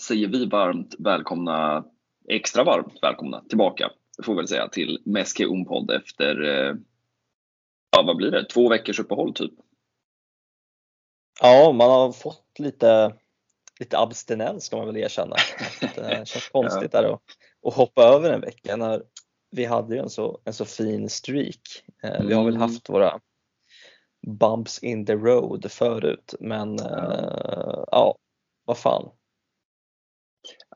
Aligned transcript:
säger 0.00 0.28
vi 0.28 0.46
varmt 0.46 0.94
välkomna, 0.98 1.84
extra 2.28 2.64
varmt 2.64 2.98
välkomna 3.02 3.44
tillbaka, 3.48 3.90
får 4.22 4.32
vi 4.32 4.36
väl 4.36 4.48
säga, 4.48 4.68
till 4.68 5.02
Meske 5.04 5.44
Unpodd 5.44 5.90
efter, 5.90 6.42
eh, 6.42 6.74
ja 7.90 8.02
vad 8.02 8.16
blir 8.16 8.30
det, 8.30 8.44
två 8.44 8.68
veckors 8.68 9.00
uppehåll 9.00 9.34
typ. 9.34 9.52
Ja, 11.40 11.72
man 11.72 11.90
har 11.90 12.12
fått 12.12 12.58
lite, 12.58 13.14
lite 13.80 13.98
abstinens 13.98 14.64
ska 14.64 14.76
man 14.76 14.86
väl 14.86 14.96
erkänna. 14.96 15.36
Det 15.94 16.28
känns 16.28 16.48
konstigt 16.48 16.92
där 16.92 17.04
att, 17.04 17.22
att 17.66 17.74
hoppa 17.74 18.02
över 18.02 18.32
en 18.32 18.40
vecka 18.40 18.76
när 18.76 19.02
vi 19.50 19.64
hade 19.64 19.94
ju 19.94 20.00
en 20.00 20.10
så, 20.10 20.40
en 20.44 20.52
så 20.52 20.64
fin 20.64 21.08
streak. 21.08 21.60
Eh, 22.02 22.24
vi 22.26 22.34
har 22.34 22.44
väl 22.44 22.56
Mm. 22.56 22.60
haft 22.60 22.88
våra 22.88 23.20
bumps 24.26 24.78
in 24.82 25.06
the 25.06 25.14
road 25.14 25.70
förut 25.72 26.34
men 26.40 26.78
eh, 26.78 27.84
ja, 27.90 28.18
vad 28.64 28.78
fan. 28.78 29.10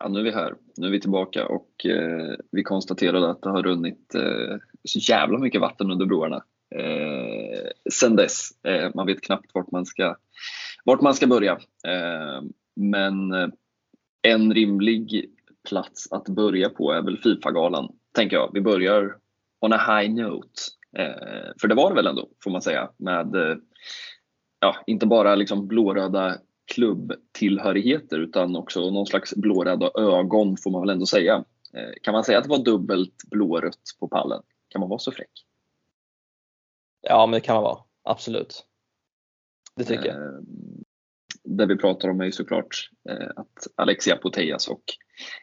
Ja, 0.01 0.09
nu 0.09 0.19
är 0.19 0.25
vi 0.25 0.31
här, 0.31 0.55
nu 0.77 0.87
är 0.87 0.91
vi 0.91 1.01
tillbaka 1.01 1.47
och 1.47 1.87
eh, 1.87 2.35
vi 2.51 2.63
konstaterade 2.63 3.31
att 3.31 3.43
det 3.43 3.51
har 3.51 3.63
runnit 3.63 4.15
eh, 4.15 4.57
så 4.85 4.99
jävla 4.99 5.39
mycket 5.39 5.61
vatten 5.61 5.91
under 5.91 6.07
broarna 6.07 6.45
eh, 6.75 7.71
sen 7.93 8.17
dess. 8.17 8.65
Eh, 8.65 8.91
man 8.95 9.07
vet 9.07 9.23
knappt 9.23 9.55
vart 9.55 9.71
man 9.71 9.87
ska, 9.87 10.17
vart 10.85 11.01
man 11.01 11.15
ska 11.15 11.27
börja. 11.27 11.53
Eh, 11.87 12.43
men 12.77 13.33
eh, 13.33 13.49
en 14.23 14.55
rimlig 14.55 15.31
plats 15.69 16.13
att 16.13 16.29
börja 16.29 16.69
på 16.69 16.93
är 16.93 17.03
väl 17.03 17.19
Fifa-galan, 17.19 17.93
tänker 18.15 18.37
jag. 18.37 18.51
Vi 18.55 18.61
börjar 18.61 19.17
on 19.61 19.73
a 19.73 19.79
high 19.79 20.15
note. 20.15 20.61
Eh, 20.99 21.53
för 21.61 21.69
det 21.69 21.75
var 21.75 21.91
det 21.91 21.97
väl 21.97 22.07
ändå, 22.07 22.29
får 22.45 22.51
man 22.51 22.63
säga, 22.63 22.91
med 22.97 23.35
eh, 23.35 23.57
ja, 24.61 24.77
inte 24.87 25.07
bara 25.07 25.35
liksom 25.35 25.69
blåröda 25.69 26.39
klubbtillhörigheter 26.73 28.19
utan 28.19 28.57
också 28.57 28.91
någon 28.91 29.07
slags 29.07 29.35
blåröda 29.35 29.91
ögon 29.95 30.57
får 30.57 30.71
man 30.71 30.81
väl 30.81 30.91
ändå 30.91 31.07
säga. 31.07 31.45
Eh, 31.75 31.91
Kan 32.03 32.13
man 32.13 32.25
säga 32.25 32.39
att 32.39 32.45
det 32.45 32.51
var 32.51 32.65
dubbelt 32.65 33.15
blårött 33.31 33.97
på 34.01 34.09
pallen? 34.09 34.43
Kan 34.69 34.81
man 34.81 34.89
vara 34.89 34.99
så 34.99 35.13
fräck? 35.13 35.31
Ja 37.01 37.27
men 37.27 37.33
det 37.33 37.41
kan 37.41 37.55
man 37.55 37.63
vara, 37.65 37.79
absolut. 38.05 38.67
Det 39.77 39.85
tycker 39.85 40.07
jag. 40.07 40.17
Eh, 40.17 40.41
Det 41.45 41.67
vi 41.67 41.77
pratar 41.77 42.09
om 42.09 42.21
är 42.21 42.25
ju 42.25 42.33
såklart 42.33 42.91
eh, 43.09 43.29
att 43.37 43.67
Alexia 43.77 44.19
Putellas 44.23 44.69
och 44.69 44.83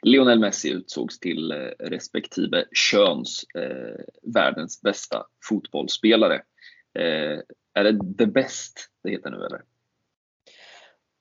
Lionel 0.01 0.39
Messi 0.39 0.71
utsågs 0.71 1.19
till 1.19 1.51
eh, 1.51 1.57
respektive 1.79 2.65
köns 2.71 3.43
eh, 3.55 4.03
världens 4.33 4.81
bästa 4.81 5.25
fotbollsspelare. 5.49 6.35
Eh, 6.99 7.39
Är 7.73 7.83
det 7.83 8.17
the 8.17 8.25
best 8.25 8.89
det 9.03 9.09
heter 9.11 9.29
nu 9.29 9.37
eller? 9.37 9.61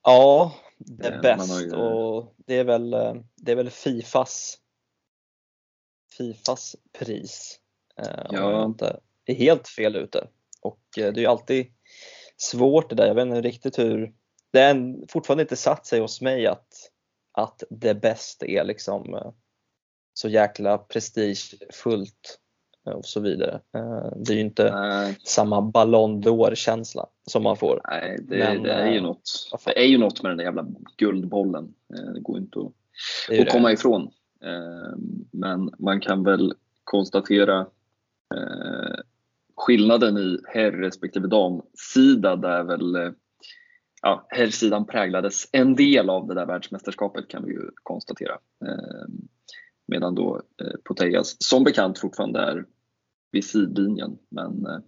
Ja, 0.02 0.54
det 0.78 1.08
Eh, 1.08 1.14
är 1.18 1.22
bäst 1.22 1.62
ju- 1.62 1.74
och 1.76 2.34
det 2.36 2.54
är 2.54 2.64
väl, 2.64 2.94
eh, 2.94 3.14
det 3.36 3.52
är 3.52 3.56
väl 3.56 3.70
Fifas 3.70 4.58
Fifas 6.16 6.76
pris. 6.98 7.60
eh, 7.96 8.26
Om 8.30 8.36
Ja. 8.36 8.50
jag 8.52 8.64
inte 8.64 9.00
är 9.24 9.34
helt 9.34 9.68
fel 9.68 9.96
ute. 9.96 10.28
Och 10.60 10.80
det 10.94 11.02
är 11.02 11.12
ju 11.18 11.26
alltid 11.26 11.72
svårt 12.36 12.90
det 12.90 12.96
där. 12.96 13.06
Jag 13.06 13.14
vet 13.14 13.26
inte 13.26 13.40
riktigt 13.40 13.78
hur 13.78 14.14
det 14.52 14.60
är 14.60 14.94
fortfarande 15.08 15.42
inte 15.42 15.56
satt 15.56 15.86
sig 15.86 16.00
hos 16.00 16.20
mig 16.20 16.46
att, 16.46 16.90
att 17.32 17.62
det 17.70 17.94
bästa 17.94 18.46
är 18.46 18.64
liksom 18.64 19.32
så 20.14 20.28
jäkla 20.28 20.78
prestigefullt 20.78 22.40
och 22.94 23.04
så 23.04 23.20
vidare. 23.20 23.60
Eh, 23.74 24.12
Det 24.16 24.32
är 24.32 24.34
ju 24.36 24.40
inte 24.40 24.70
Nej, 24.74 25.18
samma 25.24 25.60
Ballon 25.62 26.22
d'Or 26.22 26.54
känsla 26.54 27.06
som 27.30 27.42
man 27.42 27.56
får. 27.56 27.80
nej 27.90 28.18
det, 28.28 28.36
Men, 28.38 28.62
det 28.62 28.72
är 28.72 28.90
ju 28.90 28.96
eh, 28.96 29.02
något. 29.02 29.48
Det 29.64 29.78
är 29.80 29.86
ju 29.86 29.98
något 29.98 30.22
med 30.22 30.30
den 30.30 30.36
där 30.38 30.44
jävla 30.44 30.66
guldbollen. 30.96 31.74
Eh, 31.94 32.12
Det 32.12 32.20
går 32.20 32.38
inte 32.38 32.58
att 32.60 33.40
att 33.40 33.48
komma 33.52 33.72
ifrån. 33.72 34.02
Eh, 34.44 34.98
Men 35.32 35.70
man 35.78 36.00
kan 36.00 36.24
väl 36.24 36.54
konstatera 36.84 37.60
eh, 38.34 38.94
skillnaden 39.56 40.18
i 40.18 40.38
herr 40.48 40.72
respektive 40.72 41.28
damsida 41.28 42.36
där 42.36 42.62
väl 42.62 42.94
eh, 42.96 43.10
ja, 44.02 44.26
herrsidan 44.28 44.86
präglades 44.86 45.48
en 45.52 45.74
del 45.76 46.10
av 46.10 46.26
det 46.26 46.34
där 46.34 46.46
världsmästerskapet 46.46 47.28
kan 47.28 47.44
vi 47.44 47.52
ju 47.52 47.70
konstatera. 47.82 48.32
Eh, 48.66 49.04
Medan 49.90 50.14
då 50.14 50.42
eh, 50.62 50.72
Putellas 50.88 51.36
som 51.38 51.64
bekant 51.64 51.98
fortfarande 51.98 52.40
är 52.40 52.64
vid 53.30 53.44
sidlinjen. 53.44 54.18
Men 54.28 54.66
eh, 54.66 54.78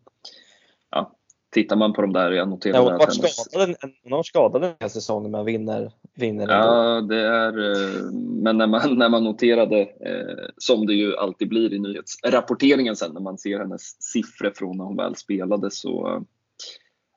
ja, 0.90 1.16
tittar 1.50 1.76
man 1.76 1.92
på 1.92 2.02
de 2.02 2.12
där, 2.12 2.30
jag 2.30 2.36
Ja, 2.36 2.46
noterade 2.46 2.90
hon, 2.90 3.28
skadad, 3.28 3.76
hon 4.02 4.12
har 4.12 4.22
skadad 4.22 4.62
den 4.62 4.74
här 4.80 4.88
säsongen 4.88 5.30
men 5.30 5.44
vinner, 5.44 5.92
vinner 6.14 6.42
ändå. 6.42 6.54
Ja, 6.54 7.00
det 7.00 7.20
är, 7.20 7.58
eh, 7.58 8.12
men 8.12 8.58
när 8.58 8.66
man, 8.66 8.98
när 8.98 9.08
man 9.08 9.24
noterade, 9.24 9.80
eh, 9.80 10.48
som 10.56 10.86
det 10.86 10.94
ju 10.94 11.16
alltid 11.16 11.48
blir 11.48 11.72
i 11.72 11.78
nyhetsrapporteringen 11.78 12.96
sen 12.96 13.12
när 13.12 13.20
man 13.20 13.38
ser 13.38 13.58
hennes 13.58 14.02
siffror 14.02 14.52
från 14.56 14.76
när 14.76 14.84
hon 14.84 14.96
väl 14.96 15.16
spelade 15.16 15.70
så 15.70 16.24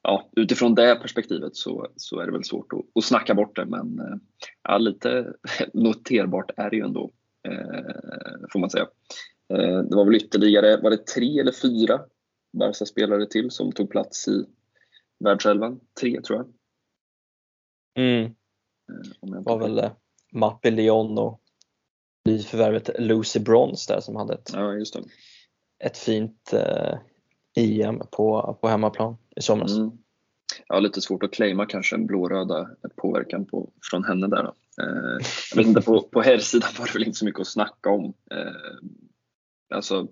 ja, 0.02 0.30
utifrån 0.36 0.76
det 0.76 0.96
perspektivet 0.96 1.56
så, 1.56 1.88
så 1.96 2.20
är 2.20 2.26
det 2.26 2.32
väl 2.32 2.44
svårt 2.44 2.74
att, 2.74 2.98
att 2.98 3.04
snacka 3.04 3.34
bort 3.34 3.56
det 3.56 3.66
men 3.66 4.00
ja, 4.64 4.78
lite 4.78 5.34
noterbart 5.74 6.52
är 6.58 6.70
det 6.70 6.76
ju 6.76 6.84
ändå 6.86 7.12
får 8.52 8.60
man 8.60 8.70
säga. 8.70 8.88
Eh, 9.54 9.80
det 9.80 9.96
var 9.96 10.06
väl 10.06 10.16
ytterligare, 10.16 10.78
var 10.78 10.90
det 10.90 11.08
tre 11.08 11.40
eller 11.40 11.52
fyra 11.52 12.02
Barca-spelare 12.58 13.26
till 13.26 13.52
som 13.52 13.72
tog 13.72 13.90
plats 13.90 14.28
i 14.28 14.46
världselvan? 15.20 15.80
Tre 16.00 16.22
tror 16.22 16.40
jag. 16.40 16.54
Mm, 18.04 18.26
eh, 18.26 18.32
det 19.22 19.38
inte 19.38 19.50
var 19.50 19.60
väl 19.60 19.80
eh, 19.80 19.92
Mappe 20.32 20.72
Leon 20.72 21.18
och 21.18 21.42
nyförvärvet 22.26 22.90
Lucy 23.00 23.40
Bronze 23.40 23.94
där 23.94 24.00
som 24.00 24.16
hade 24.16 24.34
ett, 24.34 24.52
Ja, 24.54 24.76
ett 25.84 25.98
fint 25.98 26.54
eh, 26.54 26.98
EM 27.56 28.00
på, 28.12 28.58
på 28.62 28.68
hemmaplan 28.68 29.18
i 29.36 29.42
somras. 29.42 29.78
Mm. 29.78 29.92
Ja, 30.68 30.80
lite 30.80 31.02
svårt 31.02 31.24
att 31.24 31.34
claima 31.34 31.66
kanske 31.66 31.96
en 31.96 32.06
blåröda 32.06 32.70
påverkan 32.96 33.46
på, 33.46 33.70
från 33.92 34.04
henne 34.04 34.28
där. 34.28 34.44
Då. 34.44 34.84
Eh, 34.84 35.26
jag 35.52 35.58
vet 35.58 35.68
inte, 35.68 35.82
på, 35.82 36.02
på 36.02 36.22
herrsidan 36.22 36.70
var 36.80 36.86
det 36.86 36.94
väl 36.94 37.04
inte 37.04 37.18
så 37.18 37.26
mycket 37.26 37.42
att 37.42 37.48
snacka 37.48 37.90
om. 37.90 38.14
Eh, 38.32 38.88
alltså, 39.74 40.08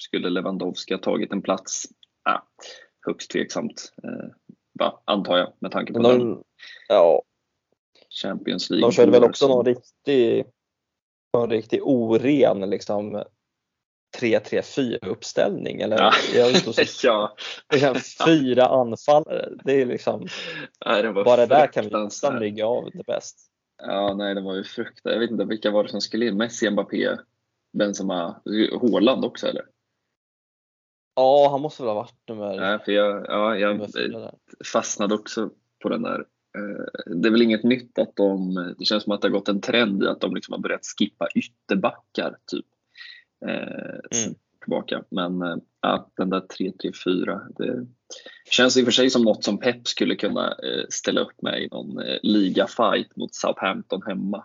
skulle 0.00 0.30
Lewandowski 0.30 0.94
ha 0.94 1.00
tagit 1.00 1.32
en 1.32 1.42
plats? 1.42 1.84
Ja, 2.24 2.48
högst 3.06 3.30
tveksamt, 3.30 3.92
eh, 4.04 4.88
antar 5.04 5.38
jag, 5.38 5.52
med 5.58 5.70
tanke 5.72 5.92
på 5.92 5.98
Men 6.02 6.18
den 6.18 6.28
de, 6.28 6.44
ja, 6.88 7.22
Champions 8.22 8.70
League. 8.70 8.86
de 8.88 8.92
körde 8.92 9.12
väl 9.12 9.24
också 9.24 9.48
någon 9.48 9.64
riktig, 9.64 10.44
någon 11.34 11.50
riktig 11.50 11.80
oren 11.82 12.70
liksom 12.70 13.24
3-3-4 14.20 15.06
uppställning 15.06 15.80
eller 15.80 15.96
Ja. 15.98 16.12
jag 16.34 16.56
så, 16.74 17.06
ja, 17.06 17.36
liksom, 17.72 17.94
fyra 18.26 18.66
anfallare. 18.66 19.48
Det 19.64 19.82
är 19.82 19.86
liksom, 19.86 20.26
nej, 20.86 21.12
bara 21.12 21.46
där 21.46 21.66
kan 21.66 21.84
vi 21.84 21.90
nästan 21.90 22.38
bygga 22.38 22.66
av 22.66 22.90
det 22.92 23.04
bäst. 23.06 23.48
Ja, 23.82 24.14
nej, 24.14 24.34
det 24.34 24.40
var 24.40 24.54
ju 24.54 24.64
fruktansvärt. 24.64 25.12
Jag 25.12 25.20
vet 25.20 25.30
inte 25.30 25.44
vilka 25.44 25.70
var 25.70 25.82
det 25.82 25.88
som 25.88 26.00
skulle 26.00 26.26
in. 26.26 26.36
Messi, 26.36 26.70
Mbappé, 26.70 27.16
Benzema, 27.72 28.42
Haaland 28.80 29.24
också 29.24 29.46
eller? 29.46 29.64
Ja, 31.14 31.48
han 31.50 31.60
måste 31.60 31.82
väl 31.82 31.88
ha 31.88 31.94
varit 31.94 32.28
nummer, 32.28 32.56
Nej, 32.60 32.78
för 32.84 32.92
jag, 32.92 33.26
ja, 33.28 33.56
jag 33.56 33.88
fastnade 34.72 35.14
också 35.14 35.50
på 35.82 35.88
den 35.88 36.02
där. 36.02 36.18
Eh, 36.58 37.12
Det 37.16 37.28
är 37.28 37.32
väl 37.32 37.42
inget 37.42 37.62
nytt 37.64 37.98
att 37.98 38.16
de, 38.16 38.54
det 38.78 38.84
känns 38.84 39.02
som 39.02 39.12
att 39.12 39.20
det 39.22 39.28
har 39.28 39.32
gått 39.32 39.48
en 39.48 39.60
trend 39.60 40.02
i 40.02 40.06
att 40.06 40.20
de 40.20 40.34
liksom 40.34 40.52
har 40.52 40.58
börjat 40.60 40.86
skippa 40.98 41.28
ytterbackar 41.34 42.36
typ. 42.46 42.66
Eh, 43.46 44.22
Mm. 44.24 44.34
Tillbaka. 44.60 45.04
Men 45.08 45.42
eh, 45.42 45.56
ja, 45.80 46.10
den 46.16 46.30
där 46.30 46.40
3-3-4, 46.40 47.40
det 47.56 47.86
känns 48.50 48.76
i 48.76 48.80
och 48.80 48.84
för 48.84 48.92
sig 48.92 49.10
som 49.10 49.22
något 49.22 49.44
som 49.44 49.58
Pep 49.58 49.88
skulle 49.88 50.14
kunna 50.16 50.56
ställa 50.88 51.20
upp 51.20 51.42
med 51.42 51.62
i 51.62 51.68
någon 51.68 52.02
ligafight 52.22 53.16
mot 53.16 53.34
Southampton 53.34 54.02
hemma. 54.02 54.44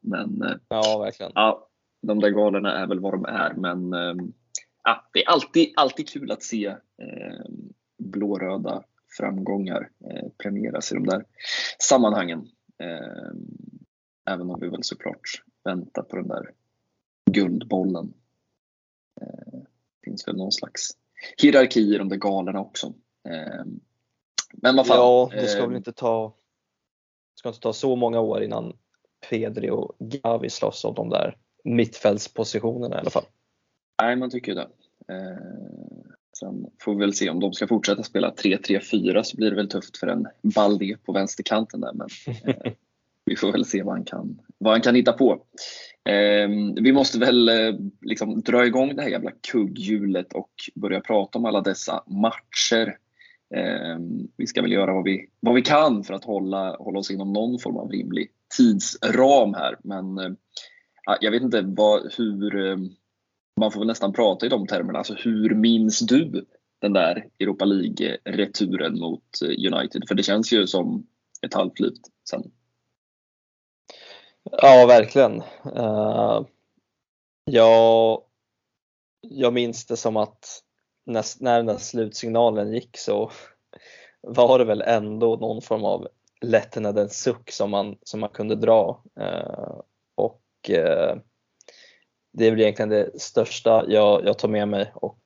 Men 0.00 0.60
Ja, 0.68 0.98
verkligen. 0.98 1.32
ja, 1.34 1.68
de 2.06 2.20
där 2.20 2.30
galorna 2.30 2.78
är 2.78 2.86
väl 2.86 3.00
vad 3.00 3.12
de 3.12 3.24
är 3.24 3.54
men 3.54 3.92
ja, 4.84 5.10
det 5.12 5.24
är 5.24 5.28
alltid, 5.28 5.72
alltid 5.76 6.08
kul 6.08 6.30
att 6.30 6.42
se 6.42 6.66
eh, 6.66 7.44
blåröda 7.98 8.84
framgångar 9.16 9.90
eh, 10.10 10.28
premieras 10.38 10.92
i 10.92 10.94
de 10.94 11.06
där 11.06 11.24
sammanhangen. 11.78 12.48
Eh, 12.78 13.32
även 14.30 14.50
om 14.50 14.60
vi 14.60 14.68
väl 14.68 14.84
såklart 14.84 15.42
väntar 15.64 16.02
på 16.02 16.16
den 16.16 16.28
där 16.28 16.50
guldbollen. 17.30 18.14
Eh, 19.20 19.60
finns 20.04 20.28
väl 20.28 20.36
någon 20.36 20.52
slags 20.52 20.90
hierarki 21.42 21.94
i 21.94 21.98
de 21.98 22.08
där 22.08 22.16
galorna 22.16 22.60
också. 22.60 22.94
Men 24.52 24.76
vad 24.76 24.86
fan. 24.86 24.96
Ja, 24.96 25.30
det 25.32 25.46
ska 25.46 25.66
väl 25.66 25.76
inte 25.76 25.92
ta, 25.92 26.36
det 27.34 27.38
ska 27.38 27.48
inte 27.48 27.60
ta 27.60 27.72
så 27.72 27.96
många 27.96 28.20
år 28.20 28.42
innan 28.42 28.78
Pedri 29.30 29.70
och 29.70 29.96
Gavi 29.98 30.50
slåss 30.50 30.84
om 30.84 30.94
de 30.94 31.08
där 31.08 31.38
mittfältspositionerna 31.64 32.96
i 32.96 32.98
alla 32.98 33.10
fall. 33.10 33.24
Nej, 34.02 34.16
man 34.16 34.30
tycker 34.30 34.52
ju 34.52 34.54
det. 34.54 34.68
Eh, 35.08 35.36
sen 36.38 36.66
får 36.80 36.94
vi 36.94 37.00
väl 37.00 37.14
se 37.14 37.30
om 37.30 37.40
de 37.40 37.52
ska 37.52 37.66
fortsätta 37.66 38.02
spela 38.02 38.30
3-3-4 38.30 39.22
så 39.22 39.36
blir 39.36 39.50
det 39.50 39.56
väl 39.56 39.68
tufft 39.68 39.96
för 39.96 40.06
en 40.06 40.26
Balde 40.42 40.96
på 41.04 41.12
vänsterkanten 41.12 41.80
där. 41.80 41.92
Men 41.92 42.08
eh, 42.44 42.72
vi 43.24 43.36
får 43.36 43.52
väl 43.52 43.64
se 43.64 43.82
vad 43.82 43.94
han 43.94 44.04
kan, 44.04 44.40
vad 44.58 44.72
han 44.72 44.80
kan 44.80 44.94
hitta 44.94 45.12
på. 45.12 45.42
Eh, 46.04 46.48
vi 46.80 46.92
måste 46.92 47.18
väl 47.18 47.48
eh, 47.48 47.74
liksom 48.00 48.40
dra 48.40 48.66
igång 48.66 48.96
det 48.96 49.02
här 49.02 49.08
jävla 49.08 49.30
kugghjulet 49.52 50.32
och 50.32 50.50
börja 50.74 51.00
prata 51.00 51.38
om 51.38 51.44
alla 51.44 51.60
dessa 51.60 52.04
matcher. 52.06 52.98
Eh, 53.54 53.98
vi 54.36 54.46
ska 54.46 54.62
väl 54.62 54.72
göra 54.72 54.94
vad 54.94 55.04
vi, 55.04 55.26
vad 55.40 55.54
vi 55.54 55.62
kan 55.62 56.04
för 56.04 56.14
att 56.14 56.24
hålla, 56.24 56.76
hålla 56.76 56.98
oss 56.98 57.10
inom 57.10 57.32
någon 57.32 57.58
form 57.58 57.76
av 57.76 57.90
rimlig 57.90 58.30
tidsram 58.56 59.54
här. 59.54 59.76
Men 59.82 60.18
eh, 60.18 60.30
jag 61.20 61.30
vet 61.30 61.42
inte 61.42 61.62
vad, 61.62 62.12
hur, 62.12 62.66
eh, 62.66 62.76
man 63.60 63.72
får 63.72 63.80
väl 63.80 63.86
nästan 63.86 64.12
prata 64.12 64.46
i 64.46 64.48
de 64.48 64.66
termerna. 64.66 64.98
Alltså 64.98 65.14
hur 65.14 65.54
minns 65.54 65.98
du 65.98 66.46
den 66.80 66.92
där 66.92 67.28
Europa 67.38 67.64
League-returen 67.64 68.98
mot 68.98 69.42
eh, 69.42 69.72
United? 69.72 70.02
För 70.08 70.14
det 70.14 70.22
känns 70.22 70.52
ju 70.52 70.66
som 70.66 71.06
ett 71.42 71.54
halvt 71.54 71.80
liv 71.80 71.94
sen. 72.30 72.42
Ja, 74.50 74.86
verkligen. 74.88 75.42
Uh, 75.76 76.46
jag, 77.44 78.22
jag 79.20 79.52
minns 79.52 79.86
det 79.86 79.96
som 79.96 80.16
att 80.16 80.62
när, 81.06 81.24
när 81.40 81.56
den 81.56 81.66
där 81.66 81.76
slutsignalen 81.76 82.72
gick 82.72 82.96
så 82.96 83.30
var 84.20 84.58
det 84.58 84.64
väl 84.64 84.82
ändå 84.82 85.36
någon 85.36 85.62
form 85.62 85.84
av 85.84 86.08
lättnadens 86.40 87.22
suck 87.22 87.50
som 87.50 87.70
man, 87.70 87.96
som 88.02 88.20
man 88.20 88.30
kunde 88.30 88.54
dra. 88.54 89.02
Och 90.64 90.70
uh, 90.70 91.20
det 92.32 92.46
är 92.46 92.50
väl 92.50 92.60
egentligen 92.60 92.88
det 92.88 93.20
största 93.20 93.84
jag, 93.88 94.24
jag 94.24 94.38
tar 94.38 94.48
med 94.48 94.68
mig 94.68 94.92
och 94.94 95.20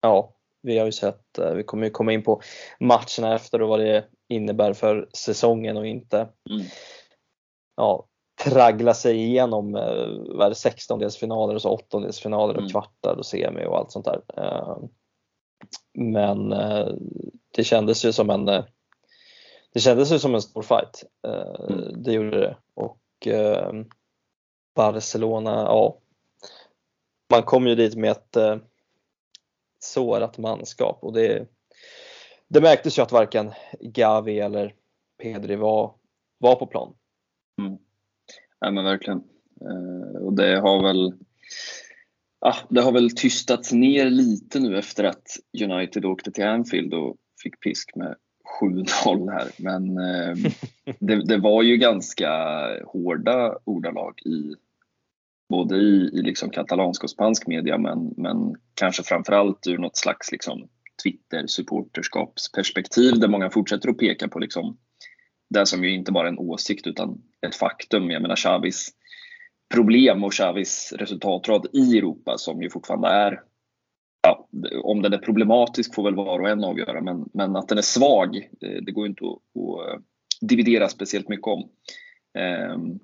ja, 0.00 0.34
vi 0.62 0.78
har 0.78 0.86
ju 0.86 0.92
sett, 0.92 1.38
vi 1.54 1.62
kommer 1.62 1.84
ju 1.84 1.90
komma 1.90 2.12
in 2.12 2.22
på 2.22 2.40
matcherna 2.80 3.34
efter 3.34 3.62
och 3.62 3.68
vad 3.68 3.80
det 3.80 4.04
innebär 4.28 4.72
för 4.72 5.08
säsongen 5.12 5.76
och 5.76 5.86
inte 5.86 6.28
mm 6.50 6.62
ja, 7.76 8.06
traggla 8.44 8.94
sig 8.94 9.16
igenom 9.16 9.76
eh, 9.76 10.50
16-delsfinaler 10.50 11.54
och 11.54 11.62
så 11.62 11.70
åttondelsfinaler 11.70 12.54
och 12.54 12.60
mm. 12.60 12.70
kvartar 12.70 13.16
och 13.16 13.26
semi 13.26 13.64
och 13.66 13.78
allt 13.78 13.92
sånt 13.92 14.04
där. 14.04 14.22
Eh, 14.36 14.78
men 15.98 16.52
eh, 16.52 16.88
det 17.56 17.64
kändes 17.64 18.04
ju 18.04 18.12
som 18.12 18.30
en 18.30 18.48
eh, 18.48 18.64
det 19.74 19.80
kändes 19.80 20.12
ju 20.12 20.18
som 20.18 20.34
en 20.34 20.42
stor 20.42 20.62
fight. 20.62 21.04
Eh, 21.26 21.74
mm. 21.74 22.02
Det 22.02 22.12
gjorde 22.12 22.40
det. 22.40 22.56
Och 22.74 22.98
eh, 23.26 23.72
Barcelona, 24.74 25.50
ja. 25.50 25.98
Man 27.30 27.42
kom 27.42 27.66
ju 27.66 27.74
dit 27.74 27.96
med 27.96 28.10
ett 28.10 28.36
eh, 28.36 28.56
sårat 29.78 30.38
manskap 30.38 30.98
och 31.02 31.12
det, 31.12 31.46
det 32.48 32.60
märktes 32.60 32.98
ju 32.98 33.02
att 33.02 33.12
varken 33.12 33.52
Gavi 33.80 34.40
eller 34.40 34.74
Pedri 35.22 35.56
var, 35.56 35.94
var 36.38 36.56
på 36.56 36.66
plan. 36.66 36.94
Mm. 37.60 37.78
Ja, 38.60 38.70
men 38.70 38.84
verkligen. 38.84 39.22
Eh, 39.60 40.22
och 40.22 40.32
det 40.32 40.60
har 40.60 40.82
väl 40.82 41.14
ah, 42.40 42.56
det 42.68 42.80
har 42.80 42.92
väl 42.92 43.10
tystats 43.10 43.72
ner 43.72 44.10
lite 44.10 44.60
nu 44.60 44.78
efter 44.78 45.04
att 45.04 45.36
United 45.62 46.04
åkte 46.04 46.32
till 46.32 46.44
Anfield 46.44 46.94
och 46.94 47.16
fick 47.42 47.60
pisk 47.60 47.96
med 47.96 48.16
7-0 48.60 49.30
här. 49.30 49.48
Men 49.56 49.98
eh, 49.98 50.36
det, 50.98 51.24
det, 51.24 51.38
var 51.38 51.62
ju 51.62 51.76
ganska 51.76 52.30
hårda 52.86 53.58
ordalag 53.64 54.18
i 54.24 54.54
både 55.48 55.76
i, 55.76 56.10
i 56.12 56.22
liksom 56.22 56.50
katalansk 56.50 57.04
och 57.04 57.10
spansk 57.10 57.46
media 57.46 57.78
men, 57.78 58.14
men 58.16 58.54
kanske 58.74 59.02
framförallt 59.02 59.66
ur 59.66 59.78
något 59.78 59.96
slags 59.96 60.32
liksom 60.32 60.68
Twitter-supporterskapsperspektiv 61.04 63.20
där 63.20 63.28
många 63.28 63.50
fortsätter 63.50 63.88
att 63.88 63.98
peka 63.98 64.28
på 64.28 64.38
liksom 64.38 64.76
det 65.50 65.66
som 65.66 65.84
ju 65.84 65.94
inte 65.94 66.12
bara 66.12 66.28
är 66.28 66.32
en 66.32 66.38
åsikt 66.38 66.86
utan 66.86 67.22
ett 67.46 67.54
faktum. 67.54 68.10
Jag 68.10 68.22
menar 68.22 68.36
Xavis 68.36 68.90
problem 69.74 70.24
och 70.24 70.32
Xavis 70.32 70.92
resultatrad 70.98 71.66
i 71.72 71.98
Europa 71.98 72.38
som 72.38 72.62
ju 72.62 72.70
fortfarande 72.70 73.08
är 73.08 73.40
Ja, 74.22 74.48
om 74.82 75.02
den 75.02 75.12
är 75.12 75.18
problematisk 75.18 75.94
får 75.94 76.02
väl 76.02 76.14
var 76.14 76.40
och 76.40 76.48
en 76.48 76.64
avgöra 76.64 77.00
men, 77.00 77.28
men 77.34 77.56
att 77.56 77.68
den 77.68 77.78
är 77.78 77.82
svag 77.82 78.48
det 78.60 78.92
går 78.92 79.06
inte 79.06 79.24
att, 79.24 79.32
att 79.32 80.02
dividera 80.40 80.88
speciellt 80.88 81.28
mycket 81.28 81.46
om. 81.46 81.68
Ehm, 82.38 82.98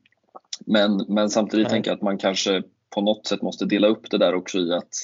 men, 0.66 1.04
men 1.08 1.30
samtidigt 1.30 1.66
Nej. 1.66 1.70
tänker 1.70 1.90
jag 1.90 1.96
att 1.96 2.02
man 2.02 2.18
kanske 2.18 2.62
på 2.94 3.00
något 3.00 3.26
sätt 3.26 3.42
måste 3.42 3.64
dela 3.64 3.86
upp 3.86 4.10
det 4.10 4.18
där 4.18 4.34
också 4.34 4.58
i 4.58 4.72
att 4.72 4.94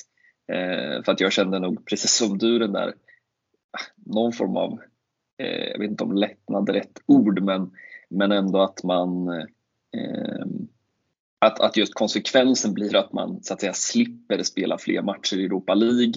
eh, 0.52 1.02
för 1.04 1.12
att 1.12 1.20
jag 1.20 1.32
kände 1.32 1.58
nog 1.58 1.86
precis 1.86 2.16
som 2.16 2.38
du 2.38 2.58
den 2.58 2.72
där 2.72 2.94
någon 3.96 4.32
form 4.32 4.56
av 4.56 4.80
eh, 5.38 5.70
jag 5.70 5.78
vet 5.78 5.90
inte 5.90 6.04
om 6.04 6.12
lättnad 6.12 6.68
är 6.68 6.72
rätt 6.72 7.02
ord, 7.06 7.42
men, 7.42 7.70
men 8.10 8.32
ändå 8.32 8.62
att 8.62 8.84
man 8.84 9.28
eh, 9.28 10.46
att, 11.46 11.60
att 11.60 11.76
just 11.76 11.94
konsekvensen 11.94 12.74
blir 12.74 12.96
att 12.96 13.12
man 13.12 13.42
så 13.42 13.54
att 13.54 13.60
säga 13.60 13.72
slipper 13.72 14.42
spela 14.42 14.78
fler 14.78 15.02
matcher 15.02 15.36
i 15.36 15.44
Europa 15.44 15.74
League 15.74 16.12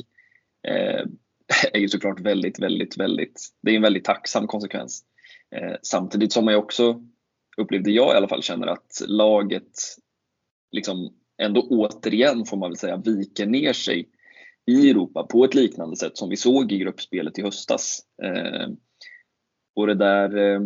eh, 0.68 1.06
är 1.74 1.79
ju 1.79 1.89
såklart 1.89 2.19
väldigt, 2.19 2.59
väldigt, 2.59 2.97
väldigt, 2.97 3.41
det 3.62 3.71
är 3.71 3.75
en 3.75 3.81
väldigt 3.81 4.06
tacksam 4.06 4.47
konsekvens. 4.47 5.03
Eh, 5.56 5.75
samtidigt 5.81 6.33
som 6.33 6.45
man 6.45 6.53
ju 6.53 6.57
också 6.57 7.01
upplevde 7.57 7.91
jag 7.91 8.13
i 8.13 8.18
alla 8.18 8.27
fall 8.27 8.44
känner 8.44 8.68
att 8.68 9.01
laget 9.07 9.71
liksom 10.71 11.13
ändå 11.41 11.62
återigen 11.62 12.45
får 12.45 12.57
man 12.57 12.69
väl 12.69 12.77
säga 12.77 12.97
viker 12.97 13.45
ner 13.45 13.74
sig 13.74 14.09
i 14.65 14.89
Europa 14.89 15.24
på 15.24 15.45
ett 15.45 15.56
liknande 15.56 15.95
sätt 15.95 16.18
som 16.18 16.29
vi 16.29 16.38
såg 16.38 16.71
i 16.71 16.77
gruppspelet 16.77 17.39
i 17.39 17.41
höstas. 17.41 18.00
Eh, 18.24 18.68
och 19.75 19.88
det 19.88 19.95
där, 19.95 20.38
eh, 20.38 20.62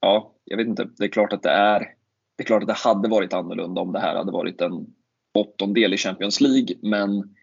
ja, 0.00 0.34
jag 0.44 0.56
vet 0.56 0.66
inte. 0.66 0.88
Det 0.98 1.04
är 1.04 1.08
klart 1.08 1.32
att 1.32 1.42
det 1.42 1.50
är, 1.50 1.94
det 2.36 2.42
är 2.42 2.46
klart 2.46 2.62
att 2.62 2.68
det 2.68 2.74
hade 2.74 3.08
varit 3.08 3.32
annorlunda 3.32 3.80
om 3.80 3.92
det 3.92 4.00
här 4.00 4.16
hade 4.16 4.32
varit 4.32 4.60
en 4.60 4.86
åttondel 5.34 5.94
i 5.94 5.96
Champions 5.96 6.40
League. 6.40 6.76
Men 6.82 7.34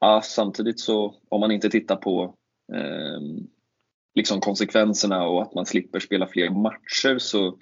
ja, 0.00 0.22
samtidigt 0.24 0.80
så 0.80 1.14
om 1.28 1.40
man 1.40 1.50
inte 1.50 1.70
tittar 1.70 1.96
på 1.96 2.34
eh, 2.74 3.20
liksom 4.14 4.40
konsekvenserna 4.40 5.26
och 5.26 5.42
att 5.42 5.54
man 5.54 5.66
slipper 5.66 6.00
spela 6.00 6.26
fler 6.26 6.50
matcher 6.50 7.18
så 7.18 7.58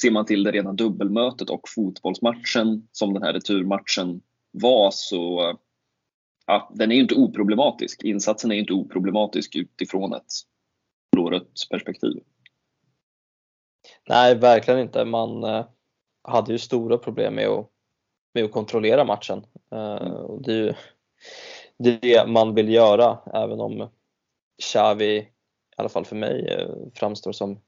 ser 0.00 0.10
man 0.10 0.26
till 0.26 0.42
det 0.42 0.52
rena 0.52 0.72
dubbelmötet 0.72 1.50
och 1.50 1.68
fotbollsmatchen 1.68 2.88
som 2.92 3.14
den 3.14 3.22
här 3.22 3.32
returmatchen 3.32 4.20
var 4.50 4.90
så 4.90 5.52
ja, 6.46 6.72
den 6.74 6.90
är 6.90 6.94
ju 6.94 7.02
inte 7.02 7.14
oproblematisk. 7.14 8.04
Insatsen 8.04 8.52
är 8.52 8.56
inte 8.56 8.72
oproblematisk 8.72 9.56
utifrån 9.56 10.14
ett 10.14 10.32
blårött 11.12 11.66
perspektiv. 11.70 12.22
Nej, 14.08 14.34
verkligen 14.34 14.80
inte. 14.80 15.04
Man 15.04 15.44
eh, 15.44 15.66
hade 16.28 16.52
ju 16.52 16.58
stora 16.58 16.98
problem 16.98 17.34
med 17.34 17.48
att, 17.48 17.66
med 18.34 18.44
att 18.44 18.52
kontrollera 18.52 19.04
matchen. 19.04 19.46
Eh, 19.72 20.12
och 20.12 20.42
det 20.42 20.52
är 20.52 20.56
ju 20.56 20.74
det, 21.78 22.28
man 22.28 22.54
vill 22.54 22.68
göra, 22.68 23.18
även 23.34 23.60
om 23.60 23.88
Xavi, 24.62 25.16
i 25.16 25.28
alla 25.76 25.88
fall 25.88 26.04
för 26.04 26.16
mig, 26.16 26.46
eh, 26.48 26.68
framstår 26.94 27.32
som 27.32 27.60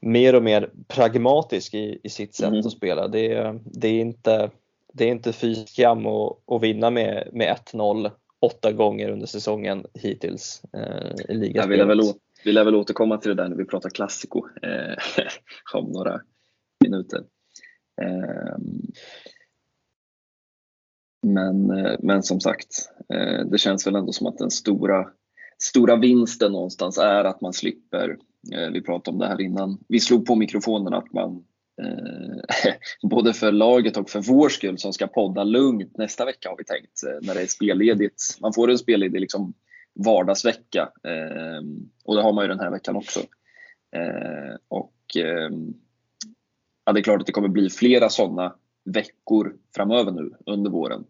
mer 0.00 0.34
och 0.34 0.42
mer 0.42 0.70
pragmatisk 0.88 1.74
i, 1.74 2.00
i 2.02 2.08
sitt 2.08 2.34
sätt 2.34 2.48
mm. 2.48 2.58
att 2.58 2.72
spela. 2.72 3.08
Det, 3.08 3.60
det, 3.64 3.88
är 3.88 4.00
inte, 4.00 4.50
det 4.92 5.04
är 5.04 5.08
inte 5.08 5.32
fy 5.32 5.54
skam 5.54 6.06
att, 6.06 6.38
att 6.46 6.62
vinna 6.62 6.90
med, 6.90 7.28
med 7.32 7.56
1-0 7.72 8.10
åtta 8.40 8.72
gånger 8.72 9.10
under 9.10 9.26
säsongen 9.26 9.86
hittills 9.94 10.62
eh, 10.72 11.24
i 11.28 11.34
ligaspelet. 11.34 12.16
Vi 12.44 12.52
lär 12.52 12.64
väl 12.64 12.74
återkomma 12.74 13.18
till 13.18 13.36
det 13.36 13.42
där 13.42 13.48
när 13.48 13.56
vi 13.56 13.64
pratar 13.64 13.90
klassiko 13.90 14.46
eh, 14.62 15.24
om 15.74 15.92
några 15.92 16.20
minuter. 16.84 17.24
Ehm, 18.02 18.92
men, 21.24 21.70
eh, 21.70 21.96
men 22.02 22.22
som 22.22 22.40
sagt, 22.40 22.90
eh, 23.14 23.46
det 23.46 23.58
känns 23.58 23.86
väl 23.86 23.96
ändå 23.96 24.12
som 24.12 24.26
att 24.26 24.38
den 24.38 24.50
stora, 24.50 25.06
stora 25.58 25.96
vinsten 25.96 26.52
någonstans 26.52 26.98
är 26.98 27.24
att 27.24 27.40
man 27.40 27.52
slipper, 27.52 28.16
eh, 28.54 28.70
vi 28.72 28.82
pratade 28.82 29.14
om 29.14 29.18
det 29.18 29.26
här 29.26 29.40
innan, 29.40 29.78
vi 29.88 30.00
slog 30.00 30.26
på 30.26 30.34
mikrofonen 30.34 30.94
att 30.94 31.12
man 31.12 31.44
både 33.10 33.32
för 33.32 33.52
laget 33.52 33.96
och 33.96 34.10
för 34.10 34.20
vår 34.20 34.48
skull 34.48 34.78
som 34.78 34.92
ska 34.92 35.06
podda 35.06 35.44
lugnt 35.44 35.96
nästa 35.96 36.24
vecka 36.24 36.48
har 36.48 36.56
vi 36.56 36.64
tänkt 36.64 37.00
när 37.22 37.34
det 37.34 37.42
är 37.42 37.46
spelledigt. 37.46 38.22
Man 38.40 38.52
får 38.52 38.70
en 38.70 38.78
spelledig 38.78 39.20
liksom 39.20 39.54
vardagsvecka 40.04 40.88
ehm, 41.04 41.90
och 42.04 42.16
det 42.16 42.22
har 42.22 42.32
man 42.32 42.44
ju 42.44 42.48
den 42.48 42.60
här 42.60 42.70
veckan 42.70 42.96
också. 42.96 43.20
Och 44.68 45.16
ehm, 45.16 45.74
ja, 46.84 46.92
det 46.92 47.00
är 47.00 47.02
klart 47.02 47.20
att 47.20 47.26
det 47.26 47.32
kommer 47.32 47.48
bli 47.48 47.70
flera 47.70 48.08
sådana 48.08 48.54
veckor 48.84 49.56
framöver 49.76 50.12
nu 50.12 50.30
under 50.46 50.70
våren. 50.70 51.04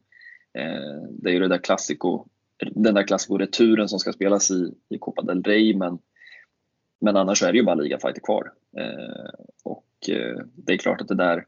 Eh, 0.59 1.09
det 1.11 1.31
är 1.31 1.33
ju 1.33 1.41
det 1.41 1.49
där 1.49 1.59
klassiko, 1.59 2.27
den 2.75 2.95
där 2.95 3.07
klassikoreturen 3.07 3.89
som 3.89 3.99
ska 3.99 4.13
spelas 4.13 4.51
i, 4.51 4.75
i 4.89 4.99
Copa 4.99 5.23
del 5.23 5.43
Rey 5.43 5.77
men, 5.77 5.99
men 7.01 7.17
annars 7.17 7.43
är 7.43 7.53
det 7.53 7.59
ju 7.59 7.65
bara 7.65 7.75
ligafighter 7.75 8.21
kvar. 8.21 8.53
Eh, 8.79 9.45
och 9.65 9.87
eh, 10.09 10.39
det 10.55 10.73
är 10.73 10.77
klart 10.77 11.01
att 11.01 11.09
det 11.09 11.15
där 11.15 11.47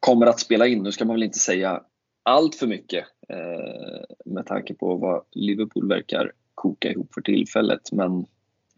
kommer 0.00 0.26
att 0.26 0.40
spela 0.40 0.66
in. 0.66 0.82
Nu 0.82 0.92
ska 0.92 1.04
man 1.04 1.16
väl 1.16 1.22
inte 1.22 1.38
säga 1.38 1.82
allt 2.22 2.54
för 2.54 2.66
mycket 2.66 3.04
eh, 3.28 4.04
med 4.24 4.46
tanke 4.46 4.74
på 4.74 4.96
vad 4.96 5.24
Liverpool 5.32 5.88
verkar 5.88 6.32
koka 6.54 6.90
ihop 6.90 7.14
för 7.14 7.20
tillfället. 7.20 7.92
Men, 7.92 8.26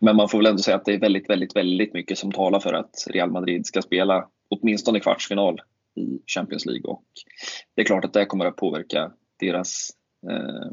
men 0.00 0.16
man 0.16 0.28
får 0.28 0.38
väl 0.38 0.46
ändå 0.46 0.62
säga 0.62 0.76
att 0.76 0.84
det 0.84 0.94
är 0.94 1.00
väldigt, 1.00 1.30
väldigt, 1.30 1.56
väldigt 1.56 1.94
mycket 1.94 2.18
som 2.18 2.32
talar 2.32 2.60
för 2.60 2.72
att 2.72 3.06
Real 3.10 3.30
Madrid 3.30 3.66
ska 3.66 3.82
spela 3.82 4.28
åtminstone 4.48 5.00
kvartsfinal 5.00 5.60
i 5.94 6.18
Champions 6.26 6.66
League 6.66 6.90
och 6.90 7.04
det 7.74 7.82
är 7.82 7.86
klart 7.86 8.04
att 8.04 8.12
det 8.12 8.26
kommer 8.26 8.46
att 8.46 8.56
påverka 8.56 9.12
deras 9.40 9.90
eh, 10.30 10.70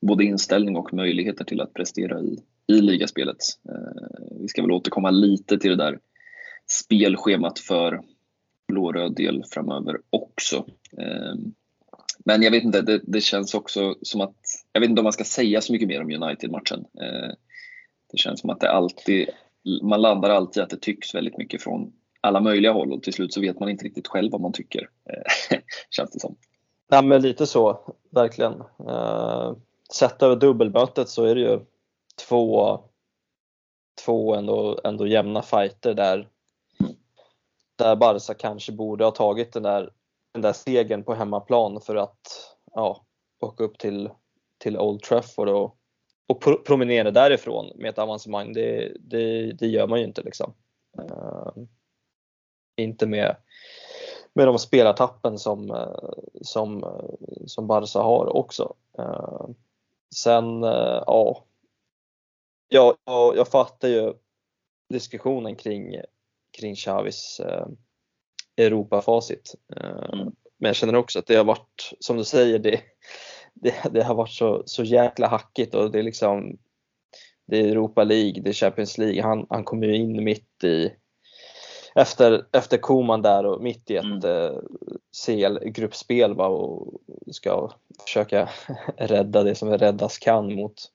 både 0.00 0.24
inställning 0.24 0.76
och 0.76 0.94
möjligheter 0.94 1.44
till 1.44 1.60
att 1.60 1.74
prestera 1.74 2.20
i, 2.20 2.38
i 2.66 2.80
ligaspelet. 2.80 3.36
Eh, 3.68 4.38
vi 4.40 4.48
ska 4.48 4.62
väl 4.62 4.70
återkomma 4.70 5.10
lite 5.10 5.58
till 5.58 5.70
det 5.70 5.76
där 5.76 5.98
spelschemat 6.66 7.58
för 7.58 8.02
blåröd 8.68 9.14
del 9.14 9.44
framöver 9.50 10.00
också. 10.10 10.66
Eh, 10.98 11.34
men 12.24 12.42
jag 12.42 12.50
vet 12.50 12.64
inte, 12.64 12.82
det, 12.82 13.00
det, 13.04 13.20
känns 13.20 13.54
också 13.54 13.96
som 14.02 14.20
att, 14.20 14.36
jag 14.72 14.80
vet 14.80 14.90
inte 14.90 15.00
om 15.00 15.04
man 15.04 15.12
ska 15.12 15.24
säga 15.24 15.60
så 15.60 15.72
mycket 15.72 15.88
mer 15.88 16.00
om 16.00 16.22
United-matchen. 16.22 16.84
Eh, 17.00 17.34
det 18.12 18.18
känns 18.18 18.40
som 18.40 18.50
att 18.50 18.60
det 18.60 18.70
alltid, 18.70 19.28
man 19.82 20.02
landar 20.02 20.30
alltid 20.30 20.62
att 20.62 20.70
det 20.70 20.80
tycks 20.80 21.14
väldigt 21.14 21.38
mycket 21.38 21.62
från 21.62 21.92
alla 22.26 22.40
möjliga 22.40 22.72
håll 22.72 22.92
och 22.92 23.02
till 23.02 23.12
slut 23.12 23.34
så 23.34 23.40
vet 23.40 23.60
man 23.60 23.68
inte 23.68 23.84
riktigt 23.84 24.08
själv 24.08 24.32
vad 24.32 24.40
man 24.40 24.52
tycker. 24.52 24.90
Eh, 25.10 25.58
känns 25.90 26.10
det 26.10 26.20
som. 26.20 26.36
Nej 26.90 27.04
men 27.04 27.22
lite 27.22 27.46
så, 27.46 27.94
verkligen. 28.10 28.62
Eh, 28.88 29.52
sett 29.92 30.22
över 30.22 30.36
dubbelmötet 30.36 31.08
så 31.08 31.24
är 31.24 31.34
det 31.34 31.40
ju 31.40 31.60
två, 32.28 32.80
två 34.04 34.34
ändå, 34.34 34.80
ändå 34.84 35.06
jämna 35.06 35.42
fighter 35.42 35.94
där, 35.94 36.28
mm. 36.80 36.92
där 37.76 37.96
Barca 37.96 38.34
kanske 38.34 38.72
borde 38.72 39.04
ha 39.04 39.10
tagit 39.10 39.52
den 39.52 39.62
där, 39.62 39.90
den 40.32 40.42
där 40.42 40.52
segern 40.52 41.04
på 41.04 41.14
hemmaplan 41.14 41.80
för 41.80 41.96
att 41.96 42.56
ja, 42.74 43.04
åka 43.40 43.64
upp 43.64 43.78
till, 43.78 44.10
till 44.58 44.78
Old 44.78 45.02
Trafford 45.02 45.48
och, 45.48 45.76
och 46.26 46.64
promenera 46.66 47.10
därifrån 47.10 47.72
med 47.74 47.90
ett 47.90 47.98
avancemang. 47.98 48.52
Det, 48.52 48.96
det, 49.00 49.52
det 49.52 49.66
gör 49.66 49.86
man 49.86 49.98
ju 49.98 50.04
inte 50.04 50.22
liksom. 50.22 50.54
Uh, 50.98 51.64
inte 52.76 53.06
med, 53.06 53.36
med 54.32 54.46
de 54.46 54.58
spelartappen 54.58 55.38
som, 55.38 55.70
eh, 55.70 56.10
som, 56.42 56.84
eh, 56.84 57.46
som 57.46 57.66
Barca 57.66 57.98
har 57.98 58.36
också. 58.36 58.74
Eh, 58.98 59.46
sen, 60.14 60.62
ja, 61.06 61.44
jag, 62.68 62.96
jag 63.36 63.48
fattar 63.48 63.88
ju 63.88 64.14
diskussionen 64.88 65.56
kring, 65.56 66.00
kring 66.58 66.74
Xavis 66.74 67.40
Europafacit. 68.56 69.54
Mm. 69.76 70.32
Men 70.58 70.68
jag 70.68 70.76
känner 70.76 70.96
också 70.96 71.18
att 71.18 71.26
det 71.26 71.36
har 71.36 71.44
varit, 71.44 71.92
som 72.00 72.16
du 72.16 72.24
säger, 72.24 72.58
det, 72.58 72.80
det, 73.54 73.74
det, 73.92 74.02
har 74.02 74.14
varit 74.14 74.32
så, 74.32 74.62
så 74.66 74.84
jäkla 74.84 75.28
hackigt 75.28 75.74
och 75.74 75.90
det 75.90 75.98
är 75.98 76.02
liksom 76.02 76.58
det 77.46 77.60
är 77.60 77.68
Europa 77.68 78.04
League, 78.04 78.42
det 78.42 78.50
är 78.50 78.54
Champions 78.54 78.98
League. 78.98 79.22
Han, 79.22 79.46
han 79.50 79.64
kommer 79.64 79.86
ju 79.86 79.96
in 79.96 80.24
mitt 80.24 80.64
i, 80.64 80.92
efter, 81.96 82.46
efter 82.52 82.76
Koman 82.76 83.22
där 83.22 83.46
och 83.46 83.62
mitt 83.62 83.90
i 83.90 83.96
ett 83.96 84.04
mm. 84.04 84.24
eh, 84.24 84.52
CL-gruppspel 85.26 86.32
och 86.32 87.00
ska 87.30 87.70
försöka 88.06 88.48
rädda 88.96 89.42
det 89.42 89.54
som 89.54 89.78
räddas 89.78 90.18
kan 90.18 90.54
mot, 90.54 90.92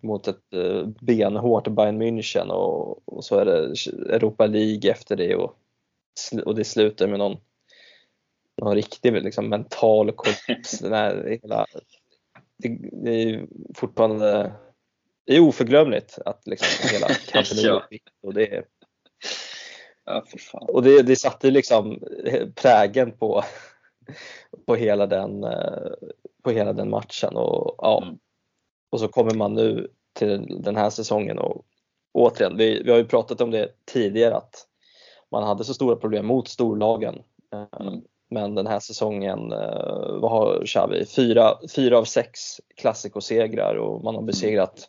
mot 0.00 0.28
ett 0.28 0.54
eh, 0.54 0.86
benhårt 1.00 1.68
Bayern 1.68 2.02
München 2.02 2.48
och, 2.48 3.08
och, 3.08 3.24
så 3.24 3.38
är 3.38 3.44
det 3.44 3.52
Europa 4.14 4.46
League 4.46 4.90
efter 4.90 5.16
det 5.16 5.36
och, 5.36 5.56
och 6.44 6.54
det 6.54 6.64
slutar 6.64 7.06
med 7.06 7.18
någon, 7.18 7.36
någon 8.62 8.74
riktig 8.74 9.12
liksom, 9.12 9.48
mental 9.48 10.12
kollaps. 10.12 10.78
det, 10.80 12.78
det 12.92 13.22
är 13.22 13.46
fortfarande 13.74 14.52
det 15.26 15.36
är 15.36 15.40
oförglömligt 15.40 16.18
att 16.24 16.46
liksom 16.46 16.88
hela 16.92 17.08
kampen 17.32 17.58
är 17.58 17.82
och 18.22 18.34
det 18.34 18.64
Ja, 20.04 20.24
och 20.52 20.82
det, 20.82 21.02
det 21.02 21.16
satte 21.16 21.50
liksom 21.50 21.98
prägen 22.54 23.12
på, 23.12 23.42
på, 24.66 24.74
hela 24.74 25.06
den, 25.06 25.46
på 26.42 26.50
hela 26.50 26.72
den 26.72 26.90
matchen. 26.90 27.36
Och, 27.36 27.74
ja. 27.78 28.02
Mm. 28.02 28.18
och 28.90 29.00
så 29.00 29.08
kommer 29.08 29.34
man 29.34 29.54
nu 29.54 29.88
till 30.12 30.62
den 30.62 30.76
här 30.76 30.90
säsongen 30.90 31.38
och 31.38 31.64
återigen, 32.12 32.56
vi, 32.56 32.82
vi 32.82 32.90
har 32.90 32.98
ju 32.98 33.04
pratat 33.04 33.40
om 33.40 33.50
det 33.50 33.68
tidigare 33.84 34.36
att 34.36 34.66
man 35.30 35.42
hade 35.42 35.64
så 35.64 35.74
stora 35.74 35.96
problem 35.96 36.26
mot 36.26 36.48
storlagen. 36.48 37.22
Mm. 37.80 38.02
Men 38.30 38.54
den 38.54 38.66
här 38.66 38.80
säsongen, 38.80 39.52
eh, 39.52 40.18
vad 40.20 40.30
har 40.30 40.66
Xavi? 40.66 41.06
Fyra, 41.06 41.58
fyra 41.76 41.98
av 41.98 42.04
sex 42.04 42.60
klassikosegrar 42.76 43.74
och 43.74 44.04
man 44.04 44.14
har 44.14 44.22
besegrat 44.22 44.88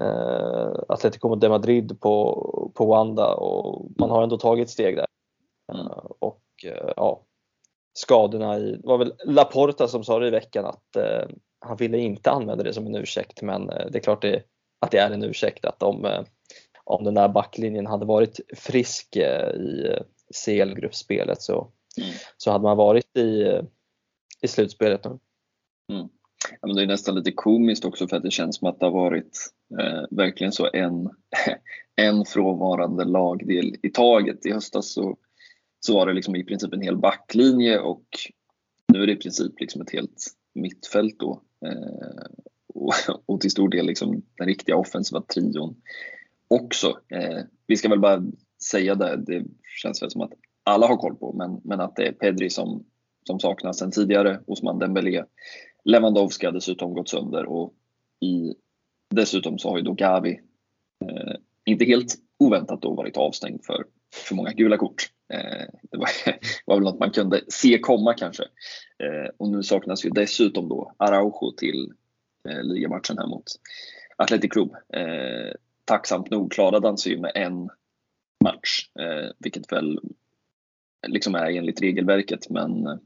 eh, 0.00 0.72
Atletico 0.88 1.34
de 1.34 1.48
Madrid 1.48 2.00
på, 2.00 2.72
på 2.74 2.86
Wanda 2.86 3.34
och 3.34 3.90
man 3.98 4.10
har 4.10 4.22
ändå 4.22 4.38
tagit 4.38 4.70
steg 4.70 4.96
där. 4.96 5.06
Mm. 5.72 5.86
Eh, 5.86 6.04
och 6.18 6.42
eh, 6.64 6.92
ja, 6.96 7.24
skadorna 7.98 8.58
i, 8.58 8.72
det 8.72 8.88
var 8.88 8.98
väl 8.98 9.14
Laporta 9.24 9.88
som 9.88 10.04
sa 10.04 10.18
det 10.18 10.26
i 10.26 10.30
veckan 10.30 10.64
att 10.64 10.96
eh, 10.96 11.28
han 11.60 11.76
ville 11.76 11.98
inte 11.98 12.30
använda 12.30 12.64
det 12.64 12.72
som 12.72 12.86
en 12.86 12.94
ursäkt 12.94 13.42
men 13.42 13.70
eh, 13.70 13.86
det 13.90 13.98
är 13.98 14.02
klart 14.02 14.22
det, 14.22 14.42
att 14.80 14.90
det 14.90 14.98
är 14.98 15.10
en 15.10 15.24
ursäkt 15.24 15.64
att 15.64 15.82
om, 15.82 16.04
eh, 16.04 16.22
om 16.84 17.04
den 17.04 17.14
där 17.14 17.28
backlinjen 17.28 17.86
hade 17.86 18.06
varit 18.06 18.40
frisk 18.56 19.16
i 19.16 19.98
CL-gruppspelet 20.44 21.42
så, 21.42 21.68
mm. 22.00 22.10
så 22.36 22.50
hade 22.50 22.64
man 22.64 22.76
varit 22.76 23.16
i, 23.16 23.60
i 24.42 24.48
slutspelet 24.48 25.04
nu. 25.04 25.18
Mm. 25.92 26.08
Ja, 26.60 26.66
men 26.66 26.76
det 26.76 26.82
är 26.82 26.86
nästan 26.86 27.14
lite 27.14 27.32
komiskt 27.32 27.84
också 27.84 28.08
för 28.08 28.16
att 28.16 28.22
det 28.22 28.30
känns 28.30 28.56
som 28.56 28.68
att 28.68 28.80
det 28.80 28.86
har 28.86 28.92
varit 28.92 29.38
eh, 29.80 30.02
verkligen 30.10 30.52
så 30.52 30.68
en, 30.72 31.10
en 31.96 32.24
frånvarande 32.24 33.04
lagdel 33.04 33.76
i 33.82 33.88
taget. 33.90 34.46
I 34.46 34.52
höstas 34.52 34.92
så, 34.92 35.16
så 35.80 35.94
var 35.94 36.06
det 36.06 36.12
liksom 36.12 36.36
i 36.36 36.44
princip 36.44 36.72
en 36.72 36.82
hel 36.82 36.96
backlinje 36.96 37.78
och 37.78 38.04
nu 38.92 39.02
är 39.02 39.06
det 39.06 39.12
i 39.12 39.16
princip 39.16 39.60
liksom 39.60 39.82
ett 39.82 39.92
helt 39.92 40.26
mittfält 40.54 41.18
då. 41.18 41.42
Eh, 41.66 42.26
och, 42.74 42.92
och, 43.26 43.40
till 43.40 43.50
stor 43.50 43.68
del 43.68 43.86
liksom 43.86 44.22
den 44.38 44.46
riktiga 44.46 44.76
offensiva 44.76 45.22
trion 45.22 45.76
också. 46.48 46.98
Eh, 47.08 47.42
vi 47.66 47.76
ska 47.76 47.88
väl 47.88 48.00
bara 48.00 48.22
säga 48.70 48.94
det, 48.94 49.16
det 49.16 49.44
känns 49.82 50.02
väl 50.02 50.10
som 50.10 50.20
att 50.20 50.32
alla 50.64 50.86
har 50.86 50.96
koll 50.96 51.16
på, 51.16 51.32
men, 51.32 51.60
men 51.64 51.80
att 51.80 51.96
det 51.96 52.06
är 52.06 52.12
Pedri 52.12 52.50
som, 52.50 52.84
som 53.26 53.40
saknas 53.40 53.78
sen 53.78 53.90
tidigare, 53.90 54.40
Osman 54.46 54.78
Dembélé 54.78 55.24
Lewandowski 55.90 56.46
har 56.46 56.52
dessutom 56.52 56.94
gått 56.94 57.08
sönder 57.08 57.46
och 57.46 57.74
i, 58.20 58.54
dessutom 59.10 59.58
så 59.58 59.70
har 59.70 59.78
ju 59.78 59.84
då 59.84 59.92
Gavi 59.92 60.40
eh, 61.04 61.34
inte 61.64 61.84
helt 61.84 62.14
oväntat 62.38 62.82
då 62.82 62.94
varit 62.94 63.16
avstängd 63.16 63.64
för 63.64 63.84
för 64.14 64.34
många 64.34 64.52
gula 64.52 64.76
kort. 64.76 65.10
Eh, 65.32 65.66
det 65.82 65.98
var, 65.98 66.08
var 66.66 66.74
väl 66.74 66.84
något 66.84 67.00
man 67.00 67.10
kunde 67.10 67.40
se 67.48 67.78
komma 67.78 68.14
kanske. 68.14 68.42
Eh, 68.98 69.30
och 69.36 69.48
nu 69.48 69.62
saknas 69.62 70.04
ju 70.04 70.10
dessutom 70.10 70.68
då 70.68 70.94
Araujo 70.96 71.52
till 71.56 71.92
eh, 72.48 72.62
ligamatchen 72.62 73.18
här 73.18 73.26
mot 73.26 73.44
Athletic 74.16 74.50
Club. 74.50 74.74
Eh, 74.92 75.52
tacksamt 75.84 76.30
nog 76.30 76.52
klarade 76.52 76.88
han 76.88 76.98
sig 76.98 77.12
ju 77.12 77.20
med 77.20 77.32
en 77.34 77.70
match, 78.44 78.90
eh, 78.98 79.30
vilket 79.38 79.72
väl 79.72 80.00
liksom 81.06 81.34
är 81.34 81.50
enligt 81.50 81.82
regelverket 81.82 82.50
men 82.50 82.86
eh, 82.86 82.96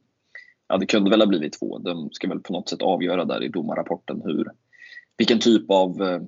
ja, 0.73 0.79
det 0.79 0.87
kunde 0.87 1.11
väl 1.11 1.21
ha 1.21 1.27
blivit 1.27 1.59
två. 1.59 1.79
De 1.79 2.11
ska 2.13 2.29
väl 2.29 2.41
på 2.41 2.53
något 2.53 2.69
sätt 2.69 2.83
avgöra 2.83 3.25
där 3.25 3.43
i 3.43 3.49
domarrapporten 3.49 4.23
hur, 4.25 4.51
vilken 5.17 5.39
typ 5.39 5.71
av, 5.71 6.03
eh, 6.03 6.21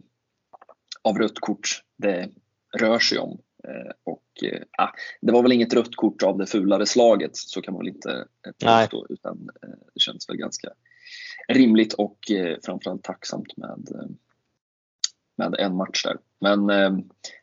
av 1.03 1.19
rött 1.19 1.41
kort 1.41 1.83
det 1.97 2.31
rör 2.79 2.99
sig 2.99 3.19
om. 3.19 3.39
Eh, 3.69 3.93
och 4.05 4.45
eh, 4.45 4.63
ah, 4.79 4.89
det 5.21 5.33
var 5.33 5.43
väl 5.43 5.53
inget 5.53 5.75
rött 5.75 5.97
kort 5.97 6.23
av 6.23 6.39
det 6.39 6.47
fulare 6.47 6.87
slaget, 6.87 7.37
så 7.37 7.63
kan 7.63 7.75
man 7.75 7.85
väl 7.85 7.95
inte 7.95 8.25
påstå. 8.65 9.07
Utan 9.09 9.49
det 9.95 10.01
känns 10.01 10.29
väl 10.29 10.37
ganska 10.37 10.69
rimligt 11.49 11.93
och 11.93 12.19
framförallt 12.65 13.03
tacksamt 13.03 13.57
med, 13.57 13.89
med 15.37 15.55
en 15.59 15.77
match 15.77 16.03
där. 16.05 16.19
Men, 16.41 16.69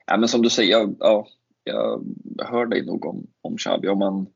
ja, 0.05 0.17
men 0.17 0.27
som 0.27 0.41
du 0.41 0.49
säger, 0.49 0.71
ja, 0.71 0.89
ja, 0.99 1.27
jag 1.63 2.01
hör 2.45 2.65
dig 2.65 2.85
nog 2.85 3.05
om, 3.05 3.27
om 3.41 3.57
Xavi. 3.57 3.87
Om 3.87 3.99
man, 3.99 4.27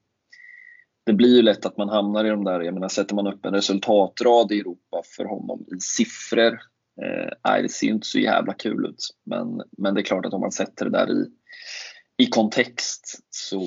det 1.05 1.13
blir 1.13 1.35
ju 1.35 1.41
lätt 1.41 1.65
att 1.65 1.77
man 1.77 1.89
hamnar 1.89 2.25
i 2.25 2.29
de 2.29 2.43
där, 2.43 2.61
jag 2.61 2.73
menar 2.73 2.89
sätter 2.89 3.15
man 3.15 3.27
upp 3.27 3.45
en 3.45 3.53
resultatrad 3.53 4.51
i 4.51 4.59
Europa 4.59 5.01
för 5.17 5.25
honom 5.25 5.65
i 5.75 5.79
siffror, 5.79 6.59
eh, 7.01 7.61
det 7.61 7.69
ser 7.69 7.87
ju 7.87 7.93
inte 7.93 8.07
så 8.07 8.19
jävla 8.19 8.53
kul 8.53 8.85
ut. 8.85 9.15
Men, 9.25 9.61
men 9.77 9.93
det 9.93 10.01
är 10.01 10.05
klart 10.05 10.25
att 10.25 10.33
om 10.33 10.41
man 10.41 10.51
sätter 10.51 10.85
det 10.85 10.91
där 10.91 11.11
i, 11.11 11.25
i 12.17 12.27
kontext 12.27 13.19
så 13.29 13.59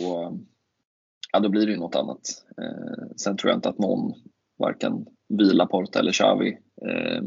ja, 1.33 1.40
då 1.40 1.49
blir 1.49 1.66
det 1.66 1.73
ju 1.73 1.78
något 1.78 1.95
annat. 1.95 2.21
Eh, 2.62 3.07
sen 3.16 3.37
tror 3.37 3.50
jag 3.50 3.59
inte 3.59 3.68
att 3.68 3.78
någon, 3.78 4.14
varken 4.59 5.07
Vila, 5.28 5.66
Porta 5.66 5.99
eller 5.99 6.12
Xavi, 6.12 6.59
eh, 6.87 7.23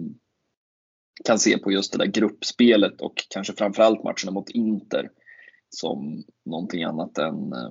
kan 1.25 1.39
se 1.39 1.57
på 1.57 1.71
just 1.71 1.91
det 1.91 1.97
där 1.97 2.11
gruppspelet 2.11 3.01
och 3.01 3.13
kanske 3.29 3.53
framförallt 3.53 4.03
matcherna 4.03 4.31
mot 4.31 4.49
Inter 4.49 5.09
som 5.69 6.23
någonting 6.45 6.83
annat 6.83 7.17
än 7.17 7.53
eh, 7.53 7.69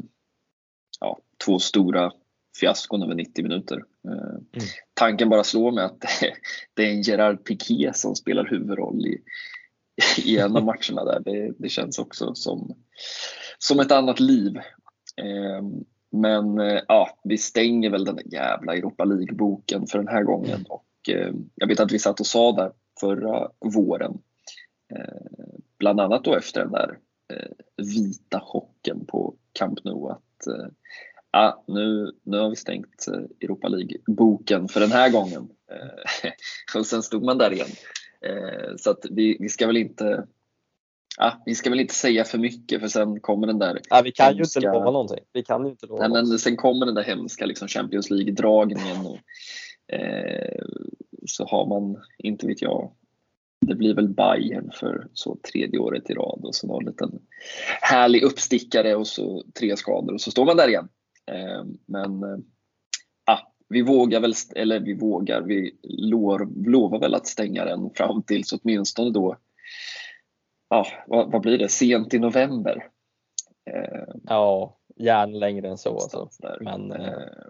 ja, 1.01 1.19
två 1.45 1.59
stora 1.59 2.13
fiaskon 2.61 3.03
över 3.03 3.15
90 3.15 3.43
minuter. 3.43 3.85
Eh, 4.09 4.13
mm. 4.13 4.67
Tanken 4.95 5.29
bara 5.29 5.45
slår 5.45 5.73
mig 5.73 5.85
att 5.85 6.05
det 6.75 6.87
är 6.87 6.91
en 6.91 7.03
Gerard 7.03 7.45
Piqué 7.45 7.91
som 7.95 8.15
spelar 8.15 8.45
huvudroll 8.45 9.07
i, 9.07 9.23
i 10.25 10.39
en 10.39 10.57
av 10.57 10.65
matcherna 10.65 11.05
där. 11.05 11.21
Det, 11.25 11.53
det 11.59 11.69
känns 11.69 11.99
också 11.99 12.35
som, 12.35 12.77
som 13.59 13.81
ett 13.81 13.93
annat 13.93 14.21
liv. 14.21 14.59
Ehm, 15.17 15.85
men 16.11 16.59
eh, 16.59 16.81
ja, 16.89 17.19
vi 17.25 17.39
stänger 17.39 17.91
väl 17.91 18.05
den 18.05 18.17
där 18.17 18.33
jävla 18.33 18.77
Europa 18.77 19.05
League-boken 19.05 19.87
för 19.87 19.99
den 19.99 20.09
här 20.09 20.23
gången. 20.23 20.65
Och 20.69 21.09
eh, 21.09 21.33
jag 21.55 21.67
vet 21.69 21.81
att 21.81 21.93
vi 21.93 21.99
satt 21.99 22.21
och 22.21 22.27
sa 22.27 22.53
där 22.53 22.73
förra 23.01 23.51
våren, 23.75 24.19
eh, 24.95 25.49
bland 25.79 26.01
annat 26.01 26.25
då 26.25 26.35
efter 26.35 26.61
den 26.61 26.73
där 26.73 26.99
vita 27.77 28.41
chocken 28.41 29.07
på 29.07 29.35
Camp 29.53 29.85
Nou 29.85 30.11
att 30.11 30.47
ja, 31.33 31.65
nu, 31.67 32.13
nu 32.23 32.39
har 32.39 32.51
vi 32.51 32.57
stängt 32.57 33.07
Europa 33.41 33.69
League-boken 33.69 34.69
för 34.69 34.81
den 34.81 34.93
här 34.93 35.11
gången. 35.11 35.49
och 36.75 36.87
sen 36.87 37.03
stod 37.03 37.25
man 37.25 37.39
där 37.39 37.53
igen. 37.53 37.69
Så 38.77 38.91
att 38.91 39.07
vi, 39.11 39.37
vi 39.41 39.49
ska 39.49 39.67
väl 39.67 39.77
inte 39.77 40.27
ja, 41.17 41.43
vi 41.47 41.55
ska 41.55 41.71
väl 41.71 41.81
inte 41.81 41.95
säga 41.95 42.25
för 42.25 42.39
mycket 42.39 42.81
för 42.81 42.89
sen 42.89 43.21
kommer 43.21 43.47
den 43.47 43.59
där 43.59 43.81
ja, 43.91 44.03
Vi 44.05 44.13
kan 44.13 44.37
hemska... 44.37 44.61
ju 44.61 44.67
inte 44.67 44.79
lova 44.79 44.91
någonting. 44.91 45.25
Vi 45.33 45.43
kan 45.43 45.65
ju 45.65 45.71
inte 45.71 45.87
lova 45.87 46.09
Nej, 46.09 46.11
men 46.11 46.39
sen 46.39 46.57
kommer 46.57 46.87
den 46.87 46.95
där 46.95 47.05
hemska 47.05 47.47
liksom 47.47 47.69
Champions 47.69 48.11
League-dragningen 48.11 49.07
och 49.07 49.19
eh, 49.95 50.65
så 51.27 51.45
har 51.45 51.67
man, 51.67 52.03
inte 52.19 52.47
vet 52.47 52.63
jag, 52.63 52.93
det 53.67 53.75
blir 53.75 53.95
väl 53.95 54.09
Bayern 54.09 54.71
för 54.73 55.09
så 55.13 55.39
tredje 55.53 55.79
året 55.79 56.11
i 56.11 56.15
rad 56.15 56.41
och 56.45 56.55
så 56.55 56.67
någon 56.67 56.85
liten 56.85 57.19
härlig 57.81 58.23
uppstickare 58.23 58.97
och 58.97 59.07
så 59.07 59.45
tre 59.59 59.77
skador 59.77 60.15
och 60.15 60.21
så 60.21 60.31
står 60.31 60.45
man 60.45 60.57
där 60.57 60.69
igen. 60.69 60.89
Eh, 61.31 61.65
men 61.87 62.23
eh, 62.23 62.39
ja, 63.27 63.53
vi 63.69 63.83
vågar 63.83 64.21
väl, 64.21 64.33
eller 64.57 64.81
vi 64.81 64.95
vågar, 64.95 65.43
vi 65.43 65.79
lovar, 65.83 66.49
lovar 66.67 66.99
väl 66.99 67.15
att 67.15 67.27
stänga 67.27 67.65
den 67.65 67.91
fram 67.95 68.23
tills 68.23 68.53
åtminstone 68.53 69.11
då 69.11 69.37
ja, 70.71 70.87
vad, 71.07 71.33
vad, 71.33 71.43
blir 71.43 71.59
det, 71.59 71.69
sent 71.69 72.15
i 72.15 72.19
november. 72.19 72.89
Eh, 73.71 74.15
ja, 74.23 74.79
gärna 74.97 75.39
längre 75.39 75.69
än 75.69 75.79
så. 75.79 75.93
Alltså. 75.93 76.29
Men, 76.61 76.93
eh, 76.93 77.09
eh, 77.09 77.47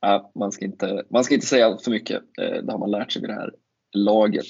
ja, 0.00 0.32
man, 0.34 0.52
ska 0.52 0.64
inte, 0.64 1.04
man 1.10 1.24
ska 1.24 1.34
inte 1.34 1.46
säga 1.46 1.78
för 1.84 1.90
mycket, 1.90 2.22
eh, 2.40 2.62
det 2.62 2.72
har 2.72 2.78
man 2.78 2.90
lärt 2.90 3.12
sig 3.12 3.22
vid 3.22 3.30
det 3.30 3.34
här 3.34 3.54
laget. 3.92 4.46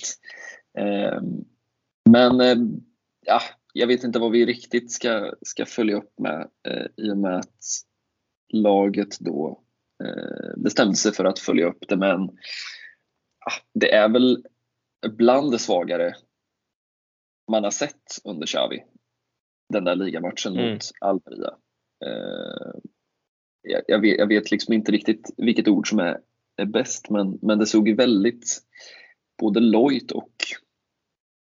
Eh, 0.78 1.23
men 2.11 2.40
eh, 2.40 2.56
ja, 3.26 3.40
jag 3.73 3.87
vet 3.87 4.04
inte 4.04 4.18
vad 4.18 4.30
vi 4.30 4.47
riktigt 4.47 4.92
ska, 4.92 5.35
ska 5.42 5.66
följa 5.66 5.97
upp 5.97 6.18
med 6.18 6.49
i 6.97 7.11
och 7.11 7.18
med 7.18 7.37
att 7.37 7.64
laget 8.52 9.21
då 9.21 9.62
bestämde 10.56 10.94
sig 10.94 11.12
för 11.12 11.25
att 11.25 11.38
följa 11.38 11.66
upp 11.66 11.85
det 11.88 11.97
men 11.97 12.30
det 13.75 13.94
är 13.94 14.09
väl 14.09 14.44
bland 15.09 15.50
det 15.50 15.59
svagare 15.59 16.14
man 17.50 17.64
har 17.64 17.71
sett 17.71 18.18
under 18.25 18.47
Xavi. 18.47 18.85
Den 19.68 19.85
där 19.85 19.97
ligamatchen 19.97 20.52
mm. 20.52 20.73
mot 20.73 20.82
Almeria. 21.00 21.56
Eh, 22.04 22.80
jag, 23.87 24.00
vet, 24.00 24.18
jag, 24.18 24.26
vet, 24.26 24.50
liksom 24.50 24.75
inte 24.75 24.92
riktigt 24.92 25.35
vilket 25.37 25.68
ord 25.68 25.88
som 25.88 25.99
är, 25.99 26.21
är 26.56 26.64
bäst 26.64 27.11
men, 27.11 27.38
men 27.42 27.59
det 27.59 27.66
såg 27.66 27.97
väldigt 27.97 28.62
både 29.38 29.61
lojt 29.61 30.12
och 30.12 30.35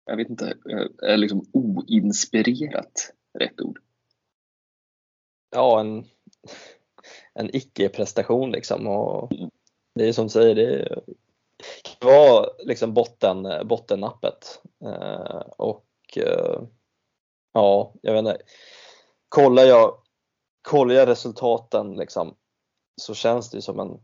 jag 0.05 0.17
vet 0.17 0.29
inte, 0.29 0.57
är 1.01 1.17
liksom 1.17 1.45
oinspirerat 1.53 3.13
rätt 3.39 3.61
ord? 3.61 3.79
Ja, 5.51 5.79
en, 5.79 6.05
en 7.39 7.55
icke-prestation 7.55 8.51
liksom. 8.51 8.87
Och. 8.87 9.31
Det 9.95 10.07
är 10.07 10.13
som 10.13 10.25
du 10.25 10.29
säger, 10.29 10.55
det 10.55 11.01
kan 11.83 12.09
vara 12.09 12.49
liksom 12.59 12.93
botten, 12.93 13.67
bottennappet. 13.67 14.61
Eh, 14.85 15.41
och 15.57 15.85
eh, 16.15 16.61
ja, 17.53 17.93
jag 18.01 18.13
vet 18.13 18.19
inte. 18.19 18.37
Kollar 19.29 19.63
jag, 19.63 19.97
kollar 20.61 20.95
jag 20.95 21.07
resultaten 21.07 21.95
liksom, 21.95 22.35
så 23.01 23.13
känns 23.13 23.49
det 23.49 23.61
som 23.61 23.79
en, 23.79 23.99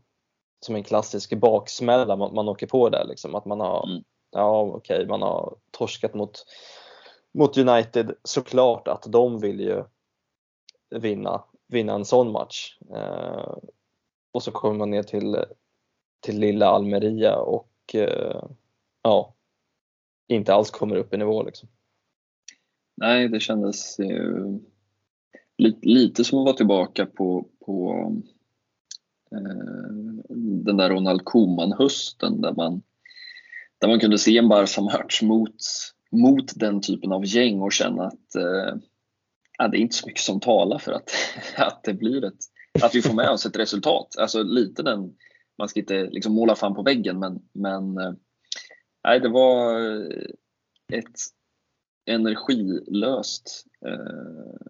som 0.60 0.74
en 0.74 0.84
klassisk 0.84 1.34
baksmälla 1.34 2.16
man, 2.16 2.34
man 2.34 2.48
åker 2.48 2.66
på 2.66 2.88
där. 2.88 3.04
Liksom, 3.04 3.34
att 3.34 3.44
man 3.44 3.60
har, 3.60 3.86
mm. 3.86 4.04
ja 4.30 4.60
okej, 4.60 4.96
okay, 4.96 5.06
man 5.06 5.22
har 5.22 5.56
torskat 5.70 6.14
mot, 6.14 6.44
mot 7.34 7.58
United. 7.58 8.14
Såklart 8.24 8.88
att 8.88 9.02
de 9.02 9.40
vill 9.40 9.60
ju 9.60 9.84
vinna, 10.90 11.44
vinna 11.68 11.94
en 11.94 12.04
sån 12.04 12.32
match. 12.32 12.78
Eh, 12.94 13.56
och 14.32 14.42
så 14.42 14.50
kommer 14.50 14.78
man 14.78 14.90
ner 14.90 15.02
till, 15.02 15.36
till 16.20 16.38
lilla 16.38 16.66
Almeria 16.66 17.36
och 17.36 17.94
eh, 17.94 18.42
ja, 19.02 19.34
inte 20.28 20.54
alls 20.54 20.70
kommer 20.70 20.96
upp 20.96 21.14
i 21.14 21.16
nivå. 21.16 21.42
Liksom. 21.42 21.68
Nej, 22.96 23.28
det 23.28 23.40
kändes 23.40 23.98
eh, 23.98 24.56
lite, 25.58 25.88
lite 25.88 26.24
som 26.24 26.38
att 26.38 26.44
vara 26.44 26.56
tillbaka 26.56 27.06
på, 27.06 27.46
på 27.66 27.92
eh, 29.32 29.92
den 30.38 30.76
där 30.76 30.90
Ronald 30.90 31.24
Koeman-hösten 31.24 32.40
där 32.40 32.52
man, 32.52 32.82
där 33.78 33.88
man 33.88 34.00
kunde 34.00 34.18
se 34.18 34.38
en 34.38 34.48
Barca-match 34.48 35.22
mot, 35.22 35.56
mot 36.10 36.58
den 36.58 36.80
typen 36.80 37.12
av 37.12 37.26
gäng 37.26 37.60
och 37.60 37.72
känna 37.72 38.04
att 38.04 38.34
eh, 38.34 38.76
ja, 39.58 39.68
det 39.68 39.78
är 39.78 39.80
inte 39.80 39.96
så 39.96 40.06
mycket 40.06 40.22
som 40.22 40.40
talar 40.40 40.78
för 40.78 40.92
att, 40.92 41.10
att 41.56 41.84
det 41.84 41.94
blir 41.94 42.24
ett, 42.24 42.38
att 42.82 42.94
vi 42.94 43.02
får 43.02 43.14
med 43.14 43.30
oss 43.30 43.46
ett 43.46 43.56
resultat. 43.56 44.18
Alltså 44.18 44.42
lite 44.42 44.82
den, 44.82 45.16
man 45.58 45.68
ska 45.68 45.80
inte 45.80 46.04
liksom 46.04 46.34
måla 46.34 46.54
fan 46.54 46.74
på 46.74 46.82
väggen 46.82 47.18
men, 47.18 47.42
men 47.52 47.98
eh, 47.98 48.12
nej, 49.08 49.20
det 49.20 49.28
var 49.28 49.80
eh, 49.80 50.28
ett 50.92 51.20
energilöst 52.06 53.64
eh, 53.86 54.66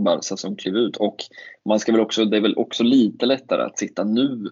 Barca 0.00 0.36
som 0.36 0.56
klev 0.56 0.76
ut. 0.76 0.96
Och 0.96 1.16
man 1.64 1.80
ska 1.80 1.92
väl 1.92 2.00
också, 2.00 2.24
det 2.24 2.36
är 2.36 2.40
väl 2.40 2.56
också 2.56 2.84
lite 2.84 3.26
lättare 3.26 3.62
att 3.62 3.78
sitta 3.78 4.04
nu 4.04 4.50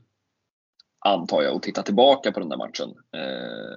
antar 1.07 1.43
jag 1.43 1.57
och 1.57 1.63
titta 1.63 1.83
tillbaka 1.83 2.33
på 2.33 2.41
den 2.41 2.49
där 2.49 2.57
matchen. 2.57 2.95
Eh, 3.17 3.77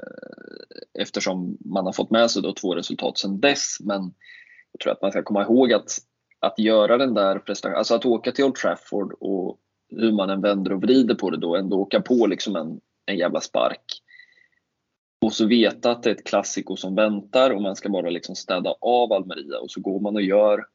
eftersom 1.02 1.58
man 1.66 1.86
har 1.86 1.94
fått 1.94 2.12
med 2.12 2.32
sig 2.32 2.42
då 2.42 2.54
två 2.54 2.76
resultat 2.76 3.18
sedan 3.18 3.40
dess. 3.40 3.78
Men 3.80 4.14
tror 4.78 4.92
att 4.92 5.02
man 5.02 5.12
ska 5.12 5.24
komma 5.24 5.44
ihåg 5.44 5.74
att, 5.74 5.98
att 6.40 6.60
göra 6.60 6.98
den 6.98 7.14
där 7.14 7.40
prestationen, 7.40 7.78
alltså 7.78 7.96
att 7.96 8.06
åka 8.06 8.32
till 8.32 8.46
Old 8.46 8.56
Trafford 8.56 9.14
och 9.20 9.60
hur 9.90 10.12
man 10.12 10.30
än 10.30 10.42
vänder 10.42 10.74
och 10.74 10.82
vrider 10.82 11.16
på 11.16 11.30
det 11.30 11.38
då 11.38 11.56
ändå 11.56 11.78
åka 11.78 12.02
på 12.02 12.28
liksom 12.28 12.56
en, 12.56 12.80
en 13.06 13.18
jävla 13.18 13.42
spark 13.42 14.02
och 15.22 15.34
så 15.34 15.46
veta 15.46 15.92
att 15.92 16.04
det 16.04 16.10
är 16.10 16.16
ett 16.16 16.28
klassiko 16.28 16.76
som 16.76 16.96
väntar 16.96 17.52
och 17.52 17.62
man 17.62 17.76
ska 17.76 17.90
bara 17.90 18.10
liksom 18.10 18.36
städa 18.36 18.76
av 18.82 19.14
Almeria 19.14 19.60
och 19.60 19.72
så 19.72 19.82
går 19.82 20.00
man 20.00 20.16
och 20.16 20.22
gör 20.22 20.66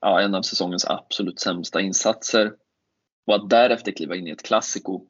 ja, 0.00 0.20
en 0.20 0.34
av 0.34 0.42
säsongens 0.42 0.84
absolut 0.84 1.40
sämsta 1.40 1.80
insatser. 1.80 2.52
Och 3.26 3.34
att 3.34 3.50
därefter 3.50 3.92
kliva 3.92 4.16
in 4.16 4.26
i 4.26 4.30
ett 4.30 4.42
klassiko. 4.42 5.06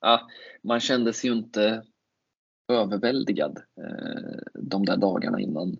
Ja, 0.00 0.28
man 0.62 0.80
kände 0.80 1.12
sig 1.12 1.30
ju 1.30 1.36
inte 1.36 1.82
överväldigad 2.68 3.58
eh, 3.58 4.42
de 4.54 4.84
där 4.84 4.96
dagarna 4.96 5.40
innan, 5.40 5.76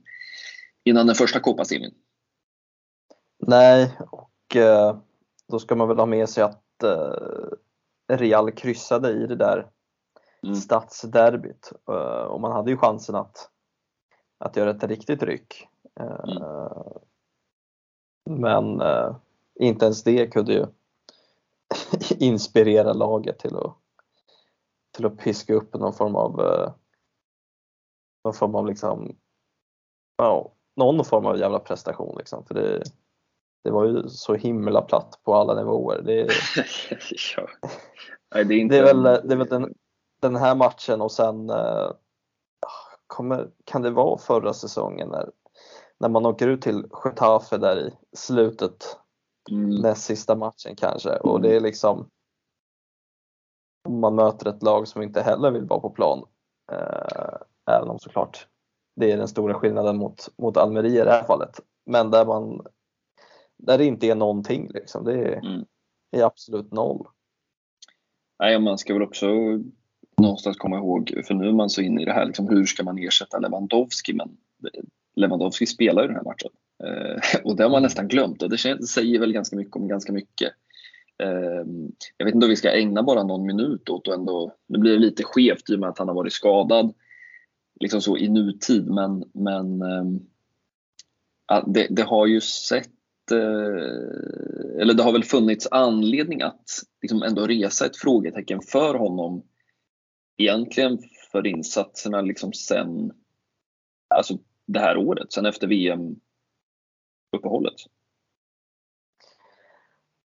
innan 0.84 1.06
den 1.06 1.14
första 1.14 1.40
Copa 1.40 1.64
Nej, 3.46 3.98
och 4.10 4.56
eh, 4.56 4.96
då 5.48 5.58
ska 5.58 5.74
man 5.76 5.88
väl 5.88 5.98
ha 5.98 6.06
med 6.06 6.28
sig 6.28 6.42
att 6.42 6.82
eh, 6.82 8.16
Real 8.16 8.52
kryssade 8.52 9.10
i 9.10 9.26
det 9.26 9.36
där 9.36 9.70
mm. 10.42 10.54
stadsderbyt 10.54 11.72
eh, 11.88 12.24
och 12.24 12.40
man 12.40 12.52
hade 12.52 12.70
ju 12.70 12.76
chansen 12.76 13.14
att, 13.14 13.50
att 14.38 14.56
göra 14.56 14.70
ett 14.70 14.84
riktigt 14.84 15.22
ryck. 15.22 15.68
Mm. 16.00 16.42
Men 18.30 18.80
eh, 18.80 19.16
inte 19.54 19.84
ens 19.84 20.04
det 20.04 20.26
kunde 20.26 20.52
ju 20.52 20.66
inspirera 22.18 22.92
laget 22.92 23.38
till 23.38 23.56
att, 23.56 23.76
till 24.96 25.06
att 25.06 25.18
piska 25.18 25.54
upp 25.54 25.74
någon 25.74 25.92
form 25.92 26.16
av 26.16 26.40
någon 28.24 28.34
form 28.34 28.54
av 28.54 28.66
liksom, 28.66 29.16
ja, 30.16 30.54
någon 30.76 31.04
form 31.04 31.26
av 31.26 31.38
jävla 31.38 31.58
prestation 31.58 32.14
liksom. 32.18 32.44
För 32.44 32.54
det, 32.54 32.82
det 33.64 33.70
var 33.70 33.84
ju 33.84 34.08
så 34.08 34.34
himla 34.34 34.82
platt 34.82 35.20
på 35.24 35.34
alla 35.34 35.54
nivåer. 35.54 36.02
Det, 36.02 36.20
ja. 37.36 37.48
Nej, 38.34 38.44
det, 38.44 38.54
är 38.54 38.58
inte... 38.58 38.74
det, 38.74 38.90
är 38.90 38.94
väl, 38.94 39.02
det 39.02 39.34
är 39.34 39.36
väl 39.36 39.48
den 39.48 39.74
den 40.24 40.36
här 40.36 40.54
matchen 40.54 41.00
och 41.00 41.12
sen 41.12 41.50
eh, 41.50 41.90
kommer, 43.06 43.50
kan 43.64 43.82
det 43.82 43.90
vara 43.90 44.18
förra 44.18 44.52
säsongen 44.52 45.08
när, 45.08 45.30
när 45.98 46.08
man 46.08 46.26
åker 46.26 46.48
ut 46.48 46.62
till 46.62 46.86
Getafe 47.04 47.58
där 47.58 47.76
i 47.76 47.92
slutet, 48.16 48.98
mm. 49.50 49.70
näst 49.70 50.04
sista 50.04 50.36
matchen 50.36 50.76
kanske 50.76 51.16
och 51.16 51.40
det 51.40 51.56
är 51.56 51.60
liksom 51.60 52.10
man 53.88 54.14
möter 54.14 54.48
ett 54.48 54.62
lag 54.62 54.88
som 54.88 55.02
inte 55.02 55.22
heller 55.22 55.50
vill 55.50 55.64
vara 55.64 55.80
på 55.80 55.90
plan. 55.90 56.26
Eh, 56.72 57.36
även 57.70 57.90
om 57.90 57.98
såklart 57.98 58.48
det 58.96 59.12
är 59.12 59.16
den 59.16 59.28
stora 59.28 59.54
skillnaden 59.54 59.96
mot, 59.96 60.28
mot 60.38 60.56
Almeria 60.56 61.02
i 61.02 61.04
det 61.04 61.10
här 61.10 61.24
fallet. 61.24 61.60
Men 61.86 62.10
där 62.10 62.24
man 62.24 62.66
där 63.56 63.78
det 63.78 63.84
inte 63.84 64.06
är 64.06 64.14
någonting 64.14 64.70
liksom. 64.74 65.04
Det 65.04 65.12
är, 65.12 65.46
mm. 65.46 65.64
är 66.16 66.22
absolut 66.22 66.72
noll. 66.72 67.06
Nej, 68.38 68.60
man 68.60 68.78
ska 68.78 68.92
väl 68.92 69.02
också 69.02 69.26
någonstans 70.16 70.56
komma 70.56 70.76
ihåg, 70.76 71.22
för 71.26 71.34
nu 71.34 71.48
är 71.48 71.52
man 71.52 71.70
så 71.70 71.80
inne 71.80 72.02
i 72.02 72.04
det 72.04 72.12
här, 72.12 72.26
liksom, 72.26 72.48
hur 72.48 72.64
ska 72.64 72.82
man 72.82 72.98
ersätta 72.98 73.38
Lewandowski? 73.38 74.12
Men 74.12 74.36
Lewandowski 75.16 75.66
spelar 75.66 76.02
ju 76.02 76.08
den 76.08 76.16
här 76.16 76.24
matchen. 76.24 76.50
och 77.44 77.56
det 77.56 77.62
har 77.62 77.70
man 77.70 77.82
nästan 77.82 78.08
glömt 78.08 78.42
och 78.42 78.50
det 78.50 78.58
säger 78.86 79.18
väl 79.18 79.32
ganska 79.32 79.56
mycket 79.56 79.76
om 79.76 79.88
ganska 79.88 80.12
mycket. 80.12 80.52
Jag 82.16 82.24
vet 82.26 82.34
inte 82.34 82.46
om 82.46 82.50
vi 82.50 82.56
ska 82.56 82.70
ägna 82.70 83.02
bara 83.02 83.22
någon 83.22 83.46
minut 83.46 83.88
åt 83.88 84.08
och 84.08 84.14
ändå, 84.14 84.54
det 84.68 84.78
blir 84.78 84.98
lite 84.98 85.22
skevt 85.22 85.70
i 85.70 85.74
och 85.74 85.80
med 85.80 85.88
att 85.88 85.98
han 85.98 86.08
har 86.08 86.14
varit 86.14 86.32
skadad 86.32 86.94
liksom 87.80 88.00
så 88.00 88.16
i 88.16 88.28
nutid 88.28 88.90
men, 88.90 89.24
men 89.32 89.82
ehm, 89.82 90.20
det, 91.66 91.86
det 91.90 92.02
har 92.02 92.26
ju 92.26 92.40
sett 92.40 93.32
eh, 93.32 94.78
eller 94.80 94.94
det 94.94 95.02
har 95.02 95.12
väl 95.12 95.24
funnits 95.24 95.68
anledning 95.70 96.42
att 96.42 96.70
liksom 97.02 97.22
ändå 97.22 97.46
resa 97.46 97.86
ett 97.86 97.96
frågetecken 97.96 98.60
för 98.60 98.94
honom 98.94 99.42
egentligen 100.36 100.98
för 101.32 101.46
insatserna 101.46 102.20
liksom 102.20 102.52
sen 102.52 103.12
alltså 104.08 104.38
det 104.66 104.80
här 104.80 104.96
året, 104.96 105.32
sen 105.32 105.46
efter 105.46 105.66
VM-uppehållet. 105.66 107.74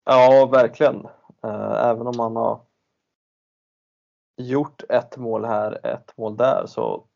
Ja, 0.04 0.46
verkligen. 0.46 1.06
Eh, 1.44 1.90
även 1.90 2.08
om 2.08 2.18
man 2.18 2.36
har 2.36 2.66
gjort 4.38 4.84
ett 4.90 5.18
mål 5.18 5.46
här, 5.46 5.86
ett 5.86 6.18
mål 6.18 6.38
där 6.38 6.66
så 6.66 7.08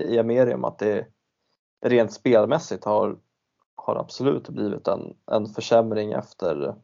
i 0.00 0.18
Amerium 0.18 0.64
att 0.64 0.78
det 0.78 1.06
rent 1.86 2.12
spelmässigt 2.12 2.84
har 2.84 3.16
har 3.86 3.96
absolut 3.96 4.48
blivit 4.48 4.88
en, 4.88 5.16
en 5.26 5.46
försämring 5.46 6.12
efter, 6.12 6.74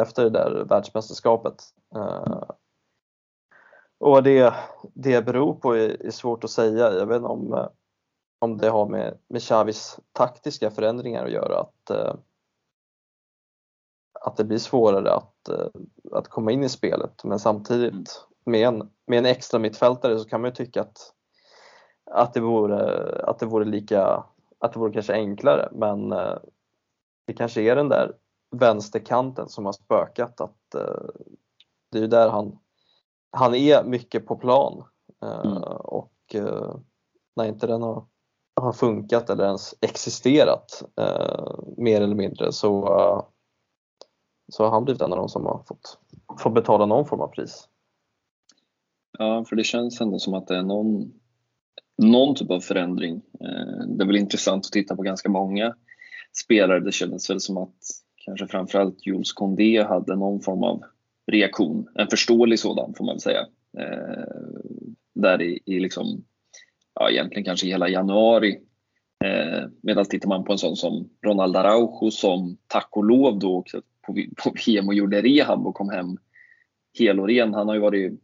efter 0.00 0.24
det 0.24 0.30
där 0.30 0.64
världsmästerskapet. 0.64 1.62
Eh, 1.94 2.42
och 3.98 4.10
vad 4.10 4.24
det, 4.24 4.54
det 4.94 5.22
beror 5.22 5.54
på 5.54 5.76
är, 5.76 6.06
är, 6.06 6.10
svårt 6.10 6.44
att 6.44 6.50
säga. 6.50 6.92
Jag 6.92 7.06
vet 7.06 7.16
inte 7.16 7.28
om, 7.28 7.68
om 8.38 8.58
det 8.58 8.68
har 8.68 8.88
med, 8.88 9.18
med 9.28 9.42
Xavis 9.42 9.98
taktiska 10.12 10.70
förändringar 10.70 11.24
att 11.24 11.32
göra. 11.32 11.60
Att, 11.60 11.90
eh, 11.90 12.14
att 14.20 14.36
det 14.36 14.44
blir 14.44 14.58
svårare 14.58 15.12
att, 15.12 15.48
eh, 15.48 15.68
att 16.12 16.28
komma 16.28 16.52
in 16.52 16.64
i 16.64 16.68
spelet. 16.68 17.24
Men 17.24 17.38
samtidigt 17.38 18.26
med 18.44 18.68
en, 18.68 18.90
med 19.06 19.18
en 19.18 19.26
extra 19.26 19.58
mittfältare 19.58 20.18
så 20.18 20.28
kan 20.28 20.40
man 20.40 20.50
ju 20.50 20.54
tycka 20.54 20.80
att, 20.80 21.14
att, 22.10 22.34
det, 22.34 22.40
vore, 22.40 23.10
att 23.22 23.38
det 23.38 23.46
vore 23.46 23.64
lika 23.64 24.24
att 24.58 24.72
det 24.72 24.78
vore 24.78 24.92
kanske 24.92 25.12
enklare 25.12 25.68
men 25.72 26.12
eh, 26.12 26.38
det 27.26 27.32
kanske 27.32 27.62
är 27.62 27.76
den 27.76 27.88
där 27.88 28.16
vänsterkanten 28.50 29.48
som 29.48 29.64
har 29.64 29.72
spökat 29.72 30.40
att 30.40 30.74
eh, 30.74 31.24
det 31.92 31.98
är 31.98 32.08
där 32.08 32.28
han, 32.28 32.58
han 33.30 33.54
är 33.54 33.84
mycket 33.84 34.26
på 34.26 34.36
plan 34.36 34.84
eh, 35.22 35.40
mm. 35.40 35.62
och 35.78 36.12
när 37.36 37.44
inte 37.44 37.66
den 37.66 37.82
har, 37.82 38.04
har 38.60 38.72
funkat 38.72 39.30
eller 39.30 39.44
ens 39.44 39.74
existerat 39.80 40.82
mer 41.76 42.00
eller 42.00 42.14
mindre 42.14 42.52
så, 42.52 42.86
så 44.52 44.64
har 44.64 44.70
han 44.70 44.84
blivit 44.84 45.02
en 45.02 45.12
av 45.12 45.18
de 45.18 45.28
som 45.28 45.46
har 45.46 45.62
fått, 45.66 45.98
fått 46.38 46.54
betala 46.54 46.86
någon 46.86 47.06
form 47.06 47.20
av 47.20 47.28
pris. 47.28 47.68
Ja, 49.18 49.44
för 49.44 49.56
det 49.56 49.64
känns 49.64 50.00
ändå 50.00 50.18
som 50.18 50.34
att 50.34 50.46
det 50.46 50.56
är 50.56 50.62
någon 50.62 51.12
någon 51.98 52.34
typ 52.34 52.50
av 52.50 52.60
förändring. 52.60 53.22
Eh, 53.40 53.86
det 53.88 54.04
är 54.04 54.06
väl 54.06 54.16
intressant 54.16 54.66
att 54.66 54.72
titta 54.72 54.96
på 54.96 55.02
ganska 55.02 55.28
många 55.28 55.74
spelare. 56.44 56.80
Det 56.80 56.92
kändes 56.92 57.30
väl 57.30 57.40
som 57.40 57.56
att 57.56 57.76
kanske 58.24 58.46
framförallt 58.46 59.06
Jules 59.06 59.32
Condé 59.32 59.82
hade 59.82 60.16
någon 60.16 60.40
form 60.40 60.62
av 60.62 60.82
reaktion, 61.26 61.88
en 61.94 62.08
förståelig 62.08 62.58
sådan 62.58 62.94
får 62.94 63.04
man 63.04 63.14
väl 63.14 63.20
säga. 63.20 63.46
Eh, 63.78 64.24
där 65.14 65.42
i, 65.42 65.60
i 65.64 65.80
liksom, 65.80 66.24
ja 66.94 67.10
egentligen 67.10 67.44
kanske 67.44 67.66
hela 67.66 67.88
januari. 67.88 68.60
Eh, 69.24 69.68
medan 69.82 70.04
tittar 70.04 70.28
man 70.28 70.44
på 70.44 70.52
en 70.52 70.58
sån 70.58 70.76
som 70.76 71.08
Ronald 71.26 71.56
Araujo 71.56 72.10
som 72.10 72.56
tack 72.66 72.88
och 72.90 73.04
lov 73.04 73.38
då 73.38 73.56
också 73.56 73.82
på, 74.06 74.14
på 74.44 74.52
VM 74.66 74.88
och 74.88 74.94
gjorde 74.94 75.22
rehab 75.22 75.66
och 75.66 75.74
kom 75.74 75.90
hem 75.90 76.16
hel 76.98 77.20
och 77.20 77.28
ren. 77.28 77.54
Han 77.54 77.68
har 77.68 77.74
ju 77.74 77.80
varit 77.80 78.20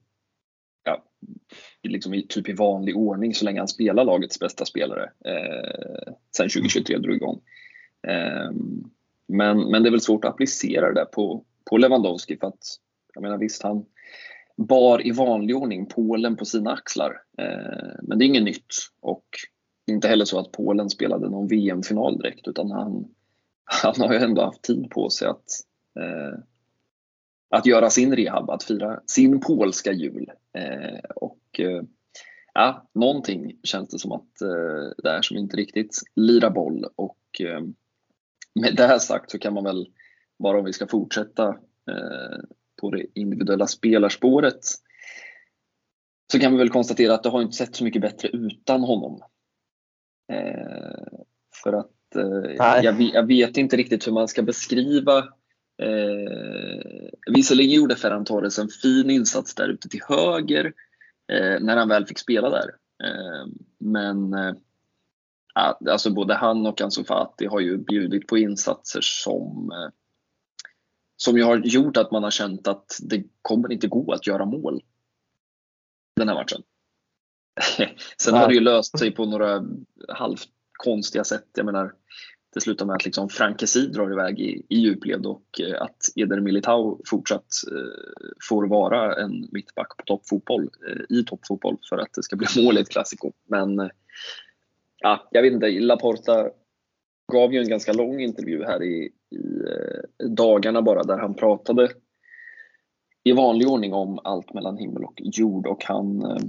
liksom 1.82 2.14
i, 2.14 2.26
typ 2.28 2.48
i 2.48 2.52
vanlig 2.52 2.96
ordning 2.96 3.34
så 3.34 3.44
länge 3.44 3.60
han 3.60 3.68
spelar 3.68 4.04
lagets 4.04 4.38
bästa 4.38 4.64
spelare 4.64 5.10
eh, 5.24 6.12
sen 6.36 6.48
2023 6.48 6.98
drog 6.98 7.16
igång. 7.16 7.40
Eh, 8.08 8.50
men, 9.28 9.70
men 9.70 9.82
det 9.82 9.88
är 9.88 9.90
väl 9.90 10.00
svårt 10.00 10.24
att 10.24 10.30
applicera 10.30 10.88
det 10.88 10.94
där 10.94 11.04
på, 11.04 11.44
på 11.70 11.76
Lewandowski 11.76 12.36
för 12.36 12.46
att 12.46 12.64
jag 13.14 13.22
menar 13.22 13.38
visst 13.38 13.62
han 13.62 13.84
bar 14.56 15.06
i 15.06 15.10
vanlig 15.10 15.56
ordning 15.56 15.86
Polen 15.86 16.36
på 16.36 16.44
sina 16.44 16.72
axlar. 16.72 17.22
Eh, 17.38 17.98
men 18.02 18.18
det 18.18 18.24
är 18.24 18.26
inget 18.26 18.42
nytt 18.42 18.74
och 19.00 19.24
inte 19.86 20.08
heller 20.08 20.24
så 20.24 20.38
att 20.38 20.52
Polen 20.52 20.90
spelade 20.90 21.30
någon 21.30 21.48
VM-final 21.48 22.18
direkt 22.18 22.48
utan 22.48 22.70
han, 22.70 23.08
han 23.64 23.94
har 24.00 24.12
ju 24.12 24.18
ändå 24.18 24.42
haft 24.42 24.62
tid 24.62 24.90
på 24.90 25.10
sig 25.10 25.28
att 25.28 25.44
eh, 26.00 26.38
att 27.52 27.66
göra 27.66 27.90
sin 27.90 28.16
rehab, 28.16 28.50
att 28.50 28.62
fira 28.62 29.00
sin 29.06 29.40
polska 29.40 29.92
jul. 29.92 30.30
Eh, 30.58 31.00
och 31.16 31.60
eh, 31.60 31.82
ja, 32.54 32.90
någonting 32.94 33.58
känns 33.62 33.88
det 33.88 33.98
som 33.98 34.12
att 34.12 34.40
eh, 34.40 35.02
det 35.02 35.10
är 35.10 35.22
som 35.22 35.36
inte 35.36 35.56
riktigt 35.56 35.98
lirar 36.14 36.50
boll 36.50 36.86
och 36.96 37.40
eh, 37.40 37.60
med 38.54 38.76
det 38.76 38.86
här 38.86 38.98
sagt 38.98 39.30
så 39.30 39.38
kan 39.38 39.54
man 39.54 39.64
väl, 39.64 39.86
bara 40.38 40.58
om 40.58 40.64
vi 40.64 40.72
ska 40.72 40.86
fortsätta 40.86 41.48
eh, 41.90 42.38
på 42.80 42.90
det 42.90 43.06
individuella 43.14 43.66
spelarspåret, 43.66 44.60
så 46.32 46.38
kan 46.38 46.52
vi 46.52 46.58
väl 46.58 46.70
konstatera 46.70 47.14
att 47.14 47.22
det 47.22 47.28
har 47.28 47.42
inte 47.42 47.56
sett 47.56 47.76
så 47.76 47.84
mycket 47.84 48.02
bättre 48.02 48.28
utan 48.28 48.80
honom. 48.80 49.20
Eh, 50.32 51.18
för 51.62 51.72
att 51.72 51.88
jag, 52.82 53.00
jag, 53.00 53.26
vet 53.26 53.56
inte 53.56 53.76
riktigt 53.76 54.06
hur 54.06 54.12
man 54.12 54.28
ska 54.28 54.42
beskriva 54.42 55.28
Eh, 55.82 57.08
visserligen 57.34 57.76
gjorde 57.76 57.96
Ferran 57.96 58.24
Torres 58.24 58.58
en 58.58 58.68
fin 58.68 59.10
insats 59.10 59.54
där 59.54 59.68
ute 59.68 59.88
till 59.88 60.00
höger 60.08 60.72
eh, 61.32 61.60
när 61.60 61.76
han 61.76 61.88
väl 61.88 62.06
fick 62.06 62.18
spela 62.18 62.50
där. 62.50 62.70
Eh, 63.04 63.46
men 63.78 64.34
eh, 64.34 64.54
alltså 65.90 66.10
både 66.10 66.34
han 66.34 66.66
och 66.66 66.80
Ansu 66.80 67.04
Fati 67.04 67.46
har 67.46 67.60
ju 67.60 67.78
bjudit 67.78 68.26
på 68.26 68.38
insatser 68.38 69.00
som 69.02 69.72
eh, 69.72 69.90
som 71.16 71.36
ju 71.36 71.42
har 71.42 71.56
gjort 71.56 71.96
att 71.96 72.10
man 72.10 72.22
har 72.22 72.30
känt 72.30 72.68
att 72.68 72.98
det 73.02 73.24
kommer 73.42 73.72
inte 73.72 73.88
gå 73.88 74.12
att 74.12 74.26
göra 74.26 74.44
mål 74.44 74.82
den 76.16 76.28
här 76.28 76.34
matchen. 76.34 76.62
Sen 78.16 78.34
har 78.34 78.48
det 78.48 78.54
ju 78.54 78.60
löst 78.60 78.98
sig 78.98 79.10
på 79.10 79.24
några 79.24 79.64
halvkonstiga 80.08 81.24
sätt. 81.24 81.48
Jag 81.54 81.66
menar, 81.66 81.94
det 82.54 82.60
slutar 82.60 82.86
med 82.86 82.94
att 82.94 83.04
liksom 83.04 83.28
Frankesi 83.28 83.86
drar 83.86 84.12
iväg 84.12 84.40
i, 84.40 84.66
i 84.68 84.76
djupled 84.76 85.26
och 85.26 85.60
eh, 85.60 85.82
att 85.82 85.98
Eder 86.16 86.40
Militao 86.40 87.00
fortsatt 87.06 87.46
eh, 87.72 88.30
får 88.48 88.66
vara 88.66 89.14
en 89.22 89.48
mittback 89.52 89.96
på 89.96 90.04
toppfotboll, 90.06 90.70
eh, 90.88 91.16
i 91.18 91.24
toppfotboll 91.24 91.78
för 91.88 91.98
att 91.98 92.12
det 92.14 92.22
ska 92.22 92.36
bli 92.36 92.46
mål 92.64 92.78
i 92.78 92.80
ett 92.80 92.90
klassiko. 92.90 93.32
Men 93.48 93.80
eh, 93.80 93.88
ja, 94.98 95.28
jag 95.30 95.42
vet 95.42 95.52
inte, 95.52 95.70
Laporta 95.70 96.50
gav 97.32 97.52
ju 97.52 97.60
en 97.60 97.68
ganska 97.68 97.92
lång 97.92 98.20
intervju 98.20 98.64
här 98.64 98.82
i, 98.82 99.12
i 99.30 99.62
eh, 99.68 100.28
dagarna 100.28 100.82
bara 100.82 101.02
där 101.02 101.18
han 101.18 101.34
pratade 101.34 101.88
i 103.24 103.32
vanlig 103.32 103.68
ordning 103.68 103.94
om 103.94 104.20
allt 104.24 104.54
mellan 104.54 104.76
himmel 104.76 105.04
och 105.04 105.14
jord. 105.16 105.66
Och 105.66 105.84
han 105.84 106.22
eh, 106.22 106.42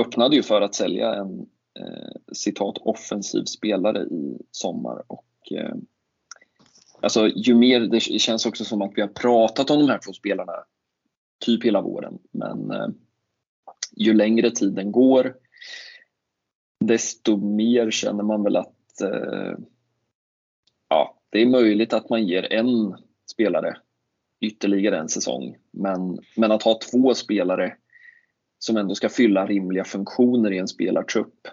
öppnade 0.00 0.36
ju 0.36 0.42
för 0.42 0.60
att 0.60 0.74
sälja 0.74 1.14
en 1.14 1.46
eh, 1.80 2.12
citat 2.32 2.78
offensiv 2.78 3.44
spelare 3.44 4.02
i 4.02 4.38
sommar. 4.50 5.02
Och 5.06 5.24
eh, 5.50 5.74
alltså, 7.00 7.28
ju 7.28 7.54
mer, 7.54 7.80
det 7.80 8.00
känns 8.00 8.46
också 8.46 8.64
som 8.64 8.82
att 8.82 8.92
vi 8.94 9.00
har 9.00 9.08
pratat 9.08 9.70
om 9.70 9.78
de 9.78 9.88
här 9.88 9.98
två 9.98 10.12
spelarna 10.12 10.52
typ 11.44 11.64
hela 11.64 11.80
våren. 11.80 12.18
Men 12.30 12.70
eh, 12.70 12.88
ju 13.96 14.14
längre 14.14 14.50
tiden 14.50 14.92
går 14.92 15.34
desto 16.84 17.36
mer 17.36 17.90
känner 17.90 18.24
man 18.24 18.42
väl 18.42 18.56
att 18.56 19.00
eh, 19.00 19.54
ja, 20.88 21.18
det 21.30 21.42
är 21.42 21.46
möjligt 21.46 21.92
att 21.92 22.10
man 22.10 22.26
ger 22.26 22.52
en 22.52 22.96
spelare 23.30 23.76
ytterligare 24.40 24.98
en 24.98 25.08
säsong. 25.08 25.56
Men, 25.70 26.18
men 26.36 26.52
att 26.52 26.62
ha 26.62 26.78
två 26.90 27.14
spelare 27.14 27.76
som 28.58 28.76
ändå 28.76 28.94
ska 28.94 29.08
fylla 29.08 29.46
rimliga 29.46 29.84
funktioner 29.84 30.52
i 30.52 30.58
en 30.58 30.68
spelartrupp 30.68 31.46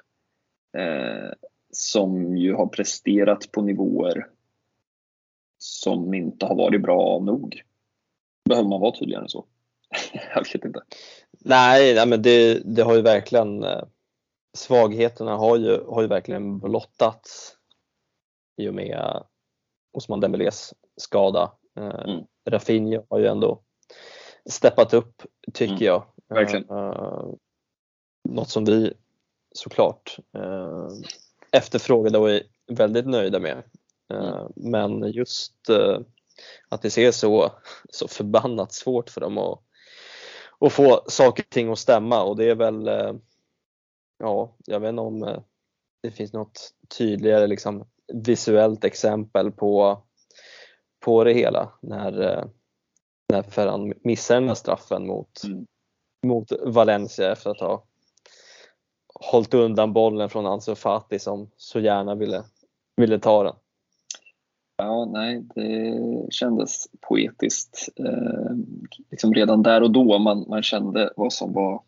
eh, 0.78 1.32
som 1.77 2.37
ju 2.37 2.53
har 2.53 2.67
presterat 2.67 3.51
på 3.51 3.61
nivåer 3.61 4.27
som 5.57 6.13
inte 6.13 6.45
har 6.45 6.55
varit 6.55 6.81
bra 6.81 7.19
nog. 7.19 7.61
Behöver 8.49 8.69
man 8.69 8.81
vara 8.81 8.95
tydligare 8.95 9.23
än 9.23 9.29
så? 9.29 9.45
Jag 10.35 10.53
vet 10.53 10.65
inte. 10.65 10.81
Nej, 11.39 11.95
nej 11.95 12.07
men 12.07 12.21
det, 12.21 12.61
det 12.75 12.81
har 12.81 12.95
ju 12.95 13.01
verkligen 13.01 13.63
eh, 13.63 13.83
svagheterna 14.53 15.35
har 15.35 15.57
ju, 15.57 15.83
har 15.83 16.01
ju 16.01 16.07
verkligen 16.07 16.59
blottats 16.59 17.57
i 18.57 18.69
och 18.69 18.73
med 18.73 19.23
Osman 19.91 20.19
Dembélés 20.19 20.73
skada. 20.95 21.51
Eh, 21.77 22.09
mm. 22.09 22.25
Rafinha 22.49 23.03
har 23.09 23.19
ju 23.19 23.27
ändå 23.27 23.61
steppat 24.49 24.93
upp 24.93 25.21
tycker 25.53 25.73
mm. 25.73 25.85
jag. 25.85 26.03
Verkligen. 26.29 26.69
Uh, 26.69 27.33
något 28.29 28.49
som 28.49 28.65
vi 28.65 28.93
såklart 29.51 30.19
efterfrågade 31.51 32.17
och 32.17 32.31
är 32.31 32.41
väldigt 32.67 33.07
nöjda 33.07 33.39
med. 33.39 33.63
Mm. 34.13 34.51
Men 34.55 35.12
just 35.12 35.69
att 36.69 36.81
det 36.81 36.89
ser 36.89 37.12
så, 37.12 37.51
så 37.89 38.07
förbannat 38.07 38.73
svårt 38.73 39.10
för 39.10 39.21
dem 39.21 39.38
att, 39.38 39.60
att 40.60 40.73
få 40.73 41.01
saker 41.07 41.43
och 41.43 41.49
ting 41.49 41.71
att 41.71 41.79
stämma 41.79 42.23
och 42.23 42.38
det 42.38 42.49
är 42.49 42.55
väl, 42.55 42.89
ja, 44.19 44.55
jag 44.65 44.79
vet 44.79 44.89
inte 44.89 45.01
om 45.01 45.43
det 46.03 46.12
finns 46.12 46.33
något 46.33 46.73
tydligare 46.97 47.47
liksom, 47.47 47.88
visuellt 48.13 48.83
exempel 48.83 49.51
på, 49.51 50.03
på 50.99 51.23
det 51.23 51.33
hela 51.33 51.71
när, 51.81 52.12
när 53.29 53.41
Ferran 53.41 53.93
missar 54.03 54.36
den 54.36 54.47
här 54.47 54.55
straffen 54.55 55.07
mot, 55.07 55.43
mm. 55.43 55.65
mot 56.25 56.51
Valencia 56.62 57.31
efter 57.31 57.49
att 57.49 57.60
ha 57.60 57.87
hållit 59.19 59.53
undan 59.53 59.93
bollen 59.93 60.30
från 60.30 60.45
Ansu 60.45 60.75
Fati 60.75 61.19
som 61.19 61.49
så 61.58 61.80
gärna 61.80 62.15
ville, 62.15 62.43
ville 62.97 63.19
ta 63.19 63.43
den. 63.43 63.53
Ja, 64.77 65.06
nej, 65.06 65.43
det 65.56 65.97
kändes 66.30 66.88
poetiskt. 67.10 67.89
Eh, 67.99 68.51
liksom 69.12 69.34
redan 69.34 69.63
där 69.63 69.84
och 69.84 69.91
då 69.91 70.19
man, 70.19 70.45
man 70.47 70.63
kände 70.63 71.13
vad 71.15 71.34
som 71.34 71.53
var 71.53 71.82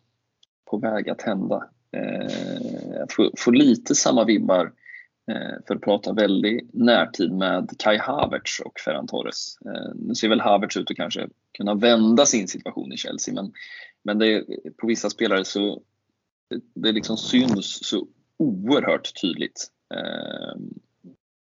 på 0.70 0.78
väg 0.78 1.10
att 1.10 1.22
hända. 1.22 1.64
Eh, 1.92 3.02
att 3.02 3.12
få, 3.12 3.30
få 3.38 3.50
lite 3.50 3.94
samma 3.94 4.24
vibbar 4.24 4.72
eh, 5.30 5.64
för 5.66 5.74
att 5.74 5.80
prata 5.80 6.12
väldigt 6.12 6.74
närtid 6.74 7.32
med 7.32 7.70
Kai 7.78 7.98
Havertz 7.98 8.60
och 8.60 8.80
Ferran 8.80 9.06
Torres. 9.06 9.58
Eh, 9.64 9.94
nu 9.94 10.14
ser 10.14 10.28
väl 10.28 10.40
Havertz 10.40 10.76
ut 10.76 10.90
att 10.90 10.96
kanske 10.96 11.28
kunna 11.58 11.74
vända 11.74 12.26
sin 12.26 12.48
situation 12.48 12.92
i 12.92 12.96
Chelsea 12.96 13.34
men, 13.34 13.52
men 14.02 14.18
det, 14.18 14.44
på 14.80 14.86
vissa 14.86 15.10
spelare 15.10 15.44
så 15.44 15.82
det 16.74 16.92
liksom 16.92 17.16
syns 17.16 17.88
så 17.88 18.06
oerhört 18.36 19.20
tydligt. 19.20 19.66
Ehm, 19.94 20.74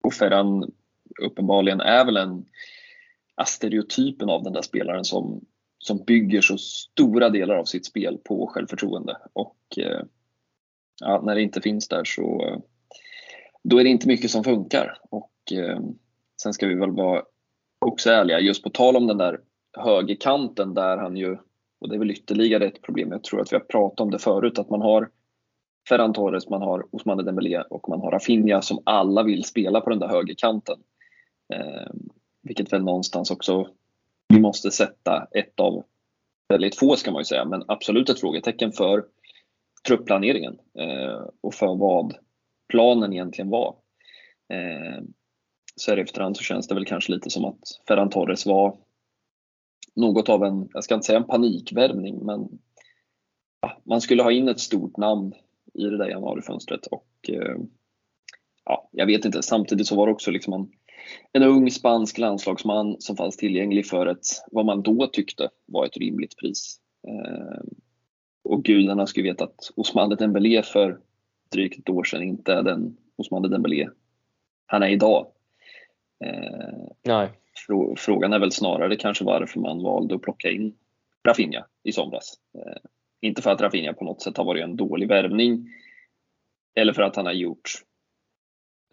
och 0.02 0.14
Ferran 0.14 0.72
uppenbarligen 1.22 1.80
är 1.80 2.04
väl 2.04 2.16
en 2.16 2.44
stereotypen 3.46 4.30
av 4.30 4.42
den 4.42 4.52
där 4.52 4.62
spelaren 4.62 5.04
som, 5.04 5.44
som 5.78 6.04
bygger 6.04 6.40
så 6.40 6.58
stora 6.58 7.28
delar 7.28 7.54
av 7.54 7.64
sitt 7.64 7.86
spel 7.86 8.18
på 8.24 8.46
självförtroende. 8.46 9.16
Och 9.32 9.78
eh, 9.78 10.02
ja, 11.00 11.22
när 11.24 11.34
det 11.34 11.42
inte 11.42 11.60
finns 11.60 11.88
där 11.88 12.04
så 12.04 12.56
då 13.62 13.78
är 13.78 13.84
det 13.84 13.90
inte 13.90 14.08
mycket 14.08 14.30
som 14.30 14.44
funkar. 14.44 14.98
Och 15.10 15.32
ehm, 15.52 15.98
sen 16.42 16.52
ska 16.52 16.66
vi 16.66 16.74
väl 16.74 16.90
vara 16.90 17.22
också 17.78 18.10
ärliga, 18.10 18.40
just 18.40 18.62
på 18.62 18.70
tal 18.70 18.96
om 18.96 19.06
den 19.06 19.18
där 19.18 19.40
högerkanten 19.78 20.74
där 20.74 20.96
han 20.96 21.16
ju, 21.16 21.38
och 21.80 21.88
det 21.88 21.94
är 21.94 21.98
väl 21.98 22.10
ytterligare 22.10 22.66
ett 22.66 22.82
problem, 22.82 23.12
jag 23.12 23.24
tror 23.24 23.40
att 23.40 23.52
vi 23.52 23.56
har 23.56 23.64
pratat 23.64 24.00
om 24.00 24.10
det 24.10 24.18
förut, 24.18 24.58
att 24.58 24.70
man 24.70 24.80
har 24.80 25.08
Ferran 25.88 26.12
Torres, 26.12 26.48
man 26.48 26.62
har 26.62 26.86
Ousmane 26.90 27.22
Dembélé 27.22 27.62
och 27.70 27.88
man 27.88 28.00
har 28.00 28.10
Rafinha 28.10 28.62
som 28.62 28.82
alla 28.84 29.22
vill 29.22 29.44
spela 29.44 29.80
på 29.80 29.90
den 29.90 29.98
där 29.98 30.08
högerkanten. 30.08 30.78
Eh, 31.54 31.90
vilket 32.42 32.72
väl 32.72 32.82
någonstans 32.82 33.30
också 33.30 33.68
vi 34.28 34.40
måste 34.40 34.70
sätta 34.70 35.26
ett 35.30 35.60
av 35.60 35.84
väldigt 36.48 36.78
få 36.78 36.96
ska 36.96 37.10
man 37.10 37.20
ju 37.20 37.24
säga, 37.24 37.44
men 37.44 37.64
absolut 37.68 38.08
ett 38.08 38.20
frågetecken 38.20 38.72
för 38.72 39.04
truppplaneringen 39.86 40.58
eh, 40.78 41.26
och 41.40 41.54
för 41.54 41.74
vad 41.74 42.14
planen 42.68 43.12
egentligen 43.12 43.50
var. 43.50 43.76
Eh, 44.52 45.04
så 45.76 45.90
här 45.90 45.98
i 45.98 46.02
efterhand 46.02 46.36
så 46.36 46.42
känns 46.42 46.68
det 46.68 46.74
väl 46.74 46.84
kanske 46.84 47.12
lite 47.12 47.30
som 47.30 47.44
att 47.44 47.80
Ferran 47.88 48.10
Torres 48.10 48.46
var 48.46 48.76
något 50.00 50.28
av 50.28 50.44
en, 50.44 50.68
jag 50.72 50.84
ska 50.84 50.94
inte 50.94 51.06
säga 51.06 51.18
en 51.18 51.26
panikvärmning, 51.26 52.26
men 52.26 52.48
ja, 53.60 53.80
man 53.84 54.00
skulle 54.00 54.22
ha 54.22 54.32
in 54.32 54.48
ett 54.48 54.60
stort 54.60 54.96
namn 54.96 55.32
i 55.74 55.82
det 55.82 55.98
där 55.98 56.08
januarifönstret 56.08 56.86
och 56.86 57.08
eh, 57.28 57.56
ja, 58.64 58.88
jag 58.92 59.06
vet 59.06 59.24
inte, 59.24 59.42
samtidigt 59.42 59.86
så 59.86 59.96
var 59.96 60.06
det 60.06 60.12
också 60.12 60.30
liksom 60.30 60.52
en, 60.52 60.70
en 61.32 61.42
ung 61.42 61.70
spansk 61.70 62.18
landslagsman 62.18 62.96
som 62.98 63.16
fanns 63.16 63.36
tillgänglig 63.36 63.86
för 63.86 64.06
ett, 64.06 64.26
vad 64.52 64.66
man 64.66 64.82
då 64.82 65.06
tyckte 65.06 65.48
var 65.66 65.86
ett 65.86 65.96
rimligt 65.96 66.36
pris. 66.36 66.80
Eh, 67.08 67.60
och 68.42 68.64
gudarna 68.64 69.06
skulle 69.06 69.28
veta 69.28 69.44
att 69.44 69.70
Ousmane 69.76 70.14
Dembélé 70.14 70.62
för 70.62 70.98
drygt 71.52 71.78
ett 71.78 71.88
år 71.88 72.04
sedan 72.04 72.22
inte 72.22 72.52
är 72.52 72.62
den 72.62 72.96
Ousmane 73.16 73.48
Dembélé 73.48 73.88
han 74.66 74.82
är 74.82 74.88
idag. 74.88 75.26
Eh, 76.24 76.88
Nej. 77.02 77.39
Frågan 77.96 78.32
är 78.32 78.38
väl 78.38 78.52
snarare 78.52 78.96
kanske 78.96 79.24
varför 79.24 79.60
man 79.60 79.82
valde 79.82 80.14
att 80.14 80.22
plocka 80.22 80.50
in 80.50 80.74
Rafinha 81.28 81.66
i 81.82 81.92
somras. 81.92 82.34
Eh, 82.54 82.90
inte 83.20 83.42
för 83.42 83.50
att 83.50 83.60
Rafinha 83.60 83.92
på 83.92 84.04
något 84.04 84.22
sätt 84.22 84.36
har 84.36 84.44
varit 84.44 84.64
en 84.64 84.76
dålig 84.76 85.08
värvning 85.08 85.68
eller 86.74 86.92
för 86.92 87.02
att 87.02 87.16
han 87.16 87.26
har 87.26 87.32
gjort 87.32 87.70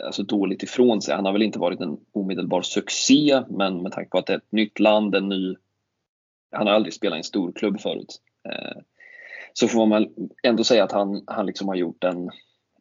alltså 0.04 0.24
dåligt 0.24 0.64
ifrån 0.64 1.02
sig. 1.02 1.16
Han 1.16 1.26
har 1.26 1.34
väl 1.34 1.42
inte 1.42 1.60
varit 1.60 1.82
en 1.82 1.98
omedelbar 2.12 2.62
succé 2.62 3.44
men 3.50 3.84
med 3.84 3.92
tanke 3.92 4.10
på 4.10 4.18
att 4.18 4.26
det 4.26 4.34
är 4.34 4.38
ett 4.38 4.52
nytt 4.52 4.80
land, 4.80 5.16
en 5.16 5.30
ny... 5.30 5.56
Han 6.52 6.68
har 6.68 6.74
aldrig 6.74 6.94
spelat 6.94 7.16
i 7.16 7.18
en 7.18 7.24
stor 7.24 7.52
klubb 7.52 7.80
förut. 7.80 8.22
Eh, 8.50 8.82
så 9.54 9.68
får 9.68 9.86
man 9.86 10.08
ändå 10.44 10.64
säga 10.64 10.84
att 10.84 10.92
han, 10.92 11.24
han 11.28 11.46
liksom 11.46 11.68
har 11.68 11.76
gjort 11.76 12.04
en, 12.04 12.30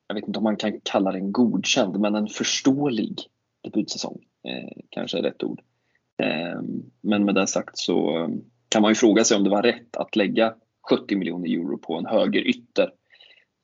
jag 0.07 0.14
vet 0.14 0.27
inte 0.27 0.38
om 0.38 0.44
man 0.44 0.57
kan 0.57 0.81
kalla 0.81 1.12
den 1.12 1.33
godkänd, 1.33 2.01
men 2.01 2.14
en 2.14 2.29
förståelig 2.29 3.18
debutsäsong. 3.62 4.25
Eh, 4.49 4.83
kanske 4.90 5.18
är 5.18 5.22
rätt 5.22 5.42
ord. 5.42 5.62
Ehm, 6.22 6.90
men 7.00 7.24
med 7.24 7.35
det 7.35 7.46
sagt 7.46 7.79
så 7.79 8.16
ehm, 8.16 8.40
kan 8.68 8.83
man 8.83 8.90
ju 8.90 8.94
fråga 8.94 9.24
sig 9.24 9.37
om 9.37 9.44
det 9.44 9.50
var 9.50 9.62
rätt 9.62 9.96
att 9.96 10.16
lägga 10.16 10.55
70 10.90 11.16
miljoner 11.16 11.48
euro 11.48 11.79
på 11.79 11.94
en 11.94 12.07
högerytter 12.07 12.61
ytter 12.61 12.90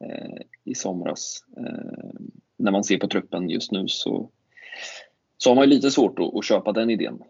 eh, 0.04 0.42
i 0.64 0.74
somras. 0.74 1.44
Ehm, 1.56 2.30
när 2.58 2.72
man 2.72 2.84
ser 2.84 2.98
på 2.98 3.08
truppen 3.08 3.50
just 3.50 3.72
nu 3.72 3.88
så, 3.88 4.30
så 5.38 5.50
har 5.50 5.54
man 5.54 5.64
ju 5.64 5.70
lite 5.70 5.90
svårt 5.90 6.18
att, 6.18 6.36
att 6.36 6.44
köpa 6.44 6.72
den 6.72 6.90
idén. 6.90 7.22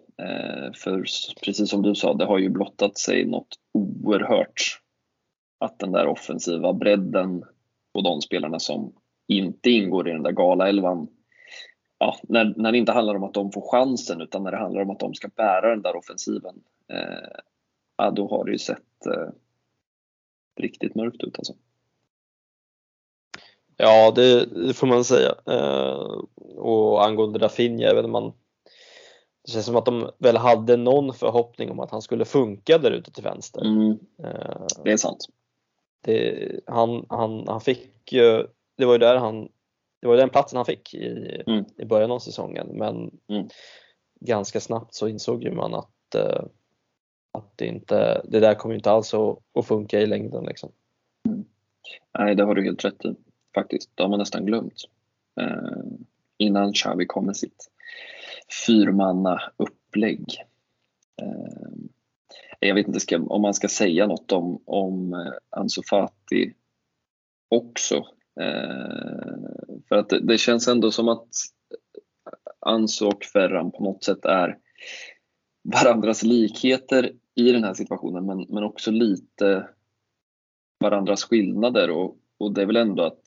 För 0.74 1.04
precis 1.44 1.70
som 1.70 1.82
du 1.82 1.94
sa, 1.94 2.14
det 2.14 2.24
har 2.24 2.38
ju 2.38 2.48
blottat 2.48 2.98
sig 2.98 3.24
något 3.24 3.48
oerhört 3.72 4.80
att 5.58 5.78
den 5.78 5.92
där 5.92 6.06
offensiva 6.06 6.72
bredden 6.72 7.44
och 7.92 8.02
de 8.02 8.20
spelarna 8.20 8.58
som 8.58 8.92
inte 9.28 9.70
ingår 9.70 10.08
i 10.08 10.12
den 10.12 10.22
där 10.22 10.32
galaelvan 10.32 11.08
ja, 12.02 12.16
när, 12.22 12.54
när 12.56 12.72
det 12.72 12.78
inte 12.78 12.92
handlar 12.92 13.14
om 13.14 13.24
att 13.24 13.34
de 13.34 13.52
får 13.52 13.70
chansen 13.70 14.20
utan 14.20 14.42
när 14.42 14.50
det 14.50 14.58
handlar 14.58 14.82
om 14.82 14.90
att 14.90 15.00
de 15.00 15.14
ska 15.14 15.28
bära 15.28 15.70
den 15.70 15.82
där 15.82 15.96
offensiven 15.96 16.54
eh, 16.88 17.40
ja, 17.96 18.10
då 18.10 18.28
har 18.28 18.44
det 18.44 18.52
ju 18.52 18.58
sett 18.58 19.06
eh, 19.06 19.28
riktigt 20.56 20.94
mörkt 20.94 21.22
ut 21.24 21.38
alltså. 21.38 21.54
Ja, 23.76 24.10
det, 24.10 24.44
det 24.66 24.74
får 24.74 24.86
man 24.86 25.04
säga. 25.04 25.34
Eh, 25.46 26.20
och 26.56 27.04
angående 27.04 27.38
Rafinha, 27.38 27.94
vet 27.94 28.10
man, 28.10 28.32
det 29.44 29.52
känns 29.52 29.66
som 29.66 29.76
att 29.76 29.86
de 29.86 30.10
väl 30.18 30.36
hade 30.36 30.76
någon 30.76 31.14
förhoppning 31.14 31.70
om 31.70 31.80
att 31.80 31.90
han 31.90 32.02
skulle 32.02 32.24
funka 32.24 32.78
där 32.78 32.90
ute 32.90 33.12
till 33.12 33.24
vänster. 33.24 33.60
Mm, 33.60 33.98
eh, 34.24 34.66
det 34.84 34.92
är 34.92 34.96
sant 34.96 35.28
det, 36.02 36.60
han, 36.66 37.06
han, 37.08 37.48
han 37.48 37.60
fick 37.60 38.12
ju, 38.12 38.46
det 38.76 38.84
var 38.84 38.92
ju 38.92 38.98
där 38.98 39.16
han, 39.16 39.48
det 40.02 40.08
var 40.08 40.16
den 40.16 40.30
platsen 40.30 40.56
han 40.56 40.66
fick 40.66 40.94
i, 40.94 41.42
mm. 41.46 41.64
i 41.76 41.84
början 41.84 42.10
av 42.10 42.18
säsongen 42.18 42.66
men 42.72 43.10
mm. 43.28 43.48
ganska 44.20 44.60
snabbt 44.60 44.94
så 44.94 45.08
insåg 45.08 45.42
ju 45.42 45.50
man 45.50 45.74
att, 45.74 46.14
uh, 46.16 46.46
att 47.32 47.56
det, 47.56 47.66
inte, 47.66 48.22
det 48.24 48.40
där 48.40 48.54
kommer 48.54 48.74
inte 48.74 48.90
alls 48.90 49.14
att, 49.14 49.38
att 49.54 49.66
funka 49.66 50.00
i 50.00 50.06
längden. 50.06 50.44
Liksom. 50.44 50.72
Mm. 51.28 51.44
Nej, 52.18 52.34
det 52.34 52.44
har 52.44 52.54
du 52.54 52.64
helt 52.64 52.84
rätt 52.84 53.04
i 53.04 53.14
faktiskt. 53.54 53.90
Det 53.94 54.02
har 54.02 54.10
man 54.10 54.18
nästan 54.18 54.46
glömt. 54.46 54.84
Uh, 55.40 55.82
innan 56.38 56.72
Xavi 56.72 57.06
kom 57.06 57.26
med 57.26 57.36
sitt 57.36 57.70
fyrmanna 58.66 59.42
upplägg. 59.56 60.24
Uh, 61.22 61.88
jag 62.60 62.74
vet 62.74 62.86
inte 62.86 63.00
ska, 63.00 63.22
om 63.22 63.42
man 63.42 63.54
ska 63.54 63.68
säga 63.68 64.06
något 64.06 64.32
om, 64.32 64.62
om 64.64 65.14
eh, 65.14 65.32
Ansu 65.50 65.82
Fati 65.90 66.54
också. 67.48 68.06
Eh, 68.40 69.34
för 69.88 69.96
att 69.96 70.08
det, 70.08 70.20
det, 70.20 70.38
känns 70.38 70.68
ändå 70.68 70.90
som 70.90 71.08
att 71.08 71.28
Ansu 72.60 73.04
och 73.04 73.24
Ferran 73.24 73.70
på 73.70 73.84
något 73.84 74.04
sätt 74.04 74.24
är 74.24 74.58
varandras 75.64 76.22
likheter 76.22 77.12
i 77.34 77.52
den 77.52 77.64
här 77.64 77.74
situationen 77.74 78.26
men, 78.26 78.46
men 78.48 78.64
också 78.64 78.90
lite 78.90 79.68
varandras 80.80 81.24
skillnader 81.24 81.90
och, 81.90 82.16
och 82.38 82.54
det 82.54 82.62
är 82.62 82.66
väl 82.66 82.76
ändå 82.76 83.02
att 83.02 83.22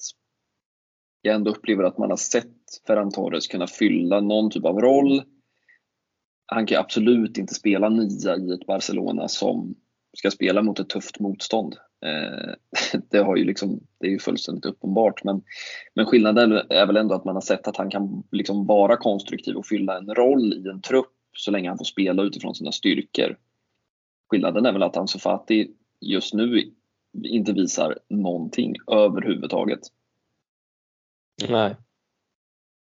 jag 1.22 1.36
ändå 1.36 1.52
upplever 1.52 1.84
att 1.84 1.98
man 1.98 2.10
har 2.10 2.18
sett 2.18 2.56
Ferran 2.88 3.12
Torres 3.12 3.48
kunna 3.48 3.68
fylla 3.68 4.22
någon 4.22 4.52
typ 4.52 4.66
av 4.66 4.82
roll 4.82 5.24
han 6.46 6.66
kan 6.66 6.80
absolut 6.80 7.38
inte 7.38 7.54
spela 7.54 7.90
nia 7.90 8.36
i 8.38 8.52
ett 8.52 8.66
Barcelona 8.66 9.28
som 9.28 9.76
ska 10.18 10.32
spela 10.32 10.62
mot 10.62 10.80
ett 10.80 10.90
tufft 10.90 11.20
motstånd. 11.20 11.76
Eh, 12.06 12.54
det, 13.10 13.18
har 13.18 13.36
ju 13.36 13.44
liksom, 13.44 13.80
det 14.00 14.08
är 14.08 14.12
ju 14.12 14.20
fullständigt 14.20 14.66
uppenbart 14.66 15.24
men, 15.24 15.44
men 15.94 16.06
skillnaden 16.06 16.52
är 16.70 16.86
väl 16.86 16.98
ändå 16.98 17.16
att 17.16 17.26
man 17.26 17.36
har 17.36 17.42
sett 17.42 17.68
att 17.68 17.78
han 17.78 17.90
kan 17.90 18.24
liksom 18.32 18.66
vara 18.66 18.98
konstruktiv 18.98 19.56
och 19.56 19.66
fylla 19.66 19.98
en 19.98 20.16
roll 20.16 20.54
i 20.54 20.70
en 20.70 20.82
trupp 20.82 21.12
så 21.38 21.52
länge 21.52 21.70
han 21.70 21.78
får 21.78 21.86
spela 21.86 22.24
utifrån 22.24 22.56
sina 22.56 22.72
styrkor. 22.72 23.38
Skillnaden 24.30 24.66
är 24.66 24.72
väl 24.72 24.84
att 24.84 24.98
Ansu 24.98 25.20
Fati 25.20 25.72
just 26.02 26.34
nu 26.34 26.72
inte 27.24 27.54
visar 27.54 28.00
någonting 28.10 28.76
överhuvudtaget. 28.92 29.80
Nej. 31.50 31.76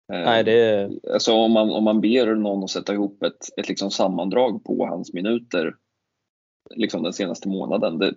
Nej, 0.07 0.43
det... 0.43 0.91
Alltså 1.13 1.33
om 1.33 1.51
man, 1.51 1.69
om 1.69 1.83
man 1.83 2.01
ber 2.01 2.35
någon 2.35 2.63
att 2.63 2.69
sätta 2.69 2.93
ihop 2.93 3.23
ett, 3.23 3.59
ett 3.59 3.69
liksom 3.69 3.91
sammandrag 3.91 4.63
på 4.63 4.87
hans 4.87 5.13
minuter 5.13 5.75
liksom 6.75 7.03
den 7.03 7.13
senaste 7.13 7.49
månaden. 7.49 7.97
Det, 7.97 8.13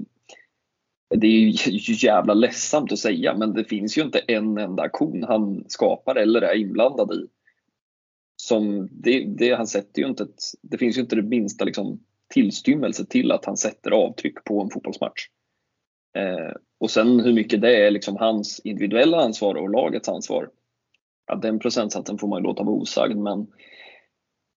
det 1.08 1.26
är 1.26 1.68
ju 1.70 2.08
jävla 2.08 2.34
ledsamt 2.34 2.92
att 2.92 2.98
säga 2.98 3.34
men 3.34 3.54
det 3.54 3.64
finns 3.64 3.98
ju 3.98 4.02
inte 4.02 4.18
en 4.18 4.58
enda 4.58 4.82
aktion 4.82 5.22
han 5.22 5.64
skapar 5.68 6.14
eller 6.14 6.42
är 6.42 6.54
inblandad 6.54 7.12
i. 7.12 7.26
Som 8.36 8.88
det, 8.92 9.24
det, 9.24 9.54
han 9.54 9.66
sätter 9.66 10.02
ju 10.02 10.08
inte 10.08 10.22
ett, 10.22 10.42
det 10.62 10.78
finns 10.78 10.96
ju 10.96 11.00
inte 11.00 11.16
det 11.16 11.22
minsta 11.22 11.64
liksom 11.64 12.00
tillstymmelse 12.28 13.06
till 13.06 13.32
att 13.32 13.44
han 13.44 13.56
sätter 13.56 13.90
avtryck 13.90 14.44
på 14.44 14.62
en 14.62 14.70
fotbollsmatch. 14.70 15.28
Eh, 16.16 16.52
och 16.78 16.90
sen 16.90 17.20
hur 17.20 17.32
mycket 17.32 17.60
det 17.60 17.86
är 17.86 17.90
liksom 17.90 18.16
hans 18.16 18.60
individuella 18.60 19.20
ansvar 19.20 19.54
och 19.54 19.70
lagets 19.70 20.08
ansvar. 20.08 20.50
Ja, 21.26 21.34
den 21.34 21.58
procentsatsen 21.58 22.18
får 22.18 22.28
man 22.28 22.38
ju 22.38 22.42
låta 22.42 22.62
vara 22.62 22.76
osagd 22.76 23.16
men 23.16 23.46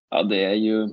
ja, 0.10 0.24
det 0.24 0.46
är 0.46 0.54
ju 0.54 0.90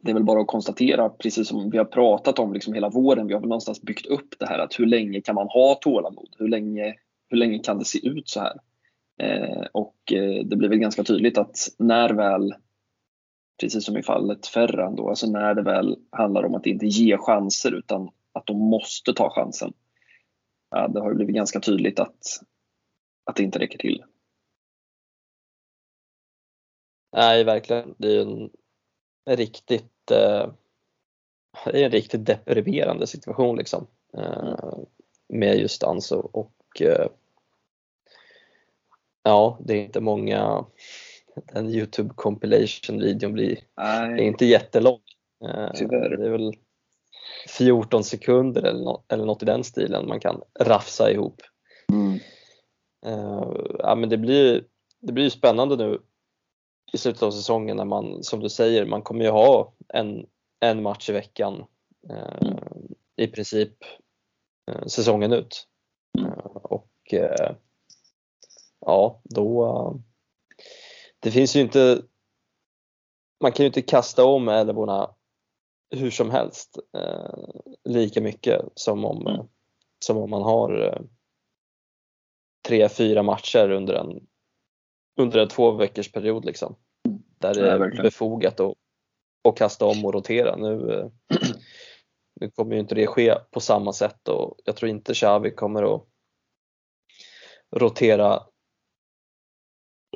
det 0.00 0.10
är 0.10 0.14
väl 0.14 0.24
bara 0.24 0.40
att 0.40 0.46
konstatera, 0.46 1.08
precis 1.08 1.48
som 1.48 1.70
vi 1.70 1.78
har 1.78 1.84
pratat 1.84 2.38
om 2.38 2.52
liksom 2.52 2.74
hela 2.74 2.88
våren, 2.88 3.26
vi 3.26 3.32
har 3.32 3.40
väl 3.40 3.48
någonstans 3.48 3.82
byggt 3.82 4.06
upp 4.06 4.34
det 4.38 4.46
här 4.46 4.58
att 4.58 4.80
hur 4.80 4.86
länge 4.86 5.20
kan 5.20 5.34
man 5.34 5.48
ha 5.48 5.74
tålamod? 5.74 6.34
Hur 6.38 6.48
länge, 6.48 6.94
hur 7.28 7.36
länge 7.36 7.58
kan 7.58 7.78
det 7.78 7.84
se 7.84 8.08
ut 8.08 8.28
så 8.28 8.40
här? 8.40 8.60
Eh, 9.18 9.66
och 9.72 10.12
eh, 10.12 10.44
det 10.44 10.56
blir 10.56 10.68
väl 10.68 10.78
ganska 10.78 11.04
tydligt 11.04 11.38
att 11.38 11.56
när 11.78 12.10
väl, 12.10 12.54
precis 13.60 13.84
som 13.84 13.96
i 13.96 14.02
fallet 14.02 14.46
Ferran 14.46 14.96
då, 14.96 15.08
alltså 15.08 15.30
när 15.30 15.54
det 15.54 15.62
väl 15.62 15.96
handlar 16.10 16.44
om 16.44 16.54
att 16.54 16.66
inte 16.66 16.86
ge 16.86 17.18
chanser 17.18 17.72
utan 17.72 18.10
att 18.32 18.46
de 18.46 18.58
måste 18.58 19.12
ta 19.12 19.30
chansen. 19.30 19.72
Ja, 20.70 20.88
det 20.88 21.00
har 21.00 21.14
blivit 21.14 21.36
ganska 21.36 21.60
tydligt 21.60 22.00
att, 22.00 22.24
att 23.24 23.36
det 23.36 23.42
inte 23.42 23.58
räcker 23.58 23.78
till. 23.78 24.04
Nej, 27.16 27.44
verkligen. 27.44 27.94
Det 27.98 28.16
är 28.16 28.22
en 28.22 28.50
riktigt, 29.26 30.10
eh, 30.10 30.48
en 31.64 31.90
riktigt 31.90 32.26
deprimerande 32.26 33.06
situation 33.06 33.56
liksom. 33.56 33.86
Eh, 34.18 34.74
med 35.28 35.58
just 35.58 35.82
Anso 35.82 36.16
och 36.16 36.82
eh, 36.82 37.06
ja, 39.22 39.58
det 39.60 39.74
är 39.74 39.84
inte 39.84 40.00
många, 40.00 40.64
den 41.52 41.70
Youtube 41.70 42.14
compilation 42.14 43.00
videon 43.00 43.32
blir 43.32 43.58
är 43.76 44.16
inte 44.16 44.46
jättelång. 44.46 45.00
Tyvärr. 45.74 46.16
Det 46.16 46.26
är 46.26 46.30
väl 46.30 46.52
14 47.48 48.04
sekunder 48.04 48.62
eller 48.62 48.84
något, 48.84 49.12
eller 49.12 49.24
något 49.24 49.42
i 49.42 49.46
den 49.46 49.64
stilen 49.64 50.08
man 50.08 50.20
kan 50.20 50.42
rafsa 50.60 51.10
ihop. 51.10 51.40
Mm. 51.92 52.18
Ja, 53.78 53.94
men 53.94 54.08
det 54.08 54.18
blir, 54.18 54.64
det 55.00 55.12
blir 55.12 55.30
spännande 55.30 55.76
nu 55.76 55.98
i 56.92 56.98
slutet 56.98 57.22
av 57.22 57.30
säsongen 57.30 57.76
när 57.76 57.84
man, 57.84 58.22
som 58.22 58.40
du 58.40 58.48
säger, 58.48 58.86
man 58.86 59.02
kommer 59.02 59.24
ju 59.24 59.30
ha 59.30 59.72
en, 59.88 60.26
en 60.60 60.82
match 60.82 61.10
i 61.10 61.12
veckan 61.12 61.64
eh, 62.10 62.48
mm. 62.48 62.58
i 63.16 63.26
princip 63.26 63.74
eh, 64.70 64.86
säsongen 64.86 65.32
ut. 65.32 65.68
Mm. 66.18 66.32
Eh, 66.32 66.46
och 66.46 66.90
eh, 67.12 67.56
ja, 68.80 69.20
då 69.24 70.00
det 71.20 71.30
finns 71.30 71.56
ju 71.56 71.60
inte 71.60 72.02
man 73.42 73.52
kan 73.52 73.64
ju 73.64 73.66
inte 73.66 73.82
kasta 73.82 74.24
om 74.24 74.48
älvorna 74.48 75.14
hur 75.90 76.10
som 76.10 76.30
helst 76.30 76.78
eh, 76.96 77.34
lika 77.84 78.20
mycket 78.20 78.62
som 78.74 79.04
om, 79.04 79.26
mm. 79.26 79.46
som 80.04 80.16
om 80.16 80.30
man 80.30 80.42
har 80.42 80.86
eh, 80.86 81.00
tre, 82.68 82.88
fyra 82.88 83.22
matcher 83.22 83.70
under 83.70 83.94
en 83.94 84.26
under 85.16 85.38
en 85.38 85.48
två 85.48 85.70
veckors 85.70 86.12
period 86.12 86.44
liksom. 86.44 86.76
Där 87.38 87.54
det 87.54 87.70
är 87.70 88.02
befogat 88.02 88.60
att, 88.60 88.74
att 89.48 89.56
kasta 89.56 89.86
om 89.86 90.04
och 90.04 90.14
rotera. 90.14 90.56
Nu, 90.56 90.92
eh, 90.92 91.38
nu 92.40 92.50
kommer 92.50 92.74
ju 92.74 92.80
inte 92.80 92.94
det 92.94 93.06
ske 93.06 93.34
på 93.50 93.60
samma 93.60 93.92
sätt 93.92 94.28
och 94.28 94.56
jag 94.64 94.76
tror 94.76 94.88
inte 94.88 95.14
Xavi 95.14 95.50
kommer 95.50 95.94
att 95.94 96.04
rotera 97.76 98.42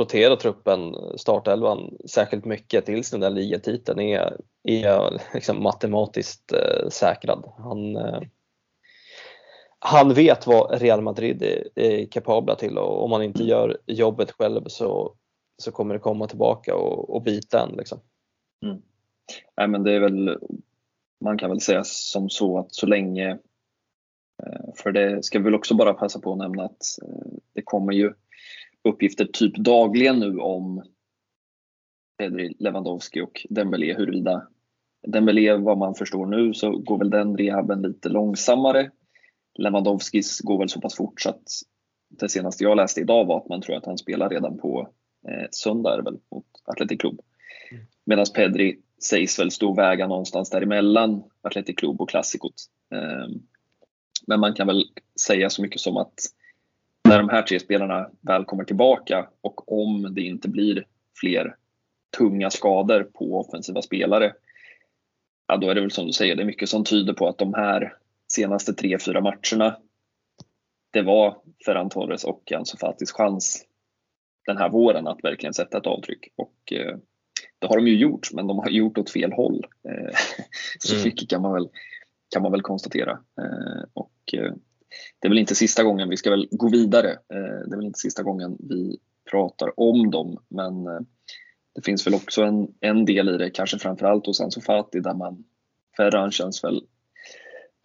rotera 0.00 0.37
truppen, 0.37 0.94
startelvan, 1.16 1.96
särskilt 2.09 2.44
mycket 2.44 2.87
tills 2.87 3.11
den 3.11 3.20
där 3.20 3.30
ligatiteln 3.30 4.00
är, 4.00 4.37
är 4.62 5.22
liksom 5.35 5.62
matematiskt 5.62 6.52
eh, 6.52 6.88
säkrad. 6.88 7.52
Han, 7.59 7.96
eh, 7.96 8.20
han 9.79 10.15
vet 10.15 10.47
vad 10.47 10.81
Real 10.81 11.03
Madrid 11.03 11.43
är, 11.43 11.69
är 11.75 12.07
kapabla 12.07 12.55
till 12.55 12.79
och 12.79 13.05
om 13.05 13.11
man 13.11 13.23
inte 13.23 13.43
gör 13.43 13.79
jobbet 13.87 14.33
själv 14.33 14.65
så, 14.67 15.15
så 15.59 15.73
kommer 15.73 15.95
det 15.95 16.01
komma 16.01 16.27
tillbaka 16.27 16.77
och, 16.77 17.15
och 17.15 17.23
bita 17.23 17.62
en. 17.62 17.77
Liksom. 17.77 17.99
Mm. 18.65 18.83
Nej, 19.57 19.69
men 19.69 19.83
det 19.83 19.93
är 19.93 20.01
väl, 20.01 20.39
man 21.21 21.39
kan 21.39 21.51
väl 21.51 21.61
säga 21.61 21.85
som 21.85 22.31
så 22.31 22.59
att 22.59 22.75
så 22.75 22.87
länge, 22.87 23.31
eh, 24.43 24.75
för 24.77 24.93
det 24.93 25.25
ska 25.25 25.39
vi 25.39 25.45
väl 25.45 25.55
också 25.55 25.75
bara 25.75 25.95
passa 25.95 26.21
på 26.21 26.33
att 26.33 26.39
nämna 26.39 26.65
att 26.65 26.83
eh, 27.03 27.33
det 27.53 27.62
kommer 27.62 27.93
ju 27.93 28.12
uppgifter 28.85 29.25
typ 29.25 29.57
dagligen 29.57 30.19
nu 30.19 30.39
om 30.39 30.83
Pedri, 32.19 32.57
Lewandowski 32.59 33.21
och 33.21 33.47
Dembélé 33.51 33.95
huruvida 33.95 34.49
Dembélé 35.07 35.57
vad 35.57 35.79
man 35.79 35.95
förstår 35.95 36.27
nu 36.27 36.55
så 36.55 36.79
går 36.79 36.99
väl 36.99 37.11
den 37.11 37.37
rehaben 37.37 37.83
lite 37.83 38.09
långsammare 38.09 38.91
Lewandowskis 39.59 40.40
går 40.40 40.59
väl 40.59 40.69
så 40.69 40.81
pass 40.81 40.97
fort 40.97 41.21
så 41.21 41.31
att 41.31 41.42
det 42.09 42.29
senaste 42.29 42.64
jag 42.64 42.77
läste 42.77 43.01
idag 43.01 43.25
var 43.25 43.38
att 43.38 43.49
man 43.49 43.61
tror 43.61 43.77
att 43.77 43.87
han 43.87 43.99
spelar 43.99 44.29
redan 44.29 44.59
på 44.59 44.88
eh, 45.29 45.47
söndag 45.51 46.03
väl, 46.03 46.19
mot 46.31 46.47
Atletic 46.64 47.01
Club. 47.01 47.21
Mm. 47.71 47.85
Medan 48.05 48.27
Pedri 48.35 48.79
sägs 49.03 49.38
väl 49.38 49.51
stå 49.51 49.71
och 49.71 49.79
väga 49.79 50.07
någonstans 50.07 50.51
däremellan 50.51 51.23
Atletic 51.42 51.77
Club 51.77 52.01
och 52.01 52.11
Klassikot. 52.11 52.55
Eh, 52.92 53.29
men 54.27 54.40
man 54.40 54.55
kan 54.55 54.66
väl 54.66 54.85
säga 55.21 55.51
så 55.51 55.62
mycket 55.62 55.81
som 55.81 55.97
att 55.97 56.14
när 57.09 57.19
de 57.19 57.29
här 57.29 57.42
tre 57.42 57.61
spelarna 57.61 58.11
väl 58.21 58.45
kommer 58.45 58.64
tillbaka 58.64 59.29
och 59.40 59.73
om 59.73 60.14
det 60.14 60.23
inte 60.23 60.49
blir 60.49 60.87
fler 61.21 61.57
tunga 62.19 62.51
skador 62.51 63.03
på 63.03 63.40
offensiva 63.40 63.83
spelare, 63.83 64.33
ja, 65.47 65.57
då 65.57 65.71
är 65.71 65.75
det 65.75 65.81
väl 65.81 65.90
som 65.90 66.07
du 66.07 66.12
säger, 66.12 66.37
det 66.37 66.42
är 66.42 66.47
mycket 66.47 66.69
som 66.69 66.85
tyder 66.85 67.12
på 67.12 67.29
att 67.29 67.38
de 67.38 67.55
här 67.55 67.97
senaste 68.37 68.75
tre, 68.75 68.99
fyra 68.99 69.20
matcherna. 69.20 69.77
Det 70.92 71.03
var 71.03 71.37
Ferran 71.66 71.88
Torres 71.88 72.25
och 72.25 72.53
Ansu 72.53 72.77
Fatis 72.77 73.12
chans 73.12 73.64
den 74.46 74.57
här 74.57 74.68
våren 74.68 75.07
att 75.07 75.25
verkligen 75.25 75.55
sätta 75.55 75.79
ett 75.79 75.87
avtryck. 75.87 76.29
Och 76.37 76.72
eh, 76.72 76.96
det 77.59 77.66
har 77.66 77.77
de 77.77 77.87
ju 77.87 77.96
gjort, 77.96 78.29
men 78.33 78.46
de 78.46 78.59
har 78.59 78.70
gjort 78.70 78.99
åt 78.99 79.11
fel 79.11 79.33
håll. 79.33 79.66
Eh, 79.88 80.16
så 80.79 80.94
mm. 80.94 81.05
mycket 81.05 81.29
kan 81.29 81.42
man 81.42 81.53
väl, 81.53 81.68
kan 82.35 82.42
man 82.42 82.53
väl 82.53 82.62
konstatera. 82.62 83.11
Eh, 83.11 83.85
och 83.92 84.35
eh, 84.35 84.53
det 85.18 85.27
är 85.27 85.29
väl 85.29 85.38
inte 85.38 85.55
sista 85.55 85.83
gången, 85.83 86.09
vi 86.09 86.16
ska 86.16 86.31
väl 86.31 86.49
gå 86.51 86.68
vidare. 86.68 87.11
Eh, 87.11 87.68
det 87.68 87.75
är 87.75 87.77
väl 87.77 87.87
inte 87.87 87.99
sista 87.99 88.22
gången 88.22 88.57
vi 88.59 88.99
pratar 89.31 89.81
om 89.81 90.11
dem, 90.11 90.38
men 90.49 90.87
eh, 90.87 91.01
det 91.75 91.85
finns 91.85 92.07
väl 92.07 92.14
också 92.14 92.42
en, 92.42 92.68
en 92.81 93.05
del 93.05 93.29
i 93.29 93.38
det, 93.38 93.51
kanske 93.51 93.79
framförallt 93.79 94.27
hos 94.27 94.40
Ansu 94.40 94.61
Fati, 94.61 95.01
där 95.01 95.14
man 95.14 95.44
Ferran 95.96 96.31
känns 96.31 96.64
väl 96.64 96.83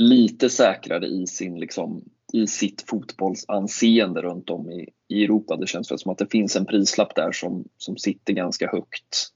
lite 0.02 0.50
säkrare 0.50 1.08
i, 1.08 1.28
sin, 1.28 1.60
liksom, 1.60 2.04
i 2.34 2.48
sitt 2.48 2.82
fotbollsanseende 2.88 4.22
runt 4.22 4.50
om 4.50 4.72
i, 4.72 4.90
i 5.08 5.24
Europa. 5.24 5.56
Det 5.56 5.68
känns 5.68 5.92
väl 5.92 6.00
som 6.00 6.12
att 6.12 6.18
det 6.18 6.32
finns 6.32 6.56
en 6.56 6.66
prislapp 6.66 7.16
där 7.16 7.32
som, 7.32 7.66
som 7.78 7.98
sitter 7.98 8.34
ganska 8.34 8.68
högt 8.72 9.32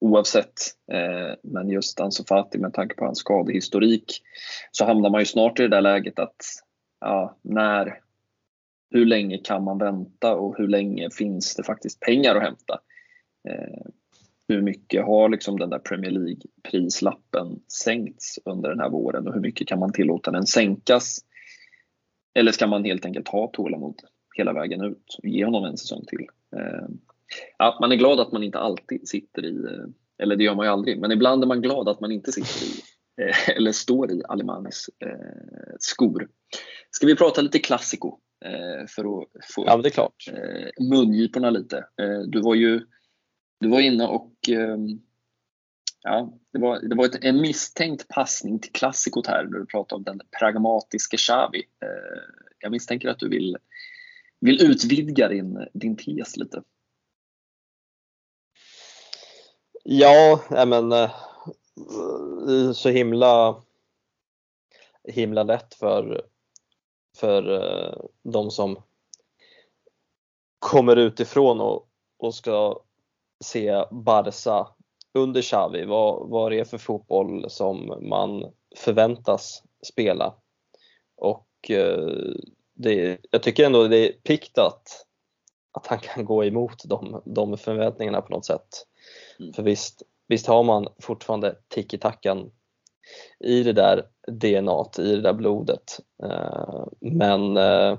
oavsett. 0.00 0.52
Eh, 0.92 1.34
men 1.42 1.68
just 1.68 2.00
Ansu 2.00 2.24
Fati 2.28 2.58
med 2.58 2.74
tanke 2.74 2.94
på 2.94 3.04
hans 3.04 3.18
skadehistorik 3.18 4.22
så 4.70 4.84
hamnar 4.84 5.10
man 5.10 5.20
ju 5.20 5.26
snart 5.26 5.58
i 5.58 5.62
det 5.62 5.68
där 5.68 5.80
läget 5.80 6.18
att 6.18 6.44
ja, 7.00 7.36
när, 7.42 8.00
hur 8.90 9.06
länge 9.06 9.38
kan 9.38 9.64
man 9.64 9.78
vänta 9.78 10.34
och 10.34 10.58
hur 10.58 10.68
länge 10.68 11.10
finns 11.10 11.54
det 11.54 11.62
faktiskt 11.62 12.00
pengar 12.00 12.36
att 12.36 12.42
hämta? 12.42 12.80
Eh, 13.48 13.86
hur 14.50 14.62
mycket 14.62 15.04
har 15.04 15.28
liksom 15.28 15.58
den 15.58 15.70
där 15.70 15.78
Premier 15.78 16.10
League-prislappen 16.10 17.60
sänkts 17.68 18.38
under 18.44 18.68
den 18.68 18.80
här 18.80 18.90
våren 18.90 19.26
och 19.28 19.34
hur 19.34 19.40
mycket 19.40 19.68
kan 19.68 19.78
man 19.78 19.92
tillåta 19.92 20.30
den 20.30 20.46
sänkas? 20.46 21.18
Eller 22.34 22.52
ska 22.52 22.66
man 22.66 22.84
helt 22.84 23.04
enkelt 23.04 23.28
ha 23.28 23.46
tålamod 23.46 23.94
hela 24.36 24.52
vägen 24.52 24.84
ut 24.84 25.18
och 25.22 25.28
ge 25.28 25.44
honom 25.44 25.64
en 25.64 25.76
säsong 25.76 26.04
till? 26.06 26.26
Eh, 26.56 26.88
ja, 27.58 27.78
man 27.80 27.92
är 27.92 27.96
glad 27.96 28.20
att 28.20 28.32
man 28.32 28.42
inte 28.42 28.58
alltid 28.58 29.08
sitter 29.08 29.44
i, 29.44 29.64
eh, 29.64 29.84
eller 30.18 30.36
det 30.36 30.44
gör 30.44 30.54
man 30.54 30.66
ju 30.66 30.72
aldrig, 30.72 31.00
men 31.00 31.12
ibland 31.12 31.42
är 31.42 31.48
man 31.48 31.62
glad 31.62 31.88
att 31.88 32.00
man 32.00 32.12
inte 32.12 32.32
sitter 32.32 32.66
i 32.66 32.82
eh, 33.28 33.56
eller 33.56 33.72
står 33.72 34.12
i 34.12 34.22
Alimanis 34.28 34.90
skor. 35.78 36.28
Ska 36.90 37.06
vi 37.06 37.16
prata 37.16 37.40
lite 37.40 37.58
klassiko 37.58 38.18
för 38.88 39.22
att 39.22 39.28
få 39.54 39.64
ja, 39.66 39.76
det 39.76 39.88
är 39.88 39.90
klart. 39.90 40.24
mungiporna 40.90 41.50
lite. 41.50 41.84
Du 42.26 42.40
var 42.40 42.54
ju 42.54 42.80
du 43.60 43.68
var 43.68 43.80
inne 43.80 44.06
och 44.06 44.48
ehm, 44.48 45.00
ja, 46.02 46.32
det 46.52 46.58
var, 46.58 46.80
det 46.80 46.94
var 46.94 47.04
ett, 47.04 47.24
en 47.24 47.40
misstänkt 47.40 48.08
passning 48.08 48.58
till 48.58 48.72
klassikot 48.72 49.26
här 49.26 49.44
när 49.44 49.58
du 49.58 49.66
pratade 49.66 49.96
om 49.96 50.02
den 50.02 50.20
pragmatiska 50.38 51.16
Xavi. 51.16 51.58
Eh, 51.58 52.20
jag 52.58 52.72
misstänker 52.72 53.08
att 53.08 53.18
du 53.18 53.28
vill, 53.28 53.56
vill 54.40 54.62
utvidga 54.62 55.28
din, 55.28 55.66
din 55.72 55.96
tes 55.96 56.36
lite. 56.36 56.62
Ja, 59.84 60.40
men 60.66 60.92
eh, 60.92 61.12
så 62.74 62.88
himla 62.88 63.62
himla 65.04 65.42
lätt 65.42 65.74
för, 65.74 66.26
för 67.16 67.52
eh, 67.52 68.04
de 68.22 68.50
som 68.50 68.82
kommer 70.58 70.96
utifrån 70.96 71.60
och, 71.60 71.88
och 72.18 72.34
ska 72.34 72.82
se 73.44 73.84
Barca 73.90 74.68
under 75.14 75.42
Xavi, 75.42 75.84
vad, 75.84 76.28
vad 76.28 76.52
det 76.52 76.60
är 76.60 76.64
för 76.64 76.78
fotboll 76.78 77.50
som 77.50 78.08
man 78.08 78.52
förväntas 78.76 79.62
spela. 79.86 80.34
Och 81.16 81.70
eh, 81.70 82.08
det, 82.74 83.18
jag 83.30 83.42
tycker 83.42 83.66
ändå 83.66 83.88
det 83.88 84.08
är 84.08 84.12
pikt 84.12 84.58
att, 84.58 85.06
att 85.72 85.86
han 85.86 85.98
kan 85.98 86.24
gå 86.24 86.44
emot 86.44 86.82
de, 86.84 87.22
de 87.24 87.58
förväntningarna 87.58 88.20
på 88.20 88.32
något 88.32 88.46
sätt. 88.46 88.86
Mm. 89.40 89.52
För 89.52 89.62
visst, 89.62 90.02
visst 90.28 90.46
har 90.46 90.62
man 90.62 90.88
fortfarande 90.98 91.56
tiki-takan 91.68 92.50
i 93.38 93.62
det 93.62 93.72
där 93.72 94.06
DNA, 94.26 94.84
i 94.98 95.16
det 95.16 95.20
där 95.20 95.32
blodet. 95.32 96.00
Eh, 96.22 96.84
men 97.00 97.56
eh, 97.56 97.98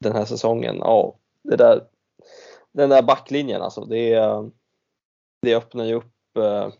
den 0.00 0.12
här 0.12 0.24
säsongen, 0.24 0.76
ja, 0.80 1.16
det 1.42 1.56
där, 1.56 1.84
den 2.72 2.90
där 2.90 3.02
backlinjen 3.02 3.62
alltså, 3.62 3.84
det, 3.84 4.14
det 5.42 5.56
öppnar 5.56 5.84
ju 5.84 5.94
upp 5.94 6.36
eh, 6.36 6.72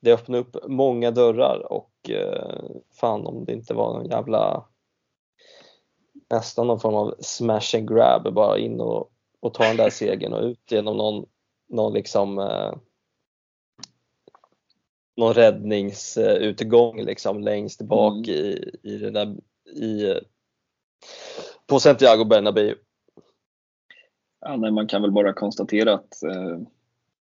det 0.00 0.12
öppnar 0.12 0.38
upp 0.38 0.56
många 0.68 1.10
dörrar 1.10 1.72
och 1.72 1.92
fan 3.00 3.26
om 3.26 3.44
det 3.44 3.52
inte 3.52 3.74
var 3.74 3.92
någon 3.92 4.06
jävla 4.06 4.66
nästan 6.30 6.66
någon 6.66 6.80
form 6.80 6.94
av 6.94 7.14
smash 7.18 7.76
and 7.76 7.88
grab, 7.88 8.34
bara 8.34 8.58
in 8.58 8.80
och, 8.80 9.10
och 9.40 9.54
ta 9.54 9.64
den 9.64 9.76
där 9.76 9.90
segern 9.90 10.32
och 10.32 10.42
ut 10.42 10.72
genom 10.72 10.96
någon, 10.96 11.26
någon 11.68 11.92
liksom 11.92 12.34
någon 15.16 15.34
räddningsutgång 15.34 17.04
liksom 17.04 17.40
längst 17.40 17.82
bak 17.82 18.28
mm. 18.28 18.40
i, 18.40 18.70
i 18.82 18.96
det 18.98 19.10
där 19.10 19.36
i, 19.72 20.20
på 21.66 21.80
Santiago 21.80 22.24
Bernabéu. 22.24 22.74
Ja, 24.40 24.56
nej, 24.56 24.70
man 24.70 24.86
kan 24.86 25.02
väl 25.02 25.12
bara 25.12 25.32
konstatera 25.32 25.94
att 25.94 26.22
eh, 26.22 26.58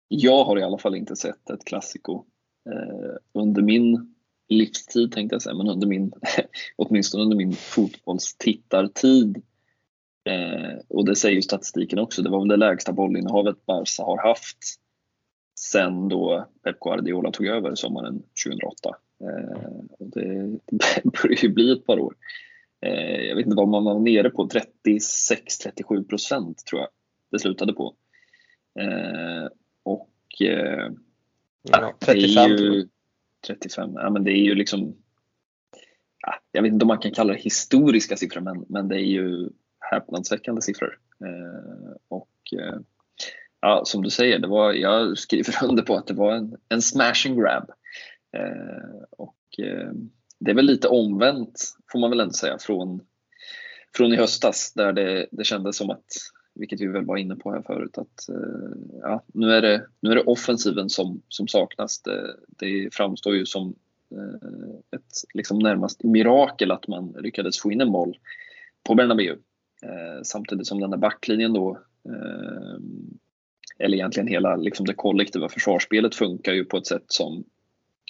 jag 0.08 0.44
har 0.44 0.58
i 0.58 0.62
alla 0.62 0.78
fall 0.78 0.94
inte 0.94 1.16
sett 1.16 1.50
ett 1.50 1.64
klassiko 1.64 2.24
eh, 2.70 3.16
under 3.32 3.62
min 3.62 4.14
livstid 4.48 5.12
tänkte 5.12 5.34
jag 5.34 5.42
säga, 5.42 5.54
men 5.54 5.68
under 5.68 5.86
min, 5.86 6.12
åtminstone 6.76 7.22
under 7.24 7.36
min 7.36 7.52
fotbollstittartid. 7.52 9.42
Eh, 10.24 10.78
och 10.88 11.04
det 11.04 11.16
säger 11.16 11.34
ju 11.34 11.42
statistiken 11.42 11.98
också, 11.98 12.22
det 12.22 12.30
var 12.30 12.38
väl 12.38 12.48
det 12.48 12.56
lägsta 12.56 12.92
bollinnehavet 12.92 13.66
Barca 13.66 14.02
har 14.02 14.28
haft 14.28 14.58
sen 15.58 16.08
då 16.08 16.48
Pep 16.64 16.80
Guardiola 16.80 17.30
tog 17.30 17.46
över 17.46 17.74
sommaren 17.74 18.22
2008. 18.44 18.96
Eh, 19.20 19.70
och 19.98 20.06
det 20.10 20.60
börjar 21.22 21.44
ju 21.44 21.48
bli 21.48 21.72
ett 21.72 21.86
par 21.86 21.98
år. 21.98 22.14
Eh, 22.80 23.20
jag 23.20 23.36
vet 23.36 23.46
inte 23.46 23.56
vad 23.56 23.68
man 23.68 23.84
var 23.84 23.98
nere 23.98 24.30
på, 24.30 24.48
36-37 24.48 26.08
procent 26.08 26.66
tror 26.66 26.80
jag 26.80 26.88
det 27.30 27.38
slutade 27.38 27.72
på. 27.72 27.94
Eh, 28.80 29.48
och 29.86 30.10
ja, 31.62 31.94
35 32.00 32.50
ju, 32.50 32.88
35, 33.46 33.90
ja 33.94 34.10
men 34.10 34.24
det 34.24 34.30
är 34.30 34.42
ju 34.42 34.54
liksom 34.54 34.96
ja, 36.22 36.34
jag 36.52 36.62
vet 36.62 36.72
inte 36.72 36.84
om 36.84 36.88
man 36.88 36.98
kan 36.98 37.12
kalla 37.12 37.32
det 37.32 37.38
historiska 37.38 38.16
siffror 38.16 38.40
men, 38.40 38.64
men 38.68 38.88
det 38.88 38.96
är 38.96 39.06
ju 39.06 39.48
häpnadsväckande 39.90 40.62
siffror. 40.62 40.98
och 42.08 42.30
ja, 43.60 43.82
som 43.84 44.02
du 44.02 44.10
säger, 44.10 44.38
det 44.38 44.48
var, 44.48 44.72
jag 44.72 45.18
skriver 45.18 45.64
under 45.68 45.82
på 45.82 45.96
att 45.96 46.06
det 46.06 46.14
var 46.14 46.34
en, 46.34 46.56
en 46.68 46.82
smash 46.82 47.26
and 47.26 47.40
grab. 47.40 47.70
Eh, 48.36 49.02
och 49.10 49.36
eh, 49.58 49.92
det 50.38 50.50
är 50.50 50.54
väl 50.54 50.66
lite 50.66 50.88
omvänt, 50.88 51.62
får 51.92 51.98
man 51.98 52.10
väl 52.10 52.20
ändå 52.20 52.32
säga, 52.32 52.58
från, 52.58 53.00
från 53.94 54.12
i 54.12 54.16
höstas 54.16 54.72
där 54.74 54.92
det, 54.92 55.26
det 55.30 55.44
kändes 55.44 55.76
som 55.76 55.90
att, 55.90 56.06
vilket 56.56 56.80
vi 56.80 56.86
väl 56.86 57.04
var 57.04 57.16
inne 57.16 57.36
på 57.36 57.52
här 57.52 57.62
förut, 57.62 57.98
att 57.98 58.28
eh, 58.28 58.78
ja, 59.02 59.22
nu, 59.26 59.50
är 59.52 59.62
det, 59.62 59.86
nu 60.00 60.10
är 60.10 60.14
det 60.14 60.22
offensiven 60.22 60.88
som, 60.88 61.22
som 61.28 61.48
saknas. 61.48 62.02
Det, 62.02 62.36
det 62.48 62.94
framstår 62.94 63.36
ju 63.36 63.46
som 63.46 63.74
eh, 64.10 64.96
ett 64.96 65.34
liksom 65.34 65.58
närmast 65.58 66.02
mirakel 66.02 66.70
att 66.70 66.88
man 66.88 67.16
lyckades 67.20 67.58
få 67.60 67.72
in 67.72 67.80
en 67.80 67.92
boll 67.92 68.18
på 68.82 68.94
Bernabéu. 68.94 69.36
Eh, 69.82 70.22
samtidigt 70.22 70.66
som 70.66 70.80
den 70.80 70.90
där 70.90 70.98
backlinjen 70.98 71.52
då 71.52 71.78
eller 73.78 73.96
egentligen 73.96 74.28
hela 74.28 74.56
liksom 74.56 74.86
det 74.86 74.94
kollektiva 74.94 75.48
försvarsspelet 75.48 76.14
funkar 76.14 76.52
ju 76.52 76.64
på 76.64 76.76
ett 76.76 76.86
sätt 76.86 77.04
som, 77.06 77.44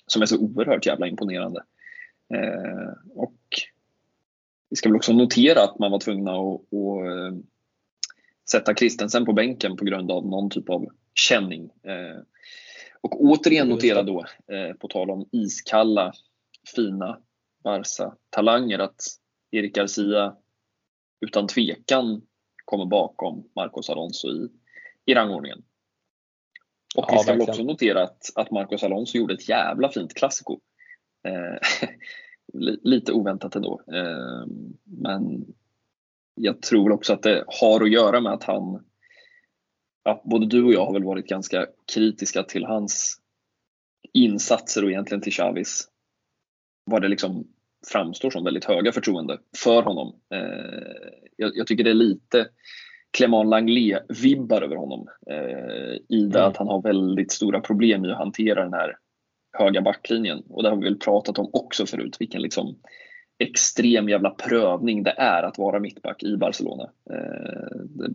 som 0.06 0.22
är 0.22 0.26
så 0.26 0.38
oerhört 0.38 0.86
jävla 0.86 1.06
imponerande. 1.06 1.62
Och 3.14 3.38
vi 4.70 4.76
ska 4.76 4.88
väl 4.88 4.96
också 4.96 5.12
notera 5.12 5.62
att 5.62 5.78
man 5.78 5.90
var 5.90 5.98
tvungna 5.98 6.30
att, 6.30 6.60
att 6.60 7.55
sätta 8.50 8.74
Kristensen 8.74 9.24
på 9.24 9.32
bänken 9.32 9.76
på 9.76 9.84
grund 9.84 10.10
av 10.10 10.26
någon 10.26 10.50
typ 10.50 10.70
av 10.70 10.86
känning. 11.14 11.62
Eh, 11.64 12.20
och 13.00 13.20
återigen 13.24 13.68
notera 13.68 14.02
då, 14.02 14.24
eh, 14.52 14.76
på 14.76 14.88
tal 14.88 15.10
om 15.10 15.28
iskalla, 15.32 16.12
fina 16.76 17.18
Barca-talanger, 17.64 18.78
att 18.78 19.00
Erik 19.50 19.74
Garcia 19.74 20.36
utan 21.20 21.46
tvekan 21.46 22.22
kommer 22.64 22.86
bakom 22.86 23.48
Marcos 23.54 23.90
Alonso 23.90 24.28
i 24.28 24.48
i 25.06 25.14
rangordningen. 25.14 25.62
Och 26.96 27.04
ja, 27.08 27.12
vi 27.12 27.18
ska 27.18 27.32
väl 27.32 27.42
också 27.42 27.62
notera 27.62 28.02
att, 28.02 28.30
att 28.34 28.50
Marcos 28.50 28.82
Alonso 28.82 29.18
gjorde 29.18 29.34
ett 29.34 29.48
jävla 29.48 29.88
fint 29.88 30.14
klassiko. 30.14 30.60
Eh, 31.24 31.88
lite 32.82 33.12
oväntat 33.12 33.56
ändå. 33.56 33.82
Eh, 33.92 34.46
men 34.84 35.54
jag 36.36 36.62
tror 36.62 36.92
också 36.92 37.12
att 37.12 37.22
det 37.22 37.44
har 37.46 37.80
att 37.80 37.90
göra 37.90 38.20
med 38.20 38.32
att 38.32 38.44
han, 38.44 38.84
ja, 40.04 40.22
både 40.24 40.46
du 40.46 40.64
och 40.64 40.72
jag 40.72 40.86
har 40.86 40.92
väl 40.92 41.04
varit 41.04 41.26
ganska 41.26 41.66
kritiska 41.94 42.42
till 42.42 42.64
hans 42.64 43.20
insatser 44.12 44.84
och 44.84 44.90
egentligen 44.90 45.22
till 45.22 45.32
Chavis. 45.32 45.88
Vad 46.84 47.02
det 47.02 47.08
liksom 47.08 47.46
framstår 47.92 48.30
som 48.30 48.44
väldigt 48.44 48.64
höga 48.64 48.92
förtroende 48.92 49.38
för 49.56 49.82
honom. 49.82 50.20
Eh, 50.34 51.20
jag, 51.36 51.56
jag, 51.56 51.66
tycker 51.66 51.84
det 51.84 51.90
är 51.90 51.94
lite 51.94 52.48
Clément 53.16 53.48
Langlais-vibbar 53.48 54.62
över 54.62 54.76
honom. 54.76 55.08
Eh, 55.30 55.94
I 56.08 56.26
det 56.26 56.38
mm. 56.38 56.50
att 56.50 56.56
han 56.56 56.68
har 56.68 56.82
väldigt 56.82 57.32
stora 57.32 57.60
problem 57.60 58.04
i 58.04 58.10
att 58.10 58.18
hantera 58.18 58.62
den 58.62 58.72
här 58.72 58.96
höga 59.58 59.82
backlinjen. 59.82 60.42
Och 60.48 60.62
det 60.62 60.68
har 60.68 60.76
vi 60.76 60.84
väl 60.84 60.98
pratat 60.98 61.38
om 61.38 61.50
också 61.52 61.86
förut, 61.86 62.16
vilken 62.20 62.42
liksom 62.42 62.78
extrem 63.38 64.08
jävla 64.08 64.30
prövning 64.30 65.02
det 65.02 65.14
är 65.18 65.42
att 65.42 65.58
vara 65.58 65.80
mittback 65.80 66.22
i 66.22 66.36
Barcelona. 66.36 66.90
Eh, 67.10 67.76
det 67.84 68.10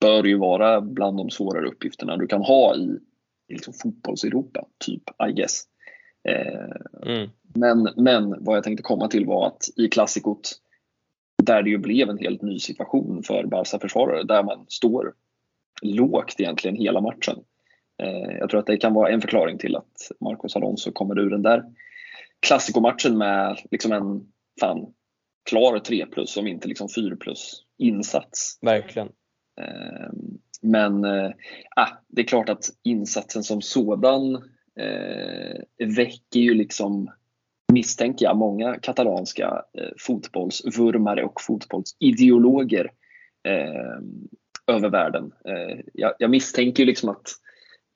bör 0.00 0.24
ju 0.24 0.38
vara 0.38 0.80
bland 0.80 1.16
de 1.16 1.30
svårare 1.30 1.68
uppgifterna 1.68 2.16
du 2.16 2.26
kan 2.26 2.42
ha 2.42 2.76
i, 2.76 2.98
i 3.48 3.54
liksom 3.54 3.74
fotbolls-Europa, 3.74 4.64
typ, 4.78 5.02
I 5.28 5.32
guess. 5.32 5.62
Eh, 6.28 7.10
mm. 7.12 7.30
men, 7.54 7.88
men 7.96 8.44
vad 8.44 8.56
jag 8.56 8.64
tänkte 8.64 8.82
komma 8.82 9.08
till 9.08 9.26
var 9.26 9.46
att 9.46 9.68
i 9.76 9.88
klassikot 9.88 10.52
där 11.42 11.62
det 11.62 11.70
ju 11.70 11.78
blev 11.78 12.10
en 12.10 12.18
helt 12.18 12.42
ny 12.42 12.58
situation 12.58 13.22
för 13.22 13.46
Barca-försvarare 13.46 14.22
där 14.22 14.42
man 14.42 14.66
står 14.68 15.14
lågt 15.82 16.34
egentligen 16.38 16.76
hela 16.76 17.00
matchen. 17.00 17.36
Eh, 18.02 18.38
jag 18.38 18.50
tror 18.50 18.60
att 18.60 18.66
det 18.66 18.76
kan 18.76 18.94
vara 18.94 19.10
en 19.10 19.20
förklaring 19.20 19.58
till 19.58 19.76
att 19.76 20.10
Marcos 20.20 20.56
Alonso 20.56 20.92
kommer 20.92 21.18
ur 21.18 21.30
den 21.30 21.42
där 21.42 21.64
klassikomatchen 22.46 23.18
med 23.18 23.58
liksom 23.70 23.92
en 23.92 24.26
fan, 24.60 24.86
klar 25.50 25.78
3 25.78 26.06
plus, 26.06 26.36
om 26.36 26.46
inte 26.46 26.68
liksom 26.68 26.88
4 26.88 27.16
plus 27.16 27.62
insats. 27.78 28.58
Verkligen. 28.62 29.08
Eh, 29.60 30.10
men 30.62 31.04
äh, 31.04 31.30
det 32.08 32.22
är 32.22 32.26
klart 32.26 32.48
att 32.48 32.64
insatsen 32.82 33.42
som 33.42 33.62
sådan 33.62 34.34
äh, 34.80 35.86
väcker 35.96 36.40
ju 36.40 36.54
liksom 36.54 37.10
misstänker 37.72 38.26
jag, 38.26 38.36
många 38.36 38.74
katalanska 38.74 39.62
eh, 39.78 39.90
fotbollsvurmare 39.98 41.24
och 41.24 41.40
fotbollsideologer 41.40 42.90
eh, 43.48 44.00
över 44.66 44.88
världen. 44.88 45.32
Eh, 45.44 45.80
jag, 45.94 46.12
jag, 46.18 46.30
misstänker 46.30 46.82
ju 46.82 46.86
liksom 46.86 47.08
att 47.08 47.28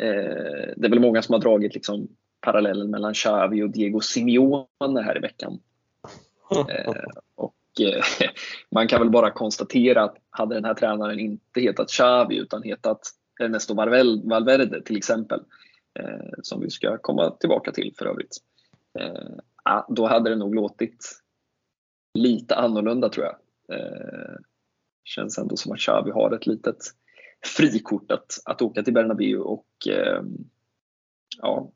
eh, 0.03 0.72
det 0.76 0.86
är 0.86 0.90
väl 0.90 1.01
många 1.01 1.22
som 1.22 1.32
har 1.32 1.40
dragit 1.40 1.74
liksom 1.74 2.09
parallellen 2.45 2.90
mellan 2.90 3.14
Xavi 3.14 3.62
och 3.62 3.70
Diego 3.70 4.01
Simeone 4.01 5.03
här 5.03 5.16
i 5.16 5.20
veckan. 5.20 5.61
Eh, 6.68 6.95
och 7.34 7.55
eh, 7.80 8.05
man 8.70 8.88
kan 8.88 9.01
väl 9.01 9.11
bara 9.11 9.30
konstatera 9.30 10.03
att 10.03 10.16
hade 10.30 10.55
den 10.55 10.64
här 10.64 10.74
tränaren 10.74 11.20
inte 11.20 11.61
hetat 11.61 11.88
Xavi 11.88 12.36
utan 12.36 12.62
hetat 12.62 13.01
Ernesto 13.40 13.74
Valverde 13.74 14.82
till 14.82 14.97
exempel, 14.97 15.40
som 16.42 16.61
vi 16.61 16.70
ska 16.70 16.99
komma 16.99 17.30
tillbaka 17.30 17.72
till 17.72 17.95
för 17.99 18.07
övrigt, 18.07 18.36
ja, 19.64 19.86
då 19.88 20.07
hade 20.07 20.30
det 20.30 20.36
nog 20.36 20.55
låtit 20.55 21.24
lite 22.14 22.55
annorlunda 22.55 23.09
tror 23.09 23.26
jag. 23.26 23.36
Eh, 23.78 24.36
känns 25.05 25.38
ändå 25.38 25.57
som 25.57 25.72
att 25.72 25.78
Xavi 25.78 26.11
har 26.11 26.34
ett 26.34 26.47
litet 26.47 26.76
frikort 27.57 28.12
att, 28.12 28.38
att 28.45 28.62
åka 28.62 28.82
till 28.82 28.95
Bernabéu 28.95 29.38
och 29.38 29.66
eh, 29.88 30.22
ja, 31.38 31.72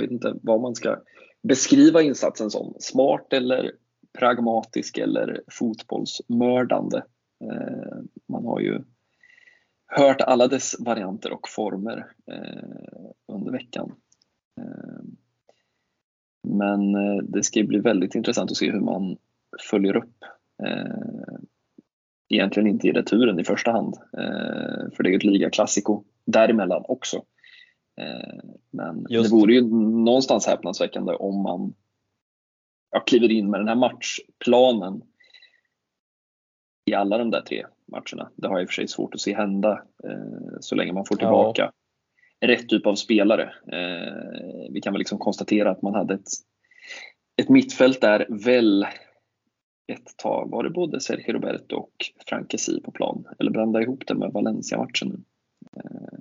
jag 0.00 0.08
vet 0.08 0.12
inte 0.12 0.34
vad 0.42 0.60
man 0.60 0.74
ska 0.74 0.96
beskriva 1.42 2.02
insatsen 2.02 2.50
som. 2.50 2.74
Smart 2.78 3.32
eller 3.32 3.72
pragmatisk 4.18 4.98
eller 4.98 5.42
fotbollsmördande. 5.50 7.02
Eh, 7.44 7.98
man 8.28 8.44
har 8.44 8.60
ju 8.60 8.80
hört 9.86 10.20
alla 10.20 10.48
dess 10.48 10.76
varianter 10.80 11.32
och 11.32 11.48
former 11.48 12.06
eh, 12.32 13.10
under 13.32 13.52
veckan. 13.52 13.92
Eh, 14.60 15.02
men 16.48 16.92
det 17.32 17.42
ska 17.42 17.62
bli 17.62 17.78
väldigt 17.78 18.14
intressant 18.14 18.50
att 18.50 18.56
se 18.56 18.70
hur 18.70 18.80
man 18.80 19.16
följer 19.70 19.96
upp. 19.96 20.24
Egentligen 22.28 22.68
inte 22.68 22.88
i 22.88 22.92
returen 22.92 23.40
i 23.40 23.44
första 23.44 23.70
hand, 23.70 23.94
för 24.92 25.02
det 25.02 25.08
är 25.08 25.10
ju 25.10 25.16
ett 25.16 25.24
ligaklassiko 25.24 26.04
däremellan 26.24 26.84
också. 26.88 27.22
Men 28.70 29.06
Just. 29.08 29.30
det 29.30 29.36
vore 29.36 29.54
ju 29.54 29.62
någonstans 30.04 30.46
häpnadsväckande 30.46 31.12
om 31.12 31.42
man 31.42 31.74
ja, 32.90 33.00
kliver 33.00 33.30
in 33.30 33.50
med 33.50 33.60
den 33.60 33.68
här 33.68 33.74
matchplanen 33.74 35.02
i 36.90 36.94
alla 36.94 37.18
de 37.18 37.30
där 37.30 37.40
tre 37.40 37.66
matcherna. 37.86 38.30
Det 38.36 38.48
har 38.48 38.54
jag 38.54 38.62
i 38.62 38.64
och 38.64 38.68
för 38.68 38.74
sig 38.74 38.88
svårt 38.88 39.14
att 39.14 39.20
se 39.20 39.34
hända 39.34 39.82
eh, 40.04 40.58
så 40.60 40.74
länge 40.74 40.92
man 40.92 41.04
får 41.04 41.16
tillbaka 41.16 41.72
ja. 42.40 42.48
rätt 42.48 42.68
typ 42.68 42.86
av 42.86 42.94
spelare. 42.94 43.54
Eh, 43.72 44.70
vi 44.70 44.80
kan 44.80 44.92
väl 44.92 44.98
liksom 44.98 45.18
konstatera 45.18 45.70
att 45.70 45.82
man 45.82 45.94
hade 45.94 46.14
ett, 46.14 46.28
ett 47.42 47.48
mittfält 47.48 48.00
där 48.00 48.26
väl 48.28 48.86
ett 49.92 50.16
tag 50.16 50.50
var 50.50 50.64
det 50.64 50.70
både 50.70 51.00
Sergio 51.00 51.32
Roberto 51.32 51.76
och 51.76 51.94
Frankesi 52.26 52.80
på 52.80 52.90
plan. 52.90 53.24
Eller 53.38 53.50
blanda 53.50 53.82
ihop 53.82 54.06
det 54.06 54.14
med 54.14 54.32
Valencia-matchen. 54.32 55.24
Eh, 55.76 56.18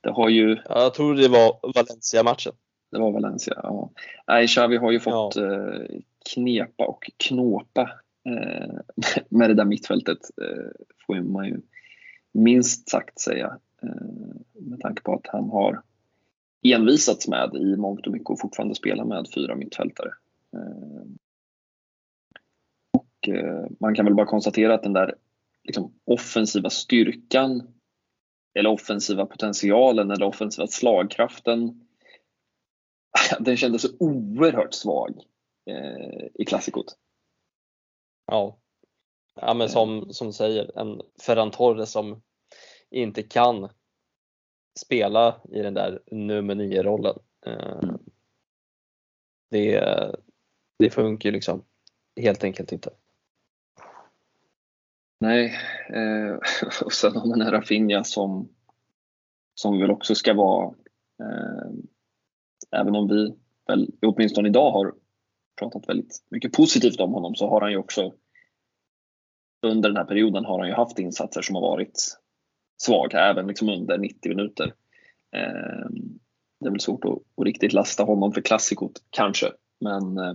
det 0.00 0.10
har 0.10 0.28
ju... 0.28 0.56
Ja, 0.68 0.82
jag 0.82 0.94
tror 0.94 1.14
det 1.14 1.28
var 1.28 1.72
Valencia-matchen. 1.74 2.52
Det 2.90 2.98
var 2.98 3.12
Valencia, 3.12 3.54
ja. 3.62 3.90
Nej, 4.26 4.46
Xavi 4.46 4.76
har 4.76 4.92
ju 4.92 5.00
fått 5.00 5.36
ja. 5.36 5.46
Eh, 5.46 6.00
knepa 6.34 6.86
och 6.86 7.10
knåpa 7.16 7.90
eh, 8.24 8.74
med 9.28 9.50
det 9.50 9.54
där 9.54 9.64
mittfältet, 9.64 10.18
eh, 10.42 10.70
får 11.06 11.20
man 11.20 11.46
ju 11.46 11.60
minst 12.32 12.88
sagt 12.88 13.20
säga. 13.20 13.58
Med 14.52 14.80
tanke 14.80 15.02
på 15.02 15.14
att 15.14 15.26
han 15.26 15.50
har 15.50 15.82
envisats 16.62 17.28
med 17.28 17.54
i 17.54 17.76
mångt 17.76 18.06
och 18.06 18.12
mycket 18.12 18.30
och 18.30 18.40
fortfarande 18.40 18.74
spelar 18.74 19.04
med 19.04 19.26
fyra 19.34 19.54
mittfältare. 19.54 20.10
Och 22.92 23.28
man 23.80 23.94
kan 23.94 24.04
väl 24.04 24.14
bara 24.14 24.26
konstatera 24.26 24.74
att 24.74 24.82
den 24.82 24.92
där 24.92 25.14
liksom, 25.64 25.92
offensiva 26.04 26.70
styrkan 26.70 27.77
eller 28.54 28.70
offensiva 28.70 29.26
potentialen 29.26 30.10
eller 30.10 30.26
offensiva 30.26 30.66
slagkraften 30.66 31.88
den 33.40 33.56
kändes 33.56 33.82
så 33.82 33.88
oerhört 33.98 34.74
svag 34.74 35.22
eh, 35.70 36.26
i 36.34 36.44
klassikot. 36.44 36.96
Ja. 38.26 38.58
ja, 39.34 39.54
men 39.54 39.68
som, 39.68 40.12
som 40.12 40.32
säger, 40.32 40.78
en 40.78 41.02
Ferran 41.22 41.50
Torres 41.50 41.90
som 41.90 42.22
inte 42.90 43.22
kan 43.22 43.68
spela 44.78 45.40
i 45.52 45.62
den 45.62 45.74
där 45.74 46.02
nummer 46.06 46.54
9-rollen. 46.54 47.18
Eh, 47.46 47.78
mm. 47.82 47.98
det, 49.50 49.80
det 50.78 50.90
funkar 50.90 51.28
ju 51.28 51.32
liksom 51.32 51.64
helt 52.20 52.44
enkelt 52.44 52.72
inte. 52.72 52.90
Nej, 55.20 55.54
eh, 55.88 56.38
och 56.84 56.92
sen 56.92 57.16
har 57.16 57.26
man 57.26 57.50
Rafinha 57.50 58.04
som, 58.04 58.48
som 59.54 59.80
väl 59.80 59.90
också 59.90 60.14
ska 60.14 60.34
vara 60.34 60.74
eh, 61.20 61.70
även 62.70 62.96
om 62.96 63.08
vi 63.08 63.34
väl 63.66 63.90
åtminstone 64.02 64.48
idag 64.48 64.70
har 64.70 64.94
pratat 65.58 65.88
väldigt 65.88 66.24
mycket 66.30 66.52
positivt 66.52 67.00
om 67.00 67.12
honom 67.12 67.34
så 67.34 67.48
har 67.48 67.60
han 67.60 67.70
ju 67.70 67.76
också 67.76 68.14
under 69.62 69.88
den 69.88 69.96
här 69.96 70.04
perioden 70.04 70.44
har 70.44 70.58
han 70.58 70.68
ju 70.68 70.74
haft 70.74 70.98
insatser 70.98 71.42
som 71.42 71.54
har 71.54 71.62
varit 71.62 72.18
svaga, 72.82 73.20
även 73.20 73.46
liksom 73.46 73.68
under 73.68 73.98
90 73.98 74.28
minuter. 74.28 74.74
Eh, 75.36 75.88
det 76.60 76.66
är 76.66 76.70
väl 76.70 76.80
svårt 76.80 77.04
att, 77.04 77.10
att 77.36 77.44
riktigt 77.44 77.72
lasta 77.72 78.02
honom 78.02 78.32
för 78.32 78.40
klassikot, 78.40 79.02
kanske. 79.10 79.52
Men 79.80 80.18
eh, 80.18 80.34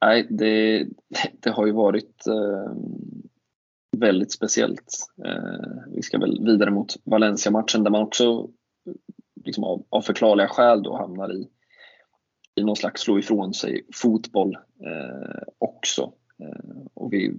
nej, 0.00 0.26
det, 0.30 0.86
det 1.40 1.50
har 1.50 1.66
ju 1.66 1.72
varit 1.72 2.26
eh, 2.26 2.72
väldigt 3.98 4.32
speciellt. 4.32 4.96
Eh, 5.24 5.82
vi 5.94 6.02
ska 6.02 6.18
väl 6.18 6.44
vidare 6.44 6.70
mot 6.70 6.96
Valencia-matchen 7.04 7.84
där 7.84 7.90
man 7.90 8.02
också 8.02 8.48
liksom 9.44 9.64
av, 9.64 9.86
av 9.88 10.02
förklarliga 10.02 10.48
skäl 10.48 10.82
då 10.82 10.96
hamnar 10.96 11.32
i, 11.32 11.48
i 12.54 12.64
någon 12.64 12.76
slags 12.76 13.02
slå 13.02 13.18
ifrån 13.18 13.54
sig 13.54 13.86
fotboll 13.94 14.54
eh, 14.84 15.42
också. 15.58 16.12
Eh, 16.42 16.86
och 16.94 17.12
vi, 17.12 17.34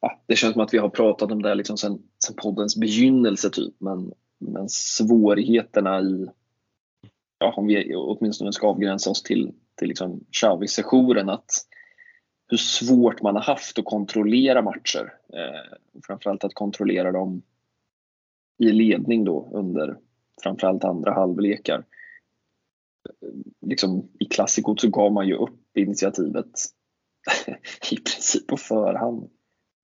ja, 0.00 0.22
det 0.26 0.36
känns 0.36 0.52
som 0.52 0.62
att 0.62 0.74
vi 0.74 0.78
har 0.78 0.88
pratat 0.88 1.32
om 1.32 1.42
det 1.42 1.54
liksom 1.54 1.76
sen, 1.76 2.02
sen 2.24 2.36
poddens 2.36 2.76
begynnelse 2.76 3.50
typ 3.50 3.74
men, 3.78 4.12
men 4.38 4.68
svårigheterna 4.68 6.00
i, 6.00 6.26
ja, 7.38 7.54
om 7.56 7.66
vi 7.66 7.94
åtminstone 7.94 8.52
ska 8.52 8.68
avgränsa 8.68 9.10
oss 9.10 9.22
till, 9.22 9.52
till 9.76 9.88
liksom 9.88 10.24
Xavi-sessionen 10.30 11.30
att 11.30 11.50
hur 12.50 12.56
svårt 12.56 13.22
man 13.22 13.34
har 13.34 13.42
haft 13.42 13.78
att 13.78 13.84
kontrollera 13.84 14.62
matcher. 14.62 15.14
Eh, 15.32 15.76
framförallt 16.06 16.44
att 16.44 16.54
kontrollera 16.54 17.12
dem 17.12 17.42
i 18.58 18.72
ledning 18.72 19.24
då 19.24 19.50
under 19.52 19.96
framförallt 20.42 20.84
andra 20.84 21.12
halvlekar. 21.12 21.84
Liksom, 23.66 24.08
I 24.20 24.24
klassikot 24.24 24.80
så 24.80 24.88
gav 24.90 25.12
man 25.12 25.28
ju 25.28 25.34
upp 25.34 25.76
initiativet 25.76 26.50
i 27.90 27.96
princip 27.96 28.46
på 28.46 28.56
förhand. 28.56 29.30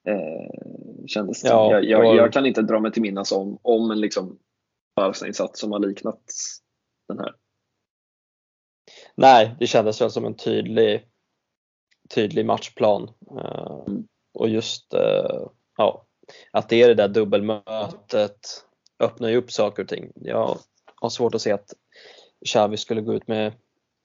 Eh, 0.08 1.06
kändes 1.06 1.42
det. 1.42 1.48
Ja, 1.48 1.72
jag, 1.72 1.84
jag, 1.84 2.16
jag, 2.16 2.32
kan 2.32 2.46
inte 2.46 2.62
dra 2.62 2.80
mig 2.80 2.92
till 2.92 3.02
minnas 3.02 3.32
om, 3.32 3.58
om 3.62 3.90
en 3.90 4.00
liksom 4.00 4.38
Barca-insats 4.96 5.60
som 5.60 5.72
har 5.72 5.78
liknat 5.78 6.22
den 7.08 7.18
här. 7.18 7.34
Nej, 9.14 9.56
det 9.58 9.66
kändes 9.66 10.00
väl 10.00 10.10
som 10.10 10.24
en 10.24 10.36
tydlig, 10.36 11.06
tydlig 12.08 12.46
matchplan. 12.46 13.10
Eh, 13.30 13.80
mm. 13.86 14.08
Och 14.34 14.48
just 14.48 14.94
eh, 14.94 15.46
ja, 15.76 16.06
att 16.50 16.68
det 16.68 16.82
är 16.82 16.88
det 16.88 16.94
där 16.94 17.08
dubbelmötet 17.08 18.64
öppnar 18.98 19.28
ju 19.28 19.36
upp 19.36 19.52
saker 19.52 19.82
och 19.82 19.88
ting. 19.88 20.12
Jag 20.14 20.58
har 20.94 21.10
svårt 21.10 21.34
att 21.34 21.42
se 21.42 21.52
att 21.52 21.74
Xavi 22.46 22.76
skulle 22.76 23.00
gå 23.00 23.14
ut 23.14 23.28
med, 23.28 23.52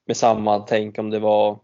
med 0.06 0.16
samma 0.16 0.58
tänk 0.58 0.98
om 0.98 1.10
det 1.10 1.18
var 1.18 1.60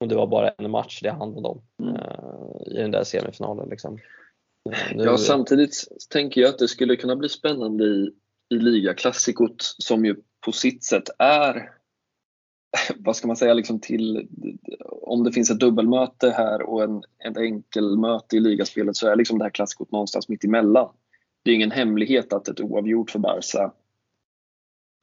om 0.00 0.08
det 0.08 0.14
var 0.14 0.26
bara 0.26 0.50
en 0.50 0.70
match 0.70 1.00
det 1.02 1.10
handlade 1.10 1.48
om 1.48 1.62
mm. 1.82 1.94
uh, 1.94 2.62
i 2.66 2.74
den 2.74 2.90
där 2.90 3.04
semifinalen. 3.04 3.68
Liksom. 3.68 3.98
Nu... 4.94 5.04
Ja, 5.04 5.18
samtidigt 5.18 5.84
tänker 6.10 6.40
jag 6.40 6.50
att 6.50 6.58
det 6.58 6.68
skulle 6.68 6.96
kunna 6.96 7.16
bli 7.16 7.28
spännande 7.28 7.84
i, 7.84 8.10
i 8.50 8.54
ligaklassikot 8.54 9.56
som 9.58 10.04
ju 10.04 10.16
på 10.44 10.52
sitt 10.52 10.84
sätt 10.84 11.08
är 11.18 11.75
vad 12.96 13.16
ska 13.16 13.26
man 13.26 13.36
säga, 13.36 13.54
liksom 13.54 13.80
till, 13.80 14.28
om 15.02 15.24
det 15.24 15.32
finns 15.32 15.50
ett 15.50 15.60
dubbelmöte 15.60 16.30
här 16.30 16.62
och 16.62 16.82
en, 16.82 17.02
ett 17.28 17.36
enkelmöte 17.36 18.36
i 18.36 18.40
ligaspelet 18.40 18.96
så 18.96 19.08
är 19.08 19.16
liksom 19.16 19.38
det 19.38 19.44
här 19.44 19.50
klassikot 19.50 19.92
någonstans 19.92 20.28
mitt 20.28 20.44
emellan 20.44 20.88
det 21.46 21.50
är 21.52 21.54
ingen 21.54 21.70
hemlighet 21.70 22.32
att 22.32 22.48
ett 22.48 22.60
oavgjort 22.60 23.10
för 23.10 23.18
Barca 23.18 23.72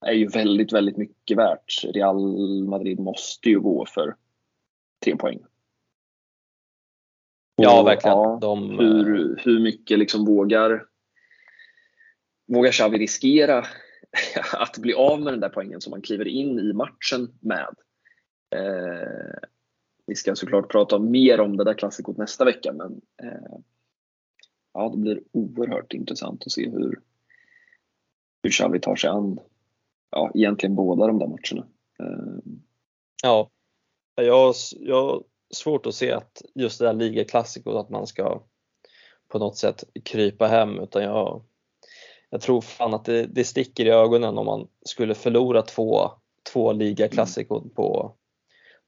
är 0.06 0.12
ju 0.12 0.28
väldigt, 0.28 0.74
väldigt 0.74 0.98
mycket 0.98 1.38
värt. 1.38 1.84
Real 1.84 2.64
Madrid 2.64 3.00
måste 3.00 3.50
ju 3.50 3.60
gå 3.60 3.86
för 3.86 4.16
tre 5.04 5.16
poäng. 5.16 5.40
ja, 7.56 7.84
verkligen. 7.84 8.18
Ja, 8.18 8.38
De, 8.42 8.80
hur, 8.80 9.42
hur 9.44 9.60
mycket 9.60 10.00
liksom 10.00 10.26
vågar, 10.26 10.86
vågar 12.48 12.72
Xavi 12.72 12.98
riskera 12.98 13.66
att 14.54 14.78
bli 14.78 14.94
av 14.94 15.22
med 15.22 15.34
den 15.34 15.40
där 15.40 15.50
poängen 15.50 15.82
som 15.82 15.92
man 15.92 16.02
kliver 16.02 16.28
in 16.28 16.60
i 16.60 16.74
matchen 16.74 17.34
med? 17.40 17.76
Eh, 18.56 19.48
vi 20.06 20.16
ska 20.16 20.36
såklart 20.36 20.72
prata 20.72 21.00
mer 21.00 21.40
om 21.40 21.58
det 21.58 21.64
där 21.64 21.74
klassikot 21.74 22.18
nästa 22.18 22.46
vecka 22.46 22.74
men 22.74 23.02
eh, 23.24 23.58
ja, 24.74 24.90
det 24.90 24.98
blir 24.98 25.22
oerhört 25.32 25.94
intressant 25.94 26.44
att 26.46 26.52
se 26.52 26.70
hur, 26.70 27.02
hur 28.44 28.50
Xavi 28.50 28.80
tar 28.80 28.96
sig 28.96 29.10
an 29.10 29.40
ja, 30.12 30.32
egentligen 30.36 30.76
båda 30.76 31.08
de 31.08 31.20
där 31.20 31.28
matcherna. 31.28 31.68
Eh. 32.00 32.54
Ja, 33.24 33.50
jag, 34.16 34.56
jag 34.80 35.04
har 35.04 35.24
svårt 35.54 35.86
att 35.86 35.96
se 35.96 36.12
att 36.12 36.42
just 36.56 36.80
det 36.80 36.86
där 36.86 36.94
ligaklassikot 36.94 37.76
att 37.76 37.90
man 37.90 38.08
ska 38.08 38.44
på 39.28 39.40
något 39.40 39.58
sätt 39.58 39.84
krypa 40.04 40.48
hem 40.48 40.80
utan 40.80 41.04
jag, 41.04 41.44
jag 42.34 42.42
tror 42.42 42.62
fan 42.62 42.94
att 42.94 43.06
det, 43.06 43.26
det 43.26 43.44
sticker 43.44 43.86
i 43.86 43.90
ögonen 43.90 44.38
om 44.38 44.46
man 44.46 44.68
skulle 44.86 45.16
förlora 45.16 45.62
två, 45.62 46.12
två 46.54 46.72
ligaklassikon 46.72 47.62
mm. 47.62 47.74
på, 47.74 48.16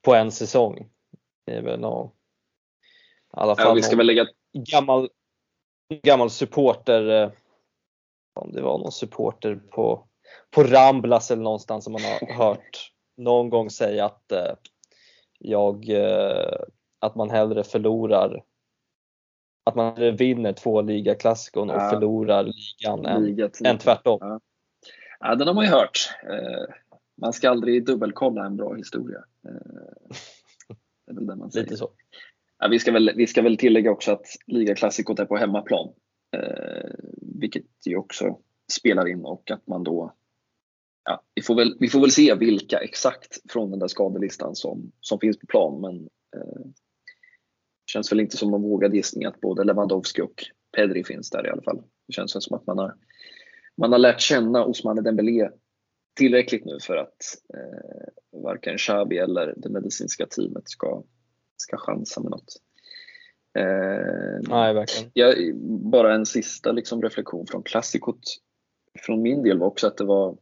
på 0.02 0.16
en 0.16 0.32
säsong. 0.32 0.90
Det 1.46 1.54
är 1.54 1.62
väl 1.62 1.80
någon, 1.80 2.08
i 2.08 2.12
alla 3.32 3.56
fall 3.56 3.68
ja, 3.68 3.74
vi 3.74 3.82
ska 3.82 3.96
väl 3.96 4.08
lägga... 4.08 4.28
gammal 4.54 5.10
gammal 6.04 6.30
supporter, 6.30 7.10
eh, 7.10 7.32
om 8.34 8.52
det 8.52 8.62
var 8.62 8.78
någon 8.78 8.92
supporter 8.92 9.56
på 9.56 10.08
på 10.50 10.64
Ramblas 10.64 11.32
eller 11.32 11.44
någonstans 11.44 11.84
som 11.84 11.94
man 11.94 12.02
har 12.02 12.34
hört 12.34 12.92
någon 13.18 13.50
gång 13.50 13.70
säga 13.70 14.06
att 14.06 14.32
eh, 14.32 14.54
jag, 15.40 15.90
eh, 15.90 16.60
att 17.00 17.16
man 17.16 17.30
hellre 17.30 17.64
förlorar 17.64 18.44
att 19.66 19.76
man 19.76 20.16
vinner 20.18 20.54
två 20.54 20.82
ligaklassikon 20.82 21.70
och 21.70 21.76
Ja. 21.76 21.90
förlorar 21.90 22.44
ligan 22.44 23.06
än 23.66 23.78
tvärtom. 23.78 24.18
Ja. 24.22 24.40
ja, 25.20 25.36
den 25.36 25.48
har 25.48 25.54
man 25.56 25.66
ju 25.66 25.72
hört. 25.72 26.10
Eh, 26.30 26.76
Man 27.18 27.34
ska 27.34 27.50
aldrig 27.50 27.86
dubbelkolla 27.86 28.46
en 28.46 28.58
bra 28.58 28.74
historia. 28.74 29.18
Eh, 29.48 29.52
Det 31.06 31.12
är 31.12 31.16
väl 31.16 31.26
det 31.28 31.36
man 31.36 31.52
säger. 31.52 31.66
Lite 31.66 31.78
så. 31.78 31.90
Ja, 32.60 32.68
vi, 32.68 32.80
ska 32.80 32.92
väl, 32.92 33.12
vi 33.16 33.28
ska 33.28 33.42
väl 33.42 33.58
tillägga 33.58 33.92
också 33.92 34.12
att 34.12 34.26
ligaklassikot 34.48 35.20
är 35.20 35.26
på 35.26 35.36
hemmaplan. 35.38 35.94
Eh, 36.32 36.90
vilket 37.22 37.66
ju 37.86 37.98
också 37.98 38.40
spelar 38.74 39.08
in 39.08 39.26
och 39.26 39.52
att 39.52 39.68
man 39.68 39.84
då 39.84 40.14
Ja, 41.08 41.24
vi, 41.34 41.42
får 41.42 41.56
väl, 41.56 41.78
vi 41.80 41.88
får 41.90 42.00
väl 42.00 42.12
se 42.12 42.36
vilka 42.36 42.78
exakt 42.78 43.52
från 43.52 43.72
den 43.72 43.80
där 43.80 43.88
skadelistan 43.88 44.56
som, 44.56 44.92
som 45.02 45.20
finns 45.20 45.40
på 45.40 45.48
plan. 45.48 45.82
Men 45.82 45.96
eh, 46.42 46.66
känns 47.86 48.12
väl 48.12 48.20
inte 48.20 48.38
som 48.38 48.52
någon 48.52 48.62
vågad 48.62 48.96
gissning 48.96 49.26
att 49.26 49.42
både 49.42 49.64
Lewandowski 49.64 50.22
och 50.22 50.44
Pedri 50.76 51.04
finns 51.04 51.30
där 51.30 51.48
i 51.48 51.50
alla 51.50 51.62
fall. 51.62 51.84
Det 52.08 52.14
känns 52.14 52.36
väl 52.36 52.42
som 52.42 52.58
att 52.58 52.68
man 52.68 52.78
har, 52.78 52.96
man 53.78 53.92
har 53.92 54.00
lärt 54.00 54.22
känna 54.22 54.66
Ousmane 54.66 55.02
Dembélé 55.02 55.50
tillräckligt 56.16 56.66
nu 56.66 56.80
för 56.82 56.98
att 56.98 57.18
eh, 57.54 58.42
varken 58.42 58.78
Xavi 58.78 59.18
eller 59.18 59.54
det 59.58 59.70
medicinska 59.70 60.26
teamet 60.26 60.70
ska, 60.70 61.04
ska 61.58 61.78
chansa 61.78 62.22
med 62.22 62.32
något. 62.32 62.62
Eh, 63.58 64.50
Nej, 64.50 64.74
verkligen. 64.74 65.12
Ja, 65.14 65.34
bara 65.92 66.16
en 66.16 66.26
sista 66.26 66.72
liksom 66.72 67.02
reflektion 67.02 67.48
från 67.48 67.64
klassikot 67.64 68.20
från 69.00 69.22
min 69.22 69.44
del 69.44 69.60
var 69.60 69.68
också 69.68 69.88
att 69.88 69.98
det 69.98 70.06
var, 70.06 70.38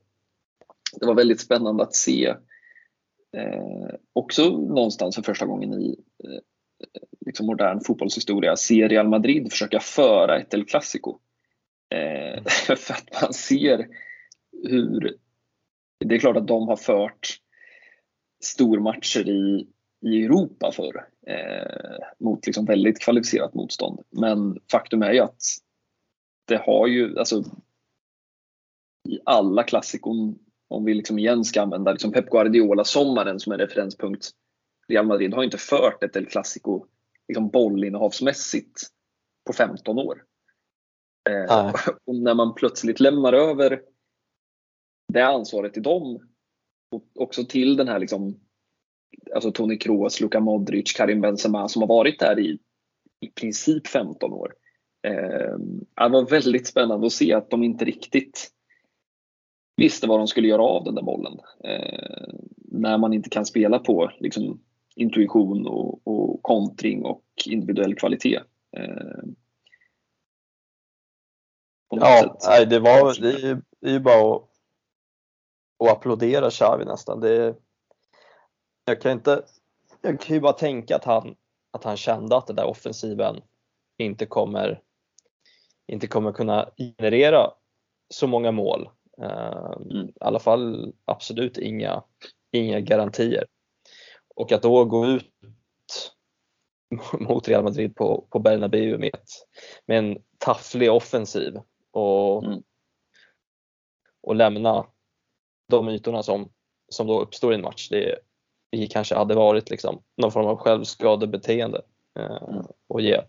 det 0.99 1.05
var 1.05 1.15
väldigt 1.15 1.39
spännande 1.39 1.83
att 1.83 1.95
se 1.95 2.35
eh, 3.37 3.95
också 4.13 4.43
någonstans 4.49 5.15
för 5.15 5.21
första 5.21 5.45
gången 5.45 5.73
i 5.73 5.99
eh, 6.23 6.39
liksom 7.25 7.45
modern 7.45 7.79
fotbollshistoria 7.79 8.55
se 8.55 8.87
Real 8.87 9.07
Madrid 9.07 9.51
försöka 9.51 9.79
föra 9.79 10.39
ett 10.39 10.53
El 10.53 10.65
Clasico. 10.65 11.19
Eh, 11.89 12.43
för 12.77 12.93
att 12.93 13.21
man 13.21 13.33
ser 13.33 13.87
hur 14.63 15.17
det 16.05 16.15
är 16.15 16.19
klart 16.19 16.37
att 16.37 16.47
de 16.47 16.67
har 16.67 16.75
fört 16.75 17.39
stormatcher 18.43 19.29
i, 19.29 19.67
i 20.05 20.23
Europa 20.25 20.71
förr 20.71 21.07
eh, 21.27 22.05
mot 22.19 22.45
liksom 22.45 22.65
väldigt 22.65 22.99
kvalificerat 22.99 23.53
motstånd. 23.53 23.99
Men 24.09 24.59
faktum 24.71 25.03
är 25.03 25.13
ju 25.13 25.19
att 25.19 25.41
det 26.47 26.57
har 26.57 26.87
ju, 26.87 27.19
alltså 27.19 27.43
i 29.09 29.19
alla 29.25 29.63
klassikon, 29.63 30.39
om 30.67 30.85
vi 30.85 30.93
liksom 30.93 31.19
igen 31.19 31.43
ska 31.43 31.61
använda 31.61 31.91
liksom 31.91 32.11
Pep 32.11 32.29
Guardiola-sommaren 32.29 33.39
som 33.39 33.51
en 33.53 33.59
referenspunkt. 33.59 34.31
Real 34.87 35.05
Madrid 35.05 35.33
har 35.33 35.43
inte 35.43 35.57
fört 35.57 36.03
ett 36.03 36.15
El 36.15 36.25
Clasico 36.25 36.85
liksom 37.27 37.49
bollinnehavsmässigt 37.49 38.81
på 39.45 39.53
15 39.53 39.99
år. 39.99 40.23
Eh, 41.29 41.73
och 42.05 42.15
när 42.15 42.33
man 42.33 42.55
plötsligt 42.55 42.99
lämnar 42.99 43.33
över 43.33 43.81
det 45.13 45.25
ansvaret 45.25 45.73
till 45.73 45.83
dem 45.83 46.19
och 46.91 47.05
också 47.15 47.45
till 47.45 47.75
den 47.75 47.87
här 47.87 47.99
liksom 47.99 48.39
alltså 49.35 49.51
Toni 49.51 49.77
Kroos, 49.77 50.21
Luka 50.21 50.39
Modric, 50.39 50.93
Karim 50.93 51.21
Benzema 51.21 51.67
som 51.67 51.81
har 51.81 51.89
varit 51.89 52.19
där 52.19 52.39
i 52.39 52.59
i 53.23 53.27
princip 53.27 53.87
15 53.87 54.33
år. 54.33 54.53
Eh, 55.07 55.57
det 55.95 56.09
var 56.09 56.29
väldigt 56.29 56.67
spännande 56.67 57.07
att 57.07 57.13
se 57.13 57.33
att 57.33 57.49
de 57.49 57.63
inte 57.63 57.85
riktigt 57.85 58.51
visste 59.75 60.07
vad 60.07 60.19
de 60.19 60.27
skulle 60.27 60.47
göra 60.47 60.63
av 60.63 60.83
den 60.83 60.95
där 60.95 61.01
bollen. 61.01 61.39
Eh, 61.63 62.33
när 62.57 62.97
man 62.97 63.13
inte 63.13 63.29
kan 63.29 63.45
spela 63.45 63.79
på 63.79 64.11
liksom, 64.19 64.61
intuition 64.95 65.67
och, 65.67 66.07
och 66.07 66.43
kontring 66.43 67.05
och 67.05 67.23
individuell 67.45 67.95
kvalitet. 67.95 68.39
Eh, 68.77 69.23
Ja, 71.95 72.37
nej, 72.47 72.65
det, 72.65 72.79
var, 72.79 73.21
det, 73.21 73.29
är 73.29 73.39
ju, 73.39 73.61
det 73.79 73.87
är 73.87 73.91
ju 73.91 73.99
bara 73.99 74.35
att, 74.35 74.43
att 75.79 75.89
applådera 75.97 76.49
Xavi 76.49 76.85
nästan. 76.85 77.19
Det, 77.19 77.55
jag, 78.85 79.01
kan 79.01 79.11
inte, 79.11 79.43
jag 80.01 80.21
kan 80.21 80.35
ju 80.35 80.41
bara 80.41 80.53
tänka 80.53 80.95
att 80.95 81.03
han, 81.03 81.35
att 81.71 81.83
han 81.83 81.97
kände 81.97 82.37
att 82.37 82.47
den 82.47 82.55
där 82.55 82.65
offensiven 82.65 83.41
inte 83.97 84.25
kommer, 84.25 84.81
inte 85.87 86.07
kommer 86.07 86.31
kunna 86.31 86.69
generera 86.77 87.51
så 88.09 88.27
många 88.27 88.51
mål. 88.51 88.89
Eh, 89.21 89.73
Mm. 89.91 90.07
I 90.07 90.13
alla 90.19 90.39
fall 90.39 90.93
absolut 91.05 91.57
inga, 91.57 92.03
inga 92.51 92.79
garantier. 92.79 93.45
Och 94.35 94.51
att 94.51 94.61
då 94.61 94.85
gå 94.85 95.05
ut 95.05 95.31
mot 97.19 97.47
Real 97.47 97.63
Madrid 97.63 97.95
på, 97.95 98.27
på 98.29 98.39
Bernabéu 98.39 98.97
med, 98.97 99.19
med 99.85 99.97
en 99.97 100.17
tafflig 100.37 100.91
offensiv 100.91 101.59
och, 101.91 102.43
Mm. 102.45 102.63
och 104.21 104.35
lämna 104.35 104.87
de 105.69 105.89
ytorna 105.89 106.23
som, 106.23 106.49
som 106.89 107.07
då 107.07 107.21
uppstår 107.21 107.51
i 107.51 107.55
en 107.55 107.61
match. 107.61 107.89
Det, 107.89 108.19
det 108.71 108.87
kanske 108.87 109.15
hade 109.15 109.35
varit 109.35 109.69
liksom 109.69 110.03
någon 110.17 110.31
form 110.31 110.45
av 110.45 110.57
självskadebeteende 110.57 111.81
eh, 112.19 112.43
Mm. 112.49 112.65
och 112.87 113.01
ge, 113.01 113.21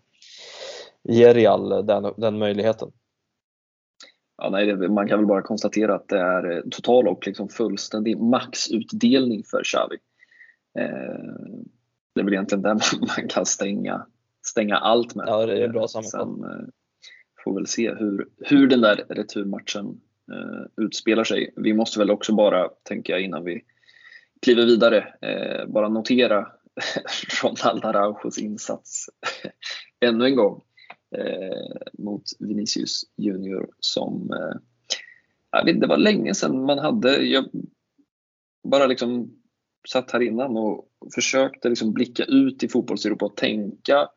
ge 1.03 1.33
Real 1.33 1.85
den, 1.85 2.13
den 2.17 2.37
möjligheten. 2.37 2.91
Ja, 4.37 4.49
nej, 4.49 4.75
man 4.75 5.07
kan 5.07 5.19
väl 5.19 5.27
bara 5.27 5.41
konstatera 5.41 5.95
att 5.95 6.07
det 6.07 6.19
är 6.19 6.69
total 6.71 7.07
och 7.07 7.27
liksom 7.27 7.49
fullständig 7.49 8.17
maxutdelning 8.19 9.43
för 9.43 9.63
Xavi. 9.63 9.97
Eh, 10.79 11.55
det 12.15 12.21
är 12.21 12.23
väl 12.23 12.33
egentligen 12.33 12.61
där 12.61 12.73
man, 12.99 13.27
kan 13.29 13.45
stänga, 13.45 14.05
stänga 14.45 14.77
allt 14.77 15.15
med. 15.15 15.25
Ja, 15.27 15.45
det 15.45 15.63
är 15.63 15.67
bra 15.67 15.81
Eh, 15.81 15.87
sammanfattat. 15.87 16.27
Sen 16.27 16.43
eh, 16.43 16.67
får 17.43 17.51
vi 17.51 17.55
väl 17.55 17.67
se 17.67 17.93
hur, 17.93 18.27
hur 18.37 18.67
den 18.67 18.81
där 18.81 19.05
returmatchen 19.09 20.01
utspelar 20.77 21.23
sig. 21.23 21.53
Vi 21.55 21.73
måste 21.73 21.99
väl 21.99 22.11
också 22.11 22.35
bara, 22.35 22.69
tänker 22.69 23.13
jag 23.13 23.21
innan 23.21 23.43
vi 23.43 23.61
kliver 24.41 24.65
vidare, 24.65 25.13
bara 25.67 25.89
notera 25.89 26.47
Ronald 27.43 27.85
Araujos 27.85 28.37
insats 28.37 29.09
ännu 29.99 30.25
en 30.25 30.35
gång 30.35 30.61
mot 31.93 32.23
Vinicius 32.39 33.03
Junior 33.17 33.69
som 33.79 34.29
jag 35.51 35.65
vet, 35.65 35.81
det 35.81 35.87
var 35.87 35.97
länge 35.97 36.33
sedan 36.33 36.65
man 36.65 36.79
hade, 36.79 37.17
jag 37.17 37.49
bara 38.63 38.85
liksom 38.85 39.35
satt 39.87 40.11
här 40.11 40.21
innan 40.21 40.57
och 40.57 40.87
försökte 41.15 41.69
liksom 41.69 41.93
blicka 41.93 42.23
ut 42.23 42.63
i 42.63 42.67
fotbollseuropa 42.67 43.25
och 43.25 43.37
tänka 43.37 44.09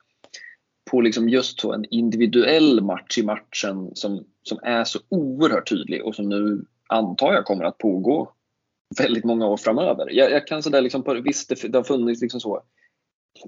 på 0.91 1.01
liksom 1.01 1.29
just 1.29 1.61
så 1.61 1.73
en 1.73 1.85
individuell 1.91 2.85
match 2.85 3.19
i 3.19 3.23
matchen 3.23 3.91
som, 3.95 4.25
som 4.43 4.59
är 4.62 4.85
så 4.85 4.99
oerhört 5.09 5.69
tydlig 5.69 6.05
och 6.05 6.14
som 6.14 6.29
nu 6.29 6.64
antar 6.89 7.33
jag 7.33 7.45
kommer 7.45 7.64
att 7.64 7.79
pågå 7.79 8.33
väldigt 8.99 9.25
många 9.25 9.47
år 9.47 9.57
framöver. 9.57 10.11
Jag, 10.11 10.31
jag 10.31 10.47
kan 10.47 10.62
sådär 10.62 10.81
liksom, 10.81 11.03
på, 11.03 11.14
visst 11.14 11.49
det, 11.49 11.69
det 11.69 11.79
har 11.79 11.85
funnits 11.85 12.23
liksom 12.23 12.41
så, 12.41 12.62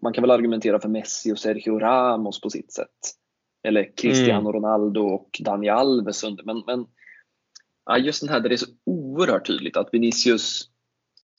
man 0.02 0.12
kan 0.12 0.22
väl 0.22 0.30
argumentera 0.30 0.80
för 0.80 0.88
Messi 0.88 1.32
och 1.32 1.38
Sergio 1.38 1.78
Ramos 1.78 2.40
på 2.40 2.50
sitt 2.50 2.72
sätt. 2.72 3.16
Eller 3.62 3.92
Cristiano 3.96 4.50
Mm. 4.50 4.52
Ronaldo 4.52 5.00
och 5.00 5.40
Dani 5.40 5.68
Alves 5.68 6.24
men, 6.44 6.62
men 6.66 6.86
ja, 7.86 7.98
just 7.98 8.20
den 8.20 8.30
här 8.30 8.40
där 8.40 8.48
det 8.48 8.54
är 8.54 8.56
så 8.56 8.70
oerhört 8.86 9.46
tydligt 9.46 9.76
att 9.76 9.88
Vinicius 9.92 10.69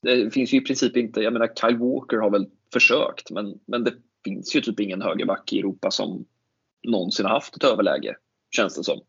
det 0.02 0.30
finns 0.30 0.52
ju 0.52 0.58
i 0.58 0.60
princip 0.60 0.96
inte, 0.96 1.20
jag 1.20 1.32
menar 1.32 1.52
Kyle 1.60 1.78
Walker 1.78 2.16
har 2.16 2.30
väl 2.30 2.46
försökt 2.72 3.30
men, 3.30 3.60
men 3.66 3.84
det 3.84 3.94
finns 4.24 4.56
ju 4.56 4.60
typ 4.60 4.80
ingen 4.80 5.02
högerback 5.02 5.52
i 5.52 5.58
Europa 5.58 5.90
som 5.90 6.26
någonsin 6.82 7.26
har 7.26 7.32
haft 7.32 7.56
ett 7.56 7.64
överläge, 7.64 8.16
känns 8.56 8.76
det 8.76 8.84
som. 8.84 9.00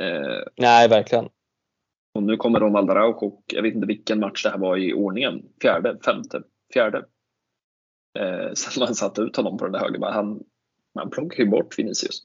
Eh, 0.00 0.42
Nej, 0.56 0.88
verkligen. 0.88 1.28
och 2.14 2.22
nu 2.22 2.36
kommer 2.36 2.60
Ronald 2.60 2.90
Araujo 2.90 3.26
och 3.26 3.44
jag 3.46 3.62
vet 3.62 3.74
inte 3.74 3.86
vilken 3.86 4.20
match 4.20 4.42
det 4.42 4.50
här 4.50 4.58
var 4.58 4.76
i 4.76 4.94
ordningen. 4.94 5.48
Fjärde, 5.62 5.98
femte, 6.04 6.42
fjärde. 6.72 6.98
Eh, 8.18 8.52
sen 8.54 8.80
man 8.80 8.94
satte 8.94 9.22
ut 9.22 9.36
honom 9.36 9.58
på 9.58 9.64
den 9.64 9.72
där 9.72 9.80
högerbacken. 9.80 10.14
Han, 10.14 10.42
man 10.94 11.10
plockar 11.10 11.44
ju 11.44 11.50
bort 11.50 11.78
Vinicius. 11.78 12.22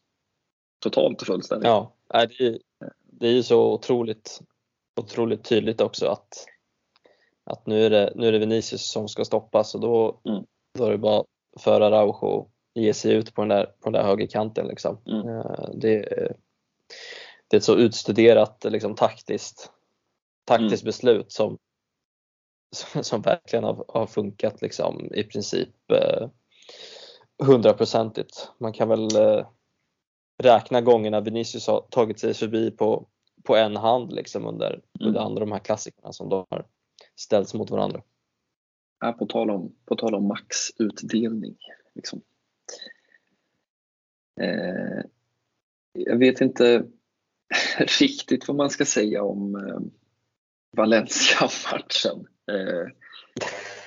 Totalt 0.80 1.22
och 1.22 1.28
fullständigt. 1.28 1.68
Ja, 1.68 1.96
det, 2.10 2.46
är, 2.46 2.60
det 3.12 3.28
är 3.28 3.32
ju 3.32 3.44
så 3.44 3.74
otroligt, 3.74 4.42
otroligt 5.02 5.44
tydligt 5.44 5.82
också 5.82 6.08
att, 6.08 6.46
att 7.44 7.66
nu, 7.68 7.86
är 7.86 7.90
det, 7.90 8.14
nu 8.16 8.28
är 8.28 8.32
det 8.32 8.40
Vinicius 8.40 8.92
som 8.92 9.08
ska 9.08 9.26
stoppas 9.26 9.76
och 9.76 9.82
då, 9.82 10.22
Mm. 10.26 10.44
då 10.80 10.86
är 10.86 10.92
det 10.92 10.98
bara 10.98 11.24
för 11.60 11.82
Araujo 11.82 12.26
och 12.28 12.50
ge 12.74 12.94
sig 12.94 13.14
ut 13.14 13.34
på 13.34 13.42
den 13.42 13.50
där, 13.50 13.66
på 13.66 13.74
den 13.90 13.94
där 13.94 14.04
högerkanten. 14.04 14.68
Liksom. 14.68 14.98
Mm. 15.06 15.28
Eh, 15.28 15.70
Det, 15.74 15.94
är- 15.98 16.36
det 17.48 17.56
är 17.56 17.58
ett 17.58 17.64
så 17.64 17.76
utstuderat 17.76 18.66
liksom, 18.70 18.96
taktiskt, 18.96 19.72
taktiskt 20.46 20.84
beslut 20.86 21.32
som, 21.32 21.58
som 23.02 23.22
verkligen 23.22 23.64
har, 23.64 23.86
har 23.88 24.06
funkat 24.06 24.62
liksom, 24.62 25.14
i 25.14 25.24
princip 25.24 25.92
eh, 25.92 26.30
hundraprocentigt. 27.44 28.50
Man 28.58 28.74
kan 28.74 28.90
väl 28.90 29.16
eh, 29.16 29.48
räkna 30.44 30.82
gångerna 30.82 31.22
Vinicius 31.22 31.68
har 31.68 31.82
tagit 31.82 32.20
sig 32.20 32.34
förbi 32.34 32.72
på, 32.72 33.08
på 33.44 33.56
en 33.56 33.76
hand 33.76 34.14
liksom 34.14 34.46
under, 34.48 34.70
Mm. 35.00 35.08
under 35.08 35.22
andra 35.22 35.40
de 35.40 35.52
här 35.52 35.60
klassikerna 35.60 36.14
som 36.14 36.30
de 36.30 36.46
har 36.50 36.66
ställts 37.16 37.54
mot 37.54 37.70
varandra. 37.70 38.02
Ja, 39.00 39.14
på, 39.14 39.26
tal 39.26 39.50
om, 39.50 39.76
på 39.86 39.96
tal 39.96 40.16
om 40.16 40.28
maxutdelning. 40.28 41.58
Liksom. 41.96 42.22
Eh, 44.42 45.04
jag 45.94 46.18
vet 46.18 46.42
inte 46.42 46.86
riktigt 48.00 48.48
vad 48.48 48.58
man 48.58 48.70
ska 48.70 48.86
säga 48.86 49.24
om 49.24 49.56
eh, 49.56 49.80
Valencia-matchen. 50.78 52.28
Eh, 52.52 52.88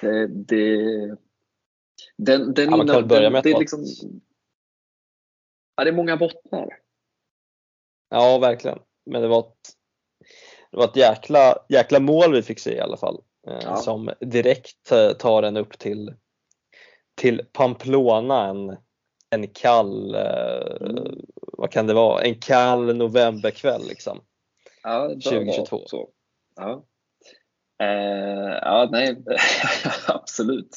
det, 0.00 0.26
det, 0.26 1.16
den, 2.16 2.54
den 2.54 2.64
Ja, 2.70 2.76
man 2.76 2.86
kan 2.86 2.96
innan- 2.96 3.08
börja 3.08 3.22
den- 3.22 3.32
med 3.32 3.38
att 3.38 3.44
det 3.44 3.50
är 3.52 3.58
liksom, 3.58 3.84
ja, 5.76 5.84
det 5.84 5.90
är 5.90 5.94
många 5.94 6.16
bottnar. 6.16 6.68
Ja, 8.08 8.38
verkligen. 8.38 8.78
Men 9.06 9.22
det 9.22 9.28
var 9.28 9.40
ett, 9.40 9.70
det 10.76 10.80
var 10.80 10.88
ett 10.88 10.96
jäkla, 10.96 11.56
jäkla 11.68 12.00
mål 12.00 12.32
vi 12.32 12.42
fick 12.42 12.58
se 12.58 12.74
i 12.76 12.80
alla 12.80 12.96
fall. 12.96 13.20
Eh, 13.48 13.58
Ja. 13.64 13.76
Som 13.76 14.10
direkt 14.20 14.92
eh, 14.92 15.10
tar 15.10 15.42
en 15.42 15.56
upp 15.56 15.78
till, 15.78 16.14
till 17.14 17.42
Pamplona 17.52 18.46
en, 18.48 18.76
en 19.30 19.48
kall, 19.48 20.14
eh, 20.14 20.76
Mm. 20.80 21.20
vad 21.36 21.70
kan 21.70 21.86
det 21.86 21.94
vara, 21.94 22.22
en 22.22 22.34
kall 22.34 22.96
novemberkväll 22.96 23.82
liksom. 23.88 24.20
Ja, 24.82 25.08
det 25.08 25.14
bör 25.14 25.20
2022. 25.30 25.76
vara 25.76 25.88
Så. 25.88 26.08
Ja. 26.56 26.84
Eh, 27.82 28.58
ja, 28.62 28.88
nej, 28.92 29.16
absolut. 30.08 30.70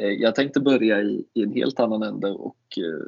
Eh, 0.00 0.08
jag 0.08 0.34
tänkte 0.34 0.60
börja 0.60 1.00
i, 1.00 1.24
i 1.34 1.42
en 1.42 1.52
helt 1.52 1.80
annan 1.80 2.02
ände 2.02 2.30
och 2.30 2.78
eh, 2.78 3.06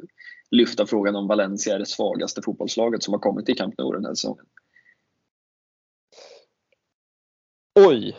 lyfta 0.51 0.85
frågan 0.85 1.15
om 1.15 1.27
Valencia 1.27 1.75
är 1.75 1.79
det 1.79 1.85
svagaste 1.85 2.41
fotbollslaget 2.41 3.03
som 3.03 3.13
har 3.13 3.19
kommit 3.19 3.45
till 3.45 3.57
Camp 3.57 3.77
Nou 3.77 3.91
den 3.93 4.05
här 4.05 4.13
säsongen. 4.13 4.45
Oj! 7.75 8.15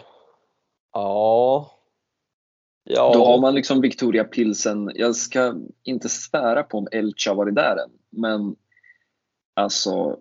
Ja. 0.93 1.71
Ja. 2.85 3.13
Då 3.15 3.25
har 3.25 3.41
man 3.41 3.55
liksom 3.55 3.81
Victoria 3.81 4.25
Pilsen. 4.25 4.91
Jag 4.95 5.17
ska 5.17 5.55
inte 5.83 6.09
svära 6.09 6.63
på 6.63 6.79
om 6.79 6.89
Elche 6.93 7.29
har 7.31 7.35
varit 7.35 7.55
där 7.55 7.77
än, 7.77 7.91
men 8.11 8.57
alltså 9.55 10.19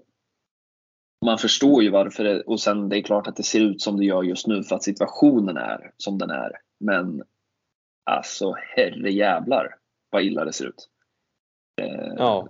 man 1.26 1.38
förstår 1.38 1.84
ju 1.84 1.90
varför 1.90 2.24
det, 2.24 2.42
och 2.42 2.60
sen 2.60 2.90
det 2.90 2.98
är 2.98 3.02
klart 3.02 3.28
att 3.28 3.36
det 3.36 3.44
ser 3.44 3.60
ut 3.60 3.82
som 3.82 3.98
det 3.98 4.06
gör 4.06 4.24
just 4.24 4.48
nu 4.48 4.64
för 4.64 4.76
att 4.76 4.84
situationen 4.84 5.58
är 5.58 5.92
som 5.98 6.18
den 6.18 6.30
är. 6.30 6.52
Men 6.80 7.24
alltså 8.04 8.54
herre 8.76 9.12
jävlar 9.12 9.76
vad 10.10 10.24
illa 10.24 10.46
det 10.46 10.54
ser 10.54 10.66
ut. 10.66 10.90
Eh, 11.82 12.14
Ja. 12.18 12.48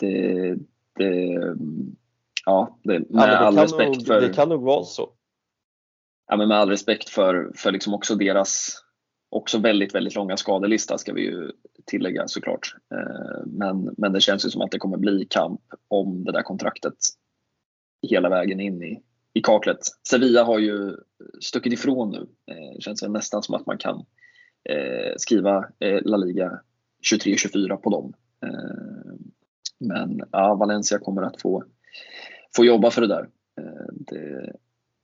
Det, 0.00 0.54
det, 0.94 1.38
ja, 2.46 2.78
det, 2.82 2.98
med 2.98 3.06
Ja, 3.10 3.36
all 3.36 3.56
respekt 3.56 3.96
nog, 3.96 4.06
för 4.06 4.20
det 4.20 4.34
kan 4.34 4.48
nog 4.48 4.62
vara 4.62 4.84
så 4.84 5.12
ja, 6.30 6.36
men 6.36 6.48
med 6.48 6.58
all 6.58 6.68
respekt 6.68 7.08
för, 7.08 7.52
för 7.54 7.72
liksom 7.72 7.94
också 7.94 8.14
deras 8.14 8.82
också 9.30 9.58
väldigt, 9.58 9.94
väldigt 9.94 10.14
långa 10.14 10.36
skadelista 10.36 10.98
ska 10.98 11.12
vi 11.12 11.22
ju 11.22 11.50
tillägga 11.86 12.28
såklart. 12.28 12.76
Eh, 12.94 13.46
men, 13.46 13.94
men 13.98 14.12
det 14.12 14.20
känns 14.20 14.46
ju 14.46 14.50
som 14.50 14.62
att 14.62 14.70
det 14.70 14.78
kommer 14.78 14.96
bli 14.96 15.26
kamp 15.30 15.60
om 15.88 16.24
det 16.24 16.32
där 16.32 16.42
kontraktet 16.42 16.94
hela 18.10 18.28
vägen 18.28 18.60
in 18.60 18.82
i, 18.82 19.02
i 19.34 19.40
kaklet. 19.40 19.78
Sevilla 20.08 20.44
har 20.44 20.58
ju 20.58 20.96
stuckit 21.40 21.72
ifrån 21.72 22.10
nu. 22.10 22.28
Eh, 22.54 22.74
det 22.74 22.82
känns 22.82 23.02
väl 23.02 23.12
nästan 23.12 23.42
som 23.42 23.54
att 23.54 23.66
man 23.66 23.78
kan 23.78 24.04
eh, 24.68 25.12
skriva 25.16 25.64
La 25.80 26.16
Liga 26.16 26.60
23-24 27.12 27.76
på 27.76 27.90
dem. 27.90 28.12
Men 29.78 30.22
ja, 30.32 30.54
Valencia 30.54 30.98
kommer 30.98 31.22
att 31.22 31.40
få, 31.40 31.64
få 32.56 32.64
jobba 32.64 32.90
för 32.90 33.00
det 33.00 33.08
där. 33.08 33.28
Det 33.90 34.52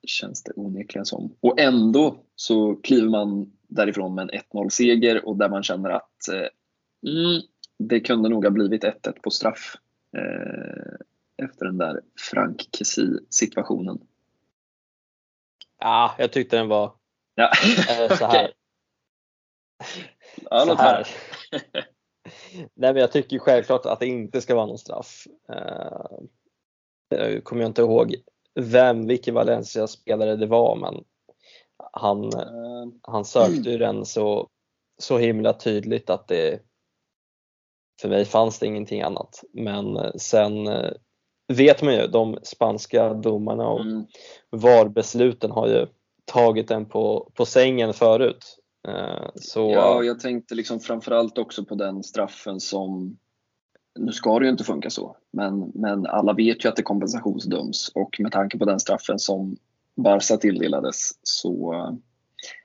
känns 0.07 0.43
det 0.43 0.53
onekligen 0.57 1.07
som. 1.07 1.37
Och 1.41 1.61
ändå 1.61 2.17
så 2.35 2.75
kliver 2.75 3.09
man 3.09 3.53
därifrån 3.69 4.15
med 4.15 4.23
en 4.23 4.41
1-0 4.53 4.69
seger 4.69 5.27
och 5.27 5.37
där 5.37 5.49
man 5.49 5.63
känner 5.63 5.91
att 5.91 6.29
eh, 6.29 7.11
mm, 7.13 7.43
det 7.79 8.01
kunde 8.01 8.29
nog 8.29 8.45
ha 8.45 8.51
blivit 8.51 8.85
1-1 8.85 9.21
på 9.23 9.31
straff 9.31 9.77
eh, 10.17 11.45
efter 11.47 11.67
den 11.67 11.79
där 11.79 12.01
Frank 12.31 12.69
Kessie 12.73 13.19
situationen. 13.31 13.99
Ja, 15.79 16.15
jag 16.19 16.33
tyckte 16.33 16.57
den 16.57 16.69
var 16.69 16.93
Ja, 17.37 17.51
eh, 17.91 18.17
så 18.17 18.27
här. 18.27 18.53
Så 20.51 20.75
här. 20.75 21.09
Nej, 22.75 22.93
men 22.93 22.97
jag 22.97 23.13
tycker 23.13 23.39
självklart 23.39 23.87
att 23.87 24.01
det 24.01 24.07
inte 24.07 24.41
ska 24.41 24.55
vara 24.55 24.67
någon 24.67 24.79
straff. 24.79 25.27
Eh, 27.13 27.41
kommer 27.43 27.63
jag 27.63 27.69
inte 27.69 27.83
ihåg 27.83 28.15
vem, 28.61 29.07
vilken 29.07 29.35
Valencia-spelare 29.35 30.37
det 30.37 30.47
var, 30.47 30.77
men 30.77 31.05
han, 31.93 32.25
Eh, 32.25 32.87
han 33.03 33.25
sökte 33.25 33.71
ju 33.71 33.79
den 33.79 34.05
så, 34.05 34.49
så 34.99 35.19
himla 35.19 35.53
tydligt 35.53 36.11
att 36.11 36.29
det 36.29 36.61
för 38.01 38.09
mig 38.09 38.25
fanns 38.25 38.59
det 38.59 38.67
ingenting 38.67 39.03
annat. 39.03 39.45
Men 39.53 39.97
eh, 39.97 40.13
sen 40.19 40.67
eh, 40.67 40.91
vet 41.49 41.83
man 41.83 41.95
ju, 41.95 42.07
de 42.07 42.39
spanska 42.43 43.15
domarna 43.15 43.69
och 43.69 43.81
Mm, 43.81 44.07
VAR-besluten 44.51 45.51
har 45.51 45.69
ju 45.69 45.87
tagit 46.25 46.69
den 46.69 46.87
på, 46.87 47.31
på 47.35 47.47
sängen 47.47 47.93
förut. 47.93 48.59
Så 49.35 49.61
ja, 49.61 50.03
jag 50.03 50.21
tänkte 50.21 50.55
liksom 50.55 50.81
framförallt 50.81 51.39
också 51.39 51.65
på 51.65 51.75
den 51.75 52.03
straffen 52.03 52.61
som 52.61 53.19
nu 53.99 54.13
ska 54.13 54.39
det 54.39 54.45
ju 54.45 54.51
inte 54.51 54.65
funka 54.65 54.91
så, 54.91 55.17
men, 55.31 55.73
men 55.75 56.07
alla 56.07 56.33
vet 56.33 56.65
ju 56.65 56.69
att 56.69 56.77
det 56.77 56.83
kompensationsdöms 56.83 57.91
och 57.95 58.17
med 58.21 58.33
tanke 58.33 58.59
på 58.59 58.65
den 58.65 58.81
straffen 58.81 59.19
som 59.19 59.57
Barca 59.95 60.37
tilldelades 60.37 61.19
så 61.23 61.75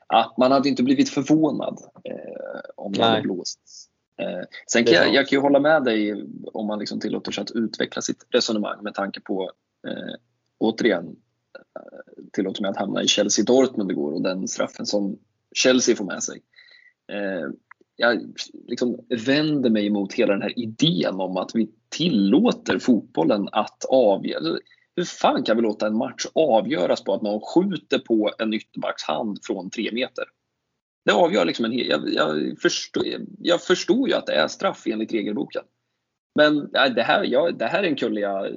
ja, 0.07 0.35
man 0.37 0.51
hade 0.51 0.69
inte 0.69 0.83
blivit 0.83 1.09
förvånad 1.09 1.77
eh, 2.03 2.61
om 2.75 2.91
det 2.91 2.99
Nej. 2.99 3.09
hade 3.09 3.21
blåsts. 3.21 3.87
Eh, 4.17 4.45
sen 4.67 4.83
kan 4.83 4.93
jag, 4.93 5.13
jag 5.13 5.27
kan 5.27 5.37
ju 5.37 5.41
hålla 5.41 5.59
med 5.59 5.83
dig 5.83 6.25
om 6.53 6.67
man 6.67 6.79
liksom 6.79 6.99
tillåter 6.99 7.31
sig 7.31 7.41
att 7.41 7.51
utveckla 7.51 8.01
sitt 8.01 8.25
resonemang 8.29 8.83
med 8.83 8.93
tanke 8.93 9.21
på 9.21 9.51
eh, 9.87 10.15
återigen 10.57 11.05
eh, 11.75 12.29
tillåter 12.33 12.61
mig 12.61 12.71
att 12.71 12.77
hamna 12.77 13.03
i 13.03 13.07
Chelsea 13.07 13.45
Dortmund 13.45 13.91
igår 13.91 14.13
och 14.13 14.21
den 14.21 14.47
straffen 14.47 14.85
som 14.85 15.17
Chelsea 15.55 15.95
får 15.95 16.05
med 16.05 16.23
sig. 16.23 16.41
Jag 18.01 18.33
liksom 18.67 18.99
vänder 19.27 19.69
mig 19.69 19.85
emot 19.87 20.13
hela 20.13 20.33
den 20.33 20.41
här 20.41 20.59
idén 20.59 21.15
om 21.15 21.37
att 21.37 21.51
vi 21.53 21.69
tillåter 21.89 22.79
fotbollen 22.79 23.49
att 23.51 23.85
avgöra. 23.89 24.57
Hur 24.95 25.03
fan 25.03 25.43
kan 25.43 25.57
vi 25.57 25.63
låta 25.63 25.87
en 25.87 25.97
match 25.97 26.25
avgöras 26.33 27.03
på 27.03 27.13
att 27.13 27.21
någon 27.21 27.41
skjuter 27.41 27.99
på 27.99 28.31
en 28.39 28.53
ytterbacks 28.53 29.03
hand 29.03 29.39
från 29.43 29.69
tre 29.69 29.89
meter? 29.91 30.23
Det 31.05 31.11
avgör 31.11 31.45
liksom 31.45 31.65
en 31.65 31.71
hel, 31.71 31.87
jag, 31.87 32.13
jag, 32.13 32.59
förstår, 32.61 33.03
jag 33.39 33.61
förstår 33.61 34.09
ju 34.09 34.13
att 34.15 34.25
det 34.25 34.33
är 34.33 34.47
straff 34.47 34.83
enligt 34.85 35.13
regelboken. 35.13 35.63
Men 36.35 36.69
nej, 36.73 36.89
det, 36.89 37.03
här, 37.03 37.23
jag, 37.23 37.57
det 37.57 37.65
här 37.65 37.83
är 37.83 37.87
en 37.87 37.95
kulle 37.95 38.19
jag 38.21 38.51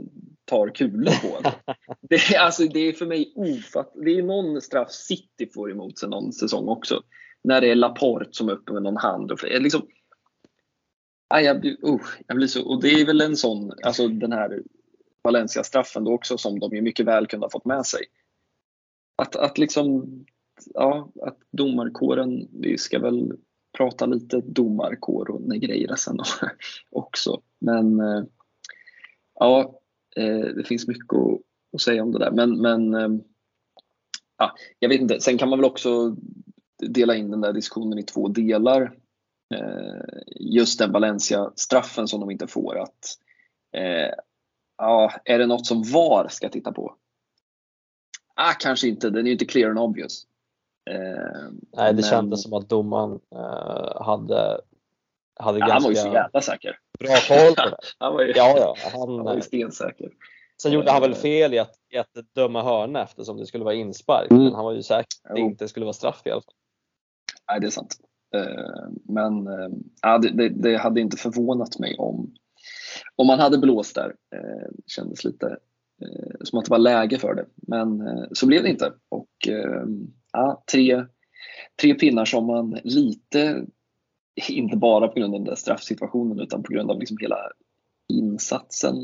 tar 0.44 0.68
kulor 0.68 1.12
på. 1.22 1.50
Det, 2.08 2.14
är- 2.14 2.38
alltså, 2.40 2.62
det 2.62 2.80
är 2.80 2.92
för 2.92 3.06
mig 3.06 3.32
ofattbart. 3.36 4.04
Det 4.04 4.10
är 4.18 4.22
någon 4.22 4.60
straff 4.60 4.90
City 4.92 5.50
får 5.54 5.70
emot 5.70 5.98
sig 5.98 6.08
någon 6.08 6.32
säsong 6.32 6.68
också. 6.68 7.02
När 7.44 7.60
det 7.60 7.70
är 7.70 7.74
Laporte 7.74 8.28
som 8.32 8.48
är 8.48 8.52
uppe 8.52 8.72
med 8.72 8.82
någon 8.82 8.96
hand. 8.96 9.32
Och, 9.32 9.38
liksom, 9.42 9.86
nej, 11.34 11.44
jag, 11.44 11.60
blir, 11.60 11.86
uh, 11.86 12.00
jag 12.26 12.36
blir 12.36 12.46
så, 12.46 12.68
och 12.68 12.82
det 12.82 12.88
är 12.88 13.06
väl 13.06 13.20
en 13.20 13.36
sån, 13.36 13.72
alltså 13.82 14.08
den 14.08 14.32
här 14.32 14.62
Valencia-straffen 15.22 16.04
då 16.04 16.12
också 16.12 16.38
som 16.38 16.58
de 16.58 16.76
ju 16.76 16.82
mycket 16.82 17.06
väl 17.06 17.26
kunde 17.26 17.46
ha 17.46 17.50
fått 17.50 17.64
med 17.64 17.86
sig. 17.86 18.00
Att, 19.16 19.36
att 19.36 19.58
liksom, 19.58 20.04
ja, 20.74 21.12
att 21.22 21.38
domarkåren, 21.50 22.48
vi 22.52 22.78
ska 22.78 22.98
väl 22.98 23.32
prata 23.78 24.06
lite 24.06 24.40
domarkår 24.40 25.30
och 25.30 25.40
Negreira 25.40 25.96
sen 25.96 26.18
också. 26.90 27.42
Men 27.58 28.00
eh, 28.00 28.24
ja, 29.34 29.80
eh, 30.16 30.46
det 30.56 30.64
finns 30.66 30.88
mycket 30.88 31.12
att, 31.12 31.40
att 31.74 31.80
säga 31.80 32.02
om 32.02 32.12
det 32.12 32.18
där. 32.18 32.30
Men, 32.30 32.60
men 32.60 32.94
eh, 32.94 33.08
ja, 34.38 34.54
jag 34.78 34.88
vet 34.88 35.00
inte, 35.00 35.20
sen 35.20 35.38
kan 35.38 35.48
man 35.48 35.58
väl 35.58 35.70
också 35.70 36.16
dela 36.82 37.14
in 37.14 37.30
den 37.30 37.40
där 37.40 37.52
diskussionen 37.52 37.98
i 37.98 38.02
två 38.02 38.28
delar. 38.28 38.82
Eh, 39.54 40.22
just 40.40 40.78
den 40.78 40.92
Valencia-straffen 40.92 42.08
som 42.08 42.20
de 42.20 42.30
inte 42.30 42.46
får. 42.46 42.78
Att, 42.78 43.18
eh, 43.76 44.14
ja, 44.78 45.12
är 45.24 45.38
det 45.38 45.46
något 45.46 45.66
som 45.66 45.82
VAR 45.82 46.28
ska 46.28 46.48
titta 46.48 46.72
på? 46.72 46.94
Ah, 48.34 48.52
kanske 48.52 48.88
inte, 48.88 49.10
den 49.10 49.20
är 49.20 49.26
ju 49.26 49.32
inte 49.32 49.44
clear 49.44 49.70
and 49.70 49.78
obvious. 49.78 50.26
Eh, 50.90 50.96
Nej, 51.72 51.92
det 51.92 51.92
men- 51.92 52.02
kändes 52.02 52.42
som 52.42 52.52
att 52.52 52.68
domaren 52.68 53.20
hade, 54.00 54.60
hade 55.40 55.58
ja, 55.58 55.66
han 55.72 55.82
var 55.82 55.90
ju 55.90 55.94
ganska 55.94 56.02
så 56.02 56.08
jävla 56.12 56.40
säker. 56.40 56.78
bra 56.98 57.16
koll 57.28 57.54
på 57.54 57.70
det. 57.70 57.76
Han 57.98 58.14
var 58.14 58.22
ju, 58.22 58.32
Ja, 58.36 58.54
ja, 58.58 58.76
han 58.92 59.00
han, 59.00 59.24
var 59.24 59.34
ju 59.34 59.40
stensäker. 59.40 60.10
sen 60.62 60.72
gjorde 60.72 60.90
han 60.90 61.00
väl 61.02 61.14
fel 61.14 61.54
i 61.54 61.58
att, 61.58 61.74
i 61.90 61.98
att 61.98 62.14
döma 62.34 62.62
hörna 62.62 63.02
eftersom 63.02 63.36
det 63.36 63.46
skulle 63.46 63.64
vara 63.64 63.74
inspark. 63.74 64.30
Mm. 64.30 64.44
Men 64.44 64.54
han 64.54 64.64
var 64.64 64.72
ju 64.72 64.82
säker 64.82 65.06
att 65.24 65.34
det 65.34 65.40
inte 65.40 65.68
skulle 65.68 65.84
vara 65.86 65.92
straff 65.92 66.22
i 66.24 66.30
alla 66.30 66.40
fall. 66.42 66.54
Nej, 67.50 67.60
det 67.60 67.66
är 67.66 67.70
sant. 67.70 67.96
Eh, 68.34 68.88
Men 69.08 69.46
eh, 69.46 69.68
ja, 70.02 70.18
det, 70.18 70.76
hade 70.76 71.00
inte 71.00 71.16
förvånat 71.16 71.78
mig 71.78 71.96
om, 71.98 72.34
om 73.16 73.26
man 73.26 73.38
hade 73.38 73.58
blåst 73.58 73.94
där. 73.94 74.14
Eh, 74.34 74.68
Det 74.72 74.90
kändes 74.90 75.24
lite, 75.24 75.56
som 76.44 76.58
att 76.58 76.64
det 76.64 76.70
var 76.70 76.78
läge 76.78 77.18
för 77.18 77.34
det. 77.34 77.46
Men 77.56 78.02
så 78.32 78.46
blev 78.46 78.62
det 78.62 78.68
inte. 78.68 78.92
Och 79.08 79.28
ja, 80.32 80.64
tre, 80.72 81.04
tre 81.80 81.94
pinnar 81.94 82.24
som 82.24 82.46
man 82.46 82.78
lite, 82.84 83.66
inte 84.48 84.76
bara 84.76 85.08
på 85.08 85.14
grund 85.20 85.34
av 85.34 85.40
den 85.40 85.48
där 85.48 85.54
straffsituationen 85.54 86.40
utan 86.40 86.62
på 86.62 86.72
grund 86.72 86.90
av 86.90 87.00
liksom 87.00 87.16
hela 87.20 87.38
insatsen, 88.12 88.94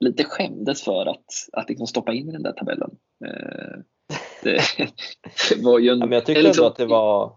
lite 0.00 0.24
skämdes 0.24 0.82
för 0.82 1.06
att, 1.06 1.24
att 1.52 1.68
liksom 1.68 1.86
stoppa 1.86 2.12
in 2.12 2.28
i 2.28 2.32
den 2.32 2.42
där 2.42 2.52
tabellen. 2.52 2.90
Det, 4.42 4.60
var 5.62 5.78
ju 5.78 5.90
en, 5.90 5.98
ja, 5.98 6.06
men 6.06 6.12
jag 6.12 6.26
tyckte 6.26 6.48
ändå 6.48 6.66
att 6.66 6.76
det 6.76 6.86
var 6.86 7.36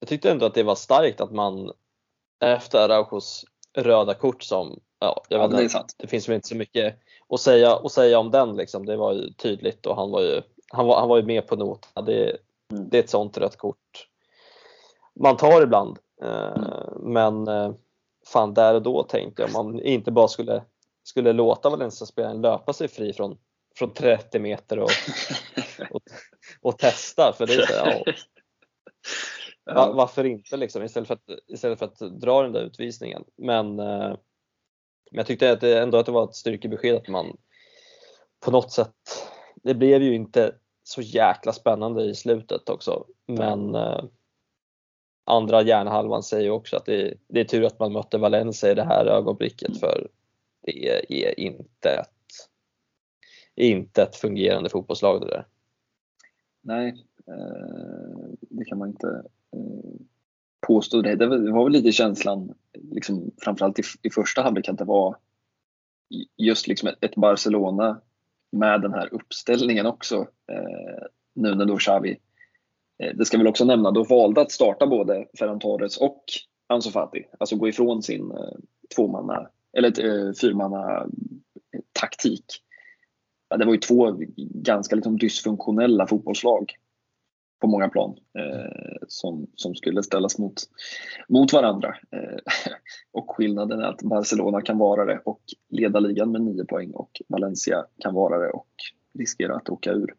jag 0.00 0.08
tyckte 0.08 0.30
ändå 0.30 0.46
att 0.46 0.54
det 0.54 0.62
var 0.62 0.74
starkt 0.74 1.20
att 1.20 1.32
man 1.32 1.72
efter 2.40 2.78
Araujos 2.78 3.44
röda 3.76 4.14
kort 4.14 4.42
som, 4.42 4.80
ja, 4.98 5.22
jag 5.28 5.40
ja, 5.40 5.46
vet 5.46 5.72
det, 5.72 5.84
det 5.96 6.06
finns 6.06 6.28
väl 6.28 6.34
inte 6.34 6.48
så 6.48 6.56
mycket 6.56 6.94
att 7.28 7.40
säga, 7.40 7.76
att 7.76 7.92
säga 7.92 8.18
om 8.18 8.30
den 8.30 8.56
liksom. 8.56 8.86
Det 8.86 8.96
var 8.96 9.12
ju 9.12 9.32
tydligt 9.32 9.86
och 9.86 9.96
han 9.96 10.10
var 10.10 10.20
ju, 10.20 10.42
han 10.68 10.86
var, 10.86 11.00
han 11.00 11.08
var 11.08 11.16
ju 11.16 11.22
med 11.22 11.46
på 11.46 11.56
noterna. 11.56 12.06
Det, 12.06 12.36
mm. 12.72 12.88
det 12.88 12.98
är 12.98 13.02
ett 13.02 13.10
sånt 13.10 13.38
rött 13.38 13.56
kort 13.56 14.08
man 15.18 15.36
tar 15.36 15.62
ibland. 15.62 15.98
Eh, 16.22 16.52
mm. 16.56 17.12
Men 17.12 17.48
eh, 17.48 17.72
fan, 18.26 18.54
där 18.54 18.74
och 18.74 18.82
då 18.82 19.02
tänkte 19.02 19.42
jag 19.42 19.52
man 19.52 19.80
inte 19.80 20.10
bara 20.10 20.28
skulle, 20.28 20.62
skulle 21.02 21.32
låta 21.32 21.70
Valencia-spelaren 21.70 22.40
löpa 22.40 22.72
sig 22.72 22.88
fri 22.88 23.12
från, 23.12 23.38
från 23.76 23.92
30 23.92 24.38
meter 24.38 24.78
och, 24.78 24.90
och, 25.90 26.02
och 26.62 26.78
testa. 26.78 27.32
För 27.32 27.46
det 27.46 27.54
är 27.54 27.66
så, 27.66 27.74
ja, 27.74 28.12
Ja. 29.74 29.92
Varför 29.92 30.24
inte 30.24 30.56
liksom 30.56 30.82
istället 30.82 31.06
för, 31.06 31.14
att, 31.14 31.30
istället 31.46 31.78
för 31.78 31.86
att 31.86 31.98
dra 31.98 32.42
den 32.42 32.52
där 32.52 32.62
utvisningen. 32.62 33.24
Men, 33.36 33.78
eh, 33.78 34.16
men 35.10 35.18
jag 35.18 35.26
tyckte 35.26 35.52
att 35.52 35.60
det, 35.60 35.82
ändå 35.82 35.98
att 35.98 36.06
det 36.06 36.12
var 36.12 36.24
ett 36.24 36.34
styrkebesked 36.34 36.96
att 36.96 37.08
man 37.08 37.36
på 38.40 38.50
något 38.50 38.72
sätt, 38.72 38.94
det 39.54 39.74
blev 39.74 40.02
ju 40.02 40.14
inte 40.14 40.54
så 40.82 41.00
jäkla 41.00 41.52
spännande 41.52 42.04
i 42.04 42.14
slutet 42.14 42.68
också. 42.68 43.04
Men 43.26 43.74
eh, 43.74 44.04
andra 45.24 45.62
hjärnhalvan 45.62 46.22
säger 46.22 46.50
också 46.50 46.76
att 46.76 46.86
det, 46.86 47.14
det, 47.28 47.40
är 47.40 47.44
tur 47.44 47.64
att 47.64 47.78
man 47.78 47.92
mötte 47.92 48.18
Valencia 48.18 48.70
i 48.70 48.74
det 48.74 48.84
här 48.84 49.06
ögonblicket 49.06 49.68
mm. 49.68 49.78
för 49.78 50.08
det 50.60 50.98
är 51.08 51.40
inte 51.40 51.90
ett, 51.90 52.50
inte 53.54 54.02
ett 54.02 54.16
fungerande 54.16 54.70
fotbollslag 54.70 55.20
det 55.20 55.26
där. 55.26 55.46
Nej, 56.60 57.04
eh, 57.26 58.28
det 58.40 58.64
kan 58.64 58.78
man 58.78 58.88
inte 58.88 59.24
påstod 60.66 61.04
det. 61.04 61.16
Det 61.16 61.26
var 61.26 61.64
väl 61.64 61.72
lite 61.72 61.92
känslan, 61.92 62.54
liksom, 62.92 63.30
framförallt 63.42 63.78
i, 63.78 63.82
i 64.02 64.10
första 64.10 64.42
halvlek, 64.42 64.68
att 64.68 64.78
det 64.78 64.84
var 64.84 65.16
just 66.36 66.66
liksom 66.66 66.88
ett, 66.88 67.04
ett, 67.04 67.16
Barcelona 67.16 68.00
med 68.52 68.80
den 68.80 68.92
här 68.92 69.14
uppställningen 69.14 69.86
också. 69.86 70.16
Eh, 70.52 71.06
nu 71.34 71.54
när 71.54 71.64
då 71.64 71.76
Xavi, 71.76 72.18
eh, 73.02 73.16
det 73.16 73.24
ska 73.24 73.38
väl 73.38 73.46
också 73.46 73.64
nämna, 73.64 73.90
då 73.90 74.04
valde 74.04 74.40
att 74.40 74.52
starta 74.52 74.86
både 74.86 75.26
Ferran 75.38 75.60
Torres 75.60 75.96
och 75.96 76.24
Ansu 76.66 76.90
Fati. 76.90 77.24
Alltså 77.38 77.56
gå 77.56 77.68
ifrån 77.68 78.02
sin 78.02 78.30
eh, 78.30 78.58
tvåmanna, 78.96 79.48
eller 79.72 80.04
eh, 80.04 80.32
fyrmanna 80.32 81.00
eh, 81.00 81.80
taktik. 81.92 82.44
Ja, 83.48 83.56
det 83.56 83.64
var 83.64 83.72
ju 83.72 83.78
två 83.78 84.18
ganska 84.36 84.96
liksom 84.96 85.18
dysfunktionella 85.18 86.06
fotbollslag 86.06 86.72
på 87.60 87.66
många 87.66 87.88
plan 87.88 88.16
eh, 88.38 88.98
som, 89.08 89.46
som 89.54 89.74
skulle 89.74 90.02
ställas 90.02 90.38
mot, 90.38 90.62
mot 91.28 91.52
varandra. 91.52 91.96
Eh, 92.10 92.38
och 93.12 93.36
skillnaden 93.36 93.80
är 93.80 93.84
att 93.84 94.02
Barcelona 94.02 94.62
kan 94.62 94.78
vara 94.78 95.04
det 95.04 95.20
och 95.24 95.40
leda 95.68 96.00
ligan 96.00 96.32
med 96.32 96.42
9 96.42 96.64
poäng 96.64 96.90
och 96.90 97.22
Valencia 97.28 97.86
kan 97.98 98.14
vara 98.14 98.38
det 98.38 98.50
och 98.50 98.68
riskera 99.18 99.56
att 99.56 99.68
åka 99.68 99.92
ur 99.92 100.14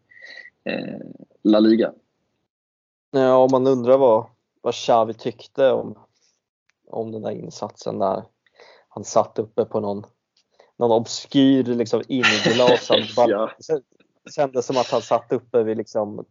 eh, 0.64 1.00
La 1.44 1.60
Liga. 1.60 1.94
Ja, 3.12 3.38
om 3.38 3.50
man 3.52 3.68
undrar 3.68 3.98
vad, 3.98 4.26
vad 4.62 4.74
Xavi 4.74 5.14
tyckte 5.14 5.72
om, 5.72 5.98
om 6.88 7.12
den 7.12 7.22
där 7.22 7.32
insatsen 7.32 8.00
där 8.00 8.24
han 8.90 9.04
satt 9.04 9.40
uppe 9.40 9.66
på 9.66 9.80
någon 9.80 10.06
någon 10.78 10.92
obskyr 10.92 11.64
liksom 11.64 12.04
inglasad 12.08 13.00
ja 13.28 13.52
kändes 14.36 14.66
som 14.66 14.78
att 14.78 14.92
han 14.92 15.02
satt 15.02 15.32
uppe 15.32 15.64
vid 15.64 15.78
liksom 15.78 16.26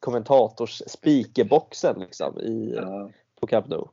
kommentators 0.00 0.82
speakerboxen 0.86 2.00
liksom 2.00 2.38
i, 2.40 2.74
ja. 2.76 3.10
på 3.40 3.46
Camp 3.46 3.68
Nou. 3.68 3.88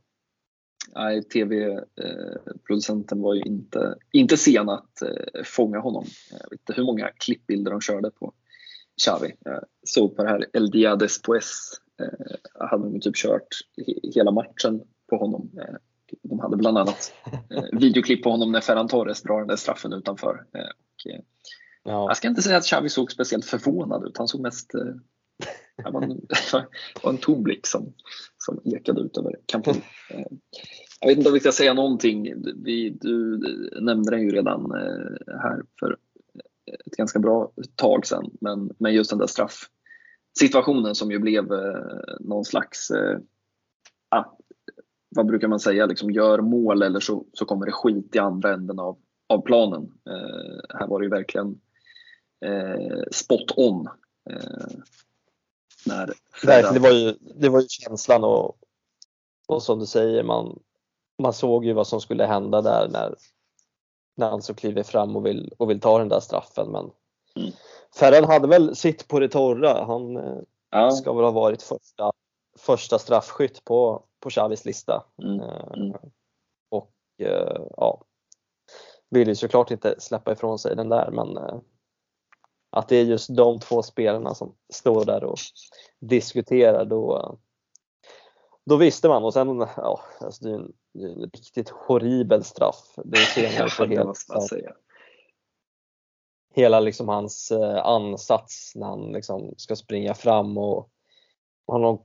Nej, 0.95 1.23
tv-producenten 1.23 3.21
var 3.21 3.33
ju 3.33 3.41
inte, 3.41 3.95
inte 4.11 4.37
sen 4.37 4.69
att 4.69 5.01
eh, 5.01 5.43
fånga 5.43 5.79
honom. 5.79 6.05
Jag 6.31 6.49
vet 6.49 6.59
inte 6.59 6.73
hur 6.73 6.83
många 6.83 7.11
klippbilder 7.17 7.71
de 7.71 7.81
körde 7.81 8.11
på 8.11 8.33
Xavi. 9.01 9.35
Jag 9.39 9.63
såg 9.83 10.15
på 10.15 10.23
det 10.23 10.29
här 10.29 10.45
El 10.53 10.71
Dia 10.71 10.95
Después. 10.95 11.71
Eh, 12.01 12.35
hade 12.69 12.89
de 12.89 12.99
typ 12.99 13.15
kört 13.15 13.47
hela 14.15 14.31
matchen 14.31 14.81
på 15.09 15.17
honom. 15.17 15.51
Eh, 15.57 15.75
de 16.21 16.39
hade 16.39 16.57
bland 16.57 16.77
annat 16.77 17.13
eh, 17.49 17.63
videoklipp 17.79 18.23
på 18.23 18.29
honom 18.29 18.51
när 18.51 18.61
Ferran 18.61 18.87
Torres 18.87 19.21
drar 19.21 19.39
den 19.39 19.47
där 19.47 19.55
straffen 19.55 19.93
utanför. 19.93 20.45
Eh, 20.53 20.61
och, 20.61 21.11
eh, 21.11 21.19
Ja. 21.87 22.05
Jag 22.09 22.17
ska 22.17 22.27
inte 22.27 22.41
säga 22.41 22.57
att 22.57 22.65
Xavi 22.65 22.89
såg 22.89 23.11
speciellt 23.11 23.45
förvånad 23.45 24.07
ut. 24.07 24.17
Han 24.17 24.27
såg 24.27 24.41
mest 24.41 24.75
eh, 24.75 24.81
det 25.83 25.91
var 25.91 26.01
en, 26.01 26.21
var 27.03 27.11
en 27.11 27.17
tom 27.17 27.43
blick 27.43 27.67
som, 27.67 27.93
som 28.37 28.61
ekade 28.65 29.01
ut 29.01 29.17
över 29.17 29.35
kampen. 29.45 29.75
eh, 30.09 30.25
Jag 30.99 31.07
vet 31.07 31.17
inte 31.17 31.29
om 31.29 31.33
vi 31.33 31.39
ska 31.39 31.51
säga 31.51 31.73
någonting. 31.73 32.33
Vi, 32.63 32.89
du 33.01 33.37
nämnde 33.81 34.11
det 34.11 34.21
ju 34.21 34.31
redan 34.31 34.71
eh, 34.71 35.35
här 35.41 35.61
för 35.79 35.97
ett 36.85 36.97
ganska 36.97 37.19
bra 37.19 37.51
tag 37.75 38.05
sedan. 38.05 38.31
Men, 38.41 38.71
men 38.79 38.93
just 38.93 39.09
den 39.09 39.19
där 39.19 39.27
straffsituationen 39.27 40.95
som 40.95 41.11
ju 41.11 41.19
blev 41.19 41.53
eh, 41.53 42.15
någon 42.19 42.45
slags, 42.45 42.91
eh, 42.91 43.19
ah, 44.09 44.25
vad 45.15 45.25
brukar 45.25 45.47
man 45.47 45.59
säga, 45.59 45.85
liksom 45.85 46.11
gör 46.11 46.41
mål 46.41 46.81
eller 46.81 46.99
så, 46.99 47.25
så 47.33 47.45
kommer 47.45 47.65
det 47.65 47.71
skit 47.71 48.15
i 48.15 48.19
andra 48.19 48.53
änden 48.53 48.79
av, 48.79 48.97
av 49.29 49.41
planen. 49.41 49.81
Eh, 50.09 50.77
här 50.79 50.87
var 50.87 50.99
det 50.99 51.05
ju 51.05 51.09
verkligen 51.09 51.59
eh, 52.45 53.01
spot 53.11 53.57
on. 53.57 53.87
Eh, 54.29 54.67
när 55.85 56.13
Verkligen, 56.45 56.73
det 56.73 56.79
var 56.79 56.95
ju, 56.95 57.17
det 57.21 57.49
var 57.49 57.61
ju 57.61 57.67
känslan 57.69 58.23
och, 58.23 58.57
och 59.47 59.63
som 59.63 59.79
du 59.79 59.85
säger, 59.85 60.23
man, 60.23 60.59
man 61.21 61.33
såg 61.33 61.65
ju 61.65 61.73
vad 61.73 61.87
som 61.87 62.01
skulle 62.01 62.25
hända 62.25 62.61
där 62.61 62.87
när, 62.89 63.15
när 64.15 64.29
han 64.29 64.41
så 64.41 64.53
kliver 64.53 64.83
fram 64.83 65.15
och 65.15 65.25
vill, 65.25 65.53
och 65.57 65.69
vill 65.69 65.79
ta 65.79 65.99
den 65.99 66.09
där 66.09 66.19
straffen. 66.19 66.71
Men 66.71 66.91
mm. 67.35 67.51
Ferran 67.95 68.23
hade 68.23 68.47
väl 68.47 68.75
sitt 68.75 69.07
på 69.07 69.19
det 69.19 69.29
torra. 69.29 69.85
Han 69.85 70.17
eh, 70.17 70.37
ja. 70.69 70.91
ska 70.91 71.13
väl 71.13 71.23
ha 71.23 71.31
varit 71.31 71.63
första, 71.63 72.11
första 72.57 72.99
straffskytt 72.99 73.63
på, 73.63 74.03
på 74.19 74.29
Xavis 74.29 74.65
lista. 74.65 75.03
Mm. 75.23 75.39
Eh, 75.39 75.67
mm. 75.73 75.97
Och 76.69 76.91
eh, 77.17 77.61
ja, 77.77 78.01
vill 79.09 79.27
ju 79.27 79.35
såklart 79.35 79.71
inte 79.71 79.95
släppa 79.99 80.31
ifrån 80.31 80.59
sig 80.59 80.75
den 80.75 80.89
där 80.89 81.11
men 81.11 81.61
att 82.69 82.87
det 82.89 82.95
är 82.95 83.05
just 83.05 83.35
de 83.35 83.59
två 83.59 83.83
spelarna 83.83 84.35
som 84.35 84.55
står 84.73 85.05
där 85.05 85.23
och 85.23 85.37
diskuterar 85.99 86.85
då, 86.85 87.37
då 88.65 88.75
visste 88.75 89.07
man 89.07 89.23
och 89.23 89.33
sen, 89.33 89.67
ja, 89.77 90.01
alltså 90.21 90.43
det 90.43 90.51
är 90.51 90.55
en, 90.55 90.73
det 90.93 91.03
är 91.03 91.09
en 91.09 91.21
riktigt 91.21 91.69
horribel 91.69 92.43
straff. 92.43 92.95
Det 93.05 93.17
ser 93.17 93.59
man 93.59 93.69
på 93.77 93.85
hela, 93.85 94.13
hela 96.53 96.79
liksom 96.79 97.07
hans 97.07 97.51
eh, 97.51 97.85
ansats 97.85 98.71
när 98.75 98.87
han 98.87 99.11
liksom 99.11 99.53
ska 99.57 99.75
springa 99.75 100.13
fram 100.13 100.57
och, 100.57 100.89
har 101.67 101.79
någon, 101.79 101.99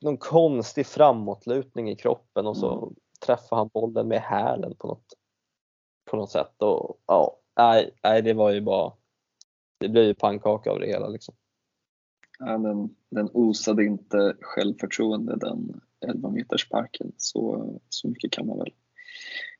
någon 0.00 0.18
konstig 0.18 0.86
framåtlutning 0.86 1.90
i 1.90 1.96
kroppen 1.96 2.46
och 2.46 2.56
så 2.56 2.78
mm. 2.78 2.94
träffar 3.26 3.56
han 3.56 3.68
bollen 3.68 4.08
med 4.08 4.20
hälen 4.20 4.76
på 4.78 4.86
något, 4.86 5.04
på 6.10 6.16
något 6.16 6.30
sätt. 6.30 6.62
Och, 6.62 6.98
ja, 7.06 7.38
nej, 7.56 7.94
nej, 8.02 8.22
det 8.22 8.32
var 8.32 8.50
ju 8.50 8.60
bara 8.60 8.92
det 9.78 9.88
blir 9.88 10.02
ju 10.02 10.14
pannkaka 10.14 10.70
av 10.70 10.80
det 10.80 10.86
hela. 10.86 11.08
Liksom. 11.08 11.34
Ja, 12.38 12.58
den, 12.58 12.94
den 13.10 13.30
osade 13.32 13.84
inte 13.84 14.36
självförtroende 14.40 15.36
den 15.36 15.80
11 16.06 16.30
meters 16.30 16.68
parken 16.68 17.12
så, 17.16 17.72
så 17.88 18.08
mycket 18.08 18.30
kan 18.30 18.46
man 18.46 18.58
väl 18.58 18.72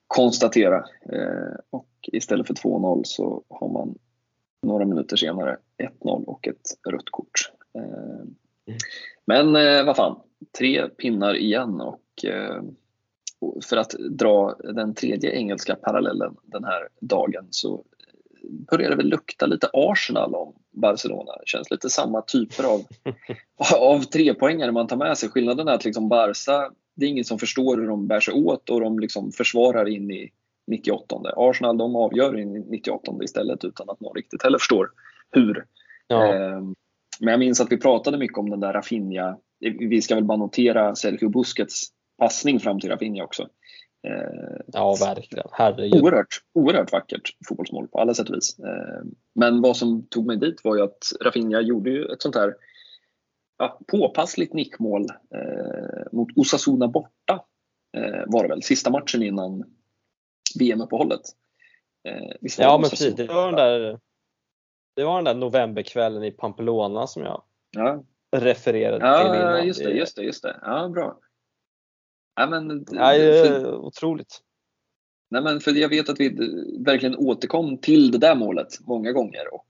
konstatera. 0.06 0.76
Eh, 1.12 1.56
och 1.70 1.88
istället 2.02 2.46
för 2.46 2.54
2-0 2.54 3.02
så 3.04 3.44
har 3.48 3.68
man 3.68 3.98
några 4.62 4.84
minuter 4.84 5.16
senare 5.16 5.58
1-0 6.02 6.24
och 6.24 6.48
ett 6.48 6.90
rött 6.92 7.10
kort. 7.10 7.52
Eh, 7.74 8.20
mm. 8.66 8.78
Men 9.24 9.56
eh, 9.56 9.84
vad 9.84 9.96
fan, 9.96 10.20
tre 10.58 10.88
pinnar 10.88 11.34
igen 11.34 11.80
och 11.80 12.24
eh, 12.24 12.62
för 13.64 13.76
att 13.76 13.90
dra 14.10 14.54
den 14.74 14.94
tredje 14.94 15.30
engelska 15.30 15.74
parallellen 15.74 16.36
den 16.42 16.64
här 16.64 16.88
dagen 17.00 17.46
så 17.50 17.84
det 18.78 18.96
väl 18.96 19.08
lukta 19.08 19.46
lite 19.46 19.70
Arsenal 19.72 20.34
om 20.34 20.54
Barcelona. 20.72 21.32
Det 21.32 21.46
känns 21.46 21.70
lite 21.70 21.90
samma 21.90 22.22
typer 22.22 22.64
av, 22.64 22.80
av 23.80 24.00
trepoängare 24.00 24.72
man 24.72 24.86
tar 24.86 24.96
med 24.96 25.18
sig. 25.18 25.28
Skillnaden 25.28 25.68
är 25.68 25.72
att 25.72 25.84
liksom 25.84 26.08
Barca, 26.08 26.70
det 26.94 27.06
är 27.06 27.10
ingen 27.10 27.24
som 27.24 27.38
förstår 27.38 27.76
hur 27.76 27.86
de 27.86 28.06
bär 28.06 28.20
sig 28.20 28.34
åt 28.34 28.70
och 28.70 28.80
de 28.80 28.98
liksom 28.98 29.32
försvarar 29.32 29.88
in 29.88 30.10
i, 30.10 30.30
98. 30.66 31.16
Arsenal 31.36 31.78
de 31.78 31.96
avgör 31.96 32.38
i 32.38 32.44
98 32.44 33.12
istället 33.22 33.64
utan 33.64 33.90
att 33.90 34.00
någon 34.00 34.14
riktigt 34.14 34.42
heller 34.42 34.58
förstår 34.58 34.90
hur. 35.30 35.64
Ja. 36.06 36.34
Eh, 36.34 36.60
men 37.20 37.30
jag 37.30 37.38
minns 37.38 37.60
att 37.60 37.72
vi 37.72 37.76
pratade 37.76 38.18
mycket 38.18 38.38
om 38.38 38.50
den 38.50 38.60
där 38.60 38.72
Rafinha. 38.72 39.36
Vi 39.60 40.02
ska 40.02 40.14
väl 40.14 40.24
bara 40.24 40.38
notera 40.38 40.94
Sergio 40.94 41.28
Busquets 41.28 41.82
passning 42.18 42.60
fram 42.60 42.80
till 42.80 42.90
Rafinha 42.90 43.24
också. 43.24 43.48
Eh, 44.06 44.60
ja, 44.66 44.96
verkligen. 45.00 45.48
Herregud. 45.52 46.02
Oerhört, 46.02 46.40
oerhört 46.54 46.92
vackert 46.92 47.36
fotbollsmål 47.48 47.88
på 47.88 47.98
alla 48.00 48.14
sätt 48.14 48.28
och 48.28 48.36
vis. 48.36 48.58
Eh, 48.58 49.04
men 49.34 49.62
vad 49.62 49.76
som 49.76 50.06
tog 50.06 50.26
mig 50.26 50.36
dit 50.36 50.64
var 50.64 50.76
ju 50.76 50.82
att 50.82 50.98
Rafinha 51.24 51.60
gjorde 51.60 51.90
ju 51.90 52.04
ett 52.04 52.22
sånt 52.22 52.34
här 52.34 52.54
ja, 53.58 53.80
påpassligt 53.86 54.52
nickmål 54.52 55.06
eh, 55.34 56.12
mot 56.12 56.28
Osasuna 56.36 56.88
borta. 56.88 57.44
var 58.26 58.42
det 58.42 58.48
väl, 58.48 58.62
sista 58.62 58.90
matchen 58.90 59.22
innan 59.22 59.64
VM-uppehållet. 60.58 61.20
ja, 62.58 62.78
men 62.78 62.90
precis. 62.90 63.14
Det 63.14 63.26
var 63.26 63.46
den 63.46 63.56
där 63.56 63.98
det 64.96 65.04
var 65.04 65.16
den 65.16 65.24
där 65.24 65.34
novemberkvällen 65.34 66.24
i 66.24 66.30
Pamplona 66.30 67.06
som 67.06 67.22
jag 67.22 67.42
ja. 67.70 68.04
refererade 68.36 69.06
ja, 69.06 69.18
till 69.18 69.40
innan. 69.40 69.66
Just 69.66 69.84
det, 69.84 69.90
just 69.90 70.16
det, 70.16 70.22
just 70.22 70.42
det. 70.42 70.60
Ja, 70.62 70.88
bra. 70.88 71.18
Ja, 72.36 72.46
men, 72.46 72.84
ja, 72.90 73.12
för, 73.12 73.74
otroligt. 73.74 74.42
Nej, 75.30 75.42
men 75.42 75.60
för 75.60 75.72
jag 75.72 75.88
vet 75.88 76.08
att 76.08 76.20
vi 76.20 76.28
verkligen 76.78 77.16
återkom 77.16 77.78
till 77.78 78.10
det 78.10 78.18
där 78.18 78.34
målet 78.34 78.80
många 78.86 79.12
gånger 79.12 79.54
och 79.54 79.66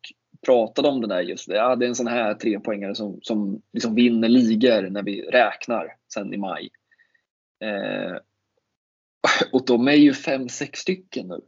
pratade 0.47 0.89
om 0.89 1.01
det 1.01 1.07
där 1.07 1.21
just 1.21 1.49
ja, 1.49 1.77
det 1.77 1.87
är 1.87 1.89
en 1.89 1.95
sån 1.95 2.07
här 2.07 2.35
trepoängare 2.35 2.95
som, 2.95 3.19
som 3.23 3.63
liksom 3.73 3.95
vinner 3.95 4.29
ligor 4.29 4.91
när 4.91 5.03
vi 5.03 5.23
räknar 5.23 5.97
sen 6.15 6.35
i 6.35 6.37
maj. 6.37 6.71
Eh, 7.61 8.17
och 9.53 9.67
de 9.67 9.89
är 9.89 9.93
ju 9.93 10.15
fem, 10.15 10.49
sex 10.49 10.81
stycken 10.81 11.29
nu. 11.29 11.41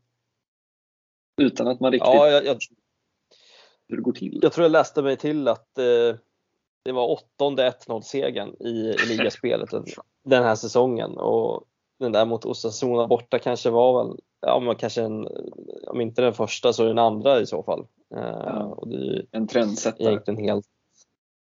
Utan 1.41 1.69
att 1.69 1.81
man 1.81 1.93
riktigt 1.93 2.07
ja, 2.07 2.29
jag, 2.29 2.45
jag, 2.45 2.59
hur 3.89 3.97
det 3.97 4.03
går 4.03 4.13
till. 4.13 4.39
Jag 4.43 4.53
tror 4.53 4.65
jag 4.65 4.73
läste 4.73 5.03
mig 5.03 5.17
till 5.17 5.49
att 5.49 5.79
eh, 5.79 6.17
det 6.85 6.93
var 6.93 7.07
åttonde 7.07 7.71
1-0 7.71 8.01
segern 8.01 8.57
i, 8.61 8.69
i 8.69 9.07
ligaspelet 9.09 9.71
den 10.25 10.45
här 10.45 10.55
säsongen 10.55 11.19
och 11.19 11.65
den 11.99 12.13
där 12.13 12.25
mot 12.25 12.45
Osasuna 12.45 13.07
borta 13.07 13.39
kanske 13.39 13.71
var 13.71 14.05
väl, 14.05 14.17
ja 14.41 14.61
men 14.61 14.77
kanske 14.77 15.03
en, 15.03 15.29
om 15.87 16.01
inte 16.01 16.23
den 16.23 16.35
första 16.35 16.73
så 16.73 16.85
den 16.85 16.99
andra 16.99 17.41
i 17.41 17.47
så 17.47 17.63
fall. 17.63 17.87
Eh, 18.15 18.43
ja, 18.45 18.65
och 18.65 18.89
det 18.89 19.27
en 19.31 19.47
trendsättare. 19.47 20.09
Egentligen 20.09 20.45
helt, 20.45 20.67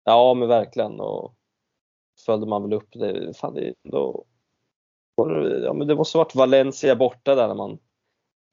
ja 0.05 0.35
men 0.35 0.49
verkligen 0.49 1.01
och 1.01 1.35
följde 2.27 2.47
man 2.47 2.63
väl 2.63 2.73
upp 2.73 2.89
det, 2.93 3.37
fan 3.37 3.55
det, 3.55 3.75
då, 3.83 4.25
ja, 5.65 5.73
men 5.73 5.87
det 5.87 5.95
måste 5.95 6.19
varit 6.19 6.35
Valencia 6.35 6.97
borta 6.97 7.35
där 7.35 7.49
när 7.49 7.55
man 7.55 7.79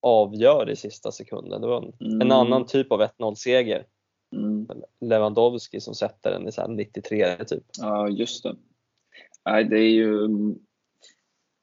avgör 0.01 0.69
i 0.69 0.75
sista 0.75 1.11
sekunden. 1.11 1.61
Det 1.61 1.67
var 1.67 1.77
en, 1.77 1.93
mm. 2.07 2.21
en 2.21 2.31
annan 2.31 2.65
typ 2.65 2.91
av 2.91 3.01
1-0 3.01 3.35
seger. 3.35 3.85
Mm. 4.35 4.67
Lewandowski 5.01 5.79
som 5.79 5.95
sätter 5.95 6.31
den 6.31 6.47
i 6.47 6.51
så 6.51 6.67
93 6.67 7.45
typ. 7.45 7.63
Ja, 7.77 8.09
just 8.09 8.43
det. 8.43 8.55
Nej, 9.45 9.63
det 9.63 9.79
är 9.79 9.89
ju... 9.89 10.29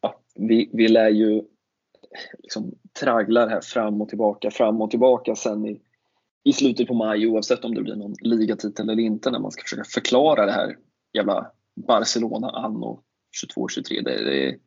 Ja, 0.01 0.21
vi, 0.35 0.71
vi 0.73 0.89
lär 0.89 1.09
ju 1.09 1.43
liksom 2.39 2.75
tragglar 3.01 3.49
här 3.49 3.61
fram 3.61 4.03
och 4.03 4.09
tillbaka, 4.09 4.51
fram 4.51 4.81
och 4.81 4.91
tillbaka 4.91 5.35
sen 5.35 5.67
i, 5.67 5.81
i 6.45 6.53
slutet 6.53 6.89
på 6.89 6.95
maj 6.95 7.27
oavsett 7.27 7.65
om 7.65 7.75
det 7.75 7.83
blir 7.83 7.97
någon 7.97 8.15
ligatitel 8.21 8.91
eller 8.91 9.03
inte 9.03 9.31
när 9.31 9.39
man 9.39 9.51
ska 9.51 9.63
försöka 9.63 9.85
förklara 9.85 10.47
det 10.47 10.53
här 10.53 10.77
jävla 11.13 11.51
Barcelona 11.87 12.51
anno 12.51 13.03
22-23. 13.57 14.05
Det, 14.05 14.25
det, 14.25 14.59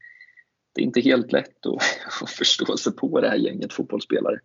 det 0.74 0.82
är 0.82 0.86
inte 0.86 1.02
helt 1.02 1.32
lätt 1.32 1.66
att, 1.66 1.82
att 2.24 2.30
förstå 2.30 2.78
sig 2.78 2.96
på 2.96 3.22
det 3.22 3.30
här 3.30 3.38
gänget 3.38 3.74
fotbollsspelare 3.74 4.40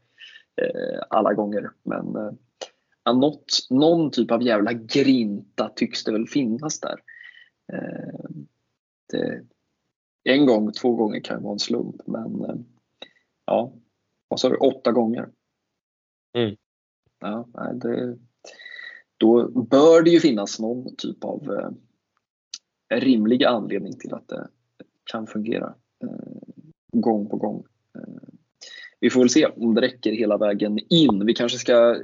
eh, 0.62 1.00
alla 1.10 1.34
gånger. 1.34 1.70
Men 1.82 2.16
eh, 2.16 2.32
något, 3.12 3.66
någon 3.70 4.10
typ 4.10 4.30
av 4.30 4.42
jävla 4.42 4.72
grinta 4.72 5.68
tycks 5.76 6.04
det 6.04 6.12
väl 6.12 6.26
finnas 6.26 6.80
där. 6.80 7.00
Eh, 7.72 8.30
det, 9.12 9.44
en 10.24 10.46
gång, 10.46 10.72
två 10.72 10.94
gånger 10.94 11.20
kan 11.20 11.42
vara 11.42 11.52
en 11.52 11.58
slump, 11.58 11.96
men 12.06 12.44
eh, 12.44 12.56
ja, 13.44 13.72
vad 14.28 14.40
sa 14.40 14.48
du, 14.48 14.56
åtta 14.56 14.92
gånger? 14.92 15.28
Mm. 16.32 16.56
Ja, 17.20 17.48
det, 17.74 18.18
då 19.16 19.48
bör 19.48 20.02
det 20.02 20.10
ju 20.10 20.20
finnas 20.20 20.60
någon 20.60 20.96
typ 20.96 21.24
av 21.24 21.52
eh, 21.52 21.70
rimlig 23.00 23.44
anledning 23.44 23.98
till 23.98 24.14
att 24.14 24.28
det 24.28 24.48
kan 25.04 25.26
fungera. 25.26 25.74
Eh, 26.02 26.44
gång 26.92 27.28
på 27.28 27.36
gång. 27.36 27.64
Eh, 27.98 28.28
vi 29.00 29.10
får 29.10 29.20
väl 29.20 29.30
se 29.30 29.46
om 29.46 29.74
det 29.74 29.80
räcker 29.80 30.12
hela 30.12 30.36
vägen 30.36 30.78
in. 30.88 31.26
Vi 31.26 31.34
kanske 31.34 31.58
ska 31.58 31.96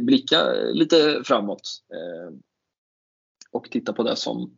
blicka 0.00 0.52
lite 0.52 1.22
framåt 1.24 1.82
eh, 1.92 2.34
och 3.50 3.70
titta 3.70 3.92
på 3.92 4.02
det 4.02 4.16
som, 4.16 4.56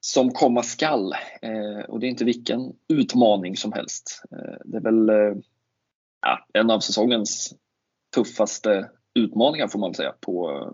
som 0.00 0.32
komma 0.32 0.62
skall. 0.62 1.12
Eh, 1.42 1.84
och 1.88 2.00
det 2.00 2.06
är 2.06 2.10
inte 2.10 2.24
vilken 2.24 2.72
utmaning 2.88 3.56
som 3.56 3.72
helst. 3.72 4.22
Eh, 4.30 4.56
det 4.64 4.76
är 4.76 4.82
väl 4.82 5.10
ja, 6.20 6.46
en 6.52 6.70
av 6.70 6.80
säsongens 6.80 7.54
tuffaste 8.14 8.90
utmaningar 9.14 9.68
får 9.68 9.78
man 9.78 9.90
väl 9.90 9.96
säga 9.96 10.14
på, 10.20 10.66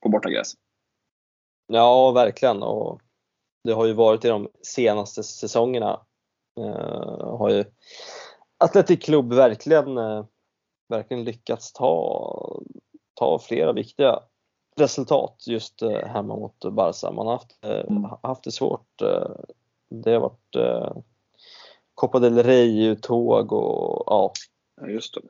på 0.00 0.08
bortagräs. 0.08 0.54
Ja, 1.66 2.12
verkligen. 2.12 2.62
Och 2.62 3.00
det 3.64 3.72
har 3.72 3.86
ju 3.86 3.92
varit 3.92 4.24
i 4.24 4.28
de 4.28 4.48
senaste 4.62 5.22
säsongerna. 5.22 6.00
Eh, 6.60 7.36
har 7.38 7.50
ju 7.50 7.64
Atletic 8.64 9.04
Club 9.04 9.32
verkligen, 9.32 9.98
eh, 9.98 10.24
verkligen 10.92 11.24
lyckats 11.24 11.72
ta, 11.72 12.62
ta 13.14 13.38
flera 13.38 13.72
viktiga 13.72 14.22
resultat 14.76 15.44
just 15.46 15.82
eh, 15.82 16.06
hemma 16.06 16.36
mot 16.36 16.64
Barca. 16.72 17.10
Man 17.10 17.26
har 17.26 17.32
haft, 17.32 17.58
mm. 17.62 18.10
haft 18.22 18.44
det 18.44 18.52
svårt. 18.52 19.02
Eh, 19.02 19.30
det 19.90 20.12
har 20.12 20.20
varit 20.20 20.56
eh, 20.56 20.96
Copa 21.94 22.18
del 22.18 22.42
Rey-uttåg 22.42 23.52
och 23.52 24.04
ja. 24.06 24.32
ja 24.80 24.88
just 24.88 25.14
det. 25.14 25.20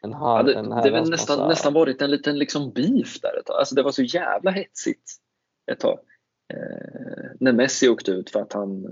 En 0.00 0.14
här, 0.14 0.36
ja, 0.36 0.42
det, 0.42 0.54
en 0.54 0.68
det 0.68 0.98
har 0.98 1.10
nästan, 1.10 1.48
nästan 1.48 1.72
varit 1.72 2.02
en 2.02 2.10
liten 2.10 2.38
liksom 2.38 2.72
beef 2.72 3.20
där 3.20 3.38
ett 3.38 3.46
tag. 3.46 3.58
Alltså 3.58 3.74
det 3.74 3.82
var 3.82 3.90
så 3.90 4.02
jävla 4.02 4.50
hetsigt 4.50 5.12
ett 5.72 5.80
tag. 5.80 5.98
Eh, 6.54 7.30
när 7.40 7.52
Messi 7.52 7.88
åkte 7.88 8.10
ut 8.10 8.30
för 8.30 8.40
att 8.40 8.52
han 8.52 8.84
eh, 8.84 8.90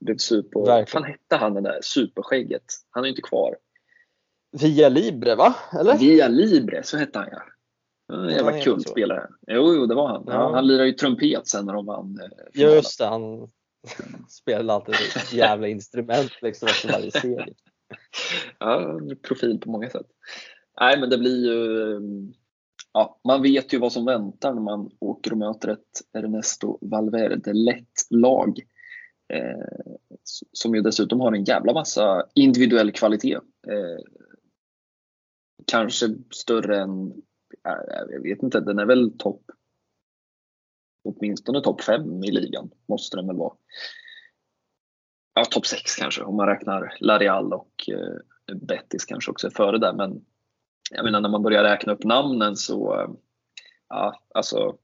blev 0.00 0.16
super... 0.16 0.60
Vad 0.60 0.88
fan 0.88 1.04
hette 1.04 1.36
han 1.36 1.54
den 1.54 1.62
där 1.62 1.78
superskägget? 1.82 2.64
Han 2.90 3.04
är 3.04 3.08
inte 3.08 3.22
kvar. 3.22 3.56
Via 4.60 4.88
Libre 4.88 5.34
va? 5.34 5.54
Eller? 5.80 5.98
Via 5.98 6.28
Libre, 6.28 6.82
så 6.82 6.96
hette 6.96 7.18
han 7.18 7.28
ja. 7.32 7.42
En 8.12 8.28
jävla 8.28 8.60
kultspelare. 8.60 9.28
Jo, 9.46 9.74
jo, 9.74 9.86
det 9.86 9.94
var 9.94 10.08
han. 10.08 10.24
Ja. 10.26 10.54
Han 10.54 10.66
lirade 10.66 10.86
ju 10.86 10.92
trumpet 10.92 11.48
sen 11.48 11.66
när 11.66 11.72
de 11.72 11.86
vann 11.86 12.20
eh, 12.20 12.62
Just 12.62 12.98
det, 12.98 13.06
han 13.06 13.48
spelade 14.28 14.72
alltid 14.72 14.94
ett 14.94 15.32
jävla 15.32 15.68
instrument 15.68 16.32
liksom 16.42 16.68
efter 16.68 16.92
varje 16.92 17.10
serie. 17.10 17.54
ja, 18.58 19.00
profil 19.22 19.60
på 19.60 19.70
många 19.70 19.90
sätt. 19.90 20.06
Nej, 20.80 21.00
men 21.00 21.10
det 21.10 21.18
blir 21.18 21.46
ju 21.46 22.00
ja, 22.92 23.20
man 23.24 23.42
vet 23.42 23.72
ju 23.72 23.78
vad 23.78 23.92
som 23.92 24.04
väntar 24.04 24.54
när 24.54 24.62
man 24.62 24.90
åker 25.00 25.32
och 25.32 25.38
möter 25.38 25.68
ett 25.68 26.02
Ernesto 26.12 26.78
Valverde 26.80 27.52
lätt 27.52 28.06
lag. 28.10 28.58
Eh, 29.32 29.92
som 30.52 30.74
ju 30.74 30.80
dessutom 30.80 31.20
har 31.20 31.32
en 31.32 31.44
jävla 31.44 31.72
massa 31.72 32.26
individuell 32.34 32.92
kvalitet. 32.92 33.34
Eh, 33.68 33.98
kanske 35.72 36.06
större 36.30 36.80
än, 36.80 37.22
jag 38.08 38.22
vet 38.22 38.42
inte, 38.42 38.60
den 38.60 38.78
är 38.78 38.86
väl 38.86 39.18
topp 39.18 39.42
åtminstone 41.06 41.60
topp 41.60 41.80
5 41.80 42.24
i 42.24 42.30
ligan, 42.30 42.70
måste 42.88 43.16
den 43.16 43.26
väl 43.26 43.36
vara. 43.36 43.54
Ja, 45.34 45.44
topp 45.44 45.66
6 45.66 45.96
kanske 45.96 46.22
om 46.22 46.36
man 46.36 46.46
räknar 46.46 46.96
Larial 47.00 47.52
och 47.52 47.88
eh, 47.88 48.56
Betis 48.56 49.04
kanske 49.04 49.30
också 49.30 49.46
är 49.46 49.50
före 49.50 49.78
där. 49.78 49.92
Men 49.92 50.24
jag 50.90 51.04
menar 51.04 51.20
när 51.20 51.28
man 51.28 51.42
börjar 51.42 51.64
räkna 51.64 51.92
upp 51.92 52.04
namnen 52.04 52.56
så, 52.56 53.00
eh, 53.00 53.08
ja 53.88 54.22
alltså 54.34 54.76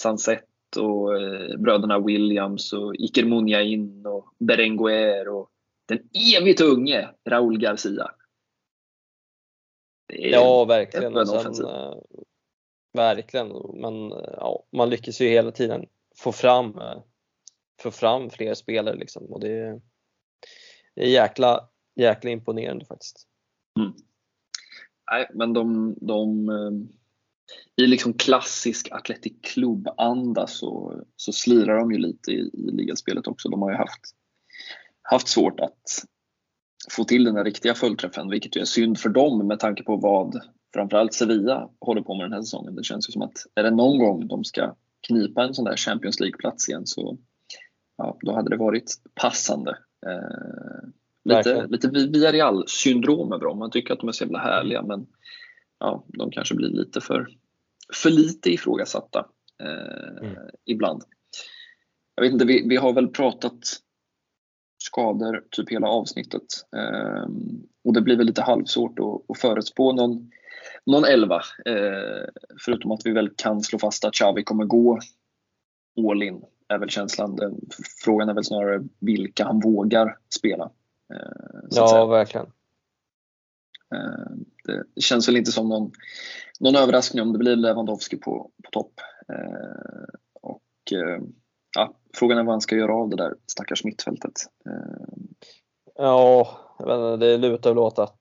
Sunset 0.00 0.76
och 0.76 1.20
eh, 1.20 1.58
bröderna 1.58 1.98
Williams 1.98 2.72
och 2.72 2.94
Iker 2.94 3.24
Muniain 3.24 4.06
och 4.06 4.34
Berenguer 4.38 5.28
och 5.28 5.50
den 5.88 5.98
evigt 6.36 6.60
unge 6.60 7.10
Raúl 7.24 7.58
Garcia. 7.58 8.10
Ja, 10.12 10.64
verkligen. 10.64 11.26
Sen, 11.26 11.66
äh, 11.66 11.94
verkligen. 12.92 13.48
Men 13.74 14.10
ja, 14.10 14.64
man 14.72 14.90
lyckas 14.90 15.20
ju 15.20 15.28
hela 15.28 15.50
tiden 15.50 15.86
få 16.16 16.32
fram, 16.32 16.78
äh, 16.78 17.02
få 17.82 17.90
fram 17.90 18.30
fler 18.30 18.54
spelare 18.54 18.96
liksom 18.96 19.26
och 19.26 19.40
det, 19.40 19.80
det 20.94 21.02
är 21.02 21.08
jäkla, 21.08 21.68
jäkla 21.96 22.30
imponerande 22.30 22.84
faktiskt. 22.84 23.26
Mm. 23.80 23.92
Nej, 25.10 25.30
men 25.34 25.52
de, 25.52 25.94
de 26.00 26.48
eh, 26.48 27.02
i 27.76 27.86
liksom 27.86 28.12
klassisk 28.12 28.88
Athletic 28.90 29.32
Club-anda 29.42 30.46
så, 30.46 31.02
så 31.16 31.32
slirar 31.32 31.78
de 31.78 31.92
ju 31.92 31.98
lite 31.98 32.30
i, 32.30 32.50
i 32.52 32.70
ligaspelet 32.70 33.26
också. 33.26 33.48
De 33.48 33.62
har 33.62 33.70
ju 33.70 33.76
haft, 33.76 34.00
haft 35.02 35.28
svårt 35.28 35.60
att, 35.60 36.04
få 36.90 37.04
till 37.04 37.24
den 37.24 37.34
där 37.34 37.44
riktiga 37.44 37.74
fullträffen, 37.74 38.28
vilket 38.28 38.56
är 38.56 38.64
synd 38.64 38.98
för 38.98 39.08
dem 39.08 39.46
med 39.46 39.58
tanke 39.58 39.82
på 39.82 39.96
vad 39.96 40.40
framförallt 40.74 41.14
Sevilla 41.14 41.70
håller 41.80 42.02
på 42.02 42.14
med 42.14 42.24
den 42.24 42.32
här 42.32 42.42
säsongen. 42.42 42.74
Det 42.74 42.84
känns 42.84 43.08
ju 43.08 43.12
som 43.12 43.22
att 43.22 43.46
är 43.54 43.62
det 43.62 43.70
någon 43.70 43.98
gång 43.98 44.26
de 44.26 44.44
ska 44.44 44.74
knipa 45.06 45.44
en 45.44 45.54
sån 45.54 45.64
där 45.64 45.76
Champions 45.76 46.20
League-plats 46.20 46.68
igen 46.68 46.86
så 46.86 47.18
ja, 47.96 48.18
då 48.20 48.32
hade 48.32 48.50
det 48.50 48.56
varit 48.56 48.94
passande. 49.14 49.78
Eh, 50.06 50.88
lite, 51.24 51.66
lite 51.66 51.88
Villarreal-syndrom 51.88 53.32
över 53.32 53.44
dem. 53.44 53.58
Man 53.58 53.70
tycker 53.70 53.94
att 53.94 54.00
de 54.00 54.08
är 54.08 54.12
så 54.12 54.24
jävla 54.24 54.38
härliga 54.38 54.82
men 54.82 55.06
ja, 55.78 56.04
de 56.06 56.30
kanske 56.30 56.54
blir 56.54 56.68
lite 56.68 57.00
för, 57.00 57.28
för 57.94 58.10
lite 58.10 58.50
ifrågasatta 58.50 59.26
eh, 59.62 60.28
mm. 60.28 60.36
ibland. 60.64 61.02
Jag 62.14 62.22
vet 62.22 62.32
inte, 62.32 62.44
vi, 62.44 62.68
vi 62.68 62.76
har 62.76 62.92
väl 62.92 63.08
pratat 63.08 63.60
skador 64.92 65.44
typ 65.50 65.70
hela 65.70 65.88
avsnittet. 65.88 66.42
Eh, 66.76 67.26
och 67.84 67.92
det 67.92 68.00
blir 68.00 68.16
väl 68.16 68.26
lite 68.26 68.42
halvsvårt 68.42 68.98
att, 68.98 69.30
att 69.30 69.38
förutspå 69.38 69.92
någon, 69.92 70.30
någon 70.86 71.04
elva. 71.04 71.40
Eh, 71.66 72.28
förutom 72.64 72.92
att 72.92 73.00
vi 73.04 73.12
väl 73.12 73.30
kan 73.36 73.60
slå 73.60 73.78
fast 73.78 74.04
att 74.04 74.14
Xavi 74.14 74.44
kommer 74.44 74.64
gå 74.64 75.00
all 76.10 76.22
in. 76.22 76.42
Är 76.68 76.78
väl 76.78 76.88
känslan. 76.88 77.36
Den, 77.36 77.60
frågan 78.04 78.28
är 78.28 78.34
väl 78.34 78.44
snarare 78.44 78.82
vilka 78.98 79.44
han 79.44 79.60
vågar 79.60 80.18
spela. 80.38 80.70
Eh, 81.14 81.62
ja, 81.70 82.06
verkligen. 82.06 82.46
Det 84.64 85.00
känns 85.00 85.28
väl 85.28 85.36
inte 85.36 85.52
som 85.52 85.68
någon, 85.68 85.90
någon 86.60 86.76
överraskning 86.76 87.22
om 87.22 87.32
det 87.32 87.38
blir 87.38 87.56
Lewandowski 87.56 88.16
på, 88.16 88.50
på 88.64 88.70
topp. 88.70 88.92
Och 90.42 90.92
ja, 91.74 91.94
frågan 92.14 92.38
är 92.38 92.42
vad 92.42 92.52
han 92.52 92.60
ska 92.60 92.76
göra 92.76 92.94
av 92.94 93.08
det 93.08 93.16
där 93.16 93.34
stackars 93.46 93.84
mittfältet. 93.84 94.32
Eh, 94.66 95.24
ja, 95.94 96.58
inte, 96.80 97.16
det 97.16 97.36
lutar 97.36 97.70
väl 97.70 97.78
åt 97.78 97.98
att 97.98 98.18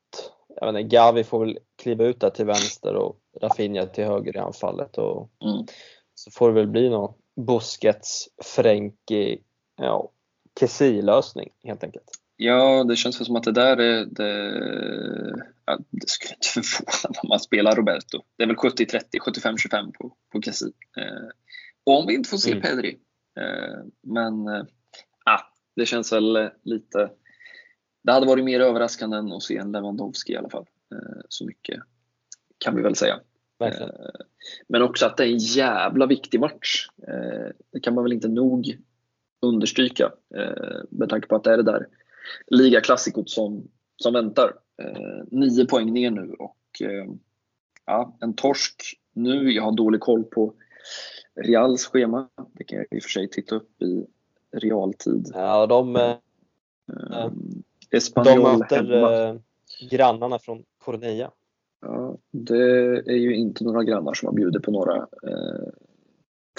jag 0.62 0.70
inte, 0.70 0.96
Gavi 0.96 1.24
får 1.24 1.46
väl 1.46 1.60
kliva 1.82 2.06
ut 2.06 2.20
där 2.20 2.30
till 2.30 2.46
vänster 2.46 2.96
och 2.96 3.18
Rafinha 3.42 3.86
till 3.86 4.06
höger 4.06 4.36
i 4.36 4.40
anfallet. 4.40 4.98
Och 4.98 5.30
mm. 5.46 5.66
Så 6.16 6.32
får 6.32 6.48
det 6.48 6.56
väl 6.56 6.68
bli 6.68 6.90
någon 6.90 7.14
Busquets, 7.48 8.28
Frenkie, 8.44 9.40
ja, 9.78 10.12
Kessie-lösning 10.60 11.50
helt 11.64 11.84
enkelt. 11.84 12.10
Ja, 12.36 12.84
det 12.84 12.96
känns 12.96 13.26
som 13.26 13.36
att 13.36 13.44
det 13.44 13.52
där 13.52 13.78
är 13.78 14.06
det, 14.06 14.62
ja, 15.66 15.80
det 15.90 16.10
skulle 16.10 16.34
inte 16.34 16.48
förvåna 16.48 17.20
om 17.24 17.30
man 17.30 17.40
spelar 17.40 17.76
Roberto. 17.76 18.22
Det 18.38 18.44
är 18.44 18.48
väl 18.48 18.56
70-30, 18.56 19.02
75-25 19.20 19.92
på, 19.92 20.14
på 20.32 20.42
Kessie. 20.42 20.72
Eh, 20.98 21.30
om 21.84 22.08
vi 22.08 22.14
inte 22.14 22.30
får 22.30 22.38
se 22.38 22.52
mm. 22.52 22.62
Pedri. 22.62 22.98
Eh, 23.40 23.86
men 24.02 24.48
eh, 24.48 24.64
det 25.76 25.86
känns 25.86 26.14
väl 26.14 26.50
lite 26.64 27.12
det 28.04 28.12
hade 28.12 28.26
varit 28.26 28.44
mer 28.44 28.60
överraskande 28.60 29.18
än 29.18 29.32
att 29.32 29.44
se 29.44 29.58
en 29.58 29.72
Lewandowski 29.72 30.34
i 30.34 30.38
alla 30.38 30.50
fall. 30.50 30.66
Eh, 30.92 31.22
så 31.30 31.46
mycket 31.46 31.80
kan 32.58 32.76
vi 32.76 32.82
väl 32.82 32.96
säga. 32.96 33.20
Verkligen. 33.60 33.92
Men 34.68 34.82
också 34.82 35.06
att 35.06 35.18
det 35.18 35.24
är 35.24 35.32
en 35.32 35.38
jävla 35.38 36.06
viktig 36.06 36.40
match. 36.40 36.88
Det 37.72 37.80
kan 37.80 37.94
man 37.94 38.04
väl 38.04 38.14
inte 38.14 38.28
nog 38.28 38.78
understryka 39.42 40.12
med 40.90 41.10
tanke 41.10 41.28
på 41.28 41.36
att 41.36 41.44
det 41.44 41.54
är 41.54 41.58
det 41.58 41.64
där 41.64 41.88
ligaklassikot 42.48 43.30
som, 43.30 43.68
som 43.98 44.14
väntar. 44.14 44.54
Nio 45.32 45.66
poäng 45.66 45.94
ner 45.94 46.12
nu 46.12 46.36
och 46.40 46.82
ja, 47.86 48.18
en 48.22 48.36
torsk 48.36 49.00
nu. 49.14 49.52
Jag 49.52 49.64
har 49.64 49.72
dålig 49.72 50.02
koll 50.02 50.24
på 50.24 50.54
Reals 51.36 51.86
schema. 51.86 52.30
Det 52.54 52.64
kan 52.64 52.78
jag 52.78 52.88
i 52.92 53.00
och 53.00 53.04
för 53.04 53.10
sig 53.10 53.30
titta 53.30 53.56
upp 53.56 53.82
i 53.82 54.06
realtid. 54.52 55.32
Ja, 55.34 55.68
de, 55.68 55.96
um, 55.96 57.64
De 58.24 58.40
möter 58.42 58.76
hemma. 58.76 59.14
Eh, 59.14 59.36
grannarna 59.90 60.40
från 60.40 60.64
Cornella. 60.78 61.32
Ja, 61.82 62.18
det 62.32 62.64
är 63.08 63.18
ju 63.18 63.36
inte 63.36 63.64
några 63.64 63.84
grannar 63.84 64.14
som 64.14 64.28
har 64.28 64.34
bjudit 64.34 64.64
på 64.64 64.72
några 64.72 64.96
eh, 64.98 65.70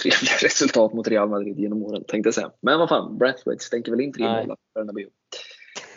trevliga 0.03 0.35
resultat 0.43 0.93
mot 0.93 1.09
Real 1.09 1.29
Madrid 1.29 1.59
genom 1.59 1.83
åren, 1.83 2.05
tänkte 2.09 2.27
jag 2.27 2.35
säga. 2.35 2.53
Men 2.61 2.79
vad 2.79 2.89
fan, 2.89 3.19
Brathwaite 3.19 3.65
stänker 3.65 3.91
väl 3.93 4.01
in 4.01 4.13
tre 4.13 4.47
mål 4.47 4.57
Bernabéu. 4.75 5.09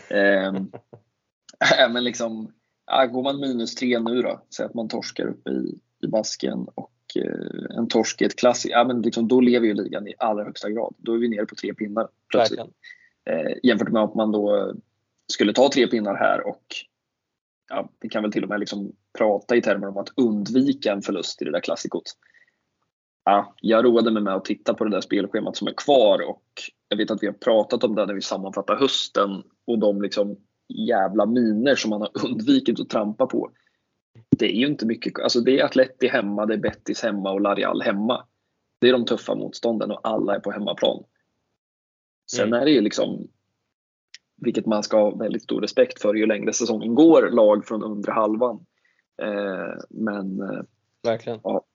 Eh, 0.09 0.53
men 1.91 2.03
liksom, 2.03 2.53
ja, 2.85 3.05
går 3.05 3.23
man 3.23 3.39
minus 3.39 3.75
tre 3.75 3.99
nu 3.99 4.21
då, 4.21 4.41
säg 4.55 4.65
att 4.65 4.73
man 4.73 4.87
torskar 4.87 5.27
uppe 5.27 5.49
i, 5.49 5.79
i 6.01 6.07
basken 6.07 6.67
och 6.75 6.91
en 7.77 7.87
torsk 7.87 8.21
i 8.21 8.25
ett 8.25 8.35
klassiskt, 8.35 8.71
ja 8.71 8.83
men 8.83 9.01
liksom, 9.01 9.27
då 9.27 9.41
lever 9.41 9.67
ju 9.67 9.73
ligan 9.73 10.07
i 10.07 10.13
allra 10.17 10.43
högsta 10.43 10.69
grad. 10.69 10.93
Då 10.97 11.13
är 11.13 11.17
vi 11.17 11.29
nere 11.29 11.45
på 11.45 11.55
tre 11.55 11.73
pinnar 11.73 12.07
plötsligt. 12.31 12.59
Eh, 13.29 13.51
jämfört 13.63 13.91
med 13.91 14.03
att 14.03 14.15
man 14.15 14.31
då 14.31 14.73
skulle 15.33 15.53
ta 15.53 15.69
tre 15.73 15.87
pinnar 15.87 16.15
här 16.15 16.47
och 16.47 16.63
ja, 17.69 17.89
vi 17.99 18.09
kan 18.09 18.23
väl 18.23 18.31
till 18.31 18.43
och 18.43 18.49
med 18.49 18.59
liksom 18.59 18.91
prata 19.17 19.55
i 19.55 19.61
termer 19.61 19.87
om 19.87 19.97
att 19.97 20.13
undvika 20.15 20.91
en 20.91 21.01
förlust 21.01 21.41
i 21.41 21.45
det 21.45 21.51
där 21.51 21.59
klassikot. 21.59 22.03
Ja, 23.25 23.55
jag 23.61 23.85
roade 23.85 24.11
mig 24.11 24.23
med 24.23 24.33
att 24.33 24.45
titta 24.45 24.73
på 24.73 24.83
det 24.83 24.91
där 24.91 25.01
spelschemat 25.01 25.57
som 25.57 25.67
är 25.67 25.73
kvar 25.73 26.29
och 26.29 26.43
jag 26.89 26.97
vet 26.97 27.11
att 27.11 27.23
vi 27.23 27.27
har 27.27 27.33
pratat 27.33 27.83
om 27.83 27.95
det 27.95 28.05
när 28.05 28.13
vi 28.13 28.21
sammanfattar 28.21 28.75
hösten 28.75 29.43
och 29.67 29.79
de 29.79 30.01
liksom 30.01 30.37
jävla 30.67 31.25
miner 31.25 31.75
som 31.75 31.89
man 31.89 32.01
har 32.01 32.09
undvikit 32.25 32.79
att 32.79 32.89
trampa 32.89 33.25
på. 33.25 33.51
Det 34.39 34.45
är 34.45 34.59
ju 34.59 34.67
inte 34.67 34.85
mycket, 34.85 35.19
alltså 35.19 35.39
det 35.39 35.59
är 35.59 35.65
Atleti 35.65 36.07
hemma, 36.07 36.45
det 36.45 36.53
är 36.53 36.57
Betis 36.57 37.03
hemma 37.03 37.31
och 37.31 37.41
Larial 37.41 37.81
hemma. 37.81 38.25
Det 38.81 38.89
är 38.89 38.93
de 38.93 39.05
tuffa 39.05 39.35
motstånden 39.35 39.91
och 39.91 39.99
alla 40.03 40.35
är 40.35 40.39
på 40.39 40.51
hemmaplan. 40.51 41.03
Sen 42.31 42.47
mm. 42.47 42.61
är 42.61 42.65
det 42.65 42.71
ju 42.71 42.81
liksom 42.81 43.27
vilket 44.37 44.65
man 44.65 44.83
ska 44.83 44.97
ha 44.97 45.15
väldigt 45.15 45.43
stor 45.43 45.61
respekt 45.61 46.01
för 46.01 46.13
ju 46.13 46.25
längre 46.25 46.53
säsongen 46.53 46.95
går, 46.95 47.29
lag 47.29 47.65
från 47.65 47.83
undre 47.83 48.11
halvan. 48.11 48.65
Eh, 49.21 49.83
men 49.89 50.41
eh, 50.41 50.61
Verkligen. 51.03 51.39
Ja, 51.43 51.65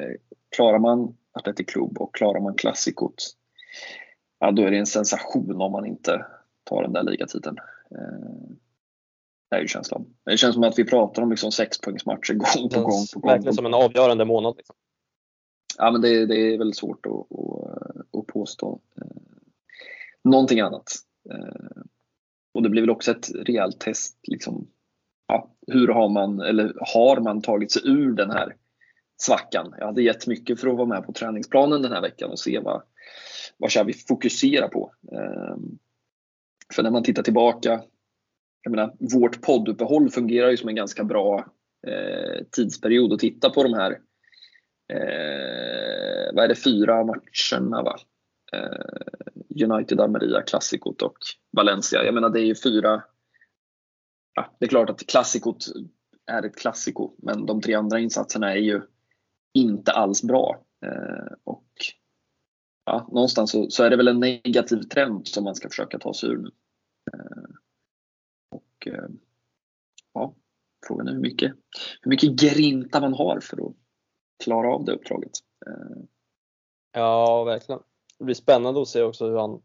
eh, 0.00 0.20
klarar 0.56 0.78
man 0.78 1.16
Atletic 1.32 1.66
Club 1.66 1.98
och 2.00 2.14
klarar 2.14 2.40
man 2.40 2.54
klassikot, 2.54 3.14
ja, 4.38 4.50
då 4.50 4.62
är 4.62 4.70
det 4.70 4.78
en 4.78 4.86
sensation 4.86 5.62
om 5.62 5.72
man 5.72 5.86
inte 5.86 6.26
tar 6.64 6.82
den 6.82 6.92
där 6.92 7.02
ligatiteln. 7.02 7.56
Det 9.50 9.56
är 9.56 9.60
ju 9.60 9.68
känslan. 9.68 10.06
Det 10.24 10.36
känns 10.36 10.54
som 10.54 10.64
att 10.64 10.78
vi 10.78 10.84
pratar 10.84 11.22
om 11.22 11.30
liksom 11.30 11.52
sexpoängsmatcher 11.52 12.34
gång 12.34 12.68
på 12.70 12.80
gång. 12.80 13.06
På 13.14 13.20
gång 13.20 13.30
verkligen 13.30 13.54
som 13.54 13.66
en 13.66 13.74
avgörande 13.74 14.24
månad. 14.24 14.54
Liksom. 14.56 14.76
Ja, 15.78 15.90
men 15.90 16.00
det, 16.00 16.26
det 16.26 16.36
är 16.36 16.58
väldigt 16.58 16.76
svårt 16.76 17.06
att, 17.06 17.12
att, 17.12 18.20
att 18.20 18.26
påstå 18.26 18.80
någonting 20.24 20.60
annat. 20.60 20.92
Och 22.54 22.62
det 22.62 22.68
blir 22.68 22.82
väl 22.82 22.90
också 22.90 23.10
ett 23.10 23.30
rejält 23.34 23.80
test. 23.80 24.18
Liksom, 24.22 24.66
ja, 25.26 25.50
hur 25.66 25.88
har 25.88 26.08
man, 26.08 26.40
eller 26.40 26.74
har 26.80 27.20
man 27.20 27.42
tagit 27.42 27.72
sig 27.72 27.82
ur 27.84 28.12
den 28.12 28.30
här 28.30 28.56
svackan? 29.16 29.74
Jag 29.78 29.86
hade 29.86 30.02
gett 30.02 30.26
mycket 30.26 30.60
för 30.60 30.68
att 30.68 30.76
vara 30.76 30.86
med 30.86 31.06
på 31.06 31.12
träningsplanen 31.12 31.82
den 31.82 31.92
här 31.92 32.02
veckan 32.02 32.30
och 32.30 32.38
se 32.38 32.58
vad, 32.58 32.82
vad 33.58 33.70
Xavi 33.70 33.92
fokuserar 33.92 34.68
på. 34.68 34.92
Ehm, 35.12 35.78
för 36.74 36.82
när 36.82 36.90
man 36.90 37.02
tittar 37.02 37.22
tillbaka, 37.22 37.82
jag 38.64 38.70
menar, 38.70 38.96
vårt 38.98 39.42
podduppehåll 39.42 40.10
fungerar 40.10 40.50
ju 40.50 40.56
som 40.56 40.68
en 40.68 40.74
ganska 40.74 41.04
bra 41.04 41.46
eh, 41.86 42.44
tidsperiod 42.50 43.12
att 43.12 43.18
titta 43.18 43.50
på 43.50 43.62
de 43.62 43.74
här 43.74 43.90
eh, 44.92 46.34
vad 46.34 46.44
är 46.44 46.48
det, 46.48 46.54
fyra 46.54 47.04
matcherna 47.04 47.82
va? 47.82 47.96
Eh, 48.52 49.64
United, 49.64 50.00
Almeria, 50.00 50.42
Klassikot 50.42 51.02
och 51.02 51.18
Valencia. 51.52 52.04
Jag 52.04 52.14
menar 52.14 52.30
det 52.30 52.40
är 52.40 52.46
ju 52.46 52.54
fyra, 52.54 53.02
ja, 54.34 54.56
det 54.58 54.64
är 54.64 54.68
klart 54.68 54.90
att 54.90 55.06
Klassikot 55.06 55.66
är 56.26 56.42
ett 56.42 56.56
klassiko 56.56 57.14
men 57.18 57.46
de 57.46 57.60
tre 57.60 57.74
andra 57.74 57.98
insatserna 57.98 58.52
är 58.52 58.58
ju 58.58 58.82
inte 59.54 59.92
alls 59.92 60.22
bra. 60.22 60.64
Eh, 60.86 61.34
och 61.44 61.66
ja, 62.84 63.08
Någonstans 63.12 63.50
så, 63.50 63.70
så, 63.70 63.84
är 63.84 63.90
det 63.90 63.96
väl 63.96 64.08
en 64.08 64.20
negativ 64.20 64.82
trend 64.82 65.28
som 65.28 65.44
man 65.44 65.54
ska 65.54 65.68
försöka 65.68 65.98
ta 65.98 66.14
sig 66.14 66.28
ur 66.28 66.36
nu. 66.36 66.50
Eh, 67.12 67.44
och 68.92 69.10
ja, 70.12 70.34
Frågan 70.86 71.08
är 71.08 71.12
hur 71.12 71.20
mycket, 71.20 71.52
hur 72.02 72.08
mycket 72.08 72.40
grinta 72.40 73.00
man 73.00 73.14
har 73.14 73.40
för 73.40 73.66
att 73.66 73.74
klara 74.44 74.74
av 74.74 74.84
det 74.84 74.92
uppdraget. 74.92 75.32
Ja, 76.92 77.44
verkligen 77.44 77.80
det 78.18 78.24
blir 78.24 78.34
spännande 78.34 78.82
att 78.82 78.88
se 78.88 79.02
också 79.02 79.28
hur 79.28 79.36
han, 79.36 79.62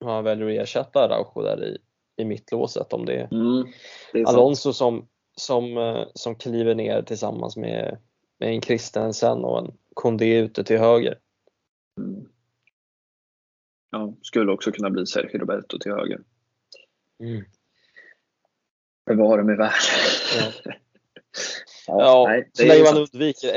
hur 0.00 0.08
han 0.08 0.24
väljer 0.24 0.46
att 0.46 0.62
ersätta 0.62 1.04
Araujo 1.04 1.42
där 1.42 1.64
i, 1.64 1.78
i 2.22 2.24
mittlåset. 2.24 2.92
Om 2.92 3.04
det 3.04 3.14
är, 3.14 3.34
mm, 3.34 3.66
det 4.12 4.20
är 4.20 4.26
Alonso 4.26 4.72
som, 4.72 5.08
som, 5.36 5.78
eh, 5.78 6.04
som 6.14 6.34
kliver 6.34 6.74
ner 6.74 7.02
tillsammans 7.02 7.56
med, 7.56 7.98
med 8.38 8.48
en 8.48 8.62
Christensen 8.62 9.38
och 9.44 9.58
en 9.58 9.72
Kondé 9.94 10.38
ute 10.38 10.64
till 10.64 10.78
höger. 10.78 11.18
Mm. 12.00 12.28
Ja, 13.90 14.14
skulle 14.22 14.52
också 14.52 14.72
kunna 14.72 14.90
bli 14.90 15.06
Sergio 15.06 15.38
Roberto 15.38 15.78
till 15.78 15.92
höger. 15.92 16.20
Mm. 17.22 17.44
Bevara 19.06 19.42
mig 19.42 19.56
väl. 19.56 19.70
Ja. 20.38 20.72
ja, 21.86 22.00
ja 22.00 22.26
nej, 22.28 22.50
så 22.52 22.66
länge 22.66 22.82
man 22.82 22.96
undviker 22.96 23.48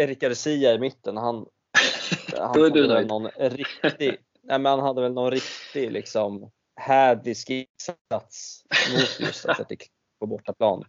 Erik 0.00 0.20
Garcia 0.20 0.74
i 0.74 0.78
mitten. 0.78 1.16
Han, 1.16 1.46
han, 2.38 2.62
hade 2.62 2.88
väl 2.88 3.06
någon 3.06 3.28
riktig, 3.38 4.18
nej, 4.42 4.58
men 4.58 4.66
han 4.66 4.80
hade 4.80 5.02
väl 5.02 5.12
någon 5.12 5.30
riktig 5.30 5.92
liksom 5.92 6.50
hädisk 6.76 7.50
insats 7.50 8.64
mot 8.92 9.28
just 9.28 9.46
Atletic 9.46 9.88
på 10.20 10.26
bortaplan. 10.26 10.84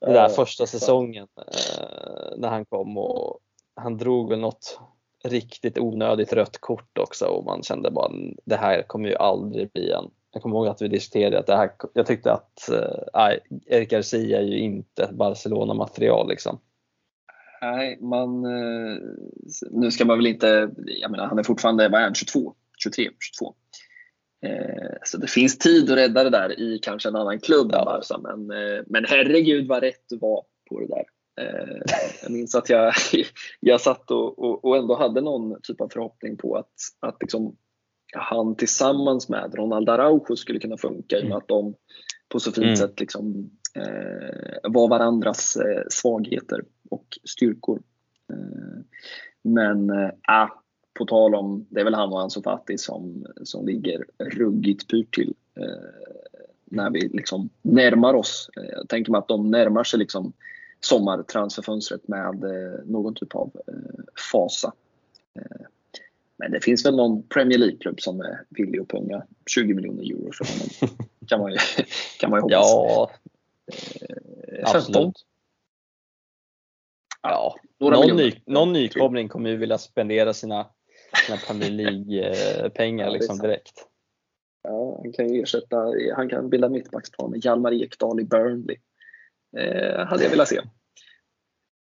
Det 0.00 0.12
där 0.12 0.28
första 0.28 0.66
säsongen 0.66 1.28
eh, 1.36 2.36
när 2.36 2.48
han 2.48 2.64
kom 2.64 2.98
och 2.98 3.38
han 3.76 3.96
drog 3.96 4.30
väl 4.30 4.40
något 4.40 4.78
riktigt 5.24 5.78
onödigt 5.78 6.32
rött 6.32 6.58
kort 6.58 6.98
också 6.98 7.26
och 7.26 7.44
man 7.44 7.62
kände 7.62 7.90
bara 7.90 8.12
det 8.44 8.56
här 8.56 8.82
kommer 8.82 9.08
ju 9.08 9.16
aldrig 9.16 9.72
bli 9.72 9.90
en. 9.90 10.10
Jag 10.34 10.42
kommer 10.42 10.56
ihåg 10.56 10.66
att 10.66 10.82
vi 10.82 10.88
diskuterade 10.88 11.38
att 11.38 11.46
det 11.46 11.56
här, 11.56 11.70
jag 11.92 12.06
tyckte 12.06 12.32
att 12.32 12.68
äh, 13.14 13.38
Erik 13.66 13.90
Garcia 13.90 14.38
är 14.38 14.42
ju 14.42 14.58
inte 14.58 15.10
Barcelona-material 15.12 16.28
liksom. 16.28 16.60
Nej, 17.60 17.98
man, 18.00 18.44
eh, 18.44 18.98
nu 19.70 19.90
ska 19.90 20.04
man 20.04 20.18
väl 20.18 20.26
inte, 20.26 20.70
jag 20.86 21.10
menar 21.10 21.26
han 21.26 21.38
är 21.38 21.42
fortfarande, 21.42 21.88
vad 21.88 22.00
är 22.00 22.04
han, 22.04 22.14
22? 22.14 22.54
23, 22.82 23.10
22. 23.18 23.54
Så 25.02 25.18
det 25.18 25.26
finns 25.26 25.58
tid 25.58 25.90
att 25.90 25.96
rädda 25.96 26.24
det 26.24 26.30
där 26.30 26.60
i 26.60 26.78
kanske 26.82 27.08
en 27.08 27.16
annan 27.16 27.40
klubb 27.40 27.70
ja. 27.72 27.84
Barca, 27.84 28.18
men, 28.18 28.50
eh, 28.50 28.82
men 28.86 29.04
herregud 29.08 29.68
vad 29.68 29.82
rätt 29.82 30.04
du 30.08 30.18
var 30.18 30.44
på 30.70 30.80
det 30.80 30.86
där. 30.86 31.04
Eh, 31.40 31.82
jag 32.22 32.32
minns 32.32 32.54
att 32.54 32.68
jag, 32.68 32.92
jag 33.60 33.80
satt 33.80 34.10
och, 34.10 34.38
och, 34.38 34.64
och 34.64 34.76
ändå 34.76 34.96
hade 34.96 35.20
någon 35.20 35.60
typ 35.62 35.80
av 35.80 35.88
förhoppning 35.88 36.36
på 36.36 36.56
att, 36.56 36.72
att 37.00 37.16
liksom 37.20 37.56
han 38.14 38.56
tillsammans 38.56 39.28
med 39.28 39.54
Ronald 39.54 39.88
Araujo 39.88 40.36
skulle 40.36 40.58
kunna 40.58 40.76
funka 40.76 41.18
i 41.18 41.22
och 41.22 41.28
med 41.28 41.36
att 41.36 41.48
de 41.48 41.74
på 42.28 42.40
så 42.40 42.52
fint 42.52 42.64
mm. 42.64 42.76
sätt 42.76 43.00
liksom, 43.00 43.50
eh, 43.76 44.70
var 44.70 44.88
varandras 44.88 45.56
eh, 45.56 45.82
svagheter 45.88 46.64
och 46.90 47.18
styrkor. 47.24 47.82
Eh, 48.32 48.84
men 49.42 49.90
äh, 49.90 50.48
på 50.98 51.04
tal 51.04 51.34
om, 51.34 51.66
det 51.70 51.80
är 51.80 51.84
väl 51.84 51.94
han 51.94 52.12
och 52.12 52.20
Ansu 52.20 52.42
Fati 52.42 52.78
som, 52.78 53.26
som 53.42 53.66
ligger 53.66 54.04
ruggigt 54.18 54.88
pyrt 54.88 55.14
till 55.14 55.34
eh, 55.56 56.14
när 56.64 56.90
vi 56.90 57.08
liksom 57.08 57.48
närmar 57.62 58.14
oss. 58.14 58.50
Jag 58.54 58.88
tänker 58.88 59.12
mig 59.12 59.18
att 59.18 59.28
de 59.28 59.50
närmar 59.50 59.84
sig 59.84 59.98
liksom 59.98 60.32
sommartransferfönstret 60.80 62.08
med 62.08 62.44
eh, 62.44 62.84
någon 62.84 63.14
typ 63.14 63.34
av 63.34 63.50
eh, 63.66 64.04
fasa. 64.32 64.72
Eh, 66.34 66.38
men 66.38 66.52
det 66.52 66.60
finns 66.60 66.86
väl 66.86 66.96
någon 66.96 67.28
Premier 67.28 67.58
League-klubb 67.58 68.00
som 68.00 68.20
är 68.20 68.44
villig 68.50 68.80
att 68.80 68.88
punga 68.88 69.26
20 69.46 69.74
miljoner 69.74 70.02
euro 70.02 70.32
för 70.32 70.44
honom. 70.44 70.96
kan 71.28 71.40
man 71.40 71.52
ju, 71.52 71.58
kan 72.20 72.30
man 72.30 72.38
ju 72.38 72.42
hoppas. 72.42 72.50
Ja, 72.50 73.10
eh, 73.66 74.74
absolut. 74.74 75.24
Ja, 77.22 77.56
någon, 77.78 78.16
ny, 78.16 78.32
någon 78.46 78.72
nykomling 78.72 79.28
kommer 79.28 79.50
ju 79.50 79.56
vilja 79.56 79.78
spendera 79.78 80.34
sina, 80.34 80.66
sina 81.26 81.38
Premier 81.38 81.70
League-pengar 81.70 83.04
ja, 83.06 83.12
liksom 83.12 83.38
direkt. 83.38 83.86
Ja, 84.62 85.00
han 85.02 85.12
kan 85.12 85.34
ju 85.34 85.42
ersätta, 85.42 85.76
han 86.16 86.28
kan 86.28 86.50
bilda 86.50 86.68
mittbackspar 86.68 87.28
med 87.28 87.44
Hjalmar 87.44 87.72
Ekdal 87.72 88.20
i 88.20 88.24
Burnley. 88.24 88.76
Eh, 89.56 90.06
hade 90.06 90.22
jag 90.22 90.30
velat 90.30 90.48
se. 90.48 90.56
Det 90.56 90.68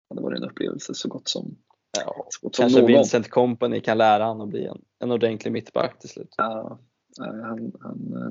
hade 0.08 0.22
varit 0.22 0.38
en 0.38 0.50
upplevelse 0.50 0.94
så 0.94 1.08
gott 1.08 1.28
som, 1.28 1.56
ja, 1.98 2.26
Kanske 2.52 2.80
någon. 2.80 2.86
Vincent 2.86 3.30
Company 3.30 3.80
kan 3.80 3.98
lära 3.98 4.24
honom 4.24 4.46
att 4.46 4.48
bli 4.48 4.66
en, 4.66 4.80
en 4.98 5.10
ordentlig 5.10 5.52
mittback 5.52 5.98
till 5.98 6.08
slut. 6.08 6.34
Ja, 6.36 6.78
han, 7.18 7.72
han, 7.80 8.12
eh, 8.12 8.30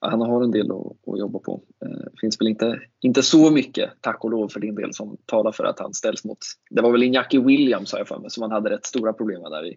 han 0.00 0.20
har 0.20 0.42
en 0.42 0.50
del 0.50 0.70
att, 0.70 1.08
att 1.08 1.18
jobba 1.18 1.38
på. 1.38 1.62
Det 1.80 1.86
eh, 1.86 1.92
finns 2.20 2.40
väl 2.40 2.48
inte, 2.48 2.80
inte 3.00 3.22
så 3.22 3.50
mycket, 3.50 3.90
tack 4.00 4.24
och 4.24 4.30
lov 4.30 4.48
för 4.48 4.60
din 4.60 4.74
del, 4.74 4.94
som 4.94 5.16
talar 5.26 5.52
för 5.52 5.64
att 5.64 5.78
han 5.78 5.94
ställs 5.94 6.24
mot, 6.24 6.38
det 6.70 6.82
var 6.82 6.92
väl 6.92 7.02
Iñaki 7.02 7.46
Williams 7.46 7.92
har 7.92 7.98
jag 7.98 8.08
för 8.08 8.18
mig, 8.18 8.30
som 8.30 8.42
han 8.42 8.50
hade 8.50 8.70
rätt 8.70 8.86
stora 8.86 9.12
problem 9.12 9.42
med 9.42 9.50
där 9.50 9.66
i, 9.66 9.76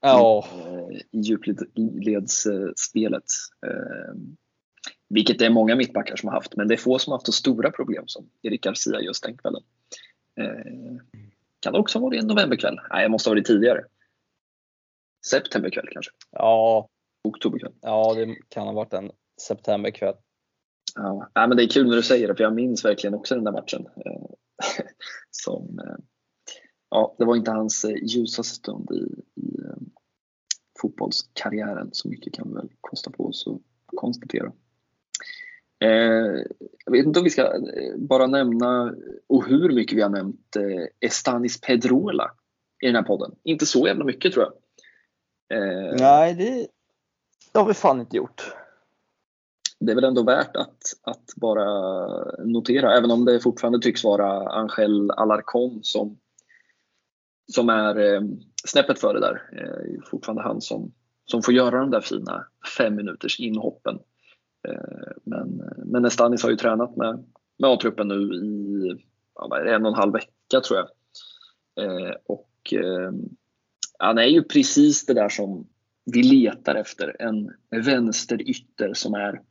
ja. 0.00 0.46
i, 1.12 1.18
i 1.18 1.20
djupledsspelet. 1.20 3.24
Eh, 3.66 4.14
vilket 5.08 5.38
det 5.38 5.46
är 5.46 5.50
många 5.50 5.76
mittbackar 5.76 6.16
som 6.16 6.28
har 6.28 6.34
haft, 6.34 6.56
men 6.56 6.68
det 6.68 6.74
är 6.74 6.78
få 6.78 6.98
som 6.98 7.10
har 7.10 7.18
haft 7.18 7.26
så 7.26 7.32
stora 7.32 7.70
problem 7.70 8.04
som 8.06 8.30
Erik 8.42 8.64
Garcia 8.64 9.00
just 9.00 9.22
den 9.22 9.36
kvällen. 9.36 9.62
Kan 11.60 11.72
det 11.72 11.78
också 11.78 11.98
ha 11.98 12.06
varit 12.06 12.22
en 12.22 12.28
novemberkväll? 12.28 12.80
Nej, 12.90 13.02
det 13.02 13.08
måste 13.08 13.30
ha 13.30 13.34
varit 13.34 13.46
tidigare. 13.46 13.84
Septemberkväll 15.26 15.88
kanske? 15.92 16.12
Ja. 16.30 16.88
Oktoberkväll? 17.24 17.72
Ja, 17.80 18.14
det 18.14 18.36
kan 18.48 18.66
ha 18.66 18.72
varit 18.72 18.92
en 18.92 19.10
septemberkväll. 19.40 20.14
Ja, 20.94 21.30
men 21.34 21.56
det 21.56 21.64
är 21.64 21.68
kul 21.68 21.88
när 21.88 21.96
du 21.96 22.02
säger 22.02 22.28
det, 22.28 22.36
för 22.36 22.44
jag 22.44 22.54
minns 22.54 22.84
verkligen 22.84 23.14
också 23.14 23.34
den 23.34 23.44
där 23.44 23.52
matchen. 23.52 23.86
Eh, 23.86 24.26
som, 25.30 25.78
eh, 25.78 25.96
ja, 26.90 27.14
det 27.18 27.24
var 27.24 27.36
inte 27.36 27.50
hans 27.50 27.84
eh, 27.84 27.96
ljusaste 28.02 28.54
stund 28.54 28.88
i, 28.92 29.40
i 29.40 29.56
fotbollskarriären, 30.82 31.88
så 31.92 32.08
mycket 32.08 32.34
kan 32.34 32.48
vi 32.48 32.54
väl 32.54 32.68
kosta 32.80 33.10
på 33.10 33.26
oss 33.26 33.46
att 33.46 33.60
konstatera. 33.86 34.52
Jag 36.84 36.92
vet 36.92 37.06
inte 37.06 37.18
om 37.18 37.24
vi 37.24 37.30
ska 37.30 37.52
bara 37.96 38.26
nämna, 38.26 38.94
och 39.26 39.46
hur 39.46 39.74
mycket 39.74 39.98
vi 39.98 40.02
har 40.02 40.08
nämnt, 40.08 40.56
Estanis 41.00 41.60
Pedrola 41.60 42.30
i 42.82 42.86
den 42.86 42.94
här 42.94 43.02
podden. 43.02 43.34
Inte 43.44 43.66
så 43.66 43.86
jävla 43.86 44.04
mycket 44.04 44.32
tror 44.32 44.44
jag. 44.44 44.52
Nej, 46.00 46.34
det, 46.34 46.66
det 47.52 47.58
har 47.58 47.66
vi 47.66 47.74
fan 47.74 48.00
inte 48.00 48.16
gjort 48.16 48.54
det 49.80 49.92
är 49.92 49.94
väl 49.94 50.04
ändå 50.04 50.22
värt 50.22 50.56
att, 50.56 50.82
att 51.02 51.34
bara 51.36 51.64
notera, 52.44 52.96
även 52.96 53.10
om 53.10 53.24
det 53.24 53.40
fortfarande 53.40 53.80
tycks 53.80 54.04
vara 54.04 54.48
Angel 54.48 55.10
Alarcon 55.10 55.80
som, 55.82 56.18
som 57.52 57.68
är 57.68 58.14
eh, 58.14 58.20
snäppet 58.64 59.00
före 59.00 59.20
där. 59.20 59.42
Eh, 59.52 60.02
fortfarande 60.10 60.42
han 60.42 60.60
som, 60.60 60.92
som 61.24 61.42
får 61.42 61.54
göra 61.54 61.80
de 61.80 61.90
där 61.90 62.00
fina 62.00 62.46
fem 62.78 62.94
minuters 62.94 63.40
inhoppen. 63.40 63.98
Eh, 64.68 65.12
men, 65.24 65.62
men 65.84 66.04
Estanis 66.04 66.42
har 66.42 66.50
ju 66.50 66.56
tränat 66.56 66.96
med, 66.96 67.24
med 67.58 67.70
A-truppen 67.70 68.08
nu 68.08 68.34
i 68.34 69.04
ja, 69.34 69.60
en 69.66 69.86
och 69.86 69.92
en 69.92 69.98
halv 69.98 70.12
vecka 70.12 70.60
tror 70.64 70.78
jag. 70.78 70.88
Eh, 71.84 72.14
och 72.24 72.72
eh, 72.72 73.12
han 73.98 74.18
är 74.18 74.26
ju 74.26 74.42
precis 74.42 75.06
det 75.06 75.14
där 75.14 75.28
som 75.28 75.68
vi 76.04 76.22
letar 76.22 76.74
efter. 76.74 77.16
En 77.22 77.52
vänsterytter 77.84 78.94
som 78.94 79.14
är 79.14 79.42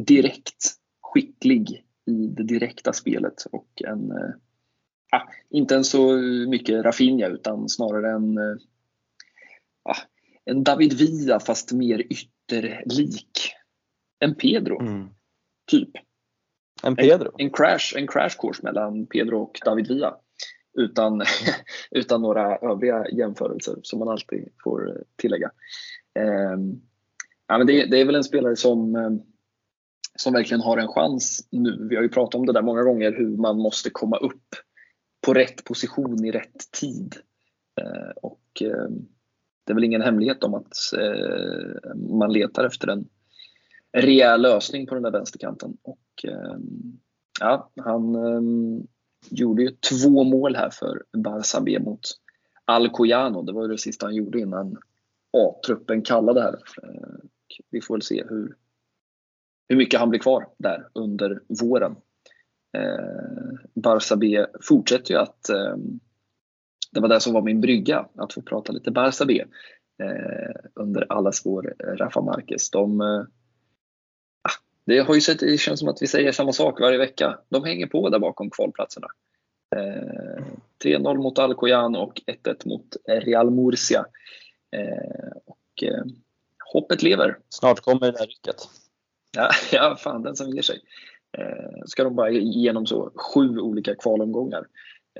direkt 0.00 0.74
skicklig 1.02 1.84
i 2.06 2.26
det 2.26 2.44
direkta 2.44 2.92
spelet 2.92 3.46
och 3.52 3.82
en, 3.84 4.10
äh, 4.10 5.22
inte 5.50 5.76
en 5.76 5.84
så 5.84 6.16
mycket 6.48 6.84
Rafinha 6.84 7.28
utan 7.28 7.68
snarare 7.68 8.10
en, 8.10 8.38
äh, 8.38 9.96
en 10.44 10.64
David 10.64 10.92
Villa 10.92 11.40
fast 11.40 11.72
mer 11.72 11.98
ytterlik. 11.98 13.55
En 14.18 14.34
Pedro, 14.34 14.80
mm. 14.80 15.08
typ. 15.70 15.90
En 16.82 16.96
Pedro? 16.96 17.30
En, 17.38 17.46
en, 17.46 17.50
crash, 17.50 17.96
en 17.96 18.06
crash 18.06 18.36
course 18.38 18.62
mellan 18.62 19.06
Pedro 19.06 19.42
och 19.42 19.58
David 19.64 19.88
Villa. 19.88 20.16
Utan, 20.78 21.22
utan 21.90 22.22
några 22.22 22.56
övriga 22.56 23.08
jämförelser 23.08 23.76
som 23.82 23.98
man 23.98 24.08
alltid 24.08 24.48
får 24.64 24.88
eh, 24.88 25.02
tillägga. 25.16 25.50
Eh, 26.18 26.56
ja, 27.46 27.58
men 27.58 27.66
det, 27.66 27.86
det, 27.86 28.00
är 28.00 28.04
väl 28.04 28.14
en 28.14 28.24
spelare 28.24 28.56
som 28.56 28.96
som 30.16 30.32
verkligen 30.32 30.60
har 30.60 30.78
en 30.78 30.88
chans 30.88 31.48
nu. 31.50 31.86
Vi 31.90 31.96
har 31.96 32.02
ju 32.02 32.08
pratat 32.08 32.34
om 32.34 32.46
det 32.46 32.52
där 32.52 32.62
många 32.62 32.82
gånger 32.82 33.12
hur 33.12 33.36
man 33.36 33.58
måste 33.58 33.90
komma 33.90 34.16
upp 34.16 34.54
på 35.26 35.34
rätt 35.34 35.64
position 35.64 36.24
i 36.24 36.30
rätt 36.30 36.72
tid. 36.80 37.16
Eh, 37.80 38.10
och 38.22 38.62
eh, 38.62 38.88
det 39.64 39.72
är 39.72 39.74
väl 39.74 39.84
ingen 39.84 40.02
hemlighet 40.02 40.44
om 40.44 40.54
att 40.54 40.72
eh, 40.98 41.94
man 41.96 42.32
letar 42.32 42.64
efter 42.64 42.88
en 42.88 43.08
rejäl 43.96 44.42
lösning 44.42 44.86
på 44.86 44.94
den 44.94 45.02
där 45.02 45.10
vänsterkanten. 45.10 45.76
Och 45.82 46.24
ehm, 46.24 46.98
ja, 47.40 47.70
han 47.76 48.14
ehm, 48.14 48.86
gjorde 49.30 49.62
ju 49.62 49.70
två 49.70 50.24
mål 50.24 50.56
här 50.56 50.70
för 50.70 51.02
Barça 51.16 51.62
B 51.62 51.78
mot 51.78 52.00
Alcoyano. 52.64 53.42
Det 53.42 53.52
var 53.52 53.68
det 53.68 53.78
sista 53.78 54.06
han 54.06 54.14
gjorde 54.14 54.40
innan 54.40 54.76
A-truppen 55.32 56.02
kallade 56.02 56.42
här. 56.42 56.56
Vi 57.70 57.80
får 57.80 57.94
väl 57.94 58.02
se 58.02 58.24
hur, 58.28 58.56
hur 59.68 59.76
mycket 59.76 60.00
han 60.00 60.10
blir 60.10 60.20
kvar 60.20 60.48
där 60.58 60.88
under 60.92 61.42
våren. 61.60 61.96
Eh, 62.76 63.58
Barça 63.74 64.16
B 64.16 64.46
fortsätter 64.62 65.14
ju 65.14 65.20
att, 65.20 65.48
eh, 65.48 65.76
det 66.92 67.00
var 67.00 67.08
det 67.08 67.20
som 67.20 67.32
var 67.32 67.42
min 67.42 67.60
brygga, 67.60 68.08
att 68.14 68.32
få 68.32 68.42
prata 68.42 68.72
lite 68.72 68.90
Barça 68.90 69.26
B 69.26 69.44
eh, 70.02 70.54
under 70.74 71.12
allas 71.12 71.46
vår 71.46 71.74
Rafa 71.78 72.20
Marquez. 72.20 72.70
De, 72.70 73.00
eh, 73.00 73.22
det, 74.86 74.98
har 74.98 75.14
ju 75.14 75.20
sett, 75.20 75.40
det 75.40 75.58
känns 75.60 75.80
som 75.80 75.88
att 75.88 76.02
vi 76.02 76.06
säger 76.06 76.32
samma 76.32 76.52
sak 76.52 76.80
varje 76.80 76.98
vecka. 76.98 77.38
De 77.48 77.64
hänger 77.64 77.86
på 77.86 78.08
där 78.08 78.18
bakom 78.18 78.50
kvalplatserna. 78.50 79.06
3-0 80.84 81.08
eh, 81.08 81.14
mot 81.14 81.38
Alcoyano 81.38 81.98
och 81.98 82.20
1-1 82.44 82.68
mot 82.68 82.96
Real 83.06 83.50
Murcia. 83.50 84.06
Eh, 84.76 85.36
och 85.46 85.84
hoppet 86.72 87.02
lever. 87.02 87.38
Snart 87.48 87.80
kommer 87.80 88.00
det 88.00 88.18
där 88.18 88.26
rycket. 88.26 88.56
Ja, 89.36 89.50
ja 89.72 89.96
fan 89.96 90.22
den 90.22 90.36
som 90.36 90.50
ger 90.50 90.62
sig. 90.62 90.80
Eh, 91.38 91.82
ska 91.86 92.04
de 92.04 92.16
bara 92.16 92.30
igenom 92.30 92.86
så 92.86 93.12
sju 93.14 93.58
olika 93.58 93.94
kvalomgångar 93.94 94.66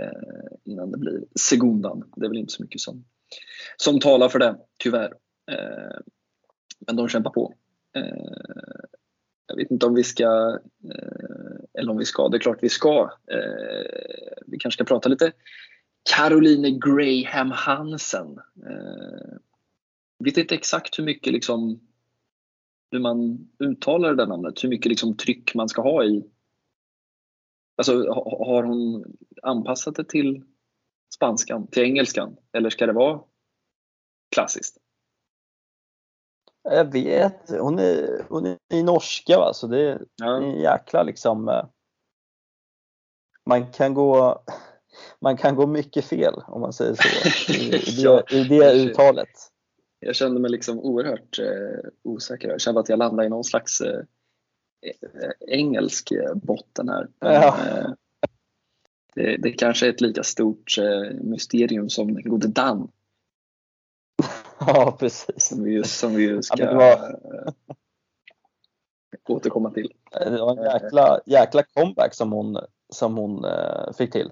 eh, 0.00 0.56
innan 0.64 0.90
det 0.90 0.98
blir 0.98 1.20
segundan. 1.40 2.10
Det 2.16 2.26
är 2.26 2.28
väl 2.28 2.38
inte 2.38 2.52
så 2.52 2.62
mycket 2.62 2.80
som, 2.80 3.04
som 3.76 4.00
talar 4.00 4.28
för 4.28 4.38
det, 4.38 4.56
tyvärr. 4.76 5.14
Eh, 5.50 5.98
men 6.86 6.96
de 6.96 7.08
kämpar 7.08 7.30
på. 7.30 7.54
Jag 9.46 9.56
vet 9.56 9.70
inte 9.70 9.86
om 9.86 9.94
vi 9.94 10.04
ska, 10.04 10.58
eh, 10.84 11.80
eller 11.80 11.90
om 11.90 11.98
vi 11.98 12.04
ska, 12.04 12.28
det 12.28 12.36
är 12.36 12.40
klart 12.40 12.58
vi 12.62 12.68
ska. 12.68 13.10
Eh, 13.30 14.36
vi 14.46 14.58
kanske 14.58 14.76
ska 14.76 14.84
prata 14.84 15.08
lite 15.08 15.32
Caroline 16.14 16.80
Graham 16.80 17.50
Hansen. 17.50 18.40
Jag 20.18 20.24
vet 20.24 20.36
inte 20.36 20.54
exakt 20.54 20.98
hur 20.98 21.04
mycket 21.04 21.32
liksom 21.32 21.80
hur 22.90 23.00
man 23.00 23.48
uttalar 23.58 24.08
det 24.08 24.16
där 24.16 24.26
namnet, 24.26 24.64
hur 24.64 24.68
mycket 24.68 24.86
liksom 24.86 25.16
tryck 25.16 25.54
man 25.54 25.68
ska 25.68 25.82
ha 25.82 26.04
i 26.04 26.24
Alltså 27.76 28.12
har 28.12 28.62
hon 28.62 29.04
anpassat 29.42 29.96
det 29.96 30.04
till 30.04 30.44
spanskan, 31.14 31.66
till 31.66 31.82
engelskan? 31.82 32.36
Eller 32.52 32.70
ska 32.70 32.86
det 32.86 32.92
vara 32.92 33.20
klassiskt? 34.34 34.76
Jag 36.70 36.92
vet, 36.92 37.50
hon 37.50 37.78
är, 37.78 38.26
hon 38.28 38.46
är 38.46 38.82
norska 38.82 39.38
va, 39.38 39.54
så 39.54 39.66
det 39.66 39.80
är 39.80 40.02
ja. 40.16 40.36
en 40.36 40.60
jäkla 40.60 41.02
liksom 41.02 41.48
eh, 41.48 41.64
man 43.46 43.72
kan 43.72 43.94
gå 43.94 44.42
man 45.20 45.36
kan 45.36 45.56
gå 45.56 45.66
mycket 45.66 46.04
fel 46.04 46.34
om 46.46 46.60
man 46.60 46.72
säger 46.72 46.94
så 46.94 47.52
i, 47.52 47.76
i 47.76 48.02
det, 48.02 48.36
i 48.36 48.44
det 48.44 48.72
uttalet. 48.72 49.28
Jag 50.00 50.16
kände 50.16 50.40
mig 50.40 50.50
liksom 50.50 50.78
oerhört 50.78 51.38
eh, 51.38 51.90
osäker. 52.02 52.48
Jag 52.48 52.60
kände 52.60 52.80
att 52.80 52.88
jag 52.88 52.98
landade 52.98 53.26
i 53.26 53.30
någon 53.30 53.44
slags 53.44 53.80
eh, 53.80 54.02
engelsk 55.48 56.12
botten 56.34 56.88
här. 56.88 57.08
Ja. 57.18 57.58
Eh, 57.68 57.90
det, 59.14 59.36
det 59.36 59.52
kanske 59.52 59.86
är 59.86 59.90
ett 59.90 60.00
lika 60.00 60.22
stort 60.22 60.78
eh, 60.78 61.14
mysterium 61.20 61.90
som 61.90 62.14
den 62.14 62.22
gode 62.22 62.48
Dan. 62.48 62.88
Ja, 64.66 64.96
precis. 65.00 65.48
Som 65.48 65.64
vi, 65.64 65.84
som 65.84 66.14
vi 66.14 66.42
ska 66.42 66.62
ja, 66.62 66.74
var... 66.74 67.16
återkomma 69.28 69.70
till. 69.70 69.92
Det 70.10 70.40
var 70.40 70.56
en 70.56 70.64
jäkla, 70.64 71.20
jäkla 71.26 71.62
comeback 71.62 72.14
som 72.14 72.32
hon, 72.32 72.58
som 72.92 73.16
hon 73.16 73.44
eh, 73.44 73.92
fick 73.98 74.12
till. 74.12 74.30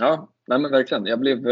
Ja, 0.00 0.28
nej 0.48 0.58
men 0.58 0.70
verkligen. 0.70 1.06
Jag 1.06 1.20
blev 1.20 1.44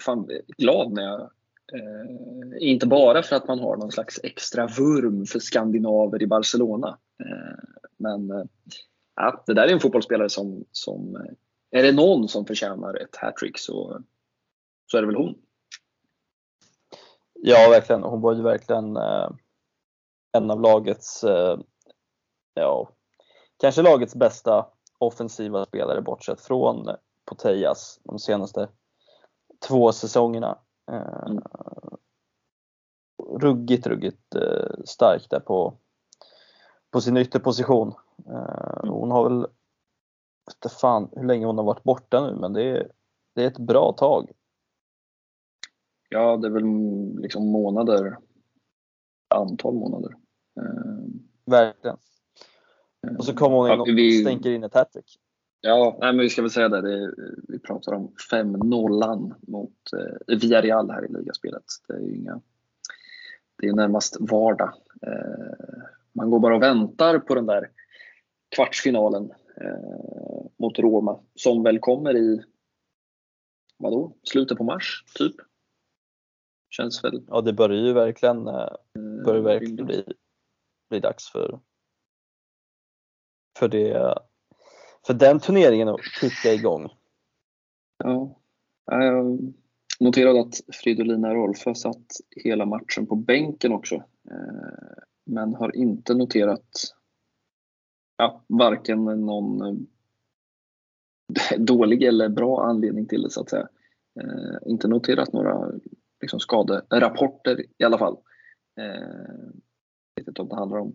fan 0.00 0.28
glad 0.58 0.92
när 0.92 1.02
jag 1.02 1.30
Eh, 1.72 2.68
inte 2.68 2.86
bara 2.86 3.22
för 3.22 3.36
att 3.36 3.48
man 3.48 3.58
har 3.58 3.76
någon 3.76 3.92
slags 3.92 4.20
extra 4.22 4.66
vurm 4.66 5.26
för 5.26 5.38
skandinaver 5.38 6.22
i 6.22 6.26
Barcelona. 6.26 6.98
Eh, 7.20 7.58
men 7.96 8.30
eh, 8.30 8.44
ja, 9.16 9.44
det 9.46 9.54
där 9.54 9.66
är 9.66 9.72
en 9.72 9.80
fotbollsspelare 9.80 10.28
som, 10.28 10.64
som 10.72 11.26
är 11.70 11.82
det 11.82 11.92
någon 11.92 12.28
som 12.28 12.46
förtjänar 12.46 12.94
ett 13.02 13.16
hattrick 13.16 13.58
så, 13.58 14.02
så 14.86 14.96
är 14.96 15.00
det 15.00 15.06
väl 15.06 15.16
hon. 15.16 15.34
Ja, 17.48 17.68
verkligen. 17.70 18.02
Hon 18.02 18.20
var 18.20 18.34
ju 18.34 18.42
verkligen 18.42 18.96
eh, 18.96 19.28
en 20.32 20.50
av 20.50 20.60
lagets, 20.60 21.24
eh, 21.24 21.58
ja, 22.54 22.88
kanske 23.56 23.82
lagets 23.82 24.14
bästa 24.14 24.66
offensiva 24.98 25.64
spelare 25.64 26.02
bortsett 26.02 26.40
från 26.40 26.88
Potejas 27.24 28.00
de 28.04 28.18
senaste 28.18 28.68
två 29.68 29.92
säsongerna. 29.92 30.58
Mm. 30.90 31.42
Ruggigt, 33.40 33.86
ruggigt 33.86 34.34
eh, 34.34 34.84
stark 34.84 35.26
där 35.30 35.40
på, 35.40 35.74
på 36.90 37.00
sin 37.00 37.16
ytterposition. 37.16 37.94
Eh, 38.28 38.80
mm. 38.82 38.94
Hon 38.94 39.10
har 39.10 39.28
väl, 39.28 39.46
inte 40.50 40.68
fan 40.68 41.08
hur 41.12 41.26
länge 41.26 41.46
hon 41.46 41.58
har 41.58 41.64
varit 41.64 41.82
borta 41.82 42.20
nu, 42.20 42.36
men 42.40 42.52
det 42.52 42.62
är, 42.62 42.90
det 43.34 43.42
är 43.42 43.48
ett 43.48 43.58
bra 43.58 43.92
tag. 43.92 44.32
Ja, 46.08 46.36
det 46.36 46.46
är 46.46 46.50
väl 46.50 46.64
liksom 47.22 47.48
månader, 47.48 48.16
antal 49.34 49.74
månader. 49.74 50.14
Verkligen. 51.46 51.96
Och 53.18 53.24
så 53.24 53.34
kommer 53.34 53.56
hon 53.56 53.72
in 53.72 53.80
och 53.80 53.88
vi, 53.88 54.20
stänker 54.22 54.50
in 54.50 54.64
ett 54.64 54.74
hattrick. 54.74 55.18
Ja, 55.60 55.96
nej, 56.00 56.12
men 56.12 56.22
vi 56.22 56.30
ska 56.30 56.42
väl 56.42 56.50
säga 56.50 56.68
det. 56.68 56.80
det 56.80 57.14
vi 57.48 57.58
pratar 57.58 57.92
om 57.92 58.12
5-0 58.32 59.34
mot 59.46 59.72
eh, 59.96 60.38
Villarreal 60.38 60.90
här 60.90 61.04
i 61.04 61.12
ligaspelet. 61.12 61.64
Det 61.88 61.94
är 61.94 62.14
inga, 62.14 62.40
det 63.58 63.66
är 63.66 63.72
närmast 63.72 64.16
vardag. 64.20 64.72
Eh, 65.02 65.84
man 66.12 66.30
går 66.30 66.40
bara 66.40 66.56
och 66.56 66.62
väntar 66.62 67.18
på 67.18 67.34
den 67.34 67.46
där 67.46 67.70
kvartsfinalen 68.56 69.30
eh, 69.60 70.46
mot 70.58 70.78
Roma 70.78 71.20
som 71.34 71.62
väl 71.62 71.78
kommer 71.78 72.16
i 72.16 72.42
vadå, 73.78 74.16
slutet 74.22 74.58
på 74.58 74.64
mars 74.64 75.04
typ. 75.14 75.34
Känns 76.76 77.04
väl. 77.04 77.22
Ja, 77.28 77.40
det 77.40 77.52
börjar 77.52 77.86
ju 77.86 77.92
verkligen, 77.92 78.48
eh, 78.48 78.68
börjar 79.24 79.42
verkligen 79.42 79.86
bli, 79.86 80.04
bli 80.90 81.00
dags 81.00 81.30
för, 81.30 81.60
för 83.58 83.68
det 83.68 84.18
för 85.06 85.14
den 85.14 85.40
turneringen 85.40 85.88
att 85.88 86.00
kicka 86.20 86.52
igång. 86.52 86.88
Ja, 88.04 88.40
jag 88.84 89.54
noterade 90.00 90.40
att 90.40 90.60
Fridolina 90.72 91.34
Rolfö 91.34 91.74
satt 91.74 92.06
hela 92.30 92.66
matchen 92.66 93.06
på 93.06 93.16
bänken 93.16 93.72
också. 93.72 93.94
Eh, 94.30 95.02
men 95.26 95.54
har 95.54 95.76
inte 95.76 96.14
noterat 96.14 96.68
ja, 98.16 98.44
varken 98.46 99.04
någon 99.04 99.60
eh, 99.66 99.74
dålig 101.58 102.02
eller 102.02 102.28
bra 102.28 102.64
anledning 102.64 103.06
till 103.06 103.22
det 103.22 103.30
så 103.30 103.40
att 103.40 103.50
säga. 103.50 103.68
Eh, 104.20 104.70
inte 104.70 104.88
noterat 104.88 105.32
några 105.32 105.72
liksom, 106.26 106.40
skaderapporter 106.40 107.64
i 107.78 107.84
alla 107.84 107.98
fall. 107.98 108.16
Jag 108.74 110.22
vet 110.22 110.28
inte 110.28 110.42
om 110.42 110.48
det 110.48 110.54
handlar 110.54 110.78
om, 110.78 110.94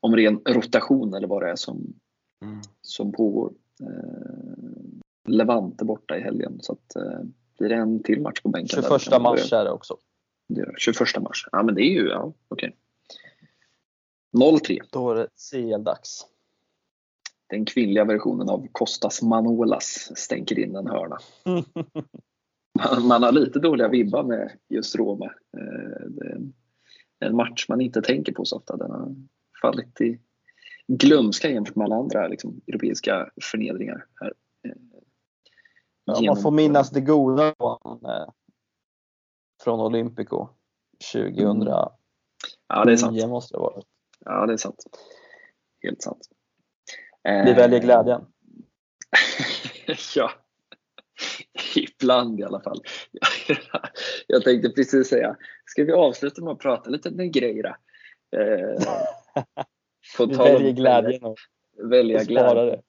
om 0.00 0.16
ren 0.16 0.40
rotation 0.46 1.14
eller 1.14 1.28
vad 1.28 1.42
det 1.42 1.50
är 1.50 1.56
som, 1.56 1.94
mm. 2.42 2.60
som 2.82 3.12
pågår. 3.12 3.52
Eh, 3.80 4.64
Levante 5.28 5.84
borta 5.84 6.16
i 6.16 6.20
helgen 6.20 6.58
så 6.60 6.72
att 6.72 6.96
eh, 6.96 7.20
blir 7.58 7.68
det 7.68 7.74
en 7.74 8.02
till 8.02 8.20
match 8.20 8.40
på 8.40 8.48
bänken. 8.48 8.82
21 8.82 9.22
mars 9.22 9.52
är 9.52 9.64
det 9.64 9.70
också. 9.70 9.96
Det 10.48 10.60
är 10.60 10.74
21 10.78 11.22
mars. 11.22 11.48
Ja 11.52 11.62
men 11.62 11.74
det 11.74 11.82
är 11.82 11.92
ju, 11.92 12.08
ja 12.08 12.32
okej. 12.48 12.76
Okay. 14.32 14.58
0-3. 14.58 14.80
Då 14.90 15.10
är 15.10 15.14
det 15.14 15.28
CL-dags. 15.50 16.26
Den 17.46 17.64
kvinnliga 17.64 18.04
versionen 18.04 18.48
av 18.48 18.66
Kostas 18.72 19.22
Manolas 19.22 20.10
stänker 20.16 20.58
in 20.58 20.76
en 20.76 20.86
hörna. 20.86 21.18
man, 22.78 23.06
man, 23.06 23.22
har 23.22 23.32
lite 23.32 23.58
dåliga 23.58 23.88
vibbar 23.88 24.22
med 24.22 24.52
just 24.68 24.96
Roma. 24.96 25.24
Eh, 25.56 26.06
är 27.20 27.28
en 27.28 27.36
match 27.36 27.66
man 27.68 27.80
inte 27.80 28.02
tänker 28.02 28.32
på 28.32 28.44
så 28.44 28.56
ofta. 28.56 28.76
Den 28.76 28.90
har 28.90 29.14
fallit 29.62 30.00
i 30.00 30.20
glömska 30.86 31.50
jämfört 31.50 31.76
med 31.76 31.84
alla 31.84 31.96
andra 31.96 32.28
liksom, 32.28 32.60
europeiska 32.66 33.30
förnedringar. 33.42 34.06
Här. 34.20 34.32
Ja, 36.04 36.22
man 36.26 36.42
får 36.42 36.50
minnas 36.50 36.90
det 36.90 37.00
goda 37.00 37.54
från, 39.62 39.80
eh, 39.80 39.86
Olympico 39.86 40.48
2009 41.12 41.50
mm. 41.50 41.68
Ja, 42.68 42.84
det 42.84 42.92
är 42.92 42.96
sant. 42.96 43.28
måste 43.28 43.56
det. 43.56 43.82
Ja, 44.24 44.46
det 44.46 44.52
är 44.52 44.56
sant. 44.56 44.84
Helt 45.82 46.02
sant. 46.02 46.28
Vi 47.22 47.52
väljer 47.52 47.80
eh, 47.80 47.84
glädjen. 47.84 48.26
ja, 50.16 50.30
ibland 52.04 52.40
i 52.40 52.42
alla 52.42 52.60
fall. 52.60 52.80
Jag 54.26 54.44
tänkte 54.44 54.68
precis 54.68 55.08
säga, 55.08 55.36
ska 55.64 55.84
vi 55.84 55.92
avsluta 55.92 56.42
med 56.44 56.52
att 56.52 56.58
prata 56.58 56.90
lite 56.90 57.10
Negreira? 57.10 57.76
Eh, 58.36 58.84
På 60.16 60.26
vi 60.26 60.36
väljer 60.36 60.72
glädjen 60.72 61.24
och, 61.24 61.38
välja 61.90 62.20
och 62.20 62.26
glädje. 62.26 62.64
det. 62.64 62.82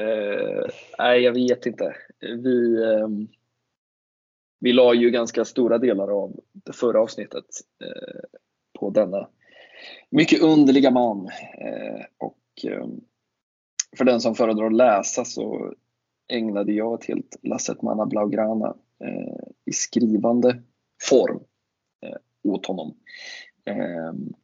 Uh, 0.00 0.66
nej, 0.98 1.20
jag 1.20 1.32
vet 1.32 1.66
inte. 1.66 1.96
Vi, 2.20 2.84
um, 2.84 3.28
vi 4.60 4.72
la 4.72 4.94
ju 4.94 5.10
ganska 5.10 5.44
stora 5.44 5.78
delar 5.78 6.22
av 6.22 6.40
det 6.52 6.72
förra 6.72 7.00
avsnittet 7.00 7.44
uh, 7.84 8.38
på 8.80 8.90
denna 8.90 9.28
mycket 10.10 10.42
underliga 10.42 10.90
man. 10.90 11.18
Uh, 11.64 12.04
och 12.18 12.38
um, 12.82 13.00
för 13.98 14.04
den 14.04 14.20
som 14.20 14.34
föredrar 14.34 14.66
att 14.66 14.76
läsa 14.76 15.24
så 15.24 15.74
ägnade 16.28 16.72
jag 16.72 16.94
ett 16.94 17.08
helt 17.08 17.36
Lasset 17.42 17.82
Manna 17.82 18.06
Blaugrana 18.06 18.76
eh, 19.04 19.48
i 19.64 19.72
skrivande 19.72 20.62
form 21.02 21.40
eh, 22.06 22.16
åt 22.42 22.66
honom. 22.66 22.94
Um, 24.10 24.34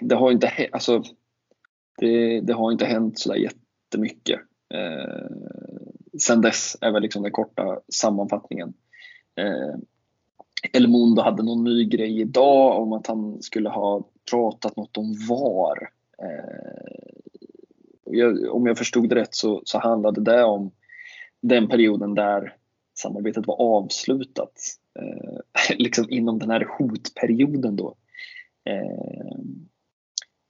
det 0.00 0.14
har 0.14 0.32
inte, 0.32 0.50
alltså, 0.72 1.02
det, 1.98 2.40
det 2.40 2.52
har 2.52 2.72
inte 2.72 2.84
hänt 2.84 3.18
sådär 3.18 3.36
jättemycket. 3.36 4.40
Eh, 4.74 5.26
sen 6.18 6.40
dess 6.40 6.76
är 6.80 6.92
väl 6.92 7.02
liksom 7.02 7.22
den 7.22 7.32
korta 7.32 7.80
sammanfattningen. 7.88 8.74
Eh, 9.36 9.74
El 10.72 10.88
Mundo 10.88 11.22
hade 11.22 11.42
någon 11.42 11.64
ny 11.64 11.84
grej 11.84 12.20
idag 12.20 12.82
om 12.82 12.92
att 12.92 13.06
han 13.06 13.42
skulle 13.42 13.68
ha 13.68 14.08
pratat 14.30 14.76
något 14.76 14.96
om 14.96 15.14
VAR. 15.28 15.90
Eh, 16.22 17.35
jag, 18.06 18.54
om 18.54 18.66
jag 18.66 18.78
förstod 18.78 19.08
det 19.08 19.14
rätt 19.14 19.34
så, 19.34 19.62
så 19.64 19.78
handlade 19.78 20.20
det 20.20 20.44
om 20.44 20.70
den 21.42 21.68
perioden 21.68 22.14
där 22.14 22.56
samarbetet 22.94 23.46
var 23.46 23.60
avslutat 23.60 24.52
eh, 24.98 25.76
liksom 25.78 26.06
inom 26.10 26.38
den 26.38 26.50
här 26.50 26.68
hotperioden 26.78 27.76
då. 27.76 27.96
Eh, 28.64 29.38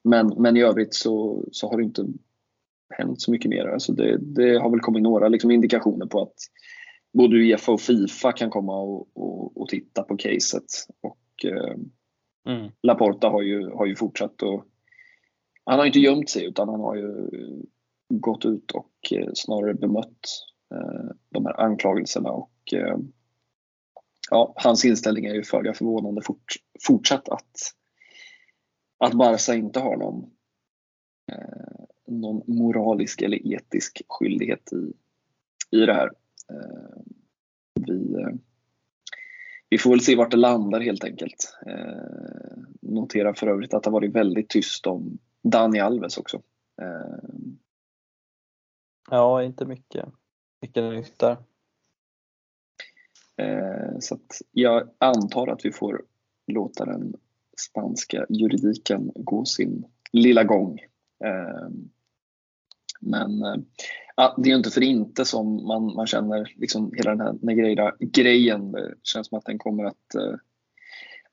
men, 0.04 0.34
men 0.36 0.56
i 0.56 0.62
övrigt 0.62 0.94
så, 0.94 1.44
så 1.52 1.70
har 1.70 1.76
det 1.76 1.82
inte 1.84 2.06
hänt 2.90 3.20
så 3.20 3.30
mycket 3.30 3.48
mer. 3.48 3.66
Alltså 3.66 3.92
det, 3.92 4.18
det 4.18 4.58
har 4.58 4.70
väl 4.70 4.80
kommit 4.80 5.02
några 5.02 5.28
liksom 5.28 5.50
indikationer 5.50 6.06
på 6.06 6.22
att 6.22 6.34
både 7.12 7.36
Uefa 7.36 7.72
och 7.72 7.80
Fifa 7.80 8.32
kan 8.32 8.50
komma 8.50 8.76
och, 8.76 9.08
och, 9.14 9.60
och 9.60 9.68
titta 9.68 10.02
på 10.02 10.16
caset. 10.16 10.64
Och, 11.00 11.44
eh, 11.44 11.74
mm. 12.54 12.70
Laporta 12.82 13.28
har 13.28 13.42
ju, 13.42 13.70
har 13.70 13.86
ju 13.86 13.96
fortsatt 13.96 14.42
och 14.42 14.64
han 15.66 15.78
har 15.78 15.86
inte 15.86 16.00
gömt 16.00 16.30
sig 16.30 16.44
utan 16.44 16.68
han 16.68 16.80
har 16.80 16.96
ju 16.96 17.30
gått 18.08 18.44
ut 18.44 18.70
och 18.70 19.12
eh, 19.12 19.30
snarare 19.34 19.74
bemött 19.74 20.44
eh, 20.74 21.10
de 21.30 21.46
här 21.46 21.60
anklagelserna 21.60 22.30
och 22.30 22.72
eh, 22.72 22.96
ja, 24.30 24.54
hans 24.56 24.84
inställning 24.84 25.24
är 25.24 25.34
ju 25.34 25.42
föga 25.42 25.74
förvånande 25.74 26.22
fort, 26.22 26.54
fortsatt 26.86 27.28
att, 27.28 27.74
att 28.98 29.14
Barca 29.14 29.54
inte 29.54 29.80
har 29.80 29.96
någon, 29.96 30.30
eh, 31.32 31.84
någon 32.06 32.56
moralisk 32.56 33.22
eller 33.22 33.46
etisk 33.46 34.02
skyldighet 34.08 34.72
i, 34.72 34.92
i 35.76 35.86
det 35.86 35.94
här. 35.94 36.10
Eh, 36.50 37.02
vi, 37.74 38.14
eh, 38.14 38.34
vi 39.68 39.78
får 39.78 39.90
väl 39.90 40.00
se 40.00 40.16
vart 40.16 40.30
det 40.30 40.36
landar 40.36 40.80
helt 40.80 41.04
enkelt. 41.04 41.58
Eh, 41.66 42.62
notera 42.80 43.34
för 43.34 43.46
övrigt 43.46 43.74
att 43.74 43.82
det 43.82 43.90
har 43.90 44.00
varit 44.00 44.14
väldigt 44.14 44.48
tyst 44.48 44.86
om 44.86 45.18
Dani 45.50 45.80
Alves 45.80 46.18
också. 46.18 46.42
Ja, 49.10 49.42
inte 49.42 49.64
mycket, 49.64 50.08
mycket 50.60 50.84
nytt 50.84 51.18
där. 51.18 51.36
Så 54.00 54.14
att 54.14 54.42
jag 54.52 54.90
antar 54.98 55.46
att 55.48 55.64
vi 55.64 55.72
får 55.72 56.02
låta 56.46 56.84
den 56.84 57.14
spanska 57.56 58.26
juridiken 58.28 59.12
gå 59.14 59.44
sin 59.44 59.84
lilla 60.12 60.44
gång. 60.44 60.78
Men 63.00 63.42
ja, 64.16 64.34
det 64.38 64.50
är 64.50 64.56
inte 64.56 64.70
för 64.70 64.82
inte 64.82 65.24
som 65.24 65.66
man, 65.66 65.94
man 65.94 66.06
känner 66.06 66.52
liksom 66.56 66.92
hela 66.96 67.10
den 67.10 67.20
här 67.20 67.34
Negreira-grejen. 67.42 68.72
Det 68.72 68.94
känns 69.02 69.28
som 69.28 69.38
att 69.38 69.44
den 69.44 69.58
kommer 69.58 69.84
att, 69.84 70.14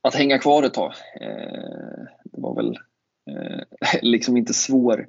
att 0.02 0.16
hänga 0.16 0.40
kvar 0.40 0.64
ett 0.64 0.74
tag. 0.74 0.94
Det 2.24 2.42
var 2.42 2.56
väl 2.56 2.78
liksom 4.02 4.38
inte 4.38 4.54
svår 4.54 5.08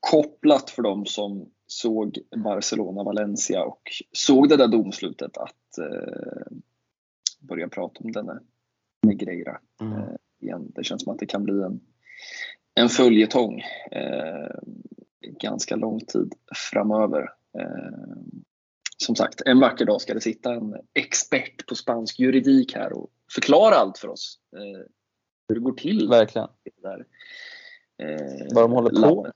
kopplat 0.00 0.70
för 0.70 0.82
dem 0.82 1.06
som 1.06 1.50
såg 1.66 2.18
Barcelona-Valencia 2.36 3.64
och 3.64 3.82
såg 4.12 4.48
det 4.48 4.56
där 4.56 4.68
domslutet 4.68 5.36
att 5.36 5.78
börja 7.40 7.68
prata 7.68 8.04
om 8.04 8.12
denna 8.12 8.40
Negreira 9.02 9.60
mm. 9.80 10.16
igen. 10.40 10.72
Det 10.74 10.84
känns 10.84 11.02
som 11.02 11.12
att 11.12 11.18
det 11.18 11.26
kan 11.26 11.44
bli 11.44 11.54
en, 11.54 11.80
en 12.74 12.88
följetong 12.88 13.62
ganska 15.20 15.76
lång 15.76 16.00
tid 16.00 16.34
framöver. 16.72 17.22
Eh, 17.58 18.16
som 18.96 19.16
sagt, 19.16 19.42
en 19.46 19.60
vacker 19.60 19.84
dag 19.84 20.00
ska 20.00 20.14
det 20.14 20.20
sitta 20.20 20.54
en 20.54 20.74
expert 20.94 21.66
på 21.66 21.74
spansk 21.74 22.20
juridik 22.20 22.74
här 22.74 22.92
och 22.92 23.10
förklara 23.34 23.74
allt 23.74 23.98
för 23.98 24.08
oss. 24.08 24.38
Eh, 25.48 25.54
hur 25.54 25.54
det 25.54 25.60
går 25.60 25.72
till. 25.72 26.08
Verkligen. 26.08 26.48
Där, 26.82 27.06
eh, 28.02 28.46
Vad 28.54 28.64
de 28.64 28.72
håller 28.72 28.90
på 28.90 29.22
med. 29.22 29.32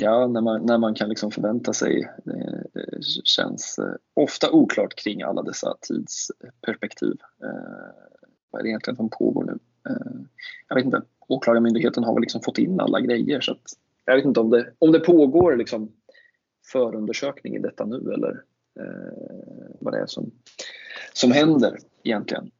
Ja, 0.00 0.26
när 0.26 0.40
man, 0.40 0.66
när 0.66 0.78
man 0.78 0.94
kan 0.94 1.08
liksom 1.08 1.30
förvänta 1.30 1.72
sig. 1.72 2.10
Det 2.24 3.04
känns 3.24 3.78
ofta 4.14 4.50
oklart 4.50 4.94
kring 4.94 5.22
alla 5.22 5.42
dessa 5.42 5.76
tidsperspektiv. 5.80 7.16
Vad 8.50 8.60
är 8.60 8.62
det 8.62 8.68
egentligen 8.68 8.96
som 8.96 9.10
pågår 9.10 9.44
nu? 9.44 9.58
Jag 10.68 10.76
vet 10.76 10.84
inte. 10.84 11.02
Åklagarmyndigheten 11.28 12.04
har 12.04 12.14
väl 12.14 12.20
liksom 12.20 12.40
fått 12.42 12.58
in 12.58 12.80
alla 12.80 13.00
grejer 13.00 13.40
så 13.40 13.52
att 13.52 13.72
jag 14.04 14.16
vet 14.16 14.24
inte 14.24 14.40
om 14.40 14.50
det, 14.50 14.72
om 14.78 14.92
det 14.92 15.00
pågår 15.00 15.56
liksom 15.56 15.92
förundersökning 16.72 17.56
i 17.56 17.58
detta 17.58 17.84
nu 17.84 17.96
eller 17.96 18.42
eh, 18.80 19.76
vad 19.80 19.94
det 19.94 19.98
är 19.98 20.06
som, 20.06 20.30
som 21.12 21.32
händer 21.32 21.78
egentligen. 22.02 22.50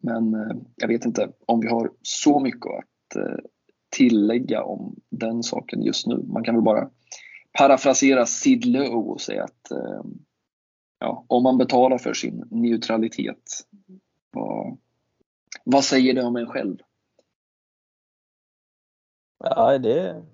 Men 0.00 0.34
eh, 0.34 0.56
jag 0.76 0.88
vet 0.88 1.04
inte 1.04 1.32
om 1.46 1.60
vi 1.60 1.68
har 1.68 1.90
så 2.02 2.40
mycket 2.40 2.66
att 2.66 3.16
eh, 3.16 3.36
tillägga 3.96 4.64
om 4.64 4.96
den 5.10 5.42
saken 5.42 5.82
just 5.82 6.06
nu. 6.06 6.24
Man 6.26 6.44
kan 6.44 6.54
väl 6.54 6.64
bara 6.64 6.90
parafrasera 7.58 8.26
Sid 8.26 8.64
Lowe 8.64 8.88
och 8.88 9.20
säga 9.20 9.44
att 9.44 9.70
eh, 9.70 10.02
ja, 10.98 11.24
om 11.28 11.42
man 11.42 11.58
betalar 11.58 11.98
för 11.98 12.14
sin 12.14 12.44
neutralitet, 12.50 13.66
vad, 14.30 14.78
vad 15.64 15.84
säger 15.84 16.14
det 16.14 16.22
om 16.22 16.36
en 16.36 16.46
själv? 16.46 16.76
Ja, 19.38 19.78
det 19.78 20.00
är, 20.00 20.24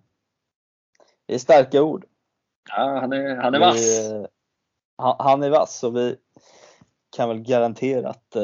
det 1.27 1.35
är 1.35 1.39
starka 1.39 1.83
ord. 1.83 2.07
Ja, 2.69 2.99
han 3.01 3.13
är, 3.13 3.37
han 3.37 3.55
är 3.55 3.61
vass. 3.61 3.77
Vi, 3.77 4.27
han, 4.97 5.43
är 5.43 5.51
vass 5.51 5.85
och 5.85 5.97
vi 5.97 6.17
kan 7.17 7.29
väl 7.29 7.43
garantera 7.43 8.11
att 8.11 8.37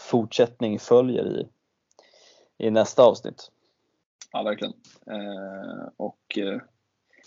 fortsättning 0.00 0.78
följer 0.78 1.26
i, 1.26 1.48
i 2.66 2.70
nästa 2.70 3.02
avsnitt. 3.02 3.50
Ja, 4.32 4.42
verkligen. 4.42 4.74
Eh, 5.06 5.88
och 5.96 6.38
eh, 6.38 6.60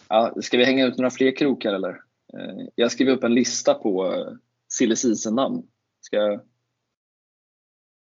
ja, 0.10 0.34
Ska 0.41 0.58
vi 0.58 0.66
hänga 0.66 0.86
ut 0.86 0.98
några 0.98 1.10
fler 1.10 1.36
krokar 1.36 1.74
eller? 1.74 1.90
Eh, 2.34 2.68
jag 2.76 2.91
skriver 2.91 3.12
upp 3.12 3.24
en 3.24 3.34
lista 3.34 3.74
på 3.74 4.14
eh, 4.14 4.34
silly 4.70 4.95
namn 5.32 5.68
Ska 6.02 6.18
jag, 6.18 6.41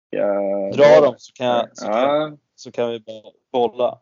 jag 0.09 0.73
Dra 0.73 1.01
dem 1.01 1.15
så 1.17 1.33
kan, 1.33 1.45
jag, 1.47 1.77
så, 1.77 1.85
ja. 1.85 1.91
kan, 1.91 2.39
så 2.55 2.71
kan 2.71 2.89
vi 2.89 3.03
bolla. 3.51 3.99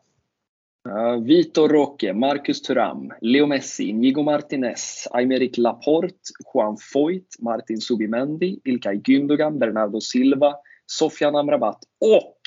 Vitor 1.22 1.68
Roque, 1.68 2.12
Marcus 2.12 2.62
Thuram, 2.62 3.12
Leo 3.20 3.46
Messi, 3.46 3.88
Inigo 3.88 4.22
Martinez, 4.22 5.08
Aymeric 5.10 5.58
Laporte, 5.58 6.32
Juan 6.44 6.76
Foyt, 6.76 7.36
Martin 7.38 7.80
Subimendi, 7.80 8.60
Ilkay 8.64 8.96
Gündogan, 8.96 9.58
Bernardo 9.58 10.00
Silva, 10.00 10.56
Sofian 10.86 11.36
Amrabat 11.36 11.84
och 12.00 12.40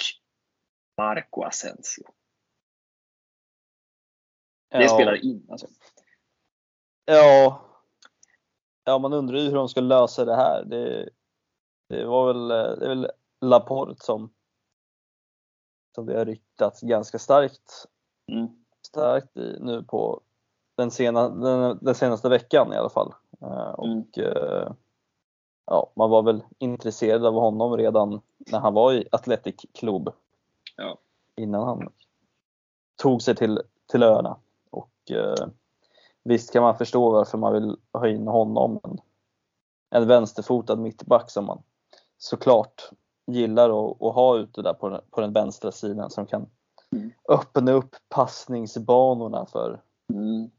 Marco 0.97 1.43
Asensio. 1.43 2.03
Det 4.69 4.83
ja. 4.83 4.89
spelar 4.89 5.25
in 5.25 5.47
alltså. 5.49 5.67
Ja. 7.05 7.61
Ja, 8.83 8.99
man 8.99 9.13
undrar 9.13 9.37
ju 9.37 9.43
hur 9.43 9.55
de 9.55 9.69
ska 9.69 9.81
lösa 9.81 10.25
det 10.25 10.35
här. 10.35 10.63
Det, 10.63 11.09
det 11.89 12.05
var 12.05 12.33
väl, 12.33 12.47
det 12.47 12.85
är 12.85 12.89
väl 12.89 13.11
Laporte 13.41 14.05
som, 14.05 14.33
som 15.95 16.05
det 16.05 16.17
har 16.17 16.25
ryktats 16.25 16.81
ganska 16.81 17.19
starkt 17.19 17.87
mm. 18.27 18.47
starkt 18.81 19.37
i 19.37 19.57
nu 19.59 19.83
på 19.83 20.21
den, 20.75 20.91
sena, 20.91 21.29
den, 21.29 21.79
den, 21.81 21.95
senaste 21.95 22.29
veckan 22.29 22.73
i 22.73 22.77
alla 22.77 22.89
fall. 22.89 23.13
Eh, 23.41 23.69
och 23.69 24.17
mm. 24.17 24.75
ja, 25.65 25.91
man 25.95 26.09
var 26.09 26.23
väl 26.23 26.43
intresserad 26.57 27.25
av 27.25 27.33
honom 27.33 27.77
redan 27.77 28.21
när 28.51 28.59
han 28.59 28.73
var 28.73 28.93
i 28.93 29.07
Athletic 29.11 29.55
Club. 29.73 30.09
Ja. 30.75 30.97
Innan 31.35 31.63
han 31.63 31.89
tog 32.95 33.21
sig 33.21 33.35
till, 33.35 33.61
till 33.87 34.03
öarna. 34.03 34.37
Och 34.69 35.11
eh, 35.11 35.47
visst 36.23 36.53
kan 36.53 36.63
man 36.63 36.77
förstå 36.77 37.11
varför 37.11 37.37
man 37.37 37.53
vill 37.53 37.77
ha 37.93 38.07
in 38.07 38.27
honom. 38.27 38.79
En, 38.83 38.97
en 39.89 40.07
vänsterfotad 40.07 40.75
mittback 40.75 41.31
som 41.31 41.45
man 41.45 41.63
såklart 42.17 42.89
gillar 43.27 43.69
att, 43.69 44.01
att 44.01 44.15
ha 44.15 44.37
ute 44.37 44.61
där 44.61 44.73
på 44.73 44.89
den, 44.89 45.01
på 45.11 45.21
den 45.21 45.33
vänstra 45.33 45.71
sidan 45.71 46.09
som 46.09 46.25
kan 46.25 46.49
mm. 46.95 47.11
öppna 47.29 47.71
upp 47.71 47.95
passningsbanorna 48.09 49.45
för, 49.45 49.81
mm. 50.13 50.49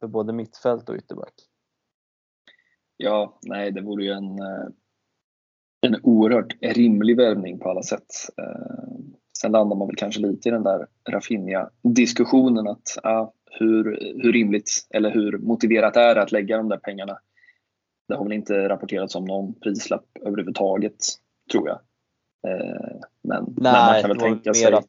för 0.00 0.06
både 0.06 0.32
mittfält 0.32 0.88
och 0.88 0.96
ytterback. 0.96 1.34
Ja, 2.96 3.38
nej 3.42 3.72
det 3.72 3.80
vore 3.80 4.04
ju 4.04 4.10
en, 4.10 4.38
eh, 4.38 4.66
en 5.80 6.00
oerhört 6.02 6.56
rimlig 6.60 7.16
värvning 7.16 7.58
på 7.58 7.70
alla 7.70 7.82
sätt. 7.82 8.06
Eh, 8.38 8.96
sen 9.38 9.52
landar 9.52 9.76
man 9.76 9.88
väl 9.88 9.96
kanske 9.96 10.20
lite 10.20 10.48
i 10.48 10.52
den 10.52 10.62
där 10.62 10.86
Rafinha-diskussionen 11.10 12.68
att 12.68 12.98
ja, 13.02 13.32
hur, 13.50 13.84
hur 14.22 14.32
rimligt 14.32 14.70
eller 14.90 15.10
hur 15.10 15.38
motiverat 15.38 15.96
är 15.96 16.14
det 16.14 16.22
att 16.22 16.32
lägga 16.32 16.56
de 16.56 16.68
där 16.68 16.78
pengarna? 16.78 17.18
Det 18.08 18.14
har 18.14 18.24
väl 18.24 18.32
inte 18.32 18.68
rapporterats 18.68 19.14
om 19.14 19.24
någon 19.24 19.54
prislapp 19.54 20.06
överhuvudtaget, 20.20 20.96
tror 21.52 21.68
jag. 21.68 21.78
Eh, 22.46 23.00
men, 23.22 23.44
Nej, 23.56 23.72
men 23.72 23.72
man 23.72 24.00
kan 24.00 24.10
väl 24.10 24.18
tänka 24.18 24.54
sig 24.54 24.72
att 24.72 24.86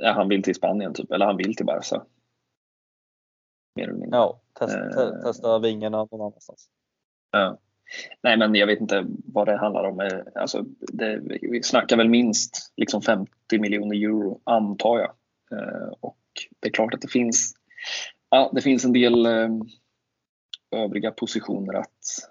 ja, 0.00 0.12
han 0.12 0.28
vill 0.28 0.42
till 0.42 0.54
Spanien 0.54 0.94
typ, 0.94 1.12
eller 1.12 1.26
han 1.26 1.36
vill 1.36 1.56
till 1.56 1.66
Barca. 1.66 2.04
Mer 3.74 3.84
eller 3.84 3.98
mindre. 3.98 4.18
Ja, 4.18 4.40
testa, 4.58 5.08
eh, 5.08 5.22
testa 5.22 5.58
vingarna 5.58 5.98
någon 5.98 6.20
annanstans. 6.20 6.68
Ja. 7.30 7.58
Nej 8.22 8.36
men 8.36 8.54
jag 8.54 8.66
vet 8.66 8.80
inte 8.80 9.06
vad 9.24 9.48
det 9.48 9.58
handlar 9.58 9.84
om. 9.84 10.00
Eh, 10.00 10.20
alltså, 10.34 10.64
det, 10.78 11.20
vi 11.40 11.62
snackar 11.62 11.96
väl 11.96 12.08
minst 12.08 12.72
liksom 12.76 13.02
50 13.02 13.58
miljoner 13.58 13.96
euro 13.96 14.40
antar 14.44 14.98
jag. 14.98 15.12
Eh, 15.58 15.88
och 16.00 16.18
det 16.60 16.68
är 16.68 16.72
klart 16.72 16.94
att 16.94 17.00
det 17.00 17.08
finns, 17.08 17.54
ja, 18.30 18.50
det 18.54 18.60
finns 18.60 18.84
en 18.84 18.92
del 18.92 19.26
övriga 20.70 21.10
positioner 21.10 21.74
att, 21.74 22.28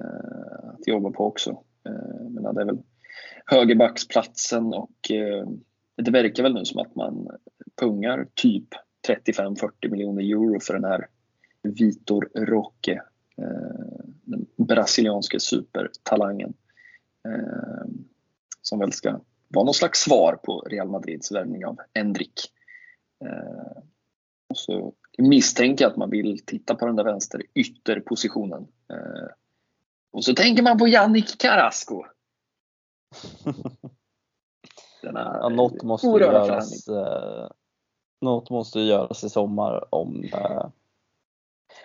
eh, 0.00 0.68
att 0.68 0.86
jobba 0.86 1.10
på 1.10 1.26
också. 1.26 1.62
Men 2.30 2.54
det 2.54 2.60
är 2.60 2.66
väl 2.66 2.82
högerbacksplatsen 3.46 4.74
och 4.74 5.10
det 6.02 6.10
verkar 6.10 6.42
väl 6.42 6.54
nu 6.54 6.64
som 6.64 6.80
att 6.80 6.94
man 6.94 7.28
pungar 7.80 8.26
typ 8.34 8.68
35-40 9.08 9.90
miljoner 9.90 10.22
euro 10.22 10.60
för 10.60 10.74
den 10.74 10.84
här 10.84 11.06
Vitor 11.62 12.28
Roque, 12.34 13.02
eh, 13.38 14.04
den 14.24 14.46
brasilianske 14.56 15.40
supertalangen. 15.40 16.54
Eh, 17.28 17.86
som 18.62 18.78
väl 18.78 18.92
ska 18.92 19.20
vara 19.48 19.64
någon 19.64 19.74
slags 19.74 20.00
svar 20.00 20.38
på 20.44 20.60
Real 20.60 20.88
Madrids 20.88 21.32
värvning 21.32 21.66
av 21.66 21.78
Endrick. 21.94 22.40
Eh, 23.24 23.82
och 24.50 24.56
så 24.56 24.94
misstänker 25.18 25.84
jag 25.84 25.90
att 25.90 25.96
man 25.96 26.10
vill 26.10 26.44
titta 26.46 26.74
på 26.74 26.86
den 26.86 26.96
där 26.96 27.04
vänster 27.04 27.42
ytterpositionen. 27.54 28.66
Eh, 28.92 29.28
och 30.12 30.24
så 30.24 30.34
tänker 30.34 30.62
man 30.62 30.78
på 30.78 30.88
Yannick 30.88 31.38
Carrasco. 31.38 32.04
ja, 35.02 35.48
något 35.48 35.82
måste 35.82 36.06
göras. 36.06 36.88
Eh, 36.88 37.48
något 38.20 38.50
måste 38.50 38.80
göras 38.80 39.24
i 39.24 39.28
sommar 39.28 39.94
om, 39.94 40.24
eh, 40.32 40.66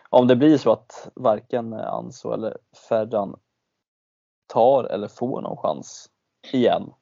om 0.10 0.28
det 0.28 0.36
blir 0.36 0.58
så 0.58 0.72
att 0.72 1.12
varken 1.16 1.74
Anso 1.74 2.34
eller 2.34 2.58
Ferran 2.90 3.40
tar 4.48 4.84
eller 4.84 5.08
får 5.08 5.42
någon 5.42 5.58
chans 5.58 6.10
igen 6.52 6.94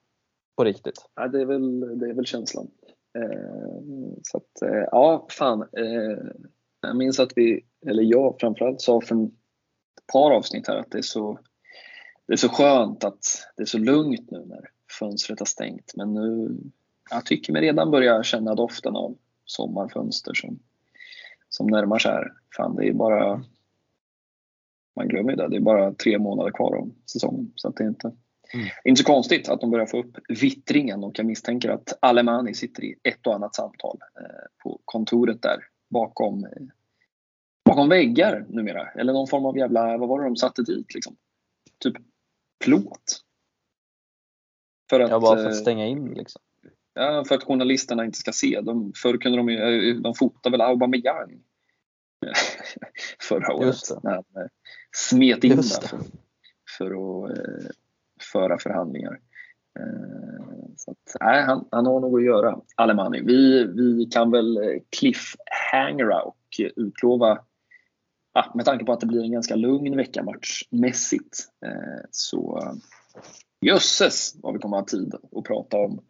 på 0.57 0.63
riktigt. 0.63 1.05
Ja, 1.15 1.27
det, 1.27 1.41
är 1.41 1.45
väl, 1.45 1.99
det 1.99 2.09
är 2.09 2.13
väl 2.13 2.25
känslan. 2.25 2.71
Eh, 3.17 4.13
så 4.23 4.37
att, 4.37 4.61
eh, 4.61 4.87
ja, 4.91 5.27
fan. 5.29 5.61
Eh, 5.61 6.17
jag 6.81 6.95
minns 6.95 7.19
att 7.19 7.31
vi, 7.35 7.65
eller 7.85 8.03
jag 8.03 8.35
framförallt, 8.39 8.81
sa 8.81 9.01
för 9.01 9.23
ett 9.23 9.31
par 10.13 10.31
avsnitt 10.31 10.67
här 10.67 10.77
att 10.77 10.91
det 10.91 10.97
är 10.97 11.01
så, 11.01 11.39
det 12.27 12.33
är 12.33 12.37
så 12.37 12.49
skönt 12.49 13.03
att 13.03 13.23
det 13.55 13.63
är 13.63 13.67
så 13.67 13.77
lugnt 13.77 14.31
nu 14.31 14.45
när 14.45 14.69
fönstret 14.99 15.39
har 15.39 15.45
stängt. 15.45 15.93
Men 15.95 16.13
nu, 16.13 16.57
jag 17.09 17.25
tycker 17.25 17.53
mig 17.53 17.61
redan 17.61 17.91
börja 17.91 18.23
känna 18.23 18.55
doften 18.55 18.95
av 18.95 19.17
sommarfönster 19.45 20.33
som, 20.33 20.59
som 21.49 21.67
närmar 21.67 21.99
sig 21.99 22.11
här. 22.11 22.33
Fan, 22.57 22.75
det 22.75 22.87
är 22.87 22.93
bara, 22.93 23.43
man 24.95 25.07
glömmer 25.07 25.29
ju 25.29 25.35
det, 25.35 25.47
det 25.47 25.55
är 25.55 25.61
bara 25.61 25.93
tre 25.93 26.19
månader 26.19 26.51
kvar 26.51 26.75
av 26.75 26.91
säsongen. 27.05 27.51
Så 27.55 27.69
det 27.69 27.83
är 27.83 27.87
inte, 27.87 28.07
mm. 28.53 28.67
inte 28.83 28.99
så 28.99 29.05
konstigt 29.05 29.49
att 29.49 29.61
de 29.61 29.71
börjar 29.71 29.85
få 29.85 29.99
upp 29.99 30.17
vittringen 30.29 31.03
och 31.03 31.19
jag 31.19 31.25
misstänker 31.25 31.69
att 31.69 31.93
Alemani 32.01 32.53
sitter 32.53 32.83
i 32.83 32.95
ett 33.03 33.27
och 33.27 33.35
annat 33.35 33.55
samtal 33.55 33.97
eh, 34.19 34.63
på 34.63 34.81
kontoret 34.85 35.41
där 35.41 35.59
bakom, 35.89 36.45
eh, 36.45 36.67
bakom 37.65 37.89
väggar 37.89 38.45
numera. 38.49 38.91
Eller 38.91 39.13
någon 39.13 39.27
form 39.27 39.45
av 39.45 39.57
jävla, 39.57 39.97
vad 39.97 40.09
var 40.09 40.19
det 40.19 40.25
de 40.25 40.35
satte 40.35 40.61
dit 40.61 40.93
liksom? 40.93 41.15
Typ 41.79 41.93
plåt. 42.65 43.23
För 44.91 44.99
att, 44.99 45.09
ja, 45.09 45.19
bara 45.19 45.37
för 45.37 45.45
att 45.45 45.53
eh, 45.53 45.59
stänga 45.59 45.85
in 45.87 46.13
liksom. 46.13 46.41
Ja, 46.93 47.25
för 47.27 47.35
att 47.35 47.43
journalisterna 47.43 48.05
inte 48.05 48.17
ska 48.17 48.31
se. 48.31 48.61
De, 48.61 48.93
förr 48.95 49.17
kunde 49.17 49.37
de 49.37 49.49
ju, 49.49 49.93
de 49.99 50.15
fotade 50.15 50.51
väl 50.57 50.61
Aubameyang 50.61 51.39
förra 53.19 53.53
året 53.53 53.75
när 54.03 54.11
han 54.11 54.43
eh, 54.43 54.49
smet 54.95 55.43
in 55.43 55.55
där 55.55 55.87
för, 55.87 55.99
för 56.77 56.91
att 56.91 57.37
eh, 57.37 57.69
föra 58.33 58.57
förhandlingar. 58.57 59.19
Så 60.77 60.91
att, 60.91 61.15
nej, 61.19 61.43
han, 61.43 61.67
han 61.71 61.85
har 61.85 61.99
nog 61.99 62.19
att 62.19 62.25
göra, 62.25 62.59
Alemani. 62.75 63.21
Vi, 63.21 63.65
vi 63.65 64.05
kan 64.05 64.31
väl 64.31 64.59
cliffhangera 64.99 66.21
och 66.21 66.61
utlova, 66.75 67.39
ja, 68.33 68.51
med 68.55 68.65
tanke 68.65 68.85
på 68.85 68.93
att 68.93 68.99
det 68.99 69.05
blir 69.05 69.23
en 69.23 69.31
ganska 69.31 69.55
lugn 69.55 69.97
vecka 69.97 70.23
matchmässigt, 70.23 71.37
så 72.11 72.61
jösses 73.61 74.35
vad 74.41 74.53
vi 74.53 74.59
kommer 74.59 74.77
att 74.77 74.91
ha 74.91 74.97
tid 74.99 75.13
att 75.37 75.43
prata 75.43 75.77
om 75.77 76.01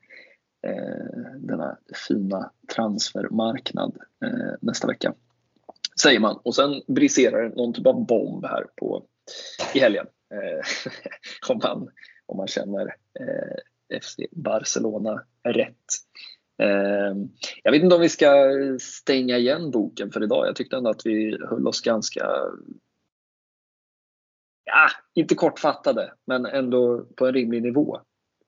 eh, 0.68 1.40
denna 1.40 1.78
fina 2.08 2.52
transfermarknad 2.76 3.98
eh, 4.26 4.54
nästa 4.62 4.88
vecka. 4.88 5.14
Säger 6.02 6.20
man. 6.20 6.40
Och 6.44 6.56
sen 6.56 6.82
briserar 6.88 7.50
någon 7.50 7.74
typ 7.74 7.88
av 7.88 8.06
bomb 8.06 8.46
här 8.46 8.66
på, 8.76 9.06
i 9.74 9.80
helgen. 9.80 10.06
Eh, 10.34 10.92
om, 11.50 11.60
man, 11.64 11.90
om 12.26 12.38
man 12.38 12.48
känner 12.48 12.96
eh, 13.20 14.00
FC 14.02 14.16
Barcelona 14.32 15.24
rätt. 15.44 15.76
Eh, 16.62 17.16
jag 17.64 17.72
vet 17.72 17.84
inte 17.84 17.96
om 17.96 18.02
vi 18.02 18.10
ska 18.10 18.34
stänga 18.80 19.38
igen 19.38 19.72
boken 19.72 20.12
för 20.12 20.24
idag. 20.24 20.48
Jag 20.48 20.56
tyckte 20.56 20.76
ändå 20.76 20.90
att 20.90 21.06
vi 21.06 21.38
höll 21.50 21.68
oss 21.68 21.82
ganska 21.82 22.28
ja, 24.64 24.90
inte 25.14 25.36
kortfattade, 25.36 26.14
men 26.28 26.46
ändå 26.46 27.06
på 27.16 27.28
en 27.28 27.34
rimlig 27.34 27.64
nivå. 27.64 28.02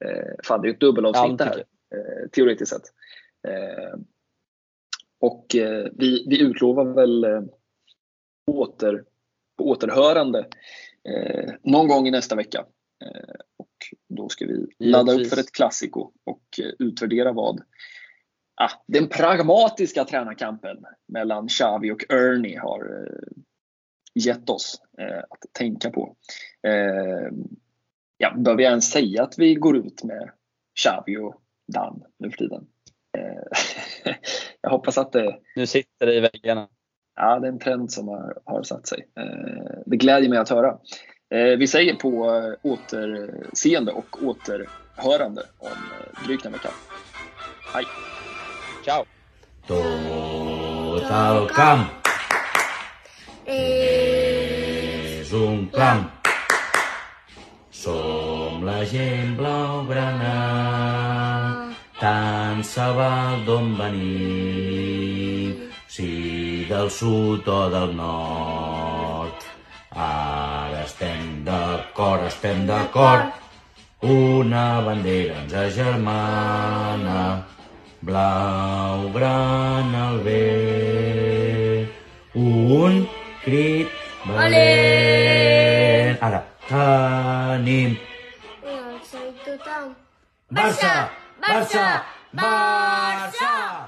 Eh, 0.06 0.34
fan, 0.44 0.62
det 0.62 0.66
är 0.66 0.70
ju 0.70 0.74
ett 0.74 0.80
dubbelavsnitt 0.80 1.38
det 1.38 1.44
här, 1.44 1.58
eh, 1.96 2.30
teoretiskt 2.32 2.70
sett. 2.70 2.84
Eh, 3.48 4.00
och 5.20 5.56
eh, 5.56 5.88
vi, 5.94 6.26
vi 6.30 6.42
utlovar 6.42 6.86
väl 6.86 7.24
eh, 7.24 7.42
åter, 8.52 9.04
återhörande 9.62 10.48
eh, 11.10 11.54
någon 11.64 11.88
gång 11.88 12.08
i 12.08 12.12
nästa 12.12 12.36
vecka. 12.36 12.66
Och 13.58 13.70
då 14.10 14.30
ska 14.30 14.46
vi 14.46 14.68
ladda 14.80 15.14
upp 15.14 15.28
för 15.28 15.40
ett 15.40 15.52
klassiko 15.52 16.12
och 16.24 16.44
utvärdera 16.80 17.32
vad 17.32 17.62
ah, 18.62 18.70
den 18.88 19.08
pragmatiska 19.08 20.06
tränarkampen 20.06 20.86
mellan 21.08 21.48
Xavi 21.48 21.92
och 21.92 22.12
Ernie 22.12 22.58
har 22.60 23.10
gett 24.14 24.50
oss 24.50 24.82
eh, 25.00 25.20
att 25.30 25.54
tänka 25.54 25.90
på. 25.90 26.16
Eh, 26.68 27.32
ja, 28.18 28.34
behöver 28.38 28.64
jag 28.64 28.70
ens 28.70 28.92
säga 28.92 29.24
att 29.24 29.40
vi 29.40 29.56
går 29.56 29.78
ut 29.78 30.04
med 30.04 30.32
Xavi 30.80 31.18
och 31.18 31.42
Dan 31.74 32.04
nu 32.20 32.30
för 32.30 32.38
tiden? 32.38 32.68
Eh, 33.18 34.14
jag 34.62 34.70
hoppas 34.70 34.98
att 34.98 35.12
det... 35.12 35.40
Nu 35.56 35.66
sitter 35.68 36.06
det 36.06 36.14
i 36.16 36.20
väggarna. 36.20 36.68
Ja, 37.16 37.40
det 37.40 37.48
är 37.48 37.52
en 37.52 37.60
trend 37.60 37.92
som 37.92 38.08
har, 38.08 38.38
har 38.46 38.64
satt 38.64 38.88
sig. 38.88 39.08
Eh, 39.20 39.80
det 39.86 39.98
glädjer 39.98 40.30
mig 40.30 40.40
att 40.40 40.50
höra. 40.50 40.78
Eh, 41.34 41.58
vi 41.58 41.68
säger 41.68 41.96
på 41.96 42.56
återseende 42.62 43.92
och 43.92 44.24
återhörande 44.24 45.42
om 45.58 45.70
drygt 46.26 46.46
en 46.46 46.52
vecka. 46.52 46.70
Hej! 47.74 47.86
Ciao! 48.86 49.06
Total 49.68 51.50
camp! 51.50 51.88
Clam. 55.72 56.10
Som 57.72 58.64
la 58.64 58.84
gent 58.86 59.38
blaugrana, 59.38 60.36
tant 62.00 62.64
se 62.64 62.88
val 62.98 63.44
d'on 63.48 63.76
venim, 63.80 65.56
si 65.88 66.66
del 66.70 66.90
sud 66.90 67.48
o 67.48 67.70
del 67.70 67.96
nord. 67.96 69.40
Ara 69.94 70.84
estem 70.84 71.44
d'acord, 71.46 72.26
estem 72.32 72.66
d'acord, 72.66 73.30
una 74.04 74.82
bandera 74.86 75.36
ens 75.44 75.54
agermana, 75.66 77.20
blaugrana 78.02 80.10
al 80.10 80.18
bé. 80.26 81.88
Un 82.36 83.06
crit 83.44 83.90
valent. 84.26 85.33
Tanim. 86.74 88.00
Yeah, 88.66 88.98
so 89.06 89.20
Barça! 89.46 89.94
Barça! 90.50 91.12
Barça! 91.40 92.06
Barça! 92.34 93.83